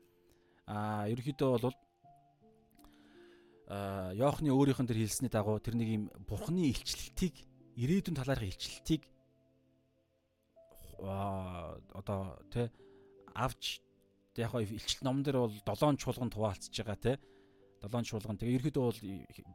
[0.69, 1.77] аа ерөнхийдөө бол
[3.73, 7.33] аа Йохны өөрийнх нь тэр хэлсний дагуу тэр нэг юм бурхны илчлэлтийг
[7.81, 9.09] ирээдүйн талаарх илчлэлтийг
[11.01, 12.69] одоо тэ
[13.33, 13.81] авч
[14.37, 17.13] яг хоо илчлэл номон дээр бол 7 чуулганд хуваалцж байгаа те
[17.85, 19.01] 7 чуулган тэгээ ерөөдөө бол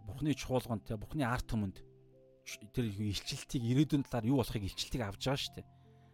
[0.07, 1.77] бурхны чуулганд те бурхны арт түмэнд
[2.73, 5.67] тэр илчлэлтийг ирээдүйн талаар юу болохыг илчлэлтийг авч байгаа шүү дээ.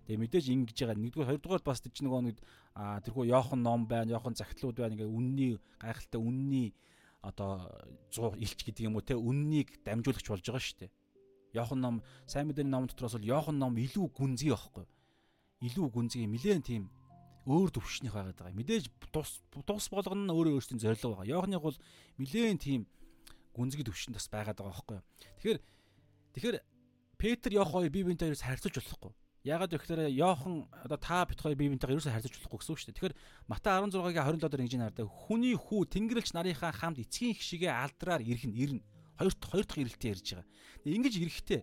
[0.07, 0.95] Тэгээ мэдээж ингэж байгаа.
[1.03, 2.37] Нэгдүгээр хоёрдугаар бас нөгөө нэг
[2.75, 4.95] а тэрхүү Йохан ном байна, Йохан загтлууд байна.
[4.95, 6.67] Ингээ үнний гайхалтай үнний
[7.19, 7.67] одоо
[8.11, 10.91] 100 илч гэдэг юм уу те үннийг дамжуулагч болж байгаа шүү дээ.
[11.59, 14.85] Йохан ном сайн мэдээний ном дотроос бол Йохан ном илүү гүнзгий байхгүй.
[15.67, 16.87] Илүү гүнзгий нилээн тийм
[17.47, 18.59] өөр төвшнийх байгаад байгаа.
[18.59, 21.31] Мэдээж тус тус болгоно нь өөрөө өөрсдийн зорилго байгаа.
[21.31, 21.77] Йоохныг бол
[22.19, 22.81] нилээн тийм
[23.55, 24.99] гүнзгий төвшөнд бас байгаад байгаа байхгүй.
[25.39, 25.59] Тэгэхээр
[26.35, 26.57] тэгэхээр
[27.15, 29.13] Петр Йоох хоёр бие биентэй ерөөс харьцуулж болохгүй.
[29.47, 32.87] Ягаад гэвэл Йохан одоо та бит хоёр бие биентэйгээ ерөөсөө харьцуулж болохгүй гэсэн үг шүү
[32.91, 32.97] дээ.
[32.99, 33.15] Тэгэхээр
[33.47, 35.07] Матай 16-гийн 27 дээр ингэж нардаг.
[35.07, 38.83] Хүний хүү Тэнгэрлэгч нарийнхаа хамт эцгийн хшигээ алдраар ирхэн ирнэ.
[39.15, 40.47] Хоёр хоёр дахь ирэлтээ ярьж байгаа.
[40.83, 41.61] Ингэж ирэхтэй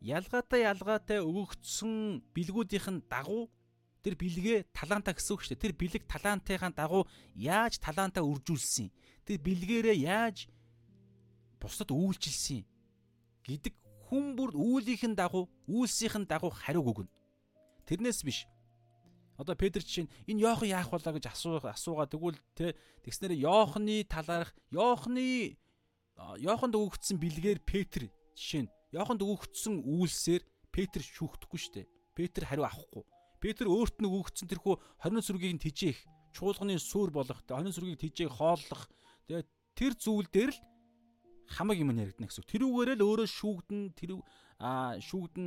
[0.00, 3.52] ялгаатай ялгаатай өгөгдсөн бэлгүүдийнх нь дагуу
[4.06, 5.64] тэр бэлгээ талаантаа гэсэн үг шүү дээ.
[5.66, 8.94] Тэр бэлэг талаантайхаа дагуу яаж талаантаа үржүүлсэн.
[9.26, 10.46] Тэр бэлгээрээ яаж
[11.58, 12.62] бусдад үйлчилсэн
[13.42, 13.74] гэдэг
[14.06, 17.10] хүн бүр үүлийнхэн дагуу үйлсийнхэн дагуу хариуг өгнө.
[17.90, 18.46] Тэрнээс биш.
[19.34, 24.54] Одоо Петр чинь энэ Йохан яах болоо гэж асууга асуугаа тэгвэл тэ тэгснээр Йоханы талаарх
[24.70, 25.58] Йоханы
[26.38, 28.06] Йоханд өгөгдсөн бэлгээр Петр
[28.38, 31.86] жишээ нь Йоханд өгөгдсөн үйлсээр Петр шүүхдэхгүй шүү дээ.
[32.14, 33.04] Петр хариу авахгүй.
[33.40, 35.98] Петр өөрт нь өгөгдсөн тэрхүү 20 сүргийг нь тижээх,
[36.32, 38.88] чуулганы сүр болох, 20 сүргийг тижээх, хооллох.
[39.28, 40.60] Тэгээд тэр зүйл дээр л
[41.46, 42.48] хамаг юм яригдана гэсэн.
[42.48, 44.10] Тэрүүгээрээ л өөрөө шүүгдэн тэр
[44.58, 45.46] аа шүүгдэн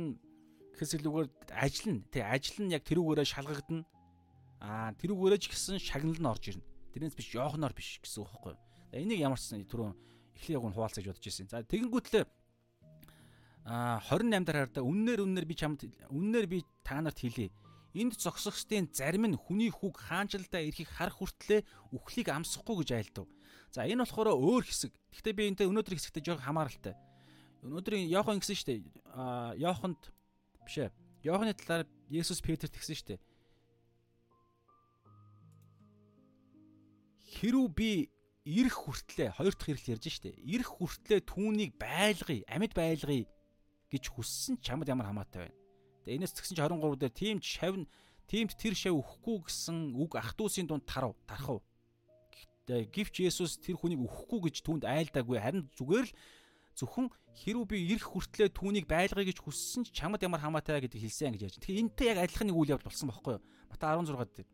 [0.74, 1.28] гэхээс илүүгээр
[1.60, 3.84] ажил нь тий ажил нь яг тэрүүгээрээ шалгагдана.
[4.64, 6.64] Аа тэрүүгээрээ ч гэсэн шагнал нь орж ирнэ.
[6.94, 8.54] Тэрнээс биш Йоханоор биш гэсэн үг байхгүй.
[8.96, 9.94] Энийг ямар ч түрүүн
[10.38, 11.50] эхлэх яг нь хуваалцаж бодож ирсэн.
[11.52, 12.24] За тэгэнгүүтлээ
[13.64, 17.52] а 28 дараа хараа үннээр үннээр би чамд үннээр би та нарт хэлье
[17.94, 23.26] Энд зогсохстын зарим нь хүний хүүг хаанчлалдаа ирэхийг харах хүртлээр үхлийг амсахгүй гэж айлдав.
[23.74, 24.94] За энэ болохоор өөр хэсэг.
[25.10, 26.94] Гэхдээ би энэтэй өнөөдрийн хэсэгтээ жоох хамааралтай.
[27.66, 28.80] Өнөөдрийн Йохан гэсэн шүү дээ.
[29.10, 30.00] Аа Йоханд
[30.62, 30.94] биш ээ.
[31.26, 33.20] Йоханы талаар Есүс Петрт гэсэн шүү дээ.
[37.30, 37.90] Хэрүү би
[38.44, 40.34] ирэх хүртлээр хоёр дахь хэрэгэл ярьж штэ.
[40.42, 43.28] Ирэх хүртлээр түүнийг байлгая, амьд байлгая
[43.92, 45.59] гэж хүссэн чамд ямар хамаатай байна.
[46.04, 47.84] Тэгээ энэс згсэн чи 23 дээр тийм шавь
[48.30, 51.60] тиймд тэр шав өхгүй гэсэн үг ах トゥ усын дунд тарав тархав.
[52.30, 56.14] Гэхдээ гівч Есүс тэр хүнийг өхгүй гэж түүнд айлдаагүй харин зүгээр л
[56.78, 61.34] зөвхөн хэрүү би ирэх хүртлээр түүнийг байлгая гэж хүссэн ч чамд ямар хамаатай гэдэг хэлсэн
[61.34, 61.56] гэж яаж.
[61.58, 63.42] Тэгэхээр энтэй яг адилхан нэг үйл явдал болсон байхгүй юу?
[63.66, 64.48] Мата 16 дээр.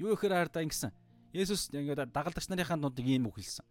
[0.00, 0.92] Юу ихээр хаардаа ингэсэн.
[1.36, 3.66] Есүс ингээд дагалдагч нарынхаа дунд ийм үг хэлсэн.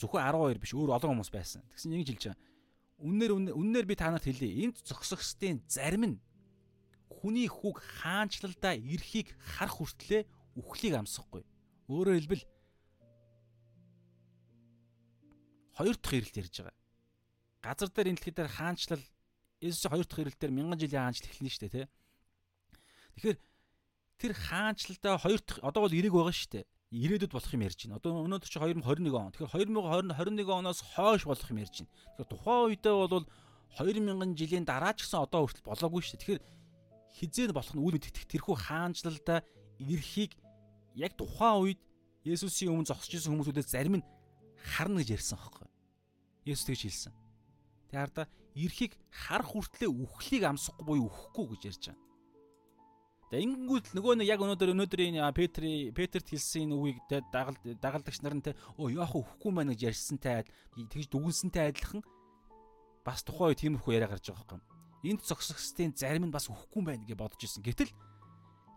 [0.00, 1.60] Зөвхөн 12 биш өөр олон хүмүүс байсан.
[1.76, 2.55] Тэгсэн ингэж хэлж байгаа
[2.96, 4.64] Үннээр үннээр би та нарт хэлье.
[4.64, 6.16] Энд зогсохстын зарим нь
[7.12, 10.24] хүний хүүг хаанчлалдаа ирэхийг харах хүртлээр
[10.56, 11.44] үхлийг амсахгүй.
[11.92, 12.44] Өөрөөр хэлбэл
[15.76, 16.76] хоёр дахь ирэлт ярьж байгаа.
[17.60, 19.04] Газар дээр энэ дэлхий дээр хаанчлал
[19.60, 21.92] Есүс хоёр дахь ирэлтээр мянган жилийн хаанчлал эхэлнэ шүү дээ, тэ.
[23.16, 23.38] Тэгэхээр
[24.20, 27.98] тэр хаанчлалдаа хоёр дахь одоо бол эрэг байгаа шүү дээ ирээдүйд болох юм ярьж байна.
[27.98, 29.32] Одоо өнөөдөр чи 2021 он.
[29.34, 31.90] Тэгэхээр 2021 оноос хойш болох юм ярьж байна.
[32.14, 33.26] Тэгэхээр тухайн үедээ бол
[33.74, 36.22] 2000 жилийн дараа ч гэсэн одоо хүртэл болоогүй шүү дээ.
[36.22, 36.42] Тэгэхээр
[37.18, 39.40] хизээ болох нь үйл мэдэх тэрхүү хаанчлалдаа
[39.82, 40.32] эрхийг
[40.94, 41.80] яг тухайн үед
[42.26, 44.06] Есүсийн өмнө зогсож исэн хүмүүсүүдээс зарим нь
[44.74, 45.70] харна гэж ярьсан хөөхгүй.
[46.50, 47.14] Есүс тэгж хэлсэн.
[47.90, 48.26] Тэгээ хардаа
[48.58, 52.05] эрхийг харах хүртлээр үхлийг амсахгүй буюу үхэхгүй гэж ярьж байгаа.
[53.26, 58.38] Тэгээ ингэнгүүт нөгөө нэг яг өнөөдөр өнөөдрийн Петри Петерт хэлсэн үгийг те дагалд дагалдагч нар
[58.38, 60.46] нь те өө яах вэ байна гэж ярьсантай
[60.78, 62.06] тэгж дүгнсэнтэй адилхан
[63.02, 64.64] бас тухайн үе тиймэрхүү яриа гарч байгаа юм.
[65.02, 67.66] Энд зогсохстын зарим нь бас өхгүй байна гэж бодож ирсэн.
[67.66, 67.90] Гэтэл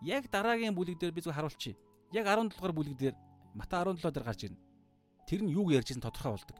[0.01, 1.77] яг дараагийн бүлэг дээр би зөв харуулчих.
[2.09, 3.15] Яг 17 дугаар бүлэг дээр
[3.53, 4.61] Мата 17 дээр гарч ирнэ.
[5.29, 6.57] Тэр нь юуг ярьж байгаа тодорхой болдог.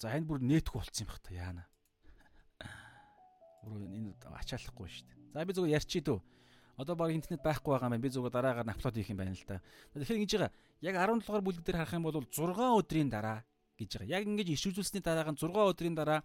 [0.00, 1.69] За энэ бүр нээтгэв болцсон юм бах та яана.
[3.64, 5.18] Бүр энэ ачаалахгүй шүү дээ.
[5.34, 6.20] За би зүгээр ярьчих дөө.
[6.80, 8.00] Одоо баг интернет байхгүй байгаа юм.
[8.00, 9.60] Би зүгээр дараагаар апплод хийх юм байна л да.
[9.92, 10.52] Тэгэхээр ингэж байгаа.
[10.80, 13.44] Яг 17 дугаар бүлэг дээр харах юм бол 6 өдрийн дараа
[13.76, 14.16] гэж байгаа.
[14.16, 16.24] Яг ингэж иш үзүүлсний дараа нь 6 өдрийн дараа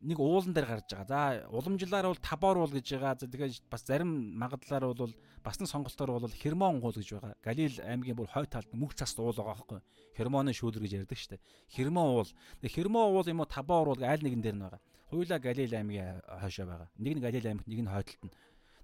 [0.00, 1.06] нэг уулан дээр гарч байгаа.
[1.10, 3.18] За уламжлалаар бол табор уул гэж байгаа.
[3.18, 7.34] За тэгээд бас зарим магадлалаар бол бас нэг сонголтоор бол Хермон уул гэж байгаа.
[7.42, 9.80] Галил аймгийн бүр хой талд мөх цаст уул байгаа байхгүй.
[10.14, 11.42] Хермоны шүүлэр гэж ярьдаг шүү дээ.
[11.74, 12.30] Хермон уул.
[12.62, 14.82] Хермон уул юм уу табор уул айл нэгэн дээр нь байгаа.
[15.10, 16.90] Хуйла Галил аймгийн хойшоо байгаа.
[17.00, 18.34] Нэг нь Галил аймагт нэг нь хойдолт нь.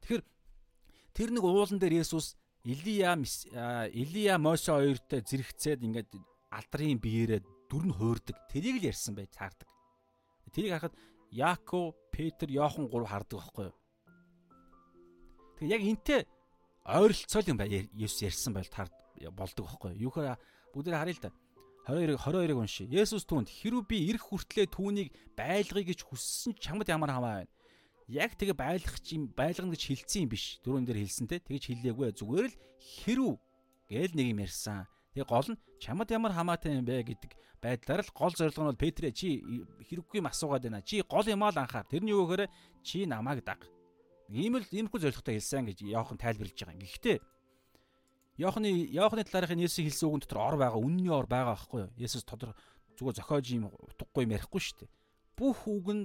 [0.00, 0.22] Тэгэхээр
[1.12, 3.12] тэр нэг уулан дээр Есүс Илия
[3.92, 6.08] Илия Мосе хоёртой зэрэгцээд ингээд
[6.48, 8.36] алдрын биеэрээ дүр нь хуурдаг.
[8.48, 9.68] Тэрийг л ярьсан байж таардаг.
[10.48, 10.96] Тэрийг харахад
[11.28, 13.76] Яаков, Петр, Йохан гурав хардаг байхгүй юу?
[15.60, 16.20] Тэгээ яг энтэй
[16.88, 18.88] ойролцоол юм бай Есүс ярьсан байл таар
[19.34, 20.08] болдог байхгүй юу?
[20.08, 20.40] Юухаар
[20.72, 21.30] бүгдээ харъя л да.
[21.84, 22.88] 22 22-ыг уншия.
[22.88, 27.52] Есүс түүнд хэрв би ирэх хүртлээр түүнийг байлгая гэж хүссэн чамд ямар хамаа байна.
[28.08, 30.60] Яг тэгээ байлгах чинь байлгана гэж хэлсэн юм биш.
[30.64, 31.44] Дөрөв дээр хэлсэн те.
[31.44, 32.16] Тэгэж хэллээгүй.
[32.16, 33.36] Зүгээр л хэрв
[33.88, 34.88] гээл нэг юм ярьсан.
[35.12, 38.82] Тэгээ гол нь чамд ямар хамаатай юм бэ гэдэг байдлаар л гол зорилго нь бол
[38.84, 39.40] Петрэ чи
[39.88, 40.84] хэрэггүй юм асуугаад байна.
[40.84, 41.88] Чи гол юмаа л анхаар.
[41.88, 42.48] Тэрний гэхээр
[42.84, 43.64] чи намайг даг.
[44.28, 46.80] Ийм л иймэрхүү зорилготой хэлсэн гэж Иохан тайлбарлаж байгаа.
[46.80, 47.16] Гэхдээ
[48.38, 51.90] Иохны Иохны талаархын Есүс хэлсэн үгэн дотор ор байгаа, үнний ор байгаа байхгүй юу?
[51.98, 52.54] Есүс тодор
[52.98, 54.90] зүгээр зохиож юм утгагүй юм ярихгүй шүү дээ.
[55.38, 56.02] Бүх үг нь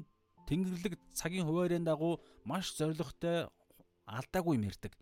[0.49, 3.49] Тэнгэрлэг цагийн хуваарийн дагуу маш зоригтой
[4.09, 4.93] алдаагүй юм ярьдаг.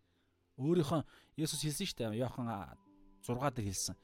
[0.60, 1.04] Өөрийнхөө
[1.40, 2.20] Есүс хэлсэн шүү дээ.
[2.24, 2.48] Иохан
[3.24, 3.96] 6 дээр хэлсэн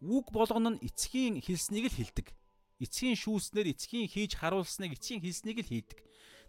[0.00, 2.32] үг болгоно нь эцгийн хэлснийг л хэлдэг.
[2.80, 6.00] Эцгийн шүүснээр эцгийн хийж харуулсныг эцгийн хэлснийг л хийдэг.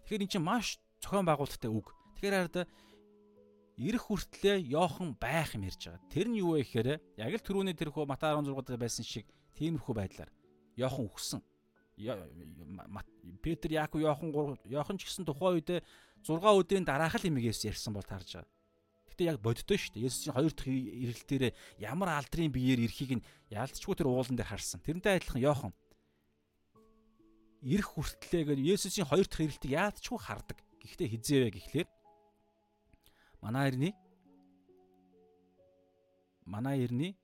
[0.08, 1.92] Тэгэхээр эн чинь маш зохион байгуулалттай үг.
[2.16, 2.56] Тэгэхээр хараад
[3.76, 6.10] ирэх хүртлээр Йохан байх юм ярьж байгаа.
[6.12, 9.26] Тэр нь юу вэ гэхээр яг л түрүүний тэр хөө Матай 16 дээр байсан шиг
[9.56, 10.30] тиймэрхүү байдлаар
[10.76, 11.40] Йохан үхсэн.
[13.42, 14.30] Петр, Яаков, Йохан
[14.64, 15.80] Йохан ч гэсэн тухайн үедээ
[16.24, 18.50] 6 өдрийн дараах л имийг ярьсан бол таарж байгаа.
[19.12, 20.08] Гэтэ яг боддоо шүү дээ.
[20.08, 21.44] Есүсийн хоёр дахь ирэлт дээр
[21.76, 24.80] ямар алдрын биеэр ирэхийг нь яалтчгүй тэр уулан дээр харсан.
[24.80, 25.72] Тэрнтэй адилхан Йохан
[27.60, 30.58] ирэх хүртлээ гэж Есүсийн хоёр дахь ирэлтийг яалтчгүй хардаг.
[30.80, 31.88] Гэхдээ хизээвэ гэхлээр
[33.42, 33.94] манай ирний
[36.46, 37.16] манай ирний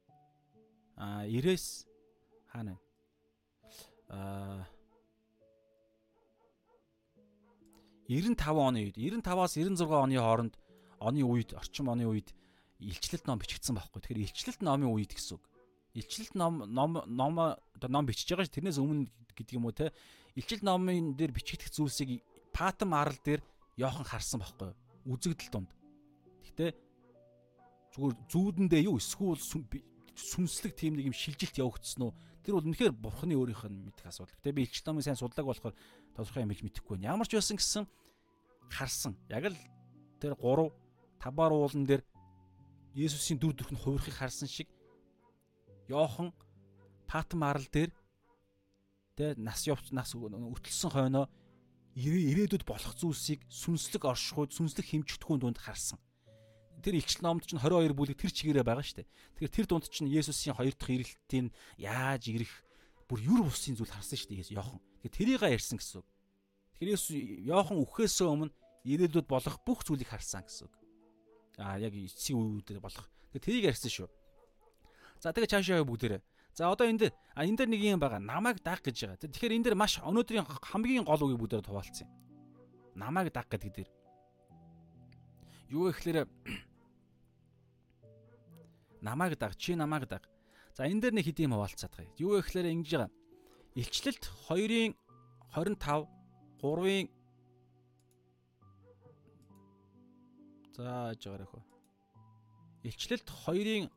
[0.97, 1.87] а 90-с
[2.53, 2.79] хаана
[4.09, 4.67] а
[8.09, 10.55] 95 оны үед 95-аас 96 оны хооронд
[10.99, 12.33] оны үед орчин оны үед
[12.81, 14.01] илчлэлт ном бичигдсэн байхгүй.
[14.01, 15.45] Тэгэхээр илчлэлт номын үед гэсэн үг.
[15.93, 17.35] Илчлэлт ном ном ном
[17.77, 19.93] ном бичиж байгаа ш тэрнээс өмнө гэдэг юм уу те.
[20.41, 22.25] Илчлэлт номын дээр бичигдэх зүйлсийг
[22.55, 23.45] Патам арал дээр
[23.77, 24.73] Йохан харсан байхгүй.
[25.05, 25.71] Үзэгдэл донд.
[26.59, 26.75] Гэхдээ
[27.95, 32.13] зүгээр зүүдэндээ юу эсвэл сүнслэг тийм нэг юм шилжилт явагдсан уу?
[32.43, 34.35] Тэр бол үнэхээр бурхны өөрийнх нь мэдэх асуудал.
[34.43, 35.79] Гэтэ би илчлэлт номын сайн судлаг болохоор
[36.19, 37.15] тодорхой юм хэлж мэдэхгүй байна.
[37.15, 37.85] Ямар ч байсан гэсэн
[38.75, 39.15] харсан.
[39.31, 39.59] Яг л
[40.19, 40.75] тэр 3
[41.23, 42.03] табаар уулан дээр
[42.99, 44.67] Есүсийн дүр төрх нь хувирхыг харсан шиг
[45.87, 46.35] Йохан
[47.07, 47.95] Патм арал дээр
[49.15, 51.31] тэ нас явц нас өтөлсөн хойноо
[51.95, 56.03] ирээдүйд болох зүйлсийг сүнслэг оршихуйд сүнслэг хэмжигдэхүүн дунд харсан.
[56.83, 59.09] Тэр илчил номд чинь 22 бүлэг тэр чигээрээ байгаа шүү дээ.
[59.39, 62.53] Тэгэхээр тэр дунд чинь Есүсийн хоёр дахь ирэлтийн яаж ирэх
[63.11, 64.79] бүр юр бусын зүйл харсан шүү дээ Йохан.
[65.03, 66.09] Тэгэхээр тэрийг ярьсан гэсэн үг.
[66.79, 67.15] Тэгэхээр Есүс
[67.51, 68.55] Йохан үхээс өмнө
[68.87, 70.79] ирээдүйд болох бүх зүйлийг харсан гэсэн үг
[71.59, 73.11] а яг эцсийн үеүүдэд болох.
[73.35, 74.09] Тэгээ тэрийг ярьсан шүү.
[75.19, 76.23] За тэгээ цаашаа бүгдээрээ.
[76.55, 78.23] За одоо а энэ дээр нэг юм байгаа.
[78.23, 79.19] Намайг даг гэж байгаа.
[79.27, 82.15] Тэгэхээр энэ дээр маш өнөөдрийн хамгийн гол үгийг бүгдээр хуваалцсан юм.
[82.95, 83.91] Намайг даг гэдэг дээр.
[85.75, 86.31] Юу гэхээр
[89.03, 90.29] намайг даг, чи намайг даг.
[90.75, 92.15] За энэ дээр нэг хэдийн хуваалцаад байгаа.
[92.19, 93.11] Юу гэхээр ингэж байгаа.
[93.75, 94.93] Илчлэлт 2-ын
[95.55, 96.07] 25,
[96.63, 97.07] 3-ын
[100.79, 101.63] За байгаарай хөө.
[102.87, 103.91] Илчлэлт 2-ын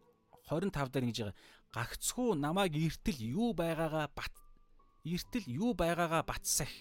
[0.49, 1.37] 25 дээр ингэж байгаа.
[1.71, 4.33] Гагцхүү намайг эртэл юу байгаагаа бат
[5.05, 6.73] эртэл юу байгаагаа батсах.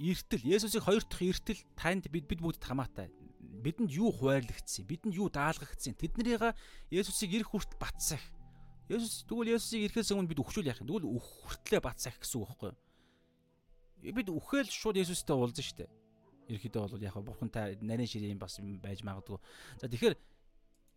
[0.00, 3.08] Эртэл Есүсийг хоёр дахь эртэл танд бид бид бүгд хамаатай.
[3.60, 5.94] Бидэнд юу хуваарлагдсан, бидэнд юу даалгагдсан.
[5.94, 6.56] Тэднэрийг
[6.90, 8.22] Есүсийг ирэх хүртэл батсах.
[8.88, 10.88] Есүс тэгвэл Есүсийг ирэхээс өмнө бид өвчүүл яах юм.
[10.90, 12.78] Тэгвэл өх хүртлээ батсах гэсэн үг байхгүй юу?
[14.00, 15.90] бид үхэл шууд Есүстэй уулзсан шүү дээ.
[16.56, 19.36] Ерхийдөө бол яг бурхантай нарийн ширийн бас байж магадгүй.
[19.76, 20.16] За тэгэхээр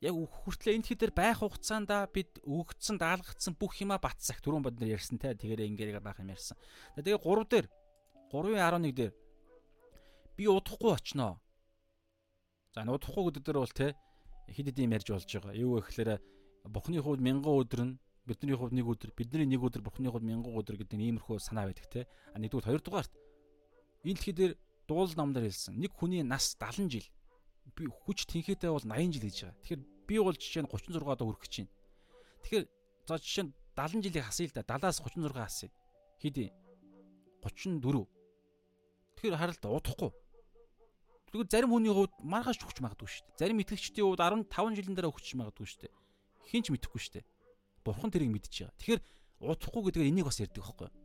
[0.07, 4.95] яг хүртлээ энэ хэд байх хугацаанда бид өгөгдсөн даалгагдсан бүх юма батсах түрүүн бод нэр
[4.95, 6.55] ярьсан те тэгэр ингээрэг байх юм ярьсан.
[6.95, 7.67] Тэгээ 3 дээр
[8.31, 9.13] 3.11 дээр
[10.39, 11.42] би удахгүй очноо.
[12.73, 13.95] За энэ удахгүй гэдэг дээр бол те
[14.49, 15.53] хэд хэд юм ярьж болж байгаа.
[15.53, 16.19] Юу гэхээр
[16.67, 17.93] Бурхны хувьд мянган өдөр нь
[18.25, 21.91] бидний хувьд нэг өдөр бидний нэг өдөр бурхны хувьд мянган өдөр гэдэг иймэрхүү санаа байдаг
[21.91, 23.11] те а нэгдүгээр хоёрдугаарт
[24.07, 24.53] энэ дэлхий дээр
[24.87, 27.07] дуул намдар хэлсэн нэг хүний нас 70 жил
[27.75, 31.27] би хүч тэнхээтэй бол 80 жил гэж байгаа тэгэхээр би бол жишээ нь 36 доо
[31.27, 31.71] хүрэх гэж байна
[32.47, 32.65] тэгэхээр
[33.11, 35.71] за жишээ нь 70 жилийг хасъя л да 70-аас 36 хасъя.
[36.21, 36.53] Хэдий
[37.41, 38.07] 34.
[39.17, 40.11] Тэгэхээр да удахгүй.
[41.33, 43.39] Тэгвэл зарим хүний хувьд маргааш өгч магадгүй шүү дээ.
[43.41, 45.93] Зарим итгэгчдийн хувьд 15 жилийн дараа өгч магадгүй шүү дээ.
[46.45, 47.25] Хинч мэдэхгүй шүү дээ.
[47.81, 48.77] Бурхан тэрийг мэдчихэж байгаа.
[48.77, 49.01] Тэгэхээр
[49.41, 50.97] удахгүй гэдгээр энийг бас ярьдаг байхгүй юу?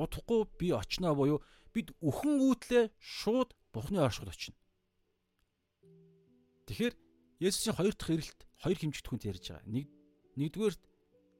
[0.00, 1.38] Удахгүй би очноо буюу
[1.76, 4.56] бид өхөн үүтлээ шууд Бурханы оршиход очино.
[6.66, 6.94] Тэгэхээр
[7.44, 9.68] Есүсийн хоёр дахь ирэлт хоёр хэмжигдэхүүнт ярьж байгаа.
[9.68, 9.86] Нэг
[10.40, 10.82] нэгдүгээрт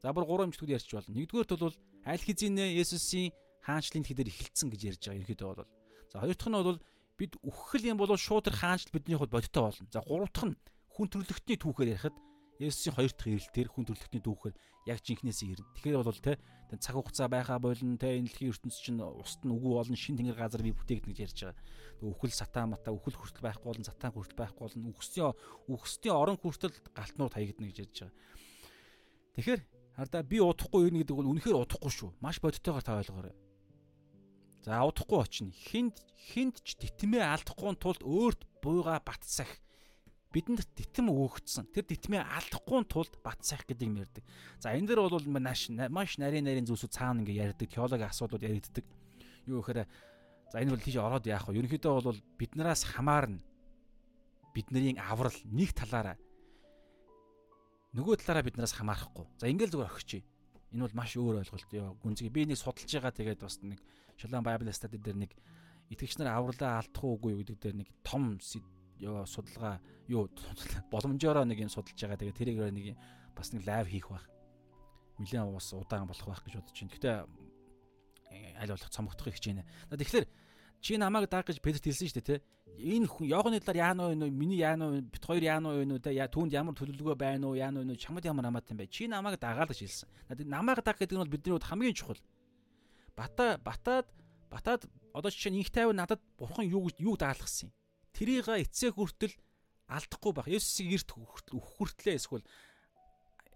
[0.04, 1.16] за бүр гурван хэмжигдэхүүнт ярьж болно.
[1.16, 3.32] Нэгдүгээрт бол аль хэзээ Есүсийн
[3.64, 5.72] хаанчлалын тэгээр эхэлсэн гэж ярьж байгаа ерөөдөө бол.
[6.12, 6.78] За хоёр дахь нь бол
[7.20, 9.92] бид үхэл юм бол шуудэр хаанч бидний хувьд бодиттой болно.
[9.92, 10.56] За гурав дахь нь
[10.96, 12.16] хүн төрлөختний түүхээр ярихад
[12.60, 14.56] Есүсийн хоёр дахь ирэлтээр хүн төрлөختний түүхээр
[14.88, 15.68] яг жинхнээс ирнэ.
[15.76, 16.40] Тэгэхээр бол те
[16.80, 20.36] цаг хугацаа байхаа болно те энэ дэлхийн ертөнцийн чинь уст нь үгүй болно шин тэнгэр
[20.36, 21.60] газар би бүтээгдэнэ гэж ярьж байгаа.
[22.00, 25.32] Тэг үхэл сатаа мата үхэл хүртэл байхгүй болно сатаа хүртэл байхгүй болно үхсийн
[25.68, 28.16] үхсдийн орон хүртэл галтнууд хаягдана гэж ярьж байгаа.
[29.36, 29.60] Тэгэхээр
[29.96, 32.10] хардаа би удахгүй юу гэдэг бол үнэхээр удахгүй шүү.
[32.20, 33.34] Маш бодиттойгоор та ойлгоорой.
[34.60, 35.52] За удахгүй очино.
[35.52, 35.96] Хинд
[36.32, 39.48] хинд ч титмээ алдахгүй тулд өөрт буйга бат сах
[40.30, 41.72] бидэнд дитэм өгөгдсөн.
[41.74, 44.24] Тэр дитмээ алдахгүй тулд бат сайх гэдэг юм ярьдаг.
[44.62, 47.66] За энэ дэр бол маш маш нарийн нарийн зүйлсүүд цаана ингээ ярьдаг.
[47.72, 48.84] Теологийн асуудлууд яригддаг.
[49.48, 49.88] Юу гэхээр
[50.52, 51.58] за энэ бол тийш ороод яах вэ?
[51.58, 53.42] Ерөнхийдөө бол биднээс хамаарна.
[54.54, 56.20] Бидний аврал нэг талаараа
[57.94, 59.26] нөгөө талаараа биднээс хамаарахгүй.
[59.42, 60.10] За ингээл зүгээр өгч.
[60.70, 61.66] Энэ бол маш өөр ойлголт.
[62.02, 63.82] Гүнзгий би нэг судалж байгаа тэгээд бас нэг
[64.14, 65.32] Шалан Bible study дээр нэг
[65.90, 70.30] итгэгч нар авралаа алдах уугүй гэдэг дээр нэг том судалгаа юу
[70.92, 72.20] боломжоор нэг юм судалж байгаа.
[72.22, 72.86] Тэгээ тэрийг нэг
[73.34, 74.26] бас нэг лайв хийх байх.
[75.18, 76.92] Нилээн уус удаан болох байх гэж бодож байна.
[76.94, 77.16] Гэхдээ
[78.30, 79.64] э, аль болох цомогдохыг хичээнэ.
[79.90, 80.26] Тэгэхээр
[80.80, 82.44] чи намайг даг гэж Петрт хэлсэн шүү дээ, тэ.
[82.80, 84.30] Энэ хүн Йоханы талаар яана вэ?
[84.32, 85.00] Миний яана вэ?
[85.04, 86.00] Бит хоёр яана вэ?
[86.00, 87.60] Тэ түүнд ямар төлөвлөгөө байна уу?
[87.60, 87.96] Яана вэ?
[88.00, 88.88] Чамд ямар хамаат юм бэ?
[88.88, 90.08] Чи намайг дагаал гэж хэлсэн.
[90.48, 92.20] Намайг даг гэдэг нь бол бидний хувьд хамгийн чухал.
[93.12, 94.08] Бата батаад
[94.48, 97.74] батаад одоо жишээ нь инх тайван надад бурхан юу юу даалгасан юм
[98.14, 99.34] Тэрийг эцсээ хүртэл
[99.88, 100.48] алдахгүй байх.
[100.50, 101.40] Есүсийг эрт өгөх
[101.78, 102.44] хүртлээ эсвэл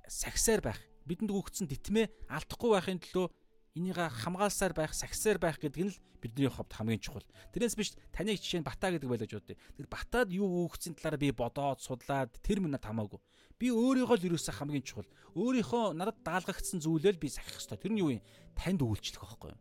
[0.07, 0.81] сагсаар байх.
[1.05, 3.27] Бидэнд өгөгдсөн дитмээ алдахгүй байхын төлөө
[3.75, 7.27] энийг хамгаалсаар байх, сагсаар байх гэдэг нь л бидний хувьд хамгийн чухал.
[7.51, 9.59] Тэрнээс биш таныг жишээ нь бата гэдэг байлаж бодъё.
[9.59, 13.19] Тэр батад юу өгөгдсөн талаараа би бодоод судлаад тэр минь надад хамаагүй.
[13.59, 15.11] Би өөрийгөө л юусаа хамгийн чухал.
[15.35, 17.83] Өөрийнхөө надад даалгагдсан зүйлээ л би сахих хэрэгтэй.
[17.83, 18.23] Тэр нь юу юм?
[18.55, 19.61] Танд үйлчлэх байхгүй юу?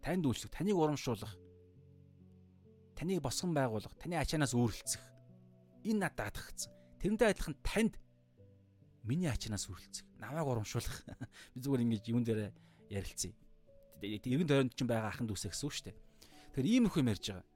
[0.00, 1.36] Танд үйлчлэх, таныг урамшуулах,
[2.96, 5.04] таныг босгон байгуулах, таны ачаанаас үүрлцэх.
[5.84, 6.72] Энэ надад даатгагдсан.
[6.96, 8.00] Тэрнтэй адилхан танд
[9.04, 11.04] миний ачаанаас үүрлцэх, намайг урамшуулах.
[11.52, 12.52] Би зүгээр ингэж юун дээр
[12.88, 13.36] ярилцъя.
[14.04, 15.96] Эргэн тойронд ч байгаа ахын дүүсээ гэсэн үг шүү дээ.
[16.54, 17.46] Тэгэхээр ийм их юм ярьж байгаа.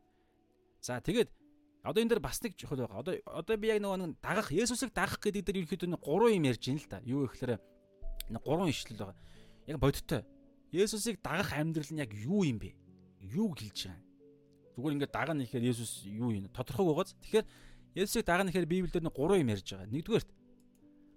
[0.85, 1.31] За тэгээд
[1.85, 3.01] одоо энэ дээр бас нэг чухал байгаа.
[3.01, 6.49] Одоо одоо би яг нөгөө нэг дагах, Есүсийг дагах гэдэг дээр ерөөхдөө нэг гурван юм
[6.49, 6.99] ярьж байна л да.
[7.05, 7.53] Юу гэхээр
[8.33, 9.19] нэг гурван ишлэл байгаа.
[9.69, 10.23] Яг бодиттой.
[10.73, 12.73] Есүсийг дагах амьдрал нь яг юу юм бэ?
[13.21, 14.05] Юу гэлж байгаа юм?
[14.75, 17.16] Зүгээр ингээд дагна ихээр Есүс юу юм тодорхойг байгааз.
[17.21, 17.47] Тэгэхээр
[17.95, 19.93] Есүсийг дагна ихээр Библиэлд нэг гурван юм ярьж байгаа.
[19.93, 20.31] Нэгдүгээрт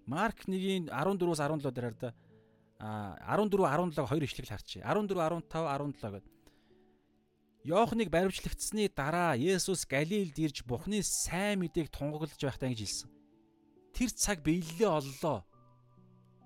[0.08, 2.16] Марк 1-ийн 14-өөс 17 дээр да
[2.80, 4.80] а 14 17 хоёр ишлэгийг харчи.
[4.82, 6.38] 14 15 17 гэдэг.
[7.68, 13.10] Йоохныг баримтлагдсны дараа Есүс Галилд ирж Бурхны сайн мэдээг тунгаглаж байхдаа ингэж хэлсэн.
[13.92, 15.44] Тэр цаг биелэлээ оллоо.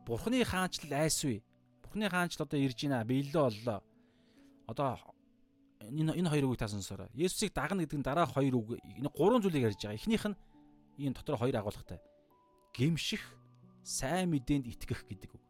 [0.07, 1.43] Бурхны хаанчлал айсвэ.
[1.83, 3.03] Бурхны хаанчлал одоо ирж байна.
[3.03, 3.79] Биелэлээ оллоо.
[4.65, 4.97] Одоо
[5.83, 7.11] энэ энэ хоёр үгийг та сонсоорой.
[7.13, 8.79] Есүсийг дагна гэдэг нь дараа хоёр үг.
[8.81, 9.99] Энэ гурван зүйлийг ярьж байгаа.
[9.99, 10.37] Эхнийх нь
[10.97, 11.99] энэ дотор хоёр агуулгатай.
[12.73, 13.21] Гимших,
[13.83, 15.43] сайн мэдээнд итгэх гэдэг үг.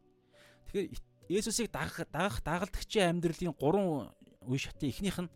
[0.72, 0.96] Тэгэхээр
[1.28, 4.16] Есүсийг дагах дагах дагалдагчийн амьдралын гурван
[4.48, 5.32] үе шатын эхнийх нь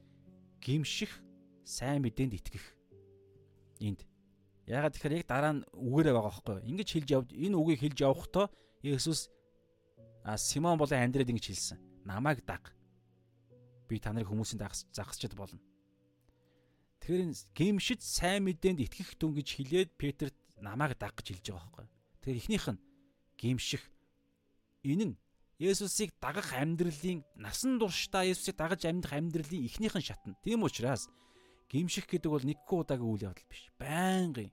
[0.64, 1.12] гимших,
[1.68, 2.64] сайн мэдээнд итгэх.
[3.84, 4.08] Энд
[4.64, 6.68] ягаад тэгэхээр яг дараа нь үгээрээ байгаа байхгүй юу?
[6.72, 8.48] Ингэж хэлж явд энэ үгийг хэлж явахдаа
[8.80, 9.28] Есүс
[10.24, 11.80] а Симон болон Андред ингэж хэлсэн.
[12.08, 12.72] Намайг даг
[13.92, 14.64] би та нарыг хүмүүсийн
[14.96, 15.60] загасчд болно.
[17.04, 21.68] Тэгэхээр энэ гимшид сайн мэдээнд итгэх дүн гэж хэлээд Петрт намайг даг гэж хэлж байгаа
[21.70, 21.88] байхгүй.
[22.24, 22.80] Тэгэхээр эхнийх нь
[23.38, 23.84] гимших
[24.82, 25.16] энэ нь
[25.60, 30.36] Есүсийг дагах амьдралын насан туршдаа Есүсийг дагаж амьдрах амьдралын эхнийхэн шатна.
[30.44, 31.08] Тийм учраас
[31.72, 33.72] гимших гэдэг бол нэггүй удаагийн үйл явдал биш.
[33.80, 34.52] Байнгын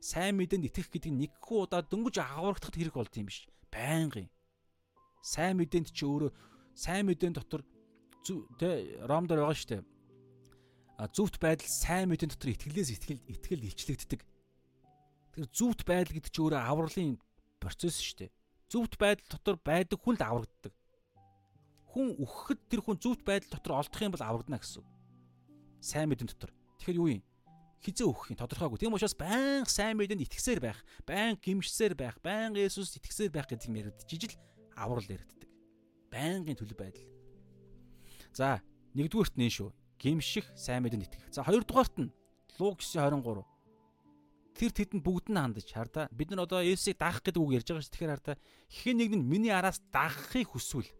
[0.00, 3.44] сайн мэдээнд итгэх гэдэг нь нэггүй удаа дөнгөж агаврагдах хэрэг болд юм биш.
[3.68, 4.32] Байнгын
[5.20, 6.32] сайн мэдээнд чи өөрөө
[6.72, 7.62] сайн мэдээнд дотор
[8.56, 9.84] тэ Ром дээр байгаа шүү дээ.
[10.98, 14.20] А зүвт байдал сайн мэдэн дотор итгэлээс итгэл итгэл илчлэгддэг.
[15.36, 17.12] Тэр зүвт байдал гэдэг чинь өөрөө авралын
[17.62, 18.30] процесс шүү дээ.
[18.68, 20.72] Зүвт байдал дотор байдаг хүн л аврагддаг.
[21.92, 24.84] Хүн үхэхэд тэр хүн зүвт байдал дотор олдох юм бол аврагдана гэсэн.
[25.80, 26.52] Сайн мэдэн дотор.
[26.80, 27.22] Тэгэхээр юу юм?
[27.82, 28.78] хизээ өгөх юм тодорхойгүй.
[28.82, 33.70] Тийм учраас баян сайн мэдэнд итгэсээр байх, баян гимшсээр байх, баян Есүс итгэсээр байх гэдэг
[33.70, 34.08] юм яригдчих.
[34.10, 34.34] Жижил
[34.74, 35.46] аврал яригддаг.
[36.10, 37.06] Байнгын төлөв байдал.
[38.34, 38.58] За,
[38.98, 39.70] нэгдүгüүрт нь шүү.
[39.98, 41.30] Гимших сайн мэдэнд итгэх.
[41.30, 42.10] За, хоёрдугаарт нь
[42.58, 43.46] Луг 9:23.
[44.58, 47.86] Тэр тэдэнд бүгд нь хандаж хардаа бид нар одоо Есүсийг даах гэдэг үг ярьж байгаа
[47.86, 47.94] ш.
[47.94, 48.36] Тэгэхээр хардаа
[48.66, 50.90] хэн нэг нь миний араас даахыг хүсвэл.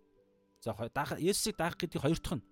[0.62, 2.47] За, даах Есүсийг даах гэдгийг хоёр дахь нь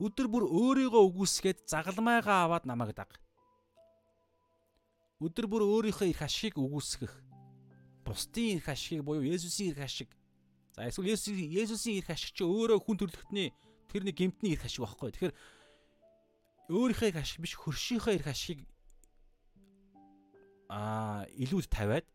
[0.00, 3.20] өдөр бүр өөрийгөө үгүйсгээд загалмайгаа аваад намайг даг.
[5.20, 7.12] Өдөр бүр өөрийнхөө их ашигыг үгүйсгэх.
[8.08, 10.08] Бусдын их ашигыг буюу Есүсийн их ашиг.
[10.72, 13.52] За эсвэл Есүсийн их ашиг чи өөрөө хүн төрлөختний
[13.92, 15.12] тэр нэг гемтний их ашиг байхгүй.
[15.12, 15.34] Тэгэхээр
[16.72, 18.69] өөрийнхөө их ашиг биш хөршийнхөө их ашигыг
[20.70, 22.06] аа илүүд тавиад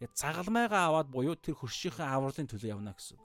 [0.00, 3.20] тэгээд загалмайгаа аваад буюу тэр хөршийнхөө авралын төлөө явна гэсэн.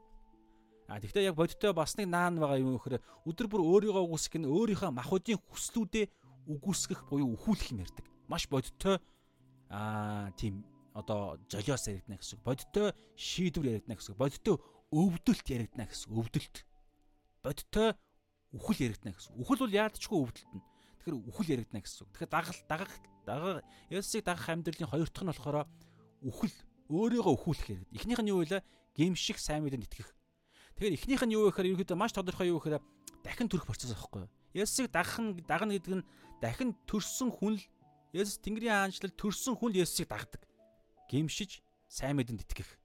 [0.91, 4.52] А тэгвэл яг бодиттой бас нэг наан байгаа юм өгөхөр өдөр бүр өөрийгөө үгүйсгэх нь
[4.52, 6.06] өөрийнхөө махуудын хүслүүдээ
[6.52, 8.06] үгүйсгэх буюу өхүүлэх юм ярьдаг.
[8.27, 9.02] Маш бодиттой
[9.72, 10.61] аа тийм
[10.93, 12.39] одоо жолиос яригдана гэсэн.
[12.45, 14.14] Бодиттой шийдвэр яригдана гэсэн.
[14.14, 14.61] Бодиттой
[14.93, 16.14] өвдөлт яригдана гэсэн.
[16.14, 16.56] Өвдөлт.
[17.41, 17.97] Бодиттой
[18.53, 19.34] үхэл яригдана гэсэн.
[19.41, 20.64] Үхэл бол яадчгүй өвдөлт нь.
[21.06, 22.10] Тэгэхээр үхэл яригдана гэсэн.
[22.18, 22.94] Тэгэхээр дагал дагах
[23.30, 23.61] дагах
[23.94, 25.69] Есүсийг дагах амьдралын хоёр дахь нь болохоор
[26.26, 26.56] үхэл
[26.90, 27.94] өөрийгөө өхүүлэх яригд.
[27.94, 28.65] Эхнийх нь юу вэ?
[28.98, 30.10] Гимших сайн мэдэнд итгэх.
[30.82, 32.82] Тэгэхээр эхнийх нь юу вэ гэхээр ерөөдөө маш тодорхой юу гэхээр
[33.22, 34.34] дахин төрөх процесс байхгүй юу?
[34.57, 36.07] Есүсийг дагах нь дагна гэдэг нь
[36.41, 37.64] дахин төрсөн хүн л
[38.10, 40.41] Есүс Тэнгэрийн хаанчлал төрсөн хүн л Есүсийг дагдаг.
[41.06, 42.82] Гимшиж сайн мэдэнд итгэх.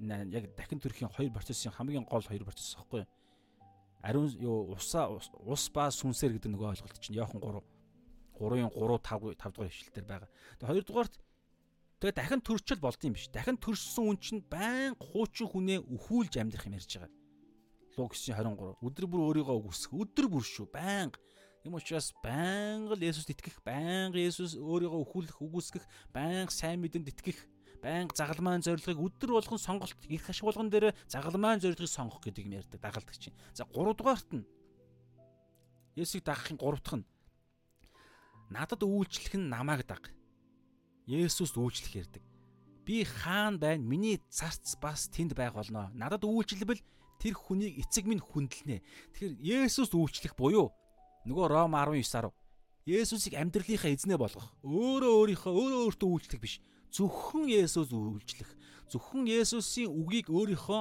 [0.00, 3.08] Яг дахин төрхийн хоёр процессын хамгийн гол хоёр процесс байхгүй юу?
[4.06, 7.58] Ариун юу усаа ус ба сүнсээр гэдэг нөгөө ойлголт чинь Иохан 3
[8.38, 10.30] 3-ын 3 5 5 дугаар ишлэлээр байгаа.
[10.58, 11.14] Тэгээ хоёрдугаарт
[11.96, 13.26] Тэгээ дахин төрчл болдсон юм биш.
[13.32, 17.12] Дахин төрсөн хүн чинь байн хуучин хүнээ өхүүлж амьдрах юм ярьж байгаа.
[17.96, 18.76] Луг 9:23.
[18.84, 19.96] Өдөр бүр өөрийгөө үгүйсэх.
[19.96, 20.68] Өдөр бүр шүү.
[20.68, 21.16] Байнга.
[21.64, 27.48] Юм учраас байнга л Есүст итгэх, байнга Есүс өөрийгөө өхүүлэх, үгүйсгэх, байнга сайн мэдэнд итгэх,
[27.80, 32.56] байнга загалмайн зорилгыг өдөр болгон сонголт, их ашиг болгон дээр загалмайн зорилгыг сонгох гэдэг юм
[32.58, 33.36] ярьдаг дагалдаг чинь.
[33.54, 34.44] За 3 дугаарт нь
[35.96, 37.06] Есүсийг дагахын 3 дахь нь
[38.50, 40.12] надад үйлчлэх нь намайг даг.
[41.06, 42.22] Есүст үйлчлэх ярддаг.
[42.86, 43.82] Би хаан байна.
[43.82, 45.90] Миний царц бас тэнд байх болно.
[45.94, 46.82] Надад үйлчлэвэл
[47.18, 48.82] тэр хүнийг эцэг минь хүндэлнэ.
[49.14, 50.70] Тэгэхээр Есүст үйлчлэх буюу
[51.26, 52.30] нөгөө Ром 19:10
[52.86, 54.46] Есүсийг амьдралынхаа эзнээ болгох.
[54.62, 56.62] Өөрөө өөрийнхөө өөрөө өөртөө үйлчлэх биш.
[56.96, 58.50] Зөвхөн Есүс үйлчлэх.
[58.88, 60.80] Зөвхөн Есүсийн үгийг өөрийнхөө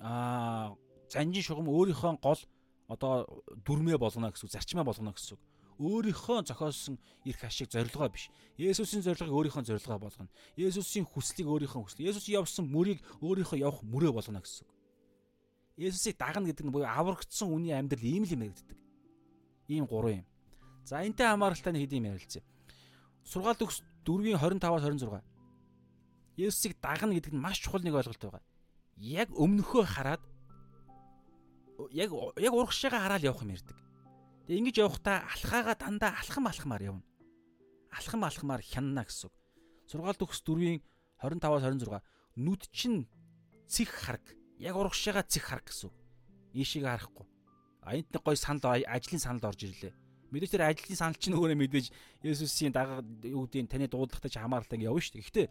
[0.00, 0.72] аа
[1.12, 2.40] занжин шугам өөрийнхөө гол
[2.88, 3.28] одоо
[3.68, 5.42] дүрмээ болгоно гэсэн үг, зарчмаа болгоно гэсэн үг
[5.78, 8.30] өөрийнхөө зохиосон эрх ашиг зорилгоо биш.
[8.58, 10.30] Есүсийн зорилгыг өөрийнхөө зорилгоо болгоно.
[10.56, 12.06] Есүсийн хүслийг өөрийнхөө хүсэл.
[12.06, 14.66] Есүс явсан мөрийг өөрийнхөө явах мөрөө болгоно гэсэн.
[15.74, 18.78] Есүсийг дагна гэдэг нь буюу аврагдсан хүний амьдрал ийм л юм яригддаг.
[19.66, 20.26] Ийм гурван юм.
[20.86, 22.46] За энтэй хамааралтай нэг хэдийн ярилцъя.
[23.26, 25.24] Сургаал төгс 4-ийн 25-аас 26.
[26.36, 28.44] Есүсийг дагна гэдэг нь маш чухал нэг ойлголт байгаа.
[28.96, 30.22] Яг өмнөхөө хараад
[31.90, 33.78] яг яг урагшаага хараад явах юм ярьдаг.
[34.46, 37.04] Тэгээ ингэж явахдаа алхаагаа дандаа алхам алхмаар явна.
[37.90, 39.34] Алхам алхмаар хянана гэсэн үг.
[39.88, 40.82] Сургаал төгс 4-ийн
[41.22, 42.02] 25-аас 26
[42.36, 43.08] нүд чинь
[43.66, 44.24] цих хараг.
[44.58, 45.96] Яг урагшаага цих хараг гэсэн үг.
[46.52, 47.26] Ийшийг харахгүй.
[47.82, 49.94] А энд нэг гой санал ажлын санал орж ирлээ.
[50.34, 51.86] Мэдээж тэр ажлын санал чинь өөрөө мэдээж
[52.26, 55.22] Есүсийн дага юу гэдгийг таны дуудлагатай ч хамааралтай ингэ явна шүү дээ.
[55.30, 55.48] Гэхдээ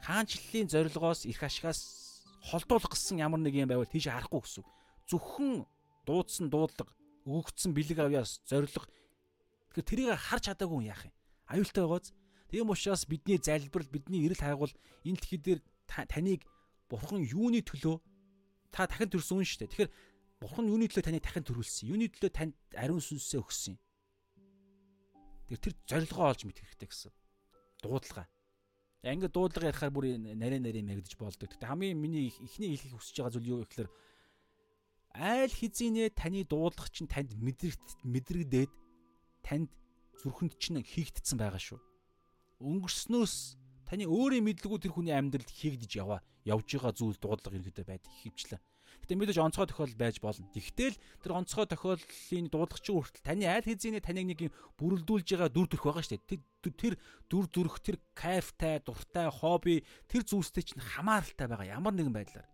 [0.00, 4.64] хаанчлалын зорилгоос их ашигаас холдуулах гэсэн ямар нэг юм байвал тийш харахгүй гэсэн.
[5.12, 5.68] Зөвхөн
[6.08, 6.88] дуудсан дуудлага
[7.28, 8.72] өгөгдсөн бэлэг авьяас зориг
[9.76, 11.14] тэгэхээр тэрийг харж чадаагүй хүн яах юм?
[11.52, 12.16] Аюултай байгааз.
[12.48, 14.72] Тийм учраас бидний залбирал бидний эрэл хайгуул
[15.04, 16.48] энэ дэлхий дээр таныг
[16.88, 18.00] бурхан юуны төлөө
[18.72, 19.72] та дахин төрсөн шүү дээ.
[19.76, 19.92] Тэгэхээр
[20.40, 21.92] бурхан юуны төлөө таныг дахин төрүүлсэн?
[21.92, 23.76] Юуны төлөө танд ариун сүнсээ өгсөн
[25.48, 27.12] тэр тэр зорилгоо олж мэдэх хэрэгтэй гэсэн
[27.82, 28.28] дуудлага
[28.98, 31.46] Ингээд дуудлага ярихаар бүр нарийн нарийн мэгдэж болдог.
[31.54, 33.88] Гэтэ хамгийн миний ихний хэлхийг хүсэж байгаа зүйл юу гэхээр
[35.14, 38.72] айл хизийнэ таны дуудлага чинь танд мэдрэгт мэдрэгдээд
[39.46, 39.70] танд
[40.18, 41.78] зүрхэнд чинь хийгдсэн байгаа шүү.
[42.58, 43.34] Өнгөрснөөс
[43.86, 48.60] таны өөрийн мэдлэгүүд тэр хүний амьдралд хийгдэж яваа явж байгаа зүйл дуудлага ерөөдөө байдаг хөвчлээ.
[49.08, 50.44] Гэтэ мэдээж онцгой тохиолдол байж болно.
[50.52, 55.64] Тэгтэл тэр онцгой тохиолдлын дуудлагчийн хүртэл таны айл хизээний таныг нэг юм бүрэлдүүлж байгаа дүр
[55.64, 56.44] төрх байгаа шүү дээ.
[56.76, 56.94] Тэр
[57.32, 59.80] дүр төрх тэр кайфтай, дуртай, хобби
[60.12, 62.44] тэр зүйлстэй чинь хамааралтай байгаа ямар нэгэн байдлаар.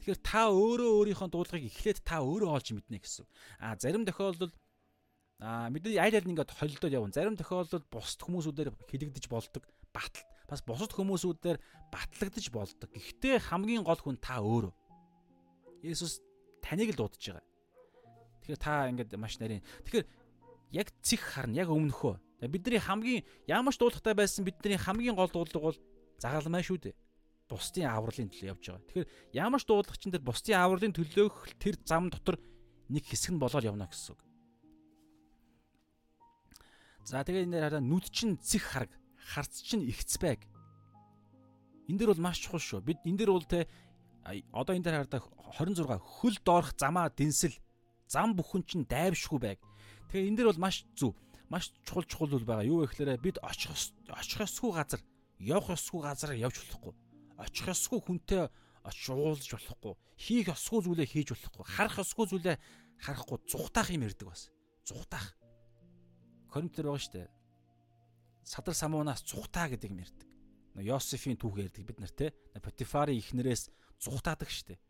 [0.00, 3.28] Тэгэхээр та өөрөө өөрийнхөө дуудлагыг эхлээд та өөрөө олж мэднэ гэсэн.
[3.60, 4.56] А зарим тохиолдолд
[5.44, 7.12] а мэдээ аль аль ингээд холилдоод явна.
[7.12, 9.68] Зарим тохиолдолд бусд хүмүүсүүдээр хилэгдэж болдог.
[9.92, 11.60] Батал бас бусад хүмүүсүүдээр
[11.92, 12.88] батлагдаж болдог.
[12.88, 14.72] Гэхдээ хамгийн гол хүн та өөрөө.
[15.82, 16.22] Есүс
[16.62, 17.46] таныг л дуудаж байгаа.
[18.42, 19.62] Тэгэхээр та ингээд маш нарийн.
[19.86, 20.06] Тэгэхээр
[20.72, 22.18] яг цих харна, яг өмнөхөө.
[22.46, 25.78] Бидний хамгийн ямар ч дуудлагатай байсан бидний хамгийн гол дуудлага бол
[26.18, 26.94] загалмай шүү дээ.
[27.52, 28.84] бусдын авралын төлөө явж байгаа.
[28.88, 32.40] Тэгэхээр ямар ч дуудлагчин дээр бусдын авралын төлөөх тэр зам дотор
[32.88, 34.20] нэг хэсэг нь болоод явна гэсэн үг.
[37.04, 40.40] За тэгээ энэ хараа нүд чин цэх хараг, харц чин ихц байг.
[41.90, 42.80] Энэ дэр бол маш чухал шүү.
[42.80, 43.68] Бид энэ дэр бол те
[44.24, 45.22] одоо энэ дээр хараад
[45.58, 47.54] 26 хөл доорх замаа дэнсэл
[48.06, 49.60] зам бүхэн чин дайвшгүй байг.
[50.10, 51.16] Тэгээ энэ дэр бол маш зүв.
[51.50, 52.68] Маш чухал чухал үл байгаа.
[52.68, 55.00] Юу вэ гэхээр бид очих очих ёсгүй газар,
[55.40, 56.94] явах ёсгүй газар явж болохгүй.
[57.36, 58.48] Очих ёсгүй хүнтэй
[58.84, 59.94] очиж уулзж болохгүй.
[60.16, 61.64] Хийх ёсгүй зүйлээ хийж болохгүй.
[61.66, 62.56] Харах ёсгүй зүйлээ
[63.02, 63.38] харахгүй.
[63.50, 64.50] Зүхтаах юм ярддаг бас.
[64.86, 65.34] Зүхтаах.
[66.50, 67.28] Коринтер байгаа шүү дээ.
[68.44, 70.28] Садар самуунаас зүхтаа гэдэг юм ярддаг.
[70.82, 72.34] Йосефийн түүх ярьдаг бид нар те.
[72.58, 73.70] Потифарын ихнэрээс
[74.02, 74.80] зүхтаадаг шүү дээ.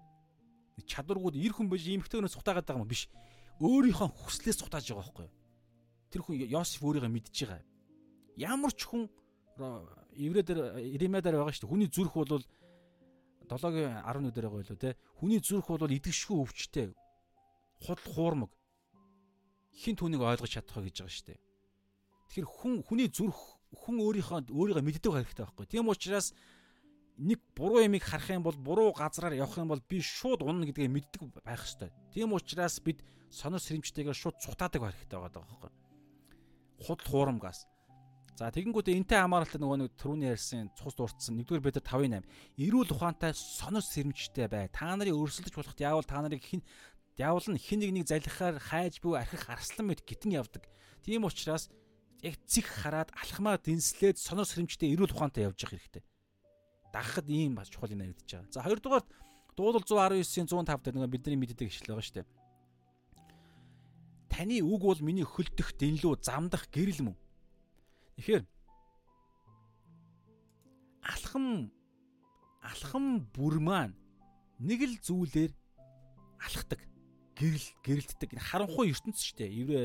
[0.89, 3.13] Чадваргууд эр хүн байж эмхтэйгнээс зүхтаагаад байгаа юм биш.
[3.61, 5.35] Өөрийнхөө хүслээс зүхтааж байгаа байхгүй юу?
[6.09, 7.61] Тэр хүн Йосеф өөрийгөө мэдж байгаа.
[8.41, 9.13] Ямар ч хүн
[10.17, 11.69] еврейдэр Иремедэр байгаа дээ.
[11.69, 12.41] Хүний зүрх бол
[13.53, 14.97] 7-гийн 11 дээр байгаа байлоо те.
[15.21, 16.97] Хүний зүрх бол идэгшгүй өвчтэй.
[17.85, 18.51] Худал хуурмаг.
[19.77, 21.41] Хин түүнийг ойлгож чадах гэж байгаа дээ.
[22.33, 25.67] Тэгэхээр хүн хүний зүрх хүн өөрийнхөө өөрийгөө мэддэг хэрэгтэй байхгүй.
[25.69, 26.33] Тийм учраас
[27.23, 30.91] нэг буруу ямиг харах юм бол буруу газраар явах юм бол би шууд унна гэдгээ
[30.91, 31.91] мэддэг байх хэрэгтэй.
[32.11, 32.99] Тийм учраас бид
[33.31, 35.71] сонор сэрэмжтэйгээр шууд цухтаадаг байх хэрэгтэй байгаа байхгүй.
[36.83, 37.71] Худал хуурамгаас.
[38.35, 42.27] За тэгэнгүүтээ энтэй хамааралтай нөгөө нэг түрүүний ярьсан цус дурдсан 1-р Петр 5:8
[42.59, 44.67] эрүүл ухаантай сонор сэрэмжтэй бай.
[44.73, 46.65] Та нарын өрсөлдөж болоход яавал та нарыг хин
[47.15, 50.65] диавол нь хин нэг нэг залхихаар хайж буй архих арслан мэд гитэн явдаг.
[51.05, 51.69] Тийм учраас
[52.25, 56.03] яг цэг хараад алхмаа дэнслээд сонор сэрэмжтэй эрүүл ухаантай явж явах хэрэгтэй
[56.93, 58.53] дагахад ийм бас чухал юм яригдчихэж байгаа.
[58.53, 59.05] За хоёрдугаар
[59.57, 62.29] дуулал 119-ийн 105 дээр нэг бидний мэддэг ишлэл байгаа шүү дээ.
[64.33, 67.17] Таны үг бол миний хөлдөх дэнлүү замдах гэрэл мөн.
[68.17, 68.45] Тэгэхээр
[71.05, 71.73] алхам
[72.63, 73.05] алхам
[73.35, 73.97] бүр маань
[74.61, 75.53] нэг л зүйлээр
[76.41, 76.81] алхдаг
[77.37, 79.51] гэрэл гэрэлтдэг энэ харанхуй ертөнц шүү дээ.
[79.67, 79.81] Еврэ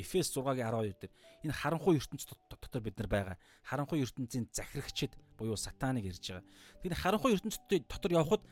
[0.00, 1.12] Эфес 6-гийн 12 дээр
[1.44, 3.36] энэ харанхуй ертөнц дотор бид нар байгаа.
[3.64, 6.44] Харанхуй ертөнцийн захирагчид буюу сатаныг ирж байгаа.
[6.82, 8.42] Тэгэхээр харанхуй ертөнц дотор явхад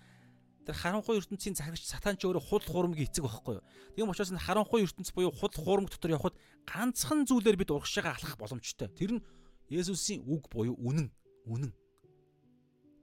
[0.66, 3.64] тэр харанхуй ертөнцийн захирагч сатан ч өөрөө худал хуурмгийн эцэг байхгүй юу.
[3.96, 6.34] Тийм учраас харанхуй ертөнц буюу худал хуурмаг дотор явхад
[6.66, 8.88] ганцхан зүйлээр бид урагшаага алхах боломжтой.
[8.94, 9.24] Тэр нь
[9.72, 11.08] Есүсийн үг буюу үнэн.
[11.48, 11.72] Үнэн.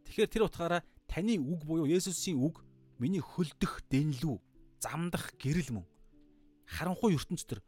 [0.05, 2.61] Тэгэхээр тэр утгаараа таны үг буюу Есүсийн үг
[3.01, 4.37] миний хөлдөх дэнлүү
[4.79, 5.85] замдах гэрэл мөн.
[6.69, 7.59] Харанхуй ертөнц төр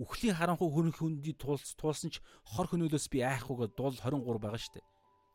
[0.00, 4.58] үхлийн харанхуй хөрөнгө хөндөд туулс туулсан ч хор хөнөөлөөс би айхгүй гэдэг дул 23 байгаа
[4.58, 4.86] шүү дээ.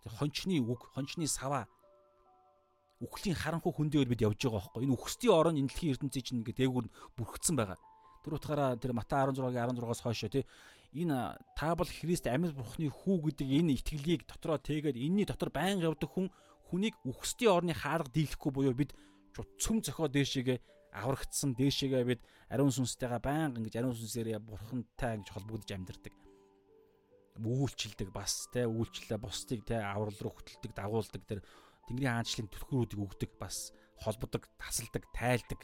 [0.06, 1.66] Хончны үг, хончны саваа
[3.02, 4.84] үхлийн харанхуй хөндөөөр бид явж байгаа байхгүй.
[4.86, 6.86] Энэ үхсдийн орон энэ дэлхийн ертөнцийн чинь ингээ дээгүүр
[7.18, 7.78] бүрхэгдсэн байгаа.
[8.26, 10.46] Тэр утгаараа тэр Матай 16-гийн 16-аас хойшоо тий
[10.98, 15.94] энэ та бол Христ амьд бурхны хүү гэдэг энэ итгэлийг дотроо тэгээд энэний дотор байнга
[15.94, 16.32] явдаг хүн
[16.72, 18.98] хүнийг үхсдийн орны хаалга дийлэхгүй буюу бид
[19.36, 20.58] цөм зөхөө дээшээгээ
[20.98, 26.14] аврагдсан дээшээгээ бид ариун сүнстэйгээ байнга ингэж ариун сүнсээрээ бурхантай ингэж холбогдож амьдардаг.
[27.38, 31.40] Үйлчлдэг бас те үйлчлэлээ бусдыг те аврал руу хөтэлдэг, дагуулдаг тэр
[31.88, 35.62] Тэнгэрийн хаанчлалын түлхүүрүүдийг өгдөг бас холбодог, тасалдаг, тайлдаг.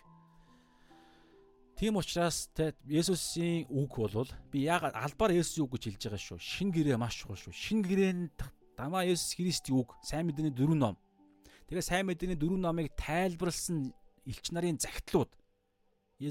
[1.76, 6.40] Тийм учраас те Есүсийн үг бол би яг албаар Есүсийн үг гэж хэлж байгаа шүү.
[6.40, 7.52] Шин гэрээ маш чухал шүү.
[7.52, 8.38] Шин гэрээнд
[8.78, 10.95] дамаа Есүс Христийн үг, сайн мэдээний дөрвөн ном.
[11.68, 13.91] Тэгээ сайн мэдээний дөрвөн номыг тайлбарлсан
[14.30, 15.34] элч нарын загтлууд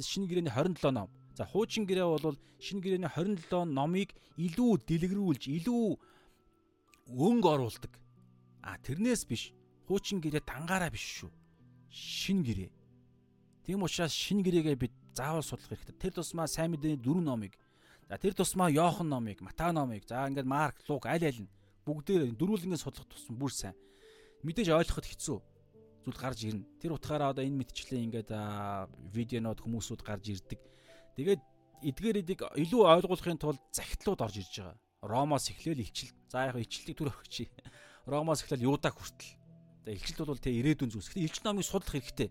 [0.01, 1.11] шинэ гэрээний 27 ном.
[1.43, 5.83] За хуучин гэрээ бол шинэ гэрээний 27 номыг илүү дэлгэрүүлж, илүү
[7.11, 7.91] өнгө оруулдаг.
[8.63, 9.51] А тэрнээс биш.
[9.91, 11.35] Хуучин гэрээ дангаараа биш шүү.
[11.91, 12.71] Шинэ гэрээ.
[13.67, 15.99] Тийм учраас шинэ гэрээгээ бид заавал судлах хэрэгтэй.
[15.99, 17.59] Тэр тусмаа сайн мэдээний дөрвөн номыг
[18.13, 21.49] За тэр тусмаа Йохан номыг, Матай номыг, за ингээд Марк, Лук аль аль нь
[21.89, 23.73] бүгдээр дөрвөлнгээ судлах тусам бүр сайн.
[24.45, 25.39] Мэдээж ойлгоход хэцүү
[26.05, 26.69] зүйл гарч ирнэ.
[26.77, 28.31] Тэр утгаараа одоо энэ мэдчлээ ингээд
[29.17, 30.61] видеонод хүмүүсүүд гарч ирдэг.
[31.17, 31.43] Тэгээд
[31.83, 34.77] эдгээр эдийг илүү ойлгуулахын тулд захидлууд орж ирж байгаа.
[35.03, 36.15] Ромоос эхлээл илчил.
[36.31, 37.51] За яг илчлэлийг түр өгч.
[38.13, 39.35] Ромоос эхлээл Юдаг хүртэл.
[39.85, 41.11] За илчилт бол тэ ирээдүйн зүйлс.
[41.11, 42.31] Гэхдээ илчил номыг судлах хэрэгтэй.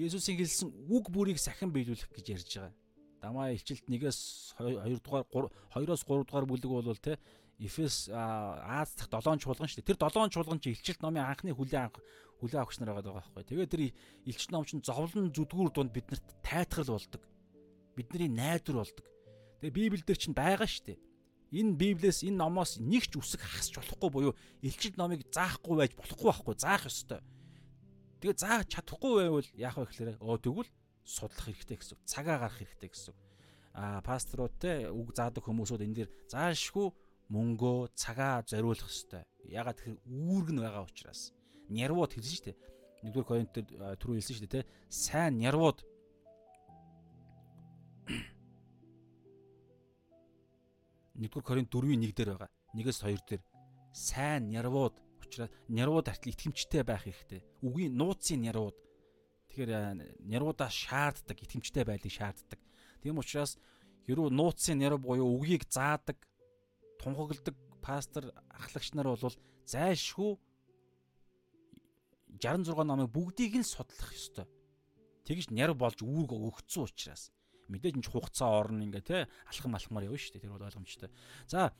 [0.00, 2.74] Есүсийн хэлсэн үг бүрийг сахин биелүүлэх гэж ярьж байгаа.
[3.20, 5.26] Дамаа илчилт 1-ээс 2 дугаар
[5.74, 7.18] 2-оос 3 дугаар бүлэг бол тэ
[7.58, 9.90] Эфес Аз дахь 7 чуулган шүү дээ.
[9.90, 12.06] Тэр 7 чуулган чи илчилт номын анхны хүлээн авах
[12.38, 13.42] хүлээн авахч нар байгаа байхгүй.
[13.42, 13.82] Тэгээ тэр
[14.30, 17.22] илчилт ном чинь зовлон зүдгүүр дунд биднэрт тайтгал болдог.
[17.98, 19.06] Бидний найдвар болдог.
[19.58, 20.98] Тэгээ Библиэлд чинь байгаа шүү дээ.
[21.58, 26.28] Энэ Библиэс энэ номоос нэг ч үсэг хасч болохгүй буюу илчилт номыг заахгүй байж болохгүй
[26.30, 26.54] байхгүй.
[26.60, 27.24] Заах ёстой.
[28.22, 30.70] Тэгээ заах чадахгүй байвал яах вэ гэхээр өө тэгвэл
[31.08, 31.98] судлах хэрэгтэй гэсэн.
[32.04, 33.14] Цагаа гарах хэрэгтэй гэсэн.
[33.74, 36.92] Аа пасторууд те үг заадаг хүмүүсүүд энэ дэр заашгүй
[37.32, 39.24] мөнгөө цагаа зориулах хэрэгтэй.
[39.48, 41.32] Ягаад тэгэхээр үүрэг нь байгаа учраас
[41.72, 42.56] нервууд хэлсэн шүү дээ.
[43.08, 44.70] Нэгдүгээр Коринт дээр түрүү хэлсэн шүү дээ, тэ.
[44.92, 45.78] Сайн нервууд
[51.18, 52.50] Нэгдүгээр Коринт 4-ийн 1 дээр байгаа.
[52.78, 53.42] 1-с 2 дээр
[53.90, 57.42] сайн нервууд учраас нервууд артл итгэмжтэй байх хэрэгтэй.
[57.66, 58.78] Үгийн нууцын нервууд.
[59.50, 62.60] Тэгэхээр нервуудаа шаарддаг, итгэмжтэй байлыг шаарддаг.
[63.02, 63.58] Тийм учраас
[64.06, 66.16] ерөө нууцын нерв буюу үгийг заадаг,
[67.02, 69.36] тунхагладаг пастор ахлагч нар бол
[69.68, 70.38] зайлшгүй
[72.40, 74.46] 66 номыг бүгдийг нь судлах ёстой.
[75.26, 77.28] Тэгж нерв болж үүрэг өгцсөн учраас
[77.68, 81.10] мэдээж энэ хугацаа орно ингээ те алхам алхмаар явна шүү дээ тэр бол ойлгомжтой.
[81.46, 81.72] За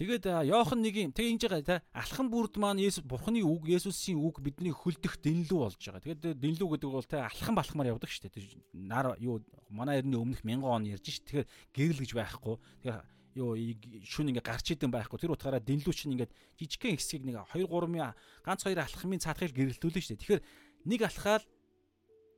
[0.00, 4.40] тэгээд Йохан нэгийн тэг ингэж байгаа те алхам бүрд маань Есүс Бурхны үг Есүсийн үг
[4.40, 6.00] бидний хөлдөх дэнлүү болж байгаа.
[6.00, 8.80] Тэгээд дэнлүү гэдэг бол те алхам балхмаар явдаг шүү дээ.
[8.80, 11.44] Нар юу манай эртний өмнөх 1000 он ярьж шүү.
[11.44, 11.46] Тэгэхээр
[11.76, 12.56] гэрэл гэж байхгүй.
[12.80, 13.04] Тэгэхээр
[13.36, 13.54] юу
[14.02, 15.18] шүн ингээ гарч идэм байхгүй.
[15.20, 20.00] Тэр утгаараа дэнлүү чинь ингээд жижигхэн хэсгийг нэг 2 3-ын ганц хоёр алхмын цаатахыг гэрэлтүүлнэ
[20.02, 20.18] шүү.
[20.18, 20.42] Тэгэхээр
[20.90, 21.44] нэг алхаал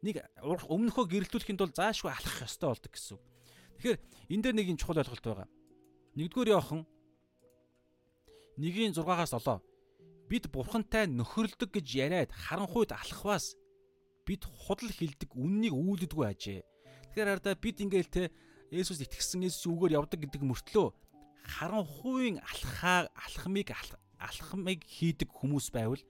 [0.02, 3.22] нэг өмнөхөө гэрэлтүүлэхэд бол заашгүй алхах ёстой болдог гэсэн үг.
[3.78, 3.98] Тэгэхээр
[4.34, 5.48] энэ дээр нэг юм чухал ойлголт байгаа.
[6.18, 6.82] Нэгдүгээр явахан
[8.58, 9.62] 1-6-аас 7
[10.28, 13.55] бид бурхантай нөхөрлөдөг гэж яриад харанхуйд алхахваас
[14.26, 16.60] бид худал хилдэг үннийг үүлддэггүй ажээ.
[17.14, 18.22] Тэгэхээр хараа бид ингээл те
[18.72, 20.89] Есүс итгэсэн Есүсийн үгээр явдаг гэдэг мөртлөө
[21.44, 23.68] харанхуйн алхаа алхмыг
[24.16, 26.00] алхмыг хийдэг хүмүүс байвал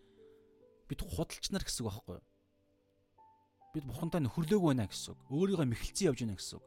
[0.87, 2.27] бид худалч нар гэсэн үг байхгүй юу?
[3.73, 5.21] Бид бурхантай нөхөрлөөг байна гэсэн үг.
[5.33, 6.67] Өөрийгөө мэхэлцэн явж байна гэсэн үг.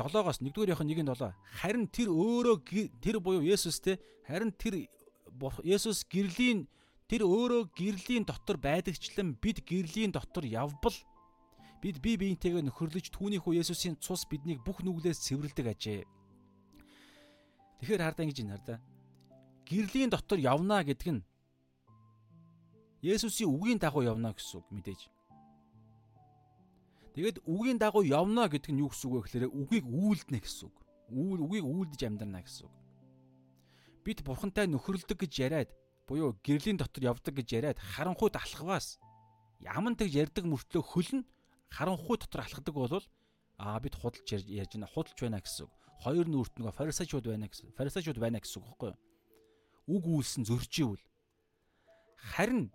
[0.00, 2.56] 7-оос 1-р яхан 1-7 харин тэр өөрөө
[3.04, 4.88] тэр буюу Есүс те харин тэр
[5.62, 6.66] Есүс гэрлийн
[7.06, 10.96] тэр өөрөө гэрлийн дотор байдагчлан бид гэрлийн дотор явбал
[11.84, 16.04] бид бие биентэйгээ нөхөрлөж түүний хүү Есүсийн цус биднийг бүх нүглээс цэвэрлдэг ажээ.
[17.80, 18.78] Тэгэхээр хардаа ингэж юм хардаа.
[19.68, 21.24] Гэрлийн дотор явна гэдэг нь
[23.00, 25.00] Есүсийн үгийн дагуу явна гэсэн үг мэдээж.
[27.16, 30.76] Тэгээд үгийн дагуу явна гэдэг нь юу гэсэн үг вэ гэхээр үгийг үйлдэнэ гэсэн үг.
[31.08, 32.74] Үйл үгийг үйлдэж амьдрна гэсэн үг.
[34.04, 35.70] Бид бурхантай нөхөрлөдөг гэж яриад
[36.04, 39.00] буюу гэрлийн дотор явдаг гэж яриад харанхуйд алхаваас
[39.64, 41.24] яман тэгж ярьдаг мөртлөө хөлн
[41.72, 43.04] харанхуй дотор алхадаг бол
[43.56, 45.72] аа бид худалж ярьж байна худалж байна гэсэн үг.
[46.04, 49.00] Хоёр нүрт нөгөө фарисеучуд байна гэсэн фарисеучуд байна гэсэн үг байхгүй юу?
[49.88, 51.04] Үг үйлсэн зөрчивэл
[52.16, 52.72] харин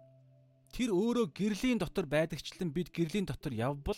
[0.75, 3.95] тэр өөрөө гэрлийн дотор байдагчлан бид гэрлийн дотор явбал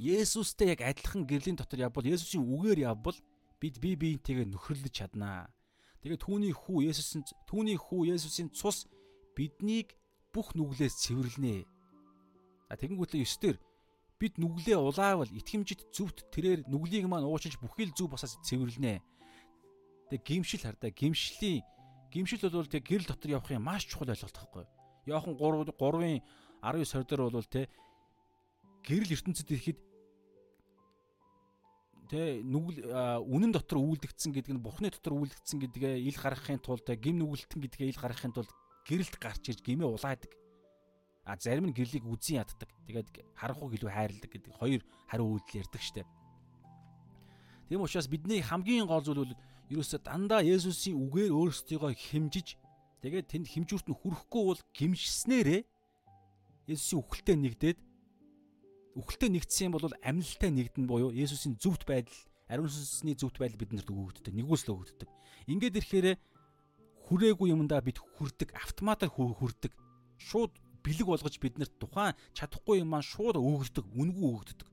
[0.00, 3.20] Есүстэй яг адилхан гэрлийн дотор явбал Есүсийн үгээр явбал
[3.60, 5.52] бид бие биентэйгээ нөхөрлөж чаднаа.
[6.00, 8.88] Тэгээд түүний хүү Есүсийн түүний хүү Есүсийн цус
[9.36, 9.92] биднийг
[10.32, 11.68] бүх нүглээс цэвэрлэнэ.
[12.72, 13.58] А тэгэнгүүтлээ 9 дээр
[14.16, 19.04] бид нүглээ улаавал итгэмжит зүвт тэрээр нүглийг маань уучилж бүхий л зүв босоос цэвэрлэнэ.
[20.08, 21.60] Тэг гимшил хардаа гимшлийн
[22.08, 24.81] гимшил бол тэг гэрэл дотор явахын маш чухал ойлголт юу?
[25.06, 26.22] Йохан 3 3-ын
[26.62, 27.68] 19 20 дээр бол те
[28.86, 29.78] гэрэл ертөнцид ирэхэд
[32.12, 32.86] тэ нүгэл
[33.24, 37.88] үнэн дотор үйлдэгдсэн гэдэг нь бурхны дотор үйлдэгдсэн гэдгээ ил гаргахын тулд гим нүгэлтэн гэдгээ
[37.88, 38.52] ил гаргахын тулд
[38.84, 40.32] гэрэлт гарч ирж гимээ улаадаг.
[41.24, 42.68] А зарим нь гэрлийг үзэн яддаг.
[42.84, 43.08] Тэгээд
[43.38, 46.08] харанхуйг илүү хайрладаг гэдэг хоёр хариу үйлдэл ярьдаг штеп.
[47.70, 49.34] Тийм учраас бидний хамгийн гол зүйл бол
[49.70, 52.60] ерөөсө дандаа Есүсийн үгээр өөрсдийгөө хэмжиж
[53.02, 55.66] Тэгээд тэнд хэмжүүрт нь хүрэхгүй бол гимшснээрээ
[56.70, 57.78] Есүсийн үхэлтэд нэгдээд
[58.94, 62.14] үхэлтэд нэгдсэн бол амьлалтай нэгдэн буюу Есүсийн зөвхт байдал,
[62.46, 64.30] ариун сүнсний зөвхт байдал биднэрт өгөгддөг.
[64.30, 65.10] Нэгүсэл өгөгддөг.
[65.50, 66.08] Ингээд ирэхээр
[67.10, 69.74] хүрээгүй юмдаа бид хүрдэг, автоматар хүрдэг.
[70.22, 70.54] Шууд
[70.86, 74.68] бэлэг болгож биднэрт тухайн чадахгүй юм маань шууд өгөгддөг, үнгүү өгөгддөг.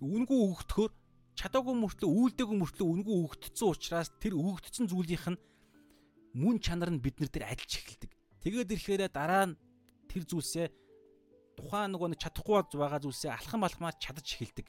[0.00, 0.92] Үнгүү өгөгдөхөөр
[1.36, 5.40] чадаагүй мөртлөө үйлдэггүй мөртлөө үнгүү өгөгдсөн учраас тэр өгөгдсөн зүйлийнх нь
[6.34, 8.10] мөн чанар нь бид нар дээр адилж эхэлдэг.
[8.42, 9.58] Тэгээд ирэхээр дараа нь
[10.10, 10.66] тэр зүйлсээ
[11.54, 14.66] тухайн нөгөө нэг чадахгүй байгаа зүйлсээ алхам алхмаар чадаж эхэлдэг.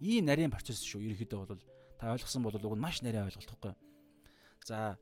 [0.00, 1.02] Ийм нарийн процесс шүү.
[1.10, 1.62] Ерөнхийдөө бол
[1.98, 3.74] та ойлгосон бол уг нь маш нарийн ойлголт хэвгүй.
[4.64, 4.96] За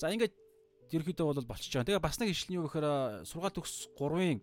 [0.00, 0.34] за ингээд
[0.90, 1.88] ерөнхийдөө бол болчихж байгаа.
[2.00, 4.40] Тэгээ бас нэг ишлэн юу гэхээр сургаал төгс 3-ын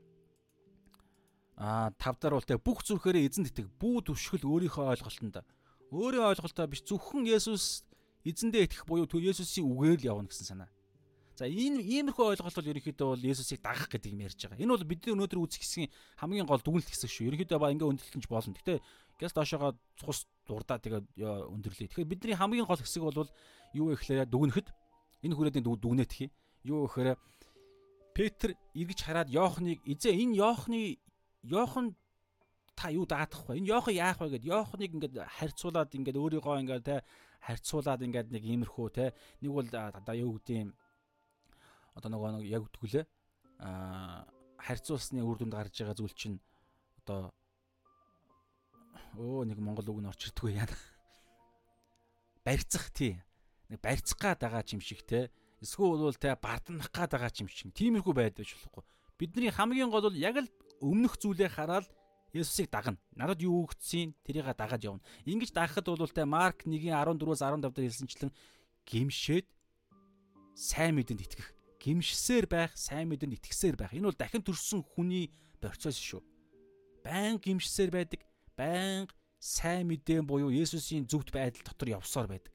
[1.59, 5.43] а 5 дараа бол бүх зүрхээрээ эзэн тэтг бүү төвшгөл өөрийнхөө ойлголтонд
[5.91, 7.83] өөрийн ойлголтоо биш зөвхөн Есүс
[8.25, 10.69] эзэндээ итгэх буюу Есүсийн үгээр л явна гэсэн санаа.
[11.39, 14.59] За энэ иймэрхүү ойлголт бол ерөнхийдөө бол Есүсийг дагах гэдэг юм ярьж байгаа.
[14.59, 15.89] Энэ бол бидний өнөөдөр үзэх хэсгийн
[16.19, 17.31] хамгийн гол дүгнэлт хэсэг шүү.
[17.31, 18.59] Ерөнхийдөө ба ингээ өндөрлөж болно.
[18.59, 18.83] Гэтэ
[19.23, 21.87] гэс доошоогоо цус дурдаа тэгээд өндөрлөе.
[21.95, 23.31] Тэгэхээр бидний хамгийн гол хэсэг бол
[23.71, 24.67] юу вэ гэхээр дүгнэхэд
[25.23, 26.27] энэ хүрээдийн дүгнэлт хий.
[26.67, 27.15] Юу гэхээр
[28.11, 30.99] Петр эргэж хараад Йоохныг эзээ энэ Йоохны
[31.47, 31.95] Йохан
[32.75, 33.63] та юу даатах вэ?
[33.63, 36.99] Энэ Йохан яах вэ гэд Йоохныг ингээд харьцуулаад ингээд өөрийгөө ингээд те
[37.43, 39.05] харьцуулаад ингээд нэг иймэрхүү те
[39.41, 40.71] нэг бол одоо юу гэдэг юм
[41.95, 43.05] одоо нөгөө нэг яг үтгүүлээ
[43.59, 44.27] а
[44.59, 46.37] харьцуулсны үр дүнд гарч байгаа зүйл чинь
[47.03, 47.31] одоо
[49.17, 50.69] өө нэг монгол үг нь орч ирдэггүй яа.
[52.45, 53.17] Барьцах тий.
[53.69, 55.31] Нэг барьцах гад байгаа юм шиг те.
[55.61, 57.73] Эсвэл бол те бардамнах гад байгаа юм шиг.
[57.73, 58.83] Тиймэрхүү байдаг болохгүй.
[59.17, 61.87] Бидний хамгийн гол бол яг л өмнөх зүйлээ хараад
[62.33, 62.97] Есүсийг дагна.
[63.17, 65.01] Надад юу өгцгийг тэрийг дагаад явна.
[65.25, 68.31] Ингиж дагахад бол те Марк 1:14-өөс 15 дээр хэлсэнчлэн
[68.85, 69.47] гимшээд
[70.53, 71.49] сайн мэдэнд итгэх.
[71.81, 73.97] Гимшсээр байх, сайн мэдэнд итгэсээр байх.
[73.97, 76.21] Энэ бол дахин төрсөн хүний процесс шүү.
[77.01, 78.21] Баян гимшсээр байдаг.
[78.53, 79.09] Баян
[79.41, 82.53] сайн мэдээ буюу Есүсийн зөвхт байдал дотор явсаар байдаг.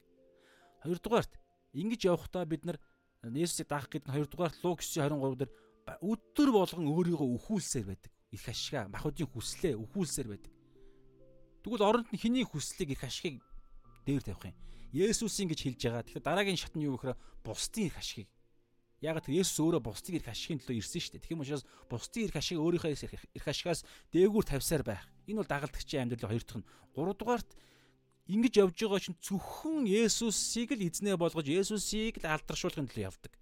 [0.87, 1.35] Хоёрдугаарт
[1.75, 2.79] ингэж явахдаа бид нар
[3.27, 5.51] Есүсийг даах гэдэг нь хоёрдугаарт Лук 9:23 дээр
[5.99, 10.51] өдөр болгон өөрийгөө өхүүлсээр байдаг их ашгаа махуудын хүслээ өхүүлсээр байдаг.
[11.65, 13.41] Тэгвэл оронд нь хэний хүслийг их ашгийг
[14.05, 14.55] дээр тавих юм.
[14.93, 16.03] Есүсийн гэж хэлж байгаа.
[16.05, 18.29] Тэгэхээр дараагийн шат нь юу гэхээр бусдын их ашгийг.
[19.01, 21.23] Яг тэр Есүс өөрөө бусдын их ашигын төлөө ирсэн шүү дээ.
[21.25, 22.95] Тэгэх юм учраас бусдын их ашиг өөрийнхөө
[23.35, 23.83] их ашигаас
[24.13, 25.03] дээгүүр тавьсаар байх.
[25.27, 26.69] Энэ бол дагалдагчийн амьдралын хоёр дахь нь.
[26.95, 27.49] Гурав дугаарт
[28.31, 33.33] ингэж явж байгаа чинь зөвхөн Есүсийг л эзнээ болгож Есүсийг л алдаршуулахын төлөө явдаг.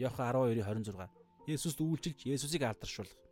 [0.00, 1.10] Иохан 12:26.
[1.52, 3.27] Есүст үйлчилж Есүсийг алдаршуулах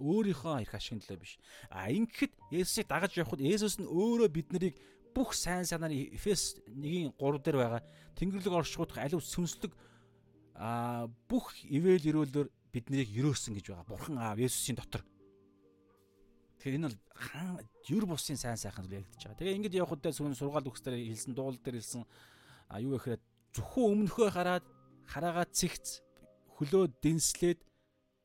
[0.00, 1.38] өөрийнхөө эрх ашигын төлөө биш.
[1.70, 4.74] А ингэхэд Есүсийг дагаж явхад Есүс нь өөрөө бид нарыг
[5.14, 7.82] бүх сайн санаар Эфес 1-ийн 3 дээр байгаа
[8.18, 9.72] Тэнгэрлэг оршихуудах алив сүнслэг
[10.58, 13.86] а бүх ивэл ирүүлээр бид нарыг өрөөсөн гэж байгаа.
[13.86, 15.06] Бурхан аав Есүсийн дотор.
[16.58, 16.98] Тэгэхээр энэ бол
[17.86, 19.38] юр бусын сайн сайхан зүйл яригдаж байгаа.
[19.38, 22.02] Тэгээ ингэж явхад дээр сүн сургаал өгсдөр хэлсэн дуул дээр хэлсэн
[22.70, 23.20] а юу гэхээр
[23.54, 24.64] зөвхөн өмнөхөө хараад
[25.06, 26.02] хараагаа цэгц
[26.58, 27.60] хөлөө дэнслээд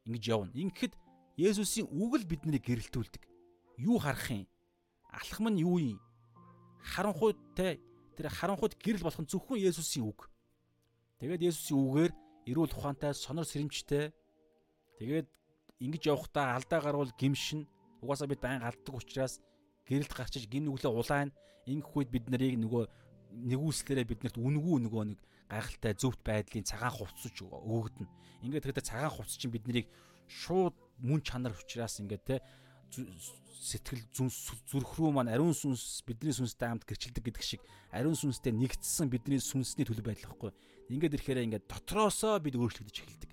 [0.07, 0.53] ингэж явна.
[0.55, 0.93] Ингэхэд
[1.39, 3.23] Есүсийн үг л биднийг гэрэлтүүлдэг.
[3.79, 4.43] Юу харах юм?
[5.07, 5.99] Алхам нь юу юм?
[6.83, 7.79] Харанхуйтай
[8.19, 10.27] тэр харанхуйд гэрэл болох нь зөвхөн Есүсийн үг.
[11.23, 12.11] Тэгээд Есүсийн үгээр
[12.51, 14.11] эрүүл ухаантай, сонор сэрэмжтэй.
[14.99, 15.27] Тэгээд
[15.79, 17.63] ингэж явхдаа алдаа гарвал гимшин.
[18.03, 19.39] Угаасаа бид байн алддаг учраас
[19.87, 21.31] гэрэлт гарчиж гин нүглээ улаана.
[21.63, 22.83] Ингэх үед бид нарыг нөгөө
[23.47, 28.07] нэгүслээрээ биднэрт үнгүү нөгөө нэг гайхалтай зөвхт байдлын цагаан хувцсаж өгөгдөн.
[28.43, 29.87] Ингээд тэгэхээр цагаан хувцс чинь биднийг
[30.27, 32.35] шууд мөн чанар учраас ингээд те
[32.89, 37.61] сэтгэл зүнс зүрх рүү маань ариун сүнс бидний сүнстэй хамт гэрчилдэг гэдэг шиг
[37.91, 40.51] ариун сүнстэй нэгдсэн бидний сүнсний төлөв байдал хэвгүй.
[40.89, 43.31] Ингээд ирэхээр ингээд дотроосоо бид өөрчлөгдөж эхэлдэг.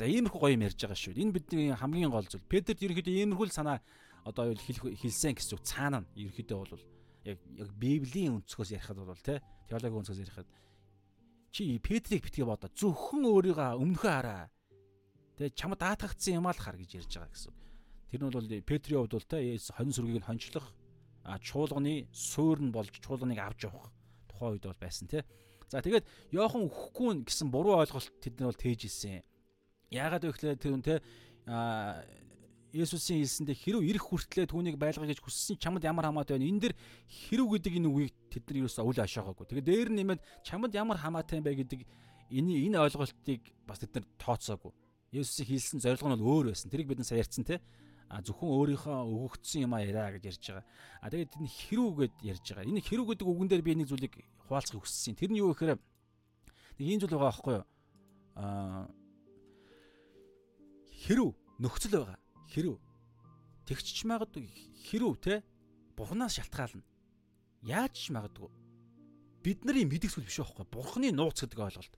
[0.00, 1.14] За иймэрхүү гоё юм ярьж байгаа шүү.
[1.22, 2.42] Энэ бидний хамгийн гол зүйл.
[2.50, 3.78] Петрт ерөөхдөө иймэрхүү л санаа
[4.24, 6.82] одоо юу хэлсэн гэсэн үг цаана нь ерөөхдөө бол
[7.28, 10.48] яг яг библийн өнцгөөс ярихад бол те теологийн өнцгөөс ярихад
[11.52, 14.48] чи Петрийг битгий бодоо зөвхөн өөрийгөө өмнөхөө хараа
[15.34, 17.54] Тэгээ чамд даатгагдсан юм аа л хар гэж ярьж байгаа гэсэн.
[18.10, 20.66] Тэр нь бол Петрийн хувьд бол те хонь сүргийг нь хончлох
[21.24, 23.90] а чуулганы суур нь болж чуулганыг авч явах
[24.30, 25.24] тухайн үед бол байсан те.
[25.72, 29.26] За тэгээд Йохан өхгүй гэсэн буруу ойлголт тэд нар бол тээж ирсэн.
[29.90, 30.94] Яагаад вэ гэхээр тэр те
[31.50, 32.04] а
[32.74, 36.50] Есүсийн хэлсэндээ хэрв ирэх хүртлээр түүнийг байлгах гэж хүссэн чамд ямар хамаатай байна.
[36.50, 36.74] Энэ дэр
[37.06, 39.46] хэрв гэдэг энэ үгийг тэд нар юусаа үл ашаагаагүй.
[39.46, 41.86] Тэгээд дээр нь нэмээд чамд ямар хамаатай бай гэдэг
[42.34, 44.74] энэ энэ ойлголтыг бас тэд нар тооцоогүй.
[45.14, 46.70] Есүсийн хийсэн зорилго нь бол өөр байсан.
[46.74, 47.62] Тэрийг бид нар ярьсан те.
[48.10, 50.66] А зөвхөн өөрийнхөө өгөгдсөн юм а яриа гэж ярьж байгаа.
[51.00, 52.66] А тэгээд энэ хэрүү гэд ярьж байгаа.
[52.66, 54.14] Энэ хэрүү гэдэг үгэн дээр би нэг зүйлийг
[54.50, 55.14] хуваалцахыг хүссэн.
[55.14, 57.66] Тэр нь юу гэхээр нэг ийм зүйл байгаа байхгүй юу?
[58.34, 58.90] А
[61.06, 61.30] хэрүү
[61.62, 62.18] нөхцөл байгаа.
[62.50, 62.76] Хэрүү.
[63.64, 64.46] Тэгчч магадгүй
[64.90, 65.34] хэрүү те.
[65.96, 66.84] Бурханаас шалтгаална.
[67.62, 68.50] Яаж ч магадгүй.
[69.40, 70.66] Бид нарын мэдих зүйл биш байхгүй.
[70.68, 71.94] Бурханы нууц гэдэг ойлголт.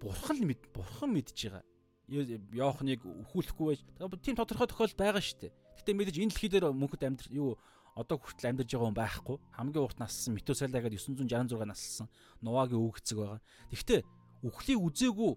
[0.00, 1.64] Бурхан мэд бурхан мэдж байгаа.
[2.10, 3.80] Йоохныг өхүүлэхгүй байж.
[4.24, 5.52] Тийм тодорхой тохиол байгаа шүү дээ.
[5.78, 7.54] Гэтэ мэдээж энэ дэлхий дээр мөнхөд амьдр юу
[7.94, 9.36] одоо хүртэл амьдарч байгаа хүн байхгүй.
[9.54, 12.08] Хамгийн урт нассан Метусала гэдэг 966 наслсан
[12.42, 13.40] Нувагийн өвгцэг байгаа.
[13.70, 14.00] Тэгтээ
[14.42, 15.32] үхлийг үзээгүй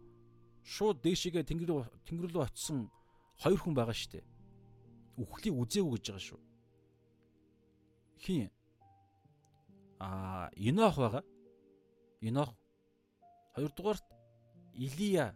[0.64, 2.88] шууд дээшигээ тэнгэр тэнгэр рүү очисон
[3.44, 4.26] хоёр хүн байгаа шүү дээ.
[5.20, 6.42] Үхлийг үзээгүй гэж байгаа шүү.
[8.24, 8.50] Хин
[10.00, 11.24] а Енох байгаа.
[12.24, 12.56] Енох
[13.54, 14.08] хоёрдугаарт
[14.76, 15.36] Илия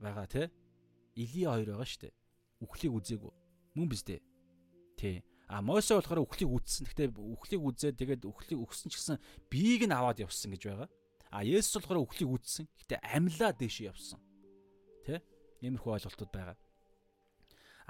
[0.00, 0.50] байгаа те.
[1.14, 2.14] Илия хоёр байгаа штэ.
[2.60, 3.32] Үхлийг үзээгүй.
[3.74, 4.20] Мөн биз дээ.
[4.96, 5.22] Тий.
[5.50, 6.86] А Мосе болохоор үхлийг үзсэн.
[6.86, 9.18] Гэхдээ үхлийг үзээд тэгээд үхлийг өгсөн ч гэсэн
[9.50, 10.88] биеийг нь аваад явсан гэж байгаа.
[11.30, 12.70] А Есүс болохоор үхлийг үзсэн.
[12.78, 14.22] Гэхдээ амьлаа дэше явсан.
[15.02, 15.18] Тэ?
[15.62, 16.58] Иймэрхүү ойлголтууд байгаа.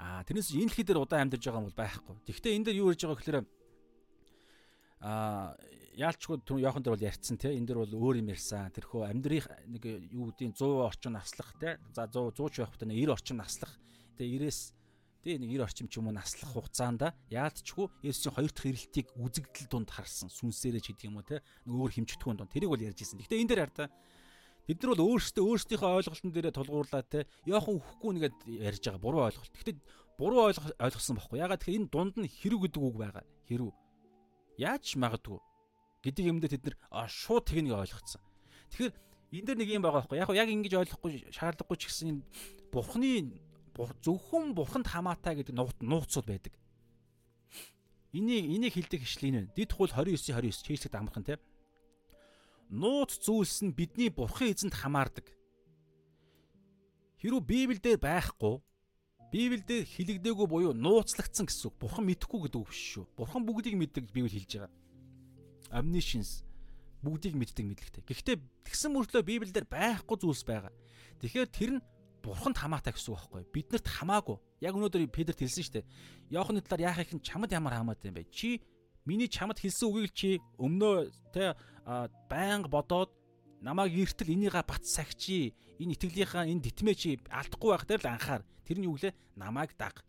[0.01, 2.15] А тэрнээс энэ дэлхий дээр удаан амьдарч байгаа юм бол байхгүй.
[2.25, 3.37] Гэхдээ энэ дээр юу ярьж байгаа гэхээр
[5.01, 5.53] а
[5.97, 9.47] яалчгүй түн Йохан дээр бол ярьцсан те энэ дээр бол өөр юм ярьсан тэрхүү амьдрих
[9.67, 13.37] нэг юу гэдгийг 100 орчим наслах те за 100 100 ч байх хөтэ 90 орчим
[13.37, 13.73] наслах
[14.15, 14.61] тэгээ 90-ээс
[15.21, 19.69] Тэ нэг 90 орчим ч юм уу наслах хугацаанд яалтчгүй Есүсийн хоёр дахь ирэлтийг үзэгдэл
[19.69, 20.33] дунд харсан.
[20.33, 21.45] Сүнсээрээ ч гэдэг юм уу те.
[21.69, 23.21] Өөр хэмжигдэхүүн дунд тэрийг бол ярьж ирсэн.
[23.21, 23.93] Гэхдээ энэ дээр хараа
[24.65, 27.29] Бид нар бол өөрсдөө өөрсдийнхөө ойлголтын дээрээ тулгуурлаа те.
[27.45, 29.53] Яахан үхэхгүй нэгэд ярьж байгаа буруу ойлголт.
[29.61, 29.77] Гэхдээ
[30.17, 31.37] буруу ойлгосон байхгүй.
[31.37, 33.25] Ягаад тэгэхээр энэ дунд нь хэрэг гэдэг үг байгаа.
[33.45, 33.77] Хэрэг.
[34.57, 35.37] Яаж магадгүй
[36.01, 38.21] гэдэг юмдээ тэд нар шууд техник ойлгоцсон.
[38.73, 38.93] Тэгэхээр
[39.37, 40.17] энэ дэр нэг юм байгаа байхгүй.
[40.17, 42.25] Яг яг ингэж ойлгохгүй шаардлагагүй ч гэсэн
[42.73, 43.37] бурхны
[43.77, 46.53] зөвхөн бурханд хамаатай гэдэг нууцуд байдаг.
[48.11, 49.55] Энийг энийг хилдэг хишлэн вэ?
[49.55, 51.39] Дид хул 29 29 чийсэд амархан те
[52.71, 55.27] нууц зүйлс нь бидний бурхан эзэнд хамаардаг.
[57.19, 58.63] Хэрвээ Библиэлд байхгүй
[59.31, 61.75] Библиэлд хилэгдээгүй буюу нууцлагдсан гэсэн үг.
[61.79, 63.05] Бурхан мэдэхгүй гэдэг үг биш шүү.
[63.15, 64.71] Бурхан бүгдийг мэддэг Библи хэлж байгаа.
[65.71, 66.43] Omniscience
[67.01, 68.03] бүгдийг мэддэг мэдлэгтэй.
[68.05, 70.73] Гэхдээ тэгсэн мөртлөө Библиэлд байхгүй зүйлс байгаа.
[71.23, 71.83] Тэгэхээр тэр нь
[72.21, 73.43] бурханд хамаатай гэсэн үг байхгүй.
[73.49, 74.37] Биднэрт хамаагүй.
[74.61, 75.89] Яг өнөөдөр Петрт хэлсэн шүү дээ.
[76.37, 78.29] Яохны талаар яах их нь чамд ямар хамаатай юм бэ?
[78.29, 78.61] Чи
[79.05, 80.29] миний чамд хэлсэн үгийг чи
[80.61, 81.57] өмнөө те
[82.29, 83.09] байнга бодоод
[83.61, 88.41] намайг эртэл энийга бат сагчи энэ итгэлийнхаа энэ дитмээ чи алдахгүй байх дээр л анхаар
[88.65, 90.05] тэрний үг лээ намайг даг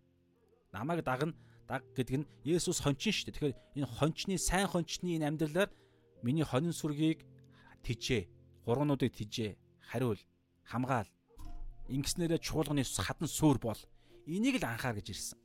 [0.72, 1.32] намайг дагна
[1.68, 5.70] даг гэдэг нь Есүс хончин шүү дээ тэгэхээр энэ хончны сайн хончны энэ амьдралаар
[6.22, 7.22] миний хонин сүргийг
[7.86, 8.28] тижээ
[8.66, 9.56] гурвануудыг тижээ
[9.90, 10.20] хариул
[10.66, 11.10] хамгаал
[11.90, 13.80] ингэснээрээ чуулганы хатан сүр бол
[14.26, 15.42] энийг л анхаар гэж ирсэн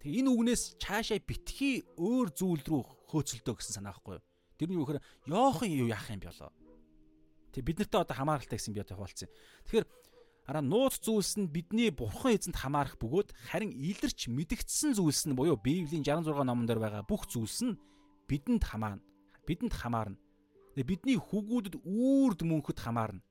[0.00, 4.24] Тэг энэ үгнээс цаашаа битгий өөр зүйл рүү хөөцөлдөө гэсэн санаа байхгүй юу?
[4.56, 6.48] Тэрний юу гэхээр Йохан юу яах юм болоо?
[7.52, 9.28] Тэг бид нартай одоо хамааралтай гэсэн би одоо хуваалцсан.
[9.68, 9.84] Тэгэхээр
[10.50, 15.54] араа нууц зүйлс нь бидний бурхан эзэнд хамаарах бөгөөд харин илэрч мэдгдсэн зүйлс нь буюу
[15.54, 17.78] Библийн 66 номон дээр байгаа бүх зүйлс нь
[18.26, 19.06] бидэнд хамаарна.
[19.46, 20.18] Бидэнд хамаарна.
[20.74, 23.22] Бидний хүүгүүдэд үрд мөнхөд хамаарна.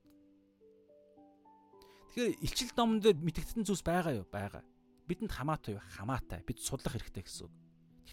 [2.15, 4.27] Тэгэхээр илчил номон дээр мэдгдсэн зүйлс байгаа юу?
[4.31, 4.63] Байгаа
[5.09, 5.83] бидэнд хамаатай юу?
[5.97, 6.45] Хамаатай.
[6.45, 7.53] Бид судлах хэрэгтэй гэсэн үг.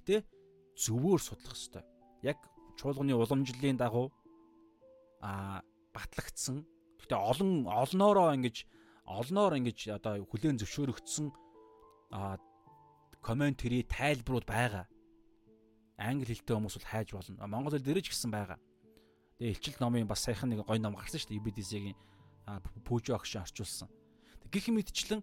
[0.01, 0.25] Гэтэ
[0.81, 1.85] зөвөөр судлах ёстой.
[2.25, 2.41] Яг
[2.81, 4.09] чуулганы уламжлалын дагуу
[5.21, 5.61] а
[5.93, 6.65] батлагдсан.
[7.05, 8.65] Гэтэ олон олноороо ингэж
[9.07, 11.31] олноор ингэж одоо хүлээн зөвшөөрөгдсөн
[13.23, 14.87] комментари тайлбарууд байгаа.
[15.99, 17.47] Англи хэлтэй хүмүүс бол хайж болно.
[17.47, 18.59] Монгол хэл дээрэж гисэн байгаа.
[19.39, 21.41] Тэгээ илчил номын бас саяхан нэг гой ном гарсан шүү дээ.
[21.41, 21.97] UBDC-ийн
[22.85, 23.89] пүүжо огш орчуулсан.
[24.51, 25.23] Гэх мэтчлэн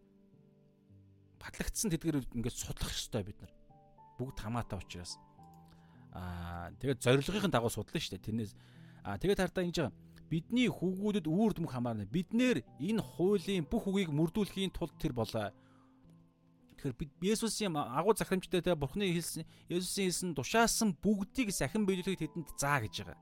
[1.40, 3.54] батлагдсан тэдгээр ингээд судлах ёстой бид нар.
[4.20, 5.20] Бүгд хамаатай учраас.
[6.12, 8.28] Аа тэгээд зорилгын дагуу судлаа шүү дээ.
[8.28, 8.52] Тэрнээс
[9.04, 9.96] аа тэгээд хартаа ингэж байгаа.
[10.30, 12.06] Бидний хүүгүүдэд үүрд мөх хамаарна.
[12.10, 15.52] Бид нэр энэ хуулийн бүх үгийг мөрдүүлэхийн тулд тэр болоо.
[16.84, 22.50] Тэгэхээр бид Есүсийн агуу захирамжтай те Бурхны хэлсэн Есүсийн хэлсэн тушаасан бүгдийг сахин биелүүлэхэд тэдэнд
[22.60, 23.20] заа гэж байгаа.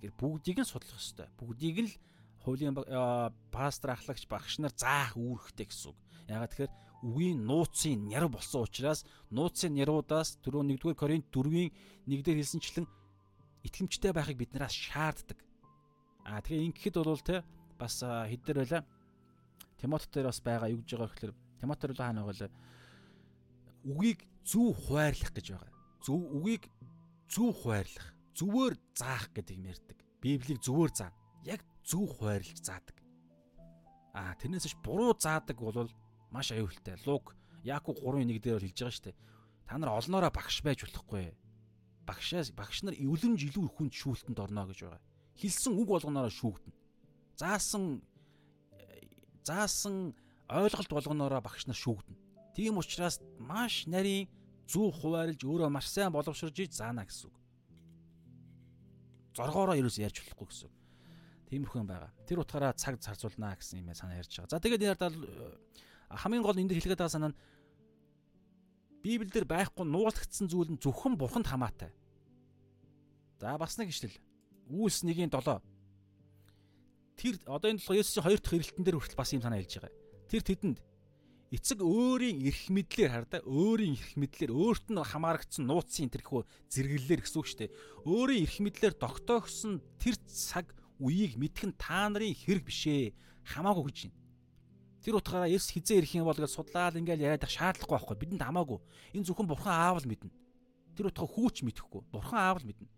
[0.00, 1.28] Тэгэхээр бүгдийг нь судлах ёстой.
[1.36, 1.94] Бүгдийг нь л
[2.40, 2.74] хуулийн
[3.52, 5.98] пастор ахлагч багш нар заах үүрэгтэй гэсэн үг.
[6.32, 11.70] Ягаад тэгэхээр үгийн нууцын нярв болсон учраас нууцын нярвуудаас түрүү 1-р Коринт 4-ийн
[12.08, 12.86] 1-дэр хэлсэнчлэн
[13.66, 15.38] итгэмжтэй байхыг бид нараас шаарддаг.
[16.28, 17.40] Аа тэгээ ингэхэд бол те
[17.80, 18.84] бас хэдээр байла.
[19.80, 22.56] Тимот дээр бас байгаа юу гэж байгаа гэхээр Тимот дээр хаана байгаа вэ?
[23.88, 25.72] Үгийг зөв хуваарлах гэж байгаа.
[26.04, 26.64] Зөв үгийг
[27.32, 29.98] зөв хуваарлах, зөвөөр заах гэдэг юм ярьдаг.
[30.20, 31.10] Библийг зөвөөр заа.
[31.48, 32.96] Яг зөв хуваарлж заадаг.
[34.12, 35.88] Аа тэрнээс ч буруу заадаг бол
[36.30, 37.00] маш аюултай.
[37.08, 37.32] Луг
[37.64, 39.16] Яаков 3:1 дээр хэлж байгаа шүү дээ.
[39.66, 41.34] Та нар олноороо багш байж болохгүй.
[42.06, 45.02] Багшаас багш нар өвлөмж илүү хүнд шүүлтэнд орно гэж байгаа.
[45.38, 46.74] Хэлсэн үг болгоноороо шүүгдэнэ.
[47.38, 48.02] Заасан
[49.46, 50.14] заасан
[50.50, 52.18] ойлголт болгоноороо багш нар шүүгдэнэ.
[52.58, 54.26] Тийм учраас маш нарийн
[54.66, 57.36] зүү хуваарлж өөрөө маш сайн боловсрож иж заана гэсэн үг.
[59.38, 60.70] Зоргоороо ерөөс ярьж болохгүй гэсэн.
[61.48, 62.10] Тиймэрхүү юм байгаа.
[62.26, 64.52] Тэр утгаараа цаг зарцуулнаа гэсэн юм санаа ярьж байгаа.
[64.52, 65.10] За тэгээд энэ ардаа
[66.18, 67.38] хамгийн гол энэ дэр хэлгээд байгаа санаа нь
[69.00, 71.94] Библиэлд байхгүй нуулагдсан зүйл нь зөвхөн бурханд хамаатай.
[73.38, 74.12] За бас нэг ишлэл.
[74.68, 75.60] Үүс 1-ийн 7.
[77.18, 79.92] Тэр одоо энэ болохоор Есүсийн хоёр дахь ирэлтэн дээр хүртэл бас юм санаа хэлж байгаа.
[80.30, 80.78] Тэр тэдэнд
[81.50, 87.38] эцэг өөрийн эрх мэдлэр хардаа өөрийн эрх мэдлэр өөрт нь хамаарагдсан нууцын тэрхүү зэрэглэлээр гэсэн
[87.40, 87.74] үг шүү дээ.
[88.04, 93.16] Өөрийн эрх мэдлэр тогтоогсон тэр цаг үеийг мэдэх нь та нарын хэрэг бишээ.
[93.48, 94.18] Хамаагүй гэж байна.
[95.00, 98.16] Тэр утгаараа Есүс хизээ ирэх юм бол гэж судлаад ингээл яриад ах шаардлагагүй байхгүй.
[98.18, 98.78] Бидэнд хамаагүй.
[99.16, 100.28] Энэ зөвхөн Бурхан аав л мэднэ.
[100.98, 102.02] Тэр утгаа хүүч мэдэхгүй.
[102.12, 102.90] Бурхан аав л мэднэ.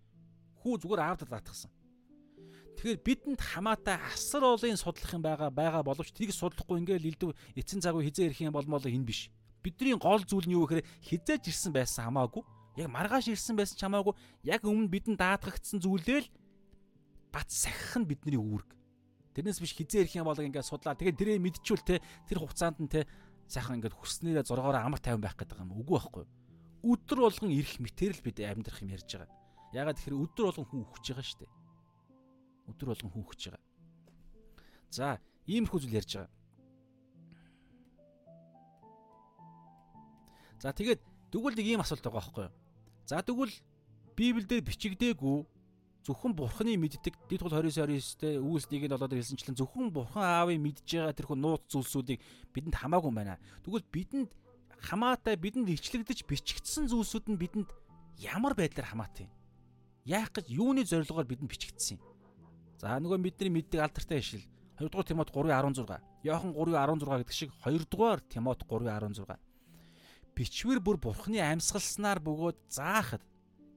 [0.61, 1.71] Хүү зүгээр аавд даатгсан.
[2.81, 7.85] Тэгэхээр бидэнд хамаатай асар олон судлах юм байгаа байгаа боловч тийг судлахгүй ингээл илдв эцэн
[7.85, 9.29] цагуу хизээ ирэх юм болмоо энэ биш.
[9.61, 12.41] Бидний гол зүйл нь юу гэхээр хизээж ирсэн байсан хамаагүй.
[12.81, 14.17] Яг маргааш ирсэн байсан ч хамаагүй.
[14.49, 16.33] Яг өмнө бидэнд даатгагдсан зүйлээ л
[17.29, 18.73] бат сахих нь бидний үүрэг.
[19.37, 20.97] Тэрнээс биш хизээ ирэх юм бол ингээд судлаа.
[20.97, 23.05] Тэгээд тэрээ мэдчихвэл те тэр хугацаанд нь те
[23.45, 26.25] сайхан ингээд хүснээрээ зургаараа амар тайван байх гэдэг юм үгүй байхгүй.
[26.81, 29.40] Өдөр болгон ирэх мэтэрл бид амьдрах юм ярьж байгаа.
[29.71, 31.53] Ягаад тэгэхээр өдөр болгон хүн өгч байгаа шүү дээ.
[32.75, 33.65] Өдөр болгон хүн өгч байгаа.
[34.91, 36.33] За, иймэрхүү зүйл ярьж байгаа.
[40.59, 41.01] За тэгээд
[41.31, 42.55] тэгвэл нэг ийм асуулт байгаа байхгүй юу?
[43.07, 43.55] За тэгвэл
[44.19, 45.39] Библиэлд бичигдээгүй
[46.05, 51.17] зөвхөн бурхны мэддэг дэд тул 29-29-тэй үйлснийг нь болоод хэлсэнчлэн зөвхөн бурхан аавын мэдж байгаа
[51.17, 52.21] тэрхүү нууц зүйлсүүдийг
[52.53, 53.41] бидэнд хамаагүй байна.
[53.65, 54.31] Тэгвэл бидэнд
[54.81, 57.69] хамаатай бидэнд ичлэгдэж бичигдсэн зүйлсүүд нь бидэнд
[58.21, 59.33] ямар байдлаар хамаатай юм?
[60.11, 62.03] Яах гэж юуны зорилгоор бидэнд бичигдсэн юм?
[62.83, 64.43] За нөгөө бидний мэддэг алдартай ишил
[64.83, 69.39] 2 дугаар Тимот 3:16, Иохан 3:16 гэдэг шиг 2 дугаар Тимот 3:16.
[70.35, 73.23] Бичвэр бүр бурхны амьсгалснаар бөгөөд заахад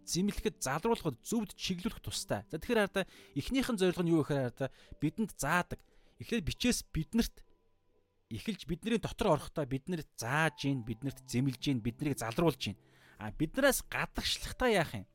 [0.10, 2.42] зэмлэхэд залруулахад зөвд чиглүүлэх тустай.
[2.50, 3.06] За тэгэхээр хараа
[3.38, 5.80] эхнийх нь зорилго нь юу гэхээр хараа бидэнд заадаг.
[6.18, 7.46] Эхлээд бичээс биднэрт
[8.34, 12.78] эхэлж бидний дотор орохдоо биднэрт зааж гин, биднэрт зэмлж гин, биднийг залруулж гин.
[13.22, 15.06] А биднээс гадагшлахтаа яах юм?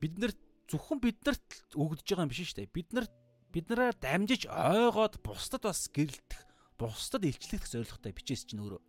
[0.00, 0.38] Биднэрт
[0.70, 2.74] зөвхөн биднэрт өгдөж байгаа юм биш шүү дээ.
[2.74, 3.12] Биднэрт
[3.54, 6.40] биднэрээр дамжиж ойгоод бусдад бас гэрэлтэх,
[6.76, 8.82] бусдад илчлэх зорилготой бичээс чинь өөрөө.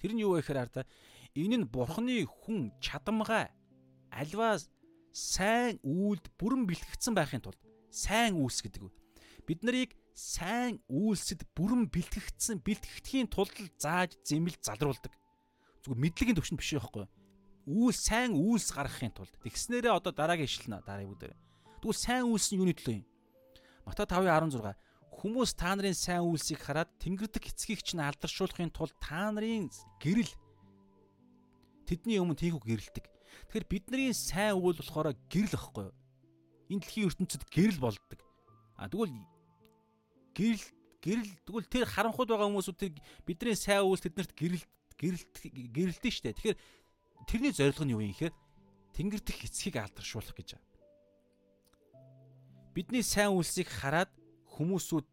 [0.00, 0.86] Тэр нь юу вэ гэхээр хараа
[1.34, 3.50] Энэ нь бурхны хүн чадамгай
[4.14, 4.54] альва
[5.10, 7.58] сайн үйлд бүрэн бэлтгэгдсэн байхын тулд
[7.90, 8.86] сайн үйлс гэдэг.
[9.42, 13.50] Бид нарыг сайн үйлсэд бүрэн бэлтгэгдсэн бэлтгэгдэхийн тулд
[13.82, 15.10] зааж зэмэл залруулдаг.
[15.82, 17.10] Зүгээр мэдлэгийн төвшөнд биш байхгүй.
[17.64, 21.32] Үйл сайн үйлс гаргахын тулд тэгснээрээ одоо дараагийн ишлэнэ дараагийн бүгд.
[21.80, 23.08] Тэгвэл сайн үйлс нь юуны төлөө юм?
[23.88, 24.76] Матай 5:16
[25.24, 30.28] хүмүүс та нарын сайн үйлсийг хараад тэнгэрдэг эцгийг чинь алдаршуулахын тулд та нарын гэрэл
[31.88, 33.04] тэдний өмнө тийхүү гэрэлдэг.
[33.48, 35.96] Тэгэхээр бидний сайн үйл болохоор гэрэл ахгүй юу?
[36.68, 38.20] Энэ дэлхийн ертөнцид гэрэл болдог.
[38.76, 39.16] А тэгвэл
[40.36, 40.64] гэрэл
[41.00, 42.92] гэрэл тэгвэл тэр харанхуйд байгаа хүмүүсүүд тэр
[43.24, 44.64] бидний сайн үйлс тэднэрт гэрэл
[45.00, 45.32] гэрэлт
[45.72, 46.36] гэрэлтэн штэ.
[46.36, 46.58] Тэгэхээр
[47.24, 48.34] тэрний зорилго нь юу юм гэхээр
[48.94, 50.60] тэнгэр дэх эцгийг алдаршуулах гэж.
[52.74, 54.10] Бидний сайн үйлсийг хараад
[54.54, 55.06] хүмүүсүүд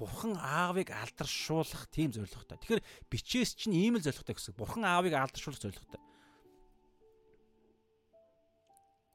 [0.00, 2.56] Бурхан аавыг алдаршуулах тийм зорилготой.
[2.56, 4.56] Тэгэхээр бичээс чинь ийм л зорилготой гэсэн.
[4.56, 6.00] Бурхан аавыг алдаршуулах зорилготой.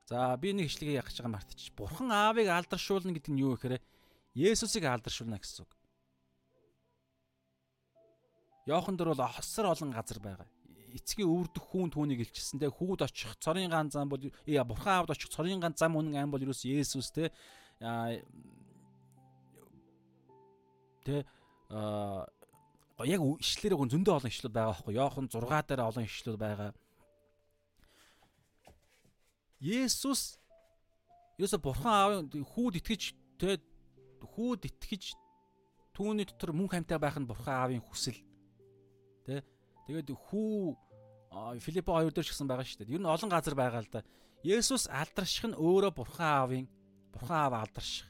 [0.06, 1.74] За би нэг ишлэгээ ягч байгаа мартчих.
[1.74, 3.82] Бурхан аавыг алдаршуулна гэдэг нь юу гэхээр
[4.38, 5.72] Есүсийг алдаршуулна гэсэн үг.
[8.70, 10.50] Йохан дөр бол хосор олон газар байгаа.
[10.96, 15.28] Эцгийн өвөрдөх хүүн түүнийг илчилсэндээ хүүд очих цорын ганц зам бол яа бурхан аавд очих
[15.28, 17.36] цорын ганц зам үнэн ам бол юу Есүс те
[21.06, 21.22] Тэ
[21.70, 22.26] а
[23.06, 24.94] яг ишлэлээр гон зөндөө олон ишлэл байгаа байхгүй.
[24.96, 26.72] Йохан 6 дээр олон ишлэл байгаа.
[29.62, 30.40] Есүс
[31.38, 33.04] Есүс бурхан аавын хүүд итгэж
[33.38, 33.60] тэ
[34.24, 35.14] хүүд итгэж
[35.94, 38.18] түүний дотор мөн хамтаа байх нь бурхан аавын хүсэл.
[39.28, 39.44] Тэ
[39.86, 40.74] тэгээд хүү
[41.60, 42.96] Филиппо 2 дээр ч гэсэн байгаа шүү дээ.
[42.96, 44.08] Ер нь олон газар байгаа л да.
[44.40, 46.66] Есүс алдарших нь өөрөө бурхан аавын
[47.12, 48.08] бурхан аав алдарших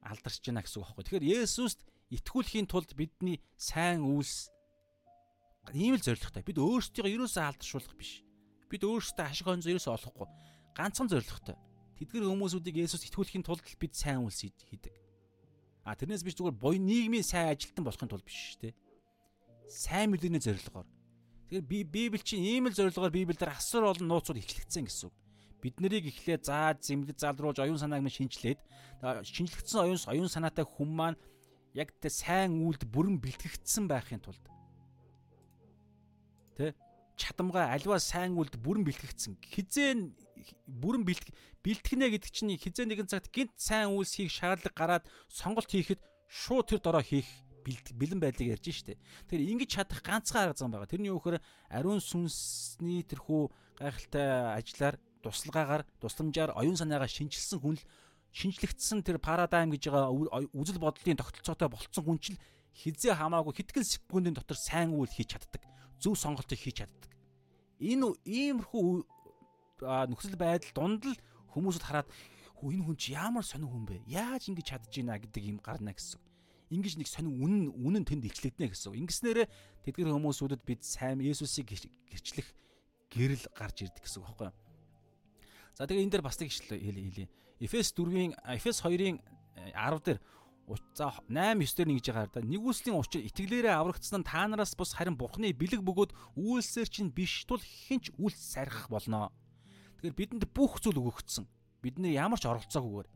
[0.00, 1.04] алдарч байна гэсэн үг байхгүй.
[1.04, 1.80] Тэгэхээр Есүст
[2.12, 4.48] итгүүлэхийн тулд бидний сайн үйлс
[5.72, 6.44] ийм л зоригтой.
[6.44, 8.24] Бид өөрсдийгөө ерөөсөө алдаршуулах биш.
[8.72, 10.28] Бид өөрсдөө ашиг онцоо ерөөсөө олохгүй.
[10.76, 11.56] Ганцхан зоригтой.
[12.00, 14.92] Тэдгэр хүмүүсүүдийг Есүс итгүүлэхийн тулд бид сайн үйлс хийдэг.
[15.84, 18.74] А тэрнээс биш зүгээр буй нийгмийн сайн ажилтан болохын тулд биш шүү дээ.
[19.68, 20.88] Сайн мэдээний зорилгоор.
[21.54, 25.14] Тэгэхээр би Библи чинь ийм л зорилгоор Библиэлд асар олон нууцуд илчлэгдсэн гэсэн үг.
[25.62, 28.58] Бид нарыг эхлээ зааж зэмлэж залруулж оюун санааг нь шинжилээд
[29.22, 31.18] шинжлэгдсэн оюун оюун санаатай хүн маань
[31.78, 34.42] яг тэ сайн үйлд бүрэн бэлтгэгдсэн байхын тулд
[36.58, 36.74] тэ
[37.14, 39.38] чадамгаа альва сайн үйлд бүрэн бэлтгэгдсэн.
[39.38, 40.10] Хизээ
[40.66, 45.70] бүрэн бэлтгэх бэлтгэнэ гэдэг чинь хизээ нэгэн цагт гинт сайн үйлс хийх шаардлага гараад сонголт
[45.70, 47.30] хийхэд шууд тэр дороо хийх
[47.64, 49.00] бэлэн байдлыг ярьж штэ.
[49.28, 50.88] Тэгэхээр ингэж чадах ганцхан арга зам байгаа.
[50.88, 51.40] Тэрний юу гэхээр
[51.72, 53.48] ариун сүнсний тэрхүү
[53.80, 57.84] гайхалтай ажиллаар тусалгаагаар тусламжаар оюун санаагаа шинжилсэн хүн л
[58.34, 60.12] шинжлэгдсэн тэр парадайм гэж байгаа
[60.52, 62.38] үзэл бодлын тогтолцоотой болцсон хүн чинь
[62.74, 65.62] хизээ хамаагүй хэдхэн секундын дотор сайн үйл хийж чаддаг.
[66.02, 67.10] Зөв сонголтыг хийж чаддаг.
[67.78, 68.84] Энэ иймэрхүү
[70.10, 71.16] нөхцөл байдал дунд л
[71.54, 72.10] хүмүүсд хараад
[72.58, 74.02] энэ хүн чи ямар сонир хүн бэ?
[74.10, 76.23] Яаж ингэж чадж ийна гэдэг юм гарна гэсэн.
[76.72, 78.96] Ингиж нэг сонир үнэн үнэн тэнд илчлэгдэнэ гэсэн.
[78.96, 79.46] Ингэснээрээ
[79.84, 82.48] тэдгэр хүмүүсүүдэд бид сайн Есүсийг гэрчлэх
[83.12, 84.56] гэрэл гарч ирдэг гэсэн үг байхгүй юу?
[85.74, 87.28] За тэгээ энэ дээр бас нэг ишлэл хэлье.
[87.60, 89.18] Эфес 4-ийн Эфес 2-ийн
[89.74, 90.18] 10 дээр
[90.94, 95.18] за 8 9 дээр нэгж байгаа да нэгүслийн учир итгэлээрээ аврагдсан та нараас бус харин
[95.18, 99.28] бурхны бэлэг бөгөөд үйлсээр чинь биш тул хинч үйлс сарих болно.
[100.00, 101.44] Тэгэхээр бидэнд бүх зүйл өгөгдсөн.
[101.84, 103.08] Бид нэр ямар ч оролцоогүйгээр.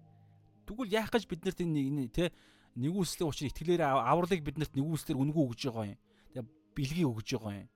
[0.68, 2.36] Тэгвэл яах гэж бид нарт энэ тэ
[2.78, 6.00] нэгүслийн учраас итгэлээр авралыг биднэрт нэгүслэр үнгүү өгж байгаа юм.
[6.30, 6.46] Тэгээ
[6.78, 7.68] бэлгийг өгж байгаа юм.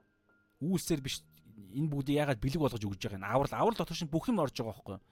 [0.62, 1.26] Үүсээр биш
[1.74, 3.26] энэ бүгдийг ягаад бэлэг болгож өгж байгаа юм.
[3.26, 5.02] Аврал аврал дотор шин бүх юм орж байгаа байхгүй юу?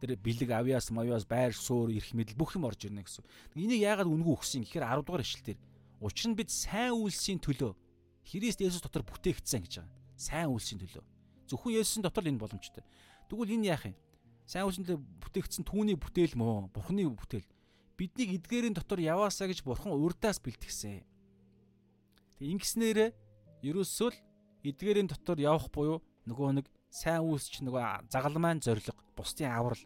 [0.00, 3.24] Тэр бэлэг авьяас мавьяас байр суурь эрх мэдэл бүх юм орж ирнэ гэсэн.
[3.56, 5.60] Энийг ягаад үнгүү өгсөн гэхээр 10 дугаар ишлэлээр
[6.00, 7.72] учир нь бид сайн үйлсийн төлөө
[8.26, 9.92] Христ Есүс дотор бүтээгдсэн гэж байгаа.
[10.18, 11.04] Сайн үйлсийн төлөө.
[11.48, 12.84] Зөвхөн Есүсийн дотор энэ боломжтой.
[13.30, 13.96] Тэгвэл энэ яах юм?
[14.44, 16.74] Сайн төлөө бүтээгдсэн түүний бүтээл мөө?
[16.74, 17.46] Бурхны бүтээл.
[17.96, 21.00] Биднийг эдгээрийн дотор яваасаа гэж Бурхан урдаас бэлтгэсэн.
[22.36, 23.10] Тэг ингэснээрээ
[23.64, 24.18] ерөөсөө л
[24.68, 29.80] эдгээрийн дотор явах буюу нөгөө нэг сайн үйлсч нөгөө загалмайн зориг, бусдын аврал.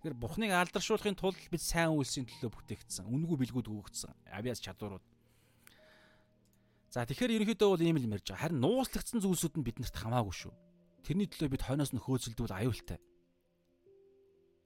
[0.00, 3.04] Тэгэхээр Бурхныг алдаршуулахын тулд бид сайн үйлсийн төлөө бүтээгдсэн.
[3.04, 4.32] Үнгүй билгүүд өгөгдсөн.
[4.32, 5.04] Авиас чадварууд.
[6.88, 8.48] За тэгэхээр ерөнхийдөө бол ийм л юм ярьж байгаа.
[8.48, 10.54] Харин нууцлагдсан зүйлсүүд нь биднэрт хамаагүй шүү.
[11.04, 12.98] Тэрний төлөө бид хойноос нь хөөцөлдвөл аюултай.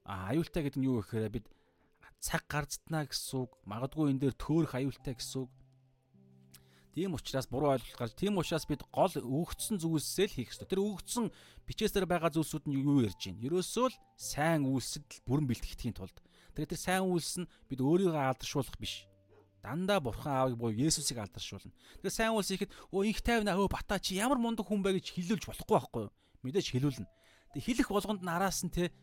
[0.07, 1.45] А аюултай гэдэг нь юу гэхээр бид
[2.19, 5.51] цаг гарцтнаа гэсэн үг, магадгүй энэ дээр төөрөх аюултай гэсэн үг,
[6.95, 10.67] Тийм учраас буруу ойлголт гарч тийм учраас бид гол өгөгдсөн зүйлсээ л хийх ёстой.
[10.71, 11.27] Тэр өгөгдсөн
[11.67, 13.43] бичээсээр байгаа зүйлсүүд нь юу ярьж байна?
[13.43, 16.15] Ерөөсөө л сайн үйлсэд бүрэн бэлтгэхийн тулд.
[16.55, 19.11] Тэгэхээр тэр сайн үйлс нь бид өөрийгөө алдаршуулах биш.
[19.59, 21.75] Дандаа бурхан аавыг буюу Есүсийг алдаршуулна.
[21.99, 25.19] Тэгэхээр сайн үйлс ихэд өө инх тайвна өө бата чи ямар мундаг хүн бэ гэж
[25.19, 26.15] хэлүүлж болохгүй байхгүй юу?
[26.47, 27.11] Мэдээж хэлүүлнэ.
[27.59, 28.95] Тэг хэлэх болгонд нь араас нь те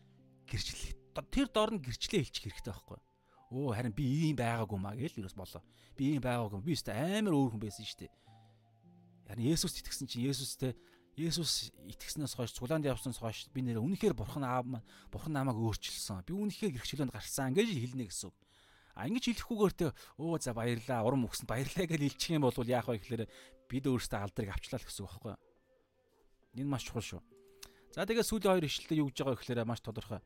[0.49, 1.02] гэрчлэх.
[1.13, 3.69] Тэр дор нь гэрчлээ хэлчих хэрэгтэй байхгүй юу?
[3.69, 5.61] Өө харин би ийм байгаагүй маа гэж юус болоо.
[5.93, 6.65] Би ийм байгаагүй.
[6.65, 8.11] Би өстэй амар өөр хүн байсан шүү дээ.
[9.29, 10.73] Харин Есүст итгэсэн чинь Есүстэй
[11.13, 16.25] Есүс итгэснээс хойш цуглаанд явснаас хойш би нэр үнэхээр бурхан аав маань бурхан намайг өөрчилсөн.
[16.25, 18.37] Би үнэхээр гэрчлөөнд гарсан гэж хэлнэ гэсэн үг.
[18.97, 22.89] А ингэж хэлэхгүйгээр тэ өө за баярлаа урам өгсөнд баярлаа гэж хэлчих юм бол яах
[22.89, 23.29] вэ гэхээр
[23.69, 25.41] бид өөрсдөө алдрыг авчлаа л гэсэн үг байхгүй юу?
[26.57, 27.21] Энэ маш чухал шүү.
[27.93, 30.21] За тэгээ сүүлийн хоёр ишлэлээр юу гэж байгаа вэ гэхээр маш тодорхой.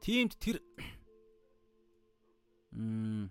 [0.00, 0.62] Тиймд тэр
[2.72, 3.30] Мм.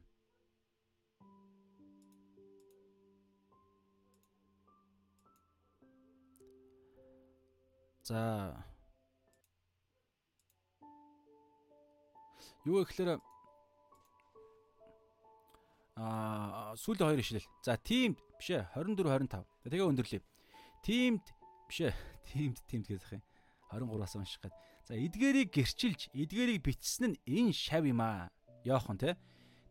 [8.04, 8.64] За.
[12.64, 13.20] Юу гэхээр
[15.96, 17.48] аа сүүлийн хоёр ишлэл.
[17.64, 19.44] За, тиймд биш ээ 24 25.
[19.72, 20.22] Тэгээ өндөрлөе.
[20.84, 21.26] Тиймд
[21.68, 21.96] биш ээ.
[22.32, 23.24] Тиймд тиймд гэж юм.
[23.72, 24.67] 23-аас унших гээд.
[24.88, 28.32] За, эдгээрийг гэрчилж, эдгээрийг бичсэн нь энэ шав юм аа.
[28.64, 29.20] Йохан те.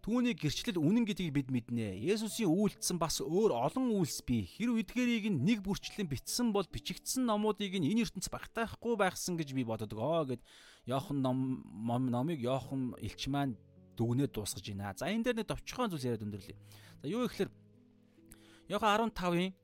[0.05, 1.97] Түүний гэрчлэл үнэн гэдгийг бид мэднэ.
[2.05, 4.45] Есүсийн үйлдэлсэн бас өөр олон үйлс бий.
[4.45, 10.29] Хэрв эдгээрийг нэг бүрчлэн бичсэн бол бичигдсэн номуудыг энэ ертөнц багтаахгүй байхсан гэж би боддгоо
[10.37, 10.45] гэд
[10.85, 11.65] Йохан ном
[12.13, 13.57] номыг Йохан элч маань
[13.97, 14.93] дүгнээд дуусгаж байна.
[15.01, 16.61] За энэ дээр нэг товчхон зүйл яриад өндөрлөе.
[17.01, 17.49] За юу ихлээр
[18.69, 19.57] Йохан 15-ын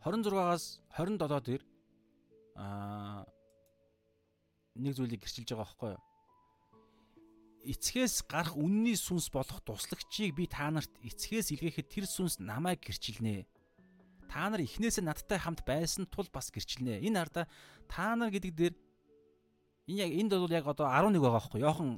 [0.00, 1.62] 26-аас 27 дээр
[2.56, 3.28] аа
[4.78, 6.02] нэг зүйлийг гэрчилж байгаа байхгүй юу?
[7.68, 13.44] эцгээс гарах үнний сүнс болох туслагчийг би та нарт эцгээс илгээхэд тэр сүнс намайг гэрчилнэ.
[14.30, 17.02] Та нар эхнээсээ надтай хамт байсан тул бас гэрчилнэ.
[17.04, 17.44] Энэ ардаа
[17.88, 18.74] та нар гэдэг дээр
[19.90, 21.90] энэ яг энд бол яг одоо 11 байгаа байхгүй Йохан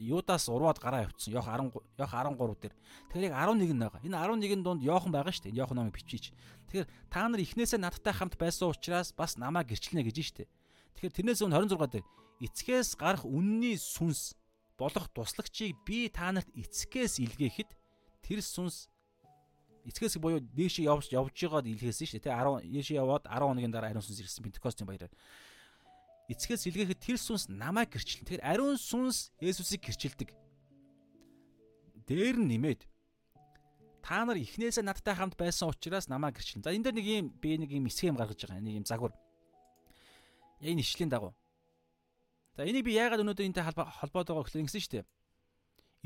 [0.00, 1.36] Юдаас урваад гараа явцсан.
[1.36, 1.70] Йох 10
[2.00, 2.74] Йох 13 дээр.
[3.12, 4.00] Тэгэхээр яг 11 нь байгаа.
[4.00, 5.58] Энэ 11-ийн дунд Йохан байгаа шүү дээ.
[5.60, 6.32] Йохан номыг бичиж.
[6.72, 10.48] Тэгэхээр та нар эхнээсээ надтай хамт байсан учраас бас намайг гэрчилнэ гэж шүү дээ.
[10.96, 12.06] Тэгэхээр тэрнээс өмнө 26 дээр
[12.40, 14.34] эцгээс гарах үнний сүнс
[14.80, 17.70] болох туслагчийг би та нарт эцгээс илгээхэд
[18.24, 18.88] тэр сүнс
[19.84, 22.26] эцгээс буюу дээшээ явж явж байгаад илгээсэн шүү дээ.
[22.28, 25.12] Тэ 10 дээшээ яваад 10 хоногийн дараа ариун сүнс ирсэн Пентекостийн баяраар.
[26.32, 28.24] Эцгээс илгээхэд тэр сүнс намайг гэрчилнэ.
[28.24, 30.30] Тэгэхээр ариун сүнс Есүсийг гэрчилдэг.
[32.08, 32.88] Дээр нь нэмээд
[34.00, 36.64] та нар эхнээсээ надтай хамт байсан учраас намайг гэрчилнэ.
[36.64, 38.62] За энэ дээр нэг юм би нэг юм схем гаргаж байгаа.
[38.62, 39.12] Нэг юм загвар.
[40.60, 41.34] Энэ ишлийн дагуу
[42.60, 45.08] За энийг би яагаад өнөөдөр энэтэй холбоод байгаа гэхээр ингэсэн шүү дээ.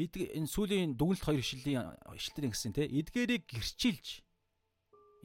[0.07, 4.23] Эд энэ сүүлийн дүгнэлт хоёр ишлийн ишлэлээр ингэсэн те эдгээрийг гэрчилж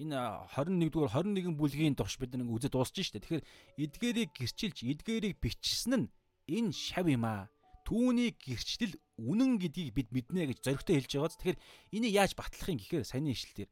[0.02, 0.18] энэ
[0.58, 3.44] 21-р 21 бүлгийн турш бид нэг үзэж дуусчих шүү дээ.
[3.44, 3.46] Тэгэхээр
[3.78, 6.12] эдгээрийг гэрчилж эдгээрийг бичсэн нь
[6.50, 7.46] энэ шав юм аа.
[7.86, 11.38] Түүний гэрчлэл үнэн гэдгийг бид мэднэ гэж зоригтой хэлж байгааз.
[11.38, 11.62] Тэгэхээр
[11.94, 13.70] энийг яаж батлах юм гэхээр саяны ишлэлээр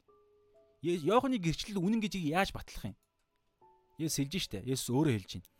[0.86, 2.98] Йоханы гэрчлэл үнэн гэдгийг яаж батлах юм?
[3.98, 4.66] Есүс хэлж штэ.
[4.66, 5.58] Есүс өөрөө хэлж байна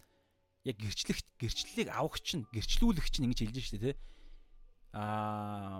[0.68, 3.96] яг гэрчлэх гэрчлэлийг авах чинь гэрчлүүлэх чинь ингэж хэлж штэ тий.
[4.92, 5.80] Аа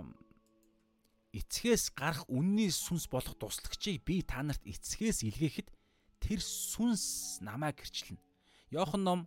[1.36, 5.68] эцгээс гарах үнний сүнс болох туслагчийг би та нарт эцгээс илгээхэд
[6.24, 8.16] тэр сүнс намайг гэрчлэнэ.
[8.72, 9.20] Йохан ном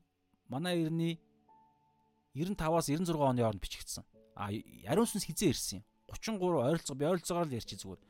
[0.50, 1.22] манай эртний
[2.34, 4.04] 95-аас 96 оны хооронд бичигдсэн.
[4.34, 5.86] А ариун сүнс хизээ ирсэн юм.
[6.10, 8.02] 33 ойролцоо би ойролцоогоор л ярьчих зүгээр.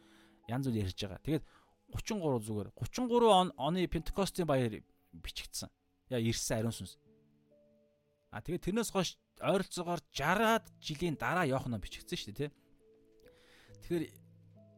[0.48, 1.19] Янз бүр ярьж байгаа.
[1.19, 1.43] Тэгээд
[1.91, 2.69] 33 зүгээр.
[2.80, 4.80] 33 оны Пентекостийн баяр
[5.14, 5.69] бичигдсэн.
[6.09, 6.98] Яа ирсэн ариун сүнс.
[8.31, 12.51] А тэгээд тэрнээс хойш ойролцоогоор 60-аад жилийн дараа Йохан бичигдсэн шүү дээ тий.
[13.83, 14.03] Тэгэхээр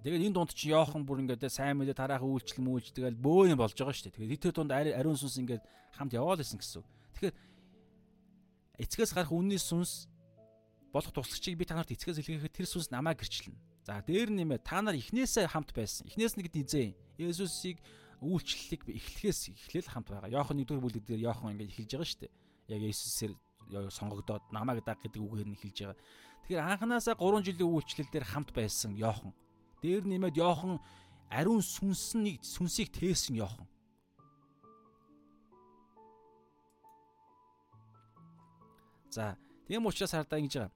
[0.01, 3.77] тэгээд энэ дунд чи Йохан бүр ингээд сайн мэдээ тараахан үйлчлэл мүйлж тэгэл бөөнө болж
[3.77, 4.17] байгаа шүү дээ.
[4.25, 5.63] Тэгээд тэр дунд ариун сүнс ингээд
[5.93, 6.81] хамт яваал гэсэн гэсэн.
[7.19, 7.35] Тэгэхээр
[8.81, 10.09] эцгээс гарах үнний сүнс
[10.89, 13.57] болох туслагчийг би та нарт эцгээс хэлгээхэд тэр сүнс намайг гэрчлэнэ.
[13.85, 16.07] За дээр нэмээ та нар эхнээсээ хамт байсан.
[16.09, 16.97] Эхнээс нэгд низээ.
[17.21, 17.83] Есүсийг
[18.23, 20.31] үйлчлэлийг эхлэхээс эхлээл хамт байгаа.
[20.31, 22.33] Йохан 1-р бүлэг дээр Йохан ингээд эхэлж байгаа шүү дээ.
[22.71, 23.33] Яг Есүсээр
[23.91, 25.99] сонгогдоод намайг даг гэдэг үгээр нь эхэлж байгаа.
[26.47, 29.31] Тэгэхээр анханасаа 3 жилийн үйлчлэл дээр хамт байсан Йохан.
[29.83, 30.79] Дээр нэмээд Йохан
[31.27, 33.67] ариун сүнсний сүнсийг тээсэн Йохан.
[39.13, 39.37] За,
[39.67, 40.73] тийм учраас хардаа ингэж байгаа.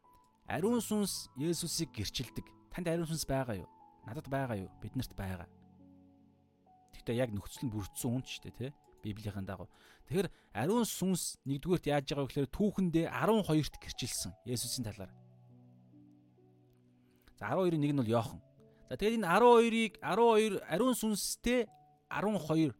[0.48, 2.46] Ариун сүнс Есүсийг гэрчилдэг.
[2.72, 3.70] Танд ариун сүнс байгаа юу?
[4.06, 4.72] Надад байгаа юу?
[4.80, 5.50] Биднэрт байгаа.
[7.08, 8.72] Гэхдээ яг нөхцөл нь бүрдсэн үн ч шүү дээ, тий?
[9.00, 9.72] Библийн дагуу.
[10.12, 15.16] Тэгэхээр ариун сүнс нэгдүгürt яаж байгаа вэ гэхээр түүхэндээ 12-т гэрчилсэн Есүсийн талаар.
[17.40, 18.44] За 12-ын нэг нь бол Йохан.
[18.92, 21.72] За тэгээд энэ 12-ыг 12 ариун сүнстэй
[22.12, 22.76] 12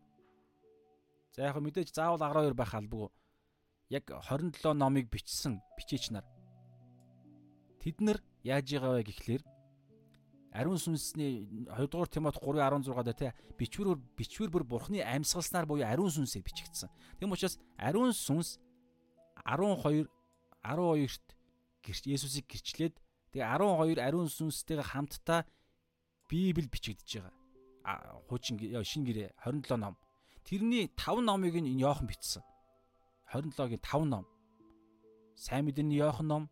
[1.32, 3.08] За яг мэдээж заавал 12 байх албагүй.
[3.88, 6.28] Яг 27 номыг бичсэн бичээч нар.
[7.80, 9.44] Тэд нар яаж байгаа вэ гэхлээр
[10.58, 16.10] ариун сүнсний 2 дугаар Тимот 3:16 дээр тий бичвэр бичвэр бүр бурхны амьсгалснаар буюу ариун
[16.10, 16.90] сүнсээр бичигдсэн.
[17.22, 18.58] Тэм учраас ариун сүнс
[19.46, 20.10] 12
[20.66, 21.38] 12-т
[21.86, 22.96] гэрч Есүсийг гэрчлээд
[23.32, 25.46] тэгээ 12 ариун сүнстэйгээ хамтдаа
[26.28, 27.24] Библи бичигдэж
[27.86, 28.20] байгаа.
[28.28, 29.96] Хуучин шин гэрээ 27 ном.
[30.44, 32.44] Тэрний 5 номыг нь Иохан бичсэн.
[33.32, 34.26] 27-гийн 5 ном.
[35.36, 36.44] Сайн мэдээний Иохан ном,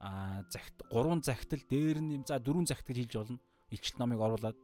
[0.00, 3.38] а загт гурван загтал дээр нь за дөрвөн загтал хийж болно.
[3.70, 4.56] Илчил номыг оруулад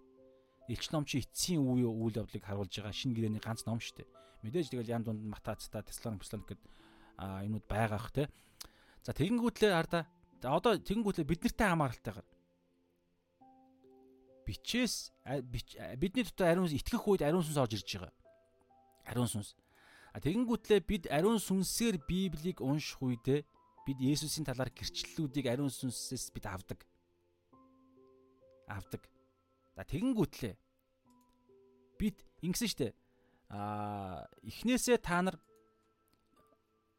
[0.68, 4.08] Илчил ном чи эцсийн үе үйл явдлыг харуулж байгаа шинэ гэрээний ганц ном шүү дээ.
[4.46, 6.60] Мэдээж тэгэл ян дунд Матацта, Теслон, Пслон гэд
[7.18, 8.30] а юмуд байгаа ах те.
[9.02, 10.06] За тэгэнгүүтлээ харда
[10.40, 12.28] одоо тэгэнгүүтлээ бид нартай хамааралтайгаар
[14.44, 15.12] бичээс
[15.96, 18.12] бидний дотор ариун итгэх үед ариун сүнс орж ирж байгаа.
[19.08, 19.56] Ариун сүнс.
[20.12, 23.44] А тэгэнгүүтлээ бид ариун сүнсээр Библийг унших үедээ
[23.84, 26.80] бид Есүсийн талаар гэрчлэлүүдийг ариун сүнсээс бид авдаг.
[28.68, 29.04] Авдаг.
[29.76, 30.54] За тэгэнгүүтлээ
[32.00, 32.88] бид ингэсэн штэ
[33.52, 35.36] а эхнээсээ та нар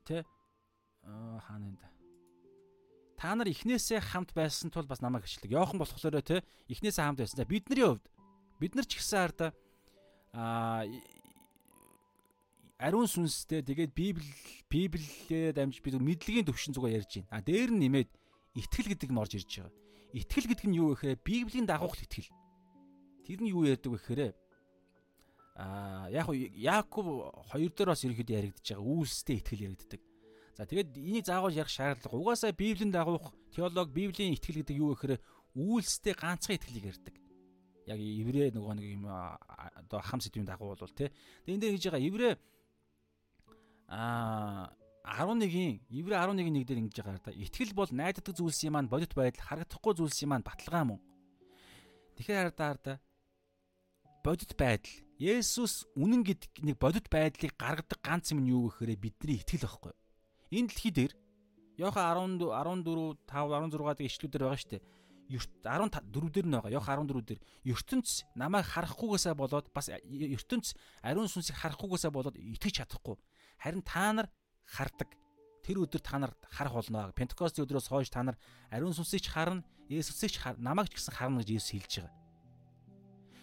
[0.06, 0.24] тэ
[1.04, 1.96] хаана энэ
[3.18, 5.52] та нар эхнээсээ хамт байсан тул бас намайг гэрчлэг.
[5.52, 7.42] Йохан болохоор тэ эхнээсээ хамт байсан.
[7.42, 8.06] За бидний хувьд
[8.62, 9.52] бид нар ч гэсэн хараа
[10.36, 10.86] а
[12.78, 14.28] ариун сүнстэй тэгээд Библи
[14.68, 17.32] Библиэд амж бид мэдлэгийн төвшин зүгээр ярьж байна.
[17.32, 18.10] А дээр нь нэмээд
[18.60, 19.74] итгэл гэдэг нь орж ирж байгаа.
[20.12, 22.28] Итгэл гэдэг нь юу гэхээр Библийн дагуух итгэл.
[23.24, 24.22] Тэр нь юу ярьдаг вэ гэхээр
[25.56, 30.02] а яг Яаков хоёр дээр бас ерөөхдөө яригдж байгаа үйлстэй итгэл яригддаг.
[30.60, 32.20] За тэгээд энийг заавал ярих шаардлага.
[32.20, 35.24] Угаасаа Библийн дагуух теолог Библийн итгэл гэдэг юу гэхээр
[35.56, 37.16] үйлстэй ганцхан итгэлийг ярьдаг.
[37.88, 41.08] Яг еврей нөгөө нэг юм одоо хам сэдвийн дагуу бол тий.
[41.48, 42.34] Тэгээд энэ дээр хийж байгаа еврей
[43.88, 44.72] а
[45.06, 47.32] 11-ийн Еврей 11-ийн нэг дээр ингэж байгаа да.
[47.32, 51.00] Итгэл бол найддаг зүйлсийн маань бодит байдал харагдахгүй зүйлсийн маань баталгаа мөн.
[52.18, 52.94] Тэгэхээр хардаар да
[54.26, 54.90] бодит байдал
[55.22, 59.94] Есүс үнэн гэдэг нэг бодит байдлыг гаргадаг ганц юм юу гэхээр бидний итгэл байхгүй.
[60.52, 61.14] Энэ дэлхий дээр
[61.78, 64.84] Йохан 14 14 5 16 дэх ишлүүдээр байгаа шүү дээ.
[65.30, 66.76] 14 дээр нь байгаа.
[66.76, 73.16] Йохан 14 дээр ертөнц намайг харахгүйгээсээ болоод бас ертөнц ариун сүнсийг харахгүйгээсээ болоод итгэж чадахгүй.
[73.59, 74.27] Харин та нар
[74.66, 75.09] хардаг.
[75.66, 77.11] Тэр өдөр та нар харах болно.
[77.16, 78.38] Пентекостийн өдрөөс хойш та нар
[78.69, 82.14] ариун сүнсийг ч харна, Есүсийг ч харна, намайг ч гэсэн харна гэж Есүс хэлж байгаа.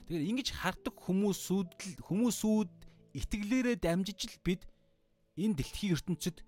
[0.06, 2.72] Тэгэхээр ингэж хардаг хүмүүсүүд л хүмүүсүүд
[3.14, 4.66] итгэлээрээ дамжиж л бид
[5.38, 6.42] энэ дэлхийн ертөнцид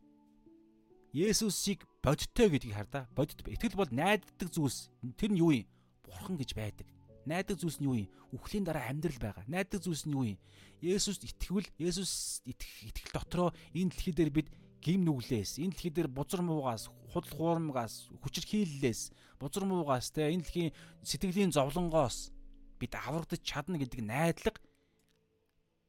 [1.14, 3.06] Есүсийг бодиттой гэдгийг хардаа.
[3.14, 4.90] Бодит итгэл бол найддаг зүйлс.
[5.14, 5.70] Тэр нь юу юм?
[6.02, 6.90] Бурхан гэж байдаг.
[7.26, 8.08] Найдаг зүйлс нь юу юм?
[8.32, 9.44] Үхлийн дараа амьдрал байгаа.
[9.48, 10.38] Найдаг зүйлс нь юу юм?
[10.84, 14.48] Есүст итгэвэл Есүс итгэл дотроо энэ дэлхий дээр бид
[14.84, 20.72] гим нүглээс, энэ дэлхий дээр бузар муугаас, худал хуурмгаас, хүчирхийллээс, бузар муугаас те энэ дэлхийн
[21.00, 22.34] сэтгэлийн зовлонгоос
[22.76, 24.60] бид аврагдаж чадна гэдэг найдлага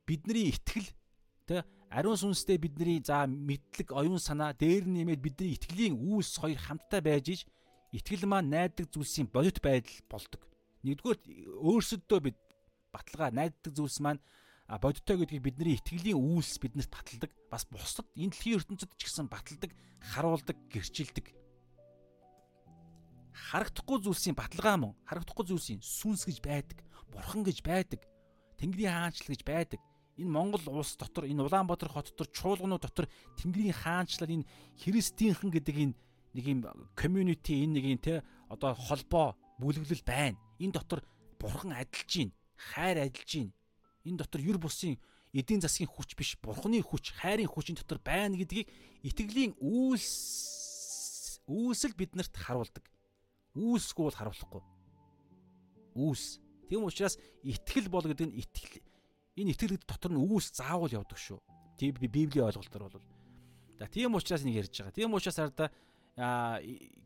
[0.08, 0.88] бидний итгэл
[1.44, 7.02] те ариун сүнстэй бидний за мэдлэг оюун санаа дээр нэмээд бидний итгэлийн үйлс хоёр хамтдаа
[7.04, 7.42] байж иж
[7.92, 10.42] итгэл маань найддаг зүйлсийн бодит байдал болдог.
[10.86, 11.20] Нэгдүгээр
[11.66, 12.38] өөрсөддөө бид
[12.94, 14.22] баталгаа найддаг зүйлс маань
[14.70, 17.32] бодиттой гэдгийг бидний итгэлийн үйлс биднэрт баталдаг.
[17.50, 19.74] Бас бусдад энэ дэлхийн ертөнцид ч гэсэн баталдаг,
[20.14, 21.34] харуулдаг, гэрчилдэг.
[23.34, 26.78] Харагдахгүй зүйлсийн баталгаа мөн, харагдахгүй зүйлсийн сүнс гэж байдаг,
[27.10, 28.02] бурхан гэж байдаг,
[28.58, 29.82] Тэнгэрийн хаанчлал гэж байдаг.
[30.16, 34.48] Энэ Монгол улс дотор, энэ Улаанбаатар хот дотор, чуулганууд дотор Тэнгэрийн хаанчлал энэ
[34.80, 35.96] христийнхэн гэдэг энэ
[36.32, 36.60] нэг юм
[36.96, 40.40] community энэ нэг юм те одоо холбоо бүлэглэл байна.
[40.60, 41.04] Энэ дотор
[41.40, 43.54] бурхан адилж гин, хайр адилж гин.
[44.06, 44.98] Энэ дотор юр бусын
[45.34, 48.72] эдийн засгийн хүч биш, бурханы хүч, хайрын хүч энэ дотор байна гэдгийг
[49.04, 52.84] итгэлийн үйлс үйлсэл биднэрт харуулдаг.
[53.56, 54.64] Үйлсгүй бол харуулахгүй.
[55.96, 56.40] Үйлс.
[56.70, 58.82] Тийм учраас итгэл бол гэдэг нь итгэл
[59.38, 61.40] энэ итгэл дотор нь үйлс заавал явдаг шүү.
[61.78, 63.08] Тийм библийн ойлголтоор бол.
[63.78, 64.96] За тийм учраас нэг ярьж байгаа.
[64.96, 65.68] Тийм учраас арда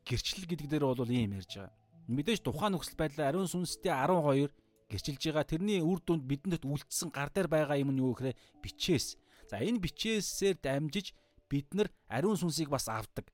[0.06, 1.74] гэрчлэл гэдэг дээр бол ийм ярьж байгаа.
[2.10, 4.50] Мэдээж тухайн нөхцөл байдлаар ариун сүнстэй 12
[4.90, 5.46] гэрчилж байгаа.
[5.46, 8.34] Тэрний үр дүнд бидэнд үлдсэн гар дээр байгаа юм нь юу гэхээр
[8.66, 9.14] бичээс.
[9.46, 11.14] За энэ бичээсээр дамжиж
[11.46, 13.30] бид нар ариун сүнсийг бас авдаг.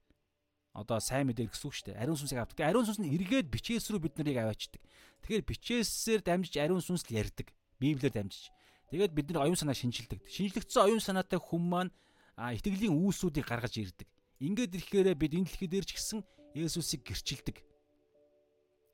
[0.75, 2.03] Одоо сайн мэдээ гэсэн үг шүү дээ.
[2.03, 2.67] Ариун сүнсийг авдаг.
[2.67, 4.83] Ариун сүнс нь эргээд бичээс рүү бид нарыг аваачдаг.
[5.23, 7.47] Тэгэхээр бичээсээр дамжиж ариун сүнс л ярьдаг.
[7.79, 8.51] Библиэр дамжиж.
[8.91, 10.27] Тэгээд бид нар оюун санаа шинжилдэг.
[10.27, 11.91] Шинжлэгдсэн оюун санаатай хүн маань
[12.35, 14.07] итгэлийн үйлсүүдийг гаргаж ирдэг.
[14.43, 16.19] Ингээд ирэхээр бид энэ дэлхий дээр ч гэсэн
[16.55, 17.63] Есүсийг гэрчилдэг.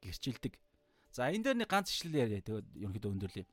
[0.01, 0.53] Гэрчилдэг.
[1.13, 3.45] За энэ дээр нэг ганц ишлэл яриа тэгээд ерөнхийдөө өндөрлөе.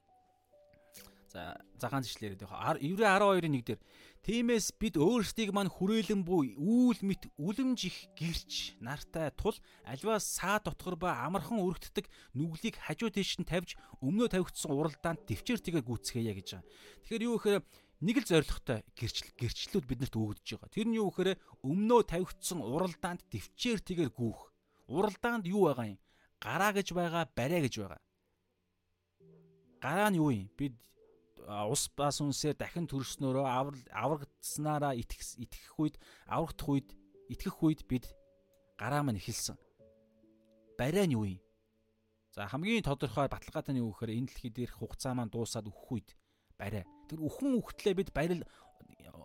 [1.29, 2.77] За за ганц ишлэл яриа.
[2.81, 3.81] Еврей 12-ын 1 дээр
[4.29, 9.57] Тиймээс бид өөрсдийг мань хүрээлэн буй үүл мэт үлэмж их гэрч нартай тул
[9.89, 12.05] альва саа дотгор ба амархан өргөддөг
[12.37, 16.69] нүглийг хажуу тийш нь тавьж өмнөө тавигдсан уралдаанд төвчээртэйгээ гүйцгээе гэж байгаа.
[17.09, 17.63] Тэгэхээр юу гэхээр
[18.05, 20.75] нэг л зоригтой гэрчл гэрчлүүд биднэрт өгөгдөж байгаа.
[20.77, 24.41] Тэр нь юу гэхээр өмнөө тавигдсан уралдаанд төвчээртэйгээр гүйх.
[24.93, 26.01] Уралдаанд юу байгаа юм?
[26.43, 28.01] Гараа гэж байгаа, барай гэж байгаа.
[29.83, 30.51] Гараа нь юу юм?
[30.59, 30.75] Бид
[31.47, 33.47] ус бас үнсээр дахин төрснөөрөө
[33.95, 36.89] аврагдсанараа итгэх итгэх үед, аврагдах үед,
[37.31, 38.05] итгэх үед бид
[38.77, 39.57] гараа маань эхэлсэн.
[40.79, 41.41] Барай нь юу юм?
[42.35, 46.09] За хамгийн тодорхой баталгаатай нь юу гэхээр энэ дэлхий дээрх хугацаа маань дуусаад өөх үед
[46.55, 46.85] барай.
[47.09, 48.45] Тэр үхэн үхтлээ бид барил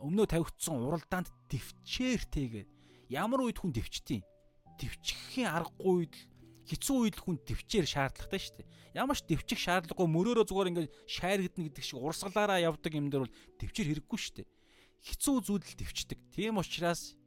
[0.01, 2.65] өмнөө тавигдсан уралдаанд төвчээртэйгээ
[3.13, 4.23] ямар үед хүн төвчтiin?
[4.79, 6.15] Төвчхийн аргагүй үед
[6.63, 8.67] хэцүү үед хүн төвчээр шаардлагатай шүү дээ.
[8.95, 13.35] Ямар ч төвчих шаардлагагүй мөрөөрөө зүгээр ингээд шайргадна гэдэг шиг урсгалаараа явдаг юм дээр бол
[13.59, 14.47] төвчээр хэрэггүй шүү дээ.
[15.03, 16.19] Хэцүү зүйл л төвчдөг.
[16.31, 17.19] Тийм учраас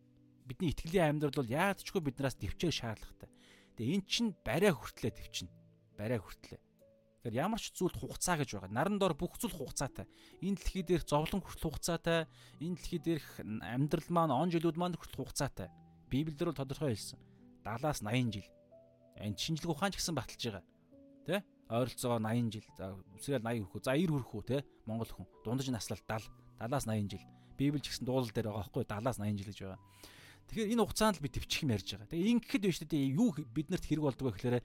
[0.48, 3.28] бидний итгэлийн амьдрал бол яад ч хөө биднээс төвчээр шаардлагатай.
[3.76, 5.52] Тэгээ эн чинь барай хүртлээ төвчнө.
[6.00, 6.60] Барай хүртлээ.
[7.26, 8.72] Тэгэхээр ямар ч зүйлд хугацаа гэж байгаа.
[8.72, 10.06] Наран дор бүх зүйл хугацаатай.
[10.40, 12.30] Энэ дэлхий дээрх зовлон хүртэл хугацаатай.
[12.62, 15.68] Энэ дэлхий дээрх амьдрал маань он жилүүд маань хүртэл хугацаатай.
[16.08, 17.18] Библиэлд бол тодорхой хэлсэн.
[17.66, 18.55] 70-аас 80 жил
[19.20, 20.64] энэ шинжлэх ухаан ч гэсэн баталж байгаа.
[21.26, 21.42] Тэ?
[21.66, 22.66] Ойролцоогоор 80 жил.
[22.78, 23.84] За үсрээл 80 хүрэх.
[23.84, 24.58] За 90 хүрэх үү те?
[24.86, 25.26] Монгол хүн.
[25.42, 26.30] Дундаж наслал 70.
[26.60, 27.24] 70-аас 80 жил.
[27.58, 29.80] Библи ч гэсэн дуулал дээр байгаа байхгүй 70-аас 80 жил гэж байгаа.
[30.46, 32.10] Тэгэхээр энэ хугацаанд би төвчих юм ярьж байгаа.
[32.12, 34.56] Тэгээ ингэхэд биш үү юу биднэрт хэрэг болдог вэ гэхээр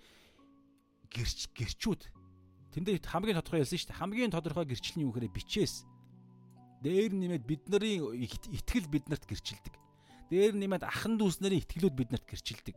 [1.09, 2.01] гэрч гэрчүүд
[2.71, 3.99] тэн дээр хамгийн тодорхой ялсан шүү дээ.
[3.99, 5.83] Хамгийн тодорхой гэрчил нь юу гэхээр бичээс.
[6.85, 7.97] Дээр нэмээд бидний
[8.29, 9.73] итгэл биднэрт гэрчилдэг.
[10.31, 12.75] Дээр нэмээд ахан дүүс нарын итгэлүүд биднэрт гэрчилдэг.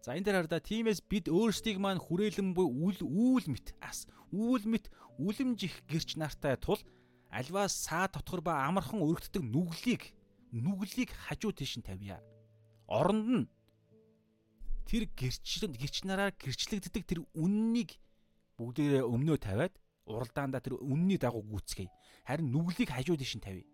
[0.00, 4.64] За энэ дээр хардаа тиймээс бид өөрсдийг маань хүрээлэн буй үл үүл мэт ас үүл
[4.64, 4.88] мэт
[5.20, 6.80] үлэмж их гэрч нартай тул
[7.28, 10.16] альваас саа дотгор ба амархан өргөддөг нүглийг
[10.56, 12.16] нүглийг хажуу тийш нь тавья.
[12.88, 13.46] Оронд нь
[14.88, 18.00] тэр гэрчлэн гэрч нараар гэрчлэгддэг тэр үннийг
[18.56, 19.76] бүгдээрээ өмнөө тавиад
[20.08, 21.92] уралдаандаа тэр үнний дагуу гүйцгээе.
[22.24, 23.68] Харин нүглийг хажуу тийш нь тавья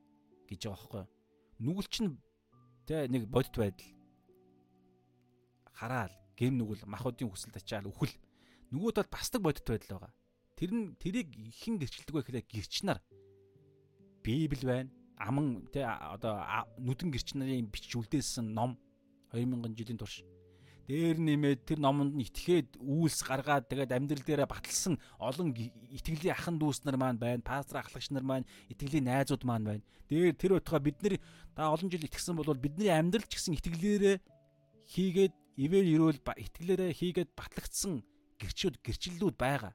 [0.51, 1.11] гэж байгаа байхгүй юу?
[1.63, 2.19] Нүгэл чинь
[2.85, 3.96] тэ нэг бодит байдал
[5.77, 8.17] хараал гэм нүгэл махуудын хүсэлд ачаал үхэл
[8.73, 10.13] нөгөөд бол бас нэг бодит байдал байгаа.
[10.57, 11.29] Тэр нь тэрийг
[11.61, 12.99] хэн гэрчилдэг вэ гэхээр гэрч нар
[14.25, 14.91] Библи байна.
[15.21, 16.41] Аман тэ одоо
[16.81, 18.81] нүдэн гэрч нарын бичиж үлдээсэн ном
[19.33, 20.25] 2000 жилийн турш.
[20.87, 25.51] Дээр нэмээд тэр номонд нь итгээд үйлс гаргаад тэгээд амьдрал дээрээ баталсан олон
[25.91, 27.43] итгэлийн ахан дүүс нар маань байна.
[27.43, 29.83] Пастор ахлагч нар маань, итгэлийн найзууд маань байна.
[30.07, 31.19] Дээр тэр утгаа бид нар
[31.59, 34.17] та олон жил итгэсэн бол бидний амьдрал ч гэсэн итгэлээрээ
[34.95, 38.05] хийгээд ивэл ирүүл итгэлээрээ хийгээд батлагдсан
[38.41, 39.73] гэрчүүд гэрчлэлүүд байгаа.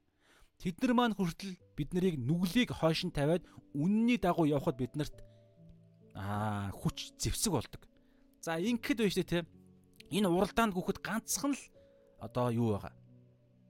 [0.62, 3.42] Тэд нар маань хүртэл бид нарыг нүглийг хойш нь тавиад
[3.74, 5.18] үнний дагуу явхад биднэрт
[6.14, 7.82] аа хүч зэвсэг болдог.
[8.46, 9.42] За ингэхэд байж тээ
[10.14, 11.64] энэ уралдаанд гүхэд ганцхан л
[12.22, 12.94] одоо юу байгаа?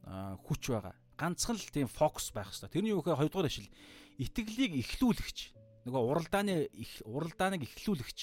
[0.03, 0.95] Аа хүч байгаа.
[1.15, 2.75] Ганцхан л тийм фокус байх хэрэгтэй.
[2.75, 3.71] Тэрний гэхээр хоёрдугаар ишил
[4.19, 5.39] итгэлийг ихлүүлэгч
[5.87, 6.67] нөгөө уралдааны
[7.07, 8.19] уралдааныг ихлүүлэгч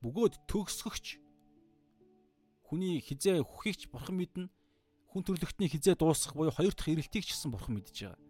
[0.00, 1.06] бөгөөд төгсгөгч
[2.68, 4.52] хүний хизээ хүхийгч бурхан мэднэ.
[5.08, 8.20] Хүн төрлөختний хизээ дуусах буюу хоёр дахь ирэлтийг ч гэсэн бурхан мэдж байгаа.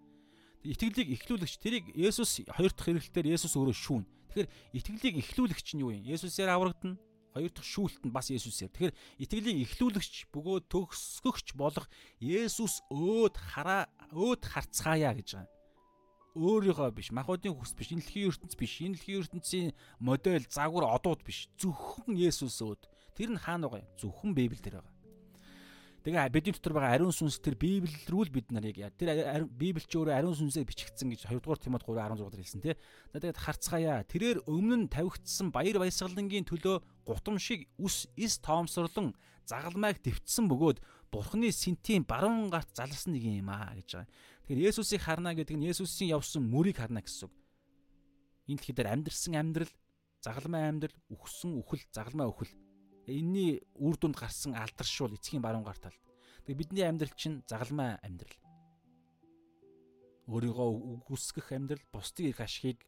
[0.63, 4.05] Итгэлийг эхлүүлэгч тэрийг Есүс хоёр дахь ирэлтээр Есүс өөрөө шүүн.
[4.31, 6.07] Тэгэхээр итгэлийг эхлүүлэгч нь юу юм?
[6.07, 7.03] Есүсээр аврагдана.
[7.35, 8.71] Хоёр дахь шүүлт нь бас Есүсээр.
[8.71, 8.95] Тэгэхээр
[9.27, 11.91] итгэлийг эхлүүлэгч бөгөөд төгсгөгч болох
[12.23, 15.59] Есүс өөд хараа өөд харцгаая гэж байгаа
[16.39, 19.69] өөрийгөө биш махуудын хүс биш энэ дэлхийн ертөнц биш энэ дэлхийн ертөнцийн
[19.99, 22.87] модель загвар одууд биш зөвхөн Есүс өөд
[23.19, 23.91] Тэр нь хаана байгаа юм?
[23.99, 24.95] Зөвхөн Библиэл дээр байгаа.
[26.07, 29.99] Тэгээ бидний дотор байгаа ариун сүнс тэр Библи рүү л бид нарыг тэр Библи ч
[29.99, 32.75] өөрөө ариун сүнсээр бичигдсэн гэж 2 дугаар Тимот 3:16 дээр хэлсэн тий.
[33.11, 34.07] Тэгээд харцгаая.
[34.07, 40.79] Тэрээр өмнө нь тавигдсан баяр баясгалангийн төлөө гутамшиг ус эс тоомсорлон загалмайг дэвтсэн бөгөөд
[41.11, 44.09] Бурхны сэнтийн баруун гарт заларсан нэг юм аа гэж байгаа.
[44.47, 47.35] Тэгэхээр Есүсийг харна гэдэг нь Есүсийн явсан мөрийг харна гэсэн үг.
[48.49, 49.73] Энэ дэлхийд амьдрсан амьдрал,
[50.21, 52.53] загалмай амьдрал, үхсэн үхэл, загалмай үхэл
[53.11, 55.99] энэний үр дүнд гарсан алдаршуул эцгийн баруун гар талд.
[56.45, 58.37] Тэгээ бидний амьдрал чинь загалмай амьдрал.
[60.29, 60.69] Өөрийгөө
[61.05, 62.85] үгүйсгэх амьдрал, бусдын эрх ашигыг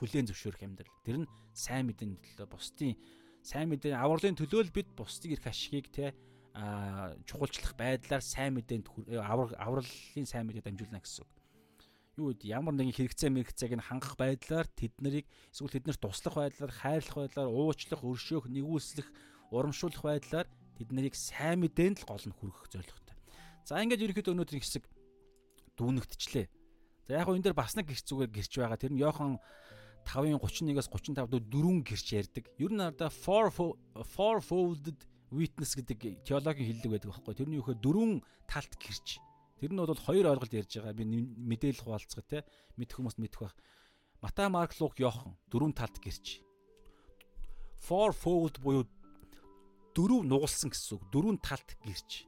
[0.00, 0.96] хүлээн зөвшөөрөх амьдрал.
[1.04, 2.96] Тэр нь сайн мэдээний төлөө бусдын
[3.40, 6.12] сайн мэдээ авралын төлөө л бид бусдын эрх ашигыг те
[6.52, 8.86] а чухалчлах байдлаар сайн мэдээнд
[9.22, 11.32] аврал авралын сайн мэдээ дамжуулна гэсэн үг.
[12.18, 15.24] Юу гэд ямар нэгэн хэрэгцээ мэрэгцээг нь хангах байдлаар тэд нарыг
[15.54, 19.08] эсвэл тэднэрт туслах байдлаар хайрлах байдлаар уучлах, өршөөх, нэгүүлслэх
[19.50, 20.46] урамшуулах байдлаар
[20.78, 23.16] тэд нарыг сайн мэдээнд л гол нь хүргэх зорилготой.
[23.66, 24.84] За ингээд ерөнхийдөө өнөөдрийн хэсэг
[25.76, 26.46] дүүнэгтчлээ.
[27.06, 28.78] За яг энэ дээр бас нэг гэрч зүгээр гэрч байгаа.
[28.78, 29.42] Тэр нь Йохан
[30.06, 32.44] 5-ын 31-аас 35 дэх дөрвөн гэрч ярьдаг.
[32.56, 34.98] Ер нь арда fourfolded
[35.30, 37.34] witness гэдэг теологийн хэллэг байдаг байхгүй.
[37.34, 38.12] Тэрний гэхээр дөрвөн
[38.46, 39.20] талт гэрч.
[39.60, 40.96] Тэр нь бол хоёр ойлголт ярьж байгаа.
[40.96, 42.46] Би мэдээлэл хуваалцах те.
[42.80, 43.54] Мэдэх хүмүүст мэдэх байх.
[44.22, 46.40] Матай, Марк, Лук, Йохан дөрвөн талт гэрч.
[47.80, 48.84] Fourfold буюу
[49.94, 51.02] дөрөв нугалсан гэсэн үг.
[51.10, 52.26] Дөрвөн талт гэрч.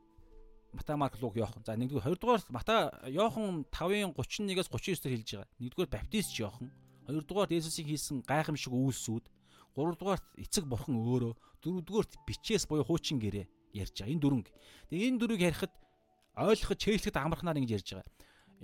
[0.73, 1.63] Матай Марк Луг Йохан.
[1.65, 5.49] За нэгдүгээр хоёрдугаар Матай Йохан 5-ын 31-ээс 39 дээр хэлж байгаа.
[5.61, 6.69] Нэгдүгээр Баптист Йохан.
[7.07, 9.25] Хоёрдугаар Есүсийн хийсэн гайхамшиг үйлсүүд.
[9.77, 11.33] Гуравдугаарт эцэг бурхан өөрөө.
[11.61, 14.13] Дөрөвдүгээрт бичээс буюу хуучин гэрээ ярьж байгаа.
[14.13, 14.53] Энэ дөрөнгө.
[14.89, 15.73] Тэгээ энэ дөрвийг ярихад
[16.37, 18.13] ойлгоход чэйлэхэд амархнаар ингэж ярьж байгаа.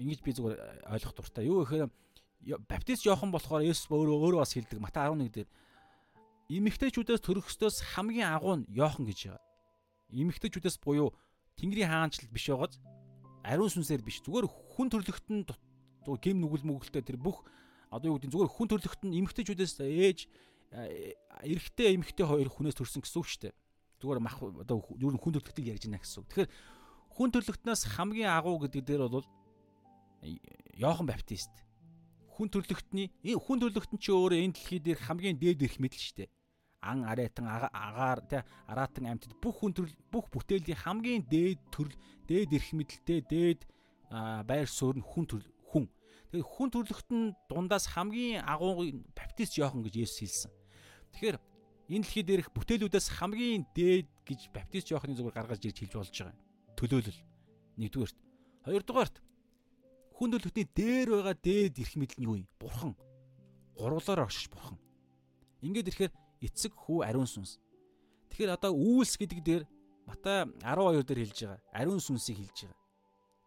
[0.01, 1.45] Ингэж би зүгээр ойлгох дуртай.
[1.45, 1.89] Юу гэхээр
[2.69, 4.81] Баптист Йохан болохоор Есүс өөрөө өөрөө бас хэлдэг.
[4.81, 5.49] Матай 11 дээр
[6.49, 9.45] эмэгтэйчүүдээс төрөхстөөс хамгийн агуу нь Йохан гэж байгаа.
[10.17, 11.13] Эмэгтэйчүүдээс буюу
[11.61, 12.81] Тэнгэрийн хаанчлал биш байгааз
[13.45, 17.45] ариун сүнсээр биш зүгээр хүн төрлөخت нь зүгээр гим нүгэл мөглөлтэй тэр бүх
[17.93, 20.19] одоо юу гэдэг зүгээр хүн төрлөخت нь эмэгтэйчүүдээс ээж
[20.73, 21.13] э,
[21.45, 23.55] эрэгтэй эмэгтэй хоёр хүнээс төрсэн гэсэн үг шүү дээ.
[24.01, 26.29] Зүгээр мах одоо ер нь хүн төрлөختийг ярьж байна гэсэн үг.
[26.33, 26.51] Тэгэхээр
[27.13, 29.27] хүн төрлөختнөөс хамгийн агуу гэдэг дээр бол
[30.25, 30.41] э,
[30.81, 31.53] Йохан Баптист.
[32.37, 36.17] Хүн төрлөختний э, хүн төрлөختн чи өөрөө энэ дэлхий дээр хамгийн дээд эрх мэдэл шүү
[36.25, 36.31] дээ
[36.83, 41.97] ан араатан агаар тий араатан амьтад бүх хүн төрөл бүх бүтээлийн хамгийн дээд төрөл
[42.31, 43.61] дээд эрх мэдэлтэй дээд
[44.47, 45.87] байр суурь нь хүн төрөл хүн.
[46.31, 50.53] Тэгэхээр хүн төрлөخت нь дундаас хамгийн агуу баптист Иохан гэж Есүс хэлсэн.
[51.13, 51.37] Тэгэхээр
[51.89, 56.37] энэ дэлхийд ирэх бүтээлүүдээс хамгийн дээд гэж баптист Иоханы зүгээр гаргаж ирж хэлж болж байгаа
[56.37, 56.41] юм.
[56.77, 57.21] Төлөөлөл.
[57.81, 58.19] Нэгдүгээрт.
[58.69, 59.17] Хоёрдугаарт
[60.15, 62.49] хүн төрлөختний дээр байгаа дээд эрх мэдэл нь юу юм?
[62.61, 62.93] Бурхан.
[63.75, 64.77] Гурвлаар оршиж бурхан.
[65.65, 67.59] Ингээд ирэхээр эцэг хүү ариун сүнс.
[68.31, 69.63] Тэгэхээр одоо үйлс гэдэг дээр
[70.09, 71.61] Матай 12 дээр хэлж байгаа.
[71.73, 72.81] Ариун сүнсийг хэлж байгаа.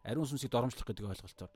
[0.06, 1.52] Ариун сүнсийг доромжлох гэдэг ойлголтоор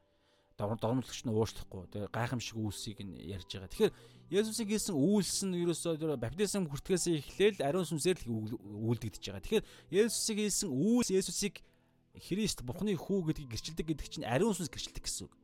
[0.56, 1.84] доромжлогч нь уушлахгүй.
[1.92, 3.68] Тэгээ гайхамшиг үйлсийг нь ярьж байгаа.
[3.68, 3.92] Тэгэхээр
[4.32, 8.56] Есүсийг хийсэн үйлс нь ерөөсөө баптизм хүртгээс эхлээл ариун сүнсээр л
[8.88, 9.44] үйлдэгдэж байгаа.
[9.44, 11.60] Тэгэхээр Есүсийг хийсэн үйлс Есүсийг
[12.16, 15.34] Христ Бурхны хүү гэдгийг гэрчилдэг гэдэг чинь ариун сүнс гэрчилдэг гэсэн үг.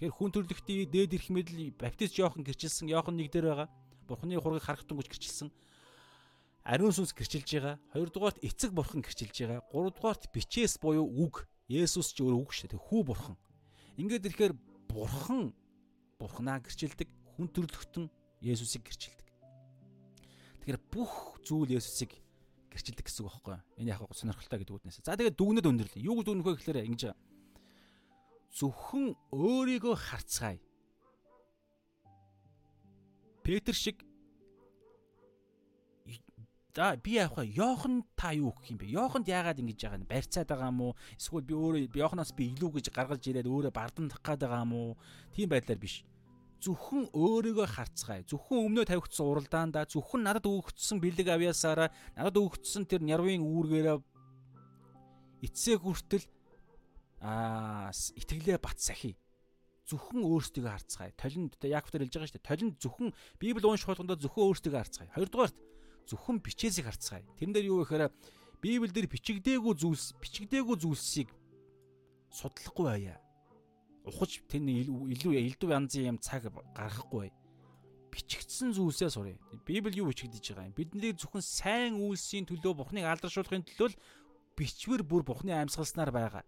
[0.00, 3.68] Тэгэхээр хүн төрлөختийн дээд эрх мэдэл баптист Иохан гэрчилсэн Иохан 1 дээр байгаа.
[4.06, 5.48] Бурхны хургийг харах тунгаж гэрчилсэн.
[6.64, 7.76] Ариун сүнс гэрчилж байгаа.
[7.92, 9.60] Хоёрдугаарт эцэг бурхан гэрчилж байгаа.
[9.68, 11.44] Гуравдугаарт бичээс буюу үг.
[11.68, 12.80] Есүс ч өөр үг шүү дээ.
[12.80, 13.36] Хүү бурхан.
[14.00, 14.54] Ингээд ирэхээр
[14.88, 15.52] бурхан
[16.16, 17.08] бурхнаа гэрчилдэг.
[17.36, 18.08] Хүн төрлөختөн
[18.40, 19.28] Есүсийг гэрчилдэг.
[20.64, 22.16] Тэгэхээр бүх зүйл Есүсийг
[22.72, 23.64] гэрчилдэг гэсэн үг байхгүй юу?
[23.80, 25.00] Энэ яг сонирхолтой гэдэг үгнээс.
[25.04, 26.00] За тэгээд дүгнэд өндөрлөө.
[26.00, 27.20] Юу гэж дүгнэх вэ гэхээр ингэж байгаа.
[28.54, 30.60] Зөвхөн өөрийгөө харцгаая
[33.44, 34.00] Петр шиг
[36.74, 37.54] За би яах вэ?
[37.54, 38.90] Йохан та юу гэх юм бэ?
[38.90, 40.10] Йоханд яагаад ингэж байгаа юм?
[40.10, 40.92] Барьцаад байгаа юм уу?
[41.14, 44.74] Эсвэл би өөрөө Йоханаас би илүү гэж гаргаж ирээд өөрөө бардан тах гээд байгаа юм
[44.74, 44.98] уу?
[45.30, 46.02] Тийм байдлаар биш.
[46.58, 48.26] Зөвхөн өөрийгөө харцгаая.
[48.26, 53.98] Зөвхөн өмнөө тавигдсан уралдаандаа зөвхөн надад өгөгдсөн бэлэг авьяасаараа надад өгөгдсөн тэр нярвын үүргээрээ
[55.46, 56.26] эцсээ хүртэл
[57.22, 59.14] аа итгэлээ бат сахи
[59.84, 61.12] зөвхөн өөрсдөө харцгаая.
[61.16, 62.50] Толинд Яаков дээр хэлж байгаа шүү дээ.
[62.50, 65.12] Толинд зөвхөн Библи унших болгондоо зөвхөн өөрсдөө харцгаая.
[65.12, 65.56] Хоёрдугаарт
[66.08, 67.24] зөвхөн бичээсийг харцгаая.
[67.36, 68.08] Тэрэн дээр юу гэхээр
[68.64, 71.28] Библи дээр бичигдээгүй зүйлс, бичигдээгүй зүйлсийг
[72.32, 73.20] судлахгүй байя.
[74.08, 77.32] Ухаж тэн илүү элдв янзын юм цаг гаргахгүй бай.
[78.08, 79.36] Бичигдсэн зүйлсээ сурыг.
[79.68, 80.76] Библи юу бичигдэж байгаа юм?
[80.76, 83.96] Бидний зөвхөн сайн үйлсийн төлөө Бурхныг алдаршуулахын төлөө
[84.56, 86.44] бичвэр бүр Бурхны амьсгалснаар байгаа.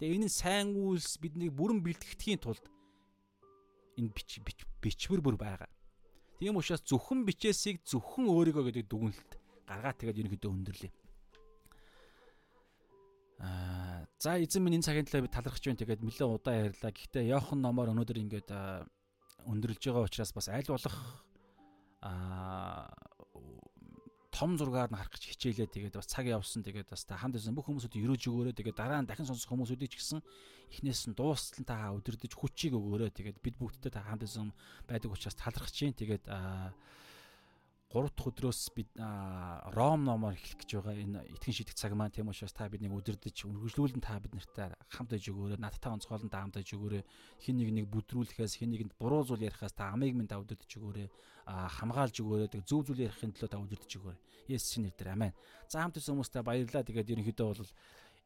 [0.00, 2.64] Тэгээ энэ сайн үйлс биднийг бүрэн бэлтгэхийн тулд
[4.00, 4.40] энэ бич
[4.80, 5.68] бичвэр бүр байгаа.
[6.40, 9.30] Тийм учраас зөвхөн бичээсийг зөвхөн өөрийгөө гэдэг дүгнэлт
[9.68, 10.92] гаргаад тэгээд ерөнхийдөө өндөрлөө.
[14.20, 15.80] За эзэн минь энэ цагийн төлөө би талархаж байна.
[15.84, 16.92] Тэгээд нэлээд удаа ярьлаа.
[16.96, 18.48] Гэхдээ Йохан номоор өнөөдөр ингээд
[19.48, 20.96] өндөрлж байгаа учраас бас аль болох
[22.00, 22.88] аа
[24.30, 25.68] том зургаар нь харах гэж хичээлээ.
[25.74, 26.62] Тэгээд бас цаг явсан.
[26.62, 28.54] Тэгээд бас та хамт байсан бүх хүмүүсүүд өрөөж өгөөрэй.
[28.54, 30.22] Тэгээд дараа нь дахин сонсох хүмүүсүүдийг ч гэсэн
[30.70, 33.10] эхнээс нь дуустал та өдөрдөж хүчийг өгөөрэй.
[33.10, 34.54] Тэгээд бид бүгдтэй та хамт байсан
[34.86, 35.98] байдаг учраас талархаж байна.
[35.98, 36.70] Тэгээд аа
[37.90, 38.86] 3 дахь өдрөөс бид
[39.74, 43.50] Ром номоор эхлэх гэж байгаа энэ итгэн шидэх цаг маань тийм учраас та биднийг өдөрдөж
[43.50, 45.58] үргэлжлүүлэн та бид нартай хамт байж өгөөрэй.
[45.58, 47.02] Надтай онцгойлон та хамт байж өгөөрэй.
[47.42, 51.10] Хин нэг нэг бүдрүүлэхээс хин нэгэнд буруу зүйл ярихаас та амийг минь та өдөрдөж өгөөрэй.
[51.50, 52.48] хамгаалж өгөөрэй.
[52.54, 54.22] Тэг зөв зүйл ярихын төлөө та өдөрдөж өгөөрэй.
[54.54, 55.34] Есүсийн нэрээр амен.
[55.66, 56.86] За хамт ирсэн хүмүүстээ баярлалаа.
[56.86, 57.74] Тэгээд ерөнхийдөө бол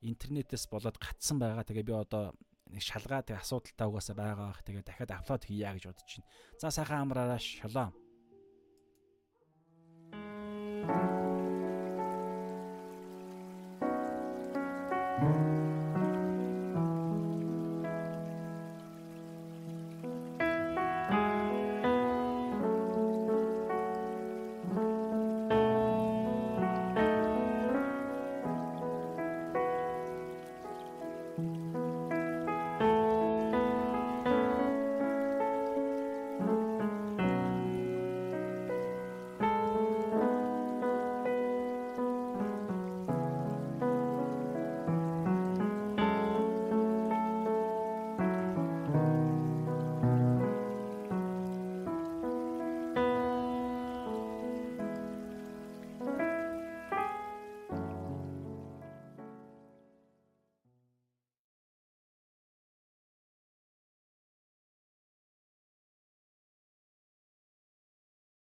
[0.04, 1.64] интернетээс болоод гатсан байгаа.
[1.64, 2.36] Тэгээ би одоо
[2.68, 4.60] нэг шалгаа тэг асуудалтай угаасаа байгаа бах.
[4.60, 6.28] Тэгээ дахиад апплод хийя гэж бодож байна.
[6.60, 8.03] За сайхан амраараа шалом.
[10.86, 11.23] Thank you.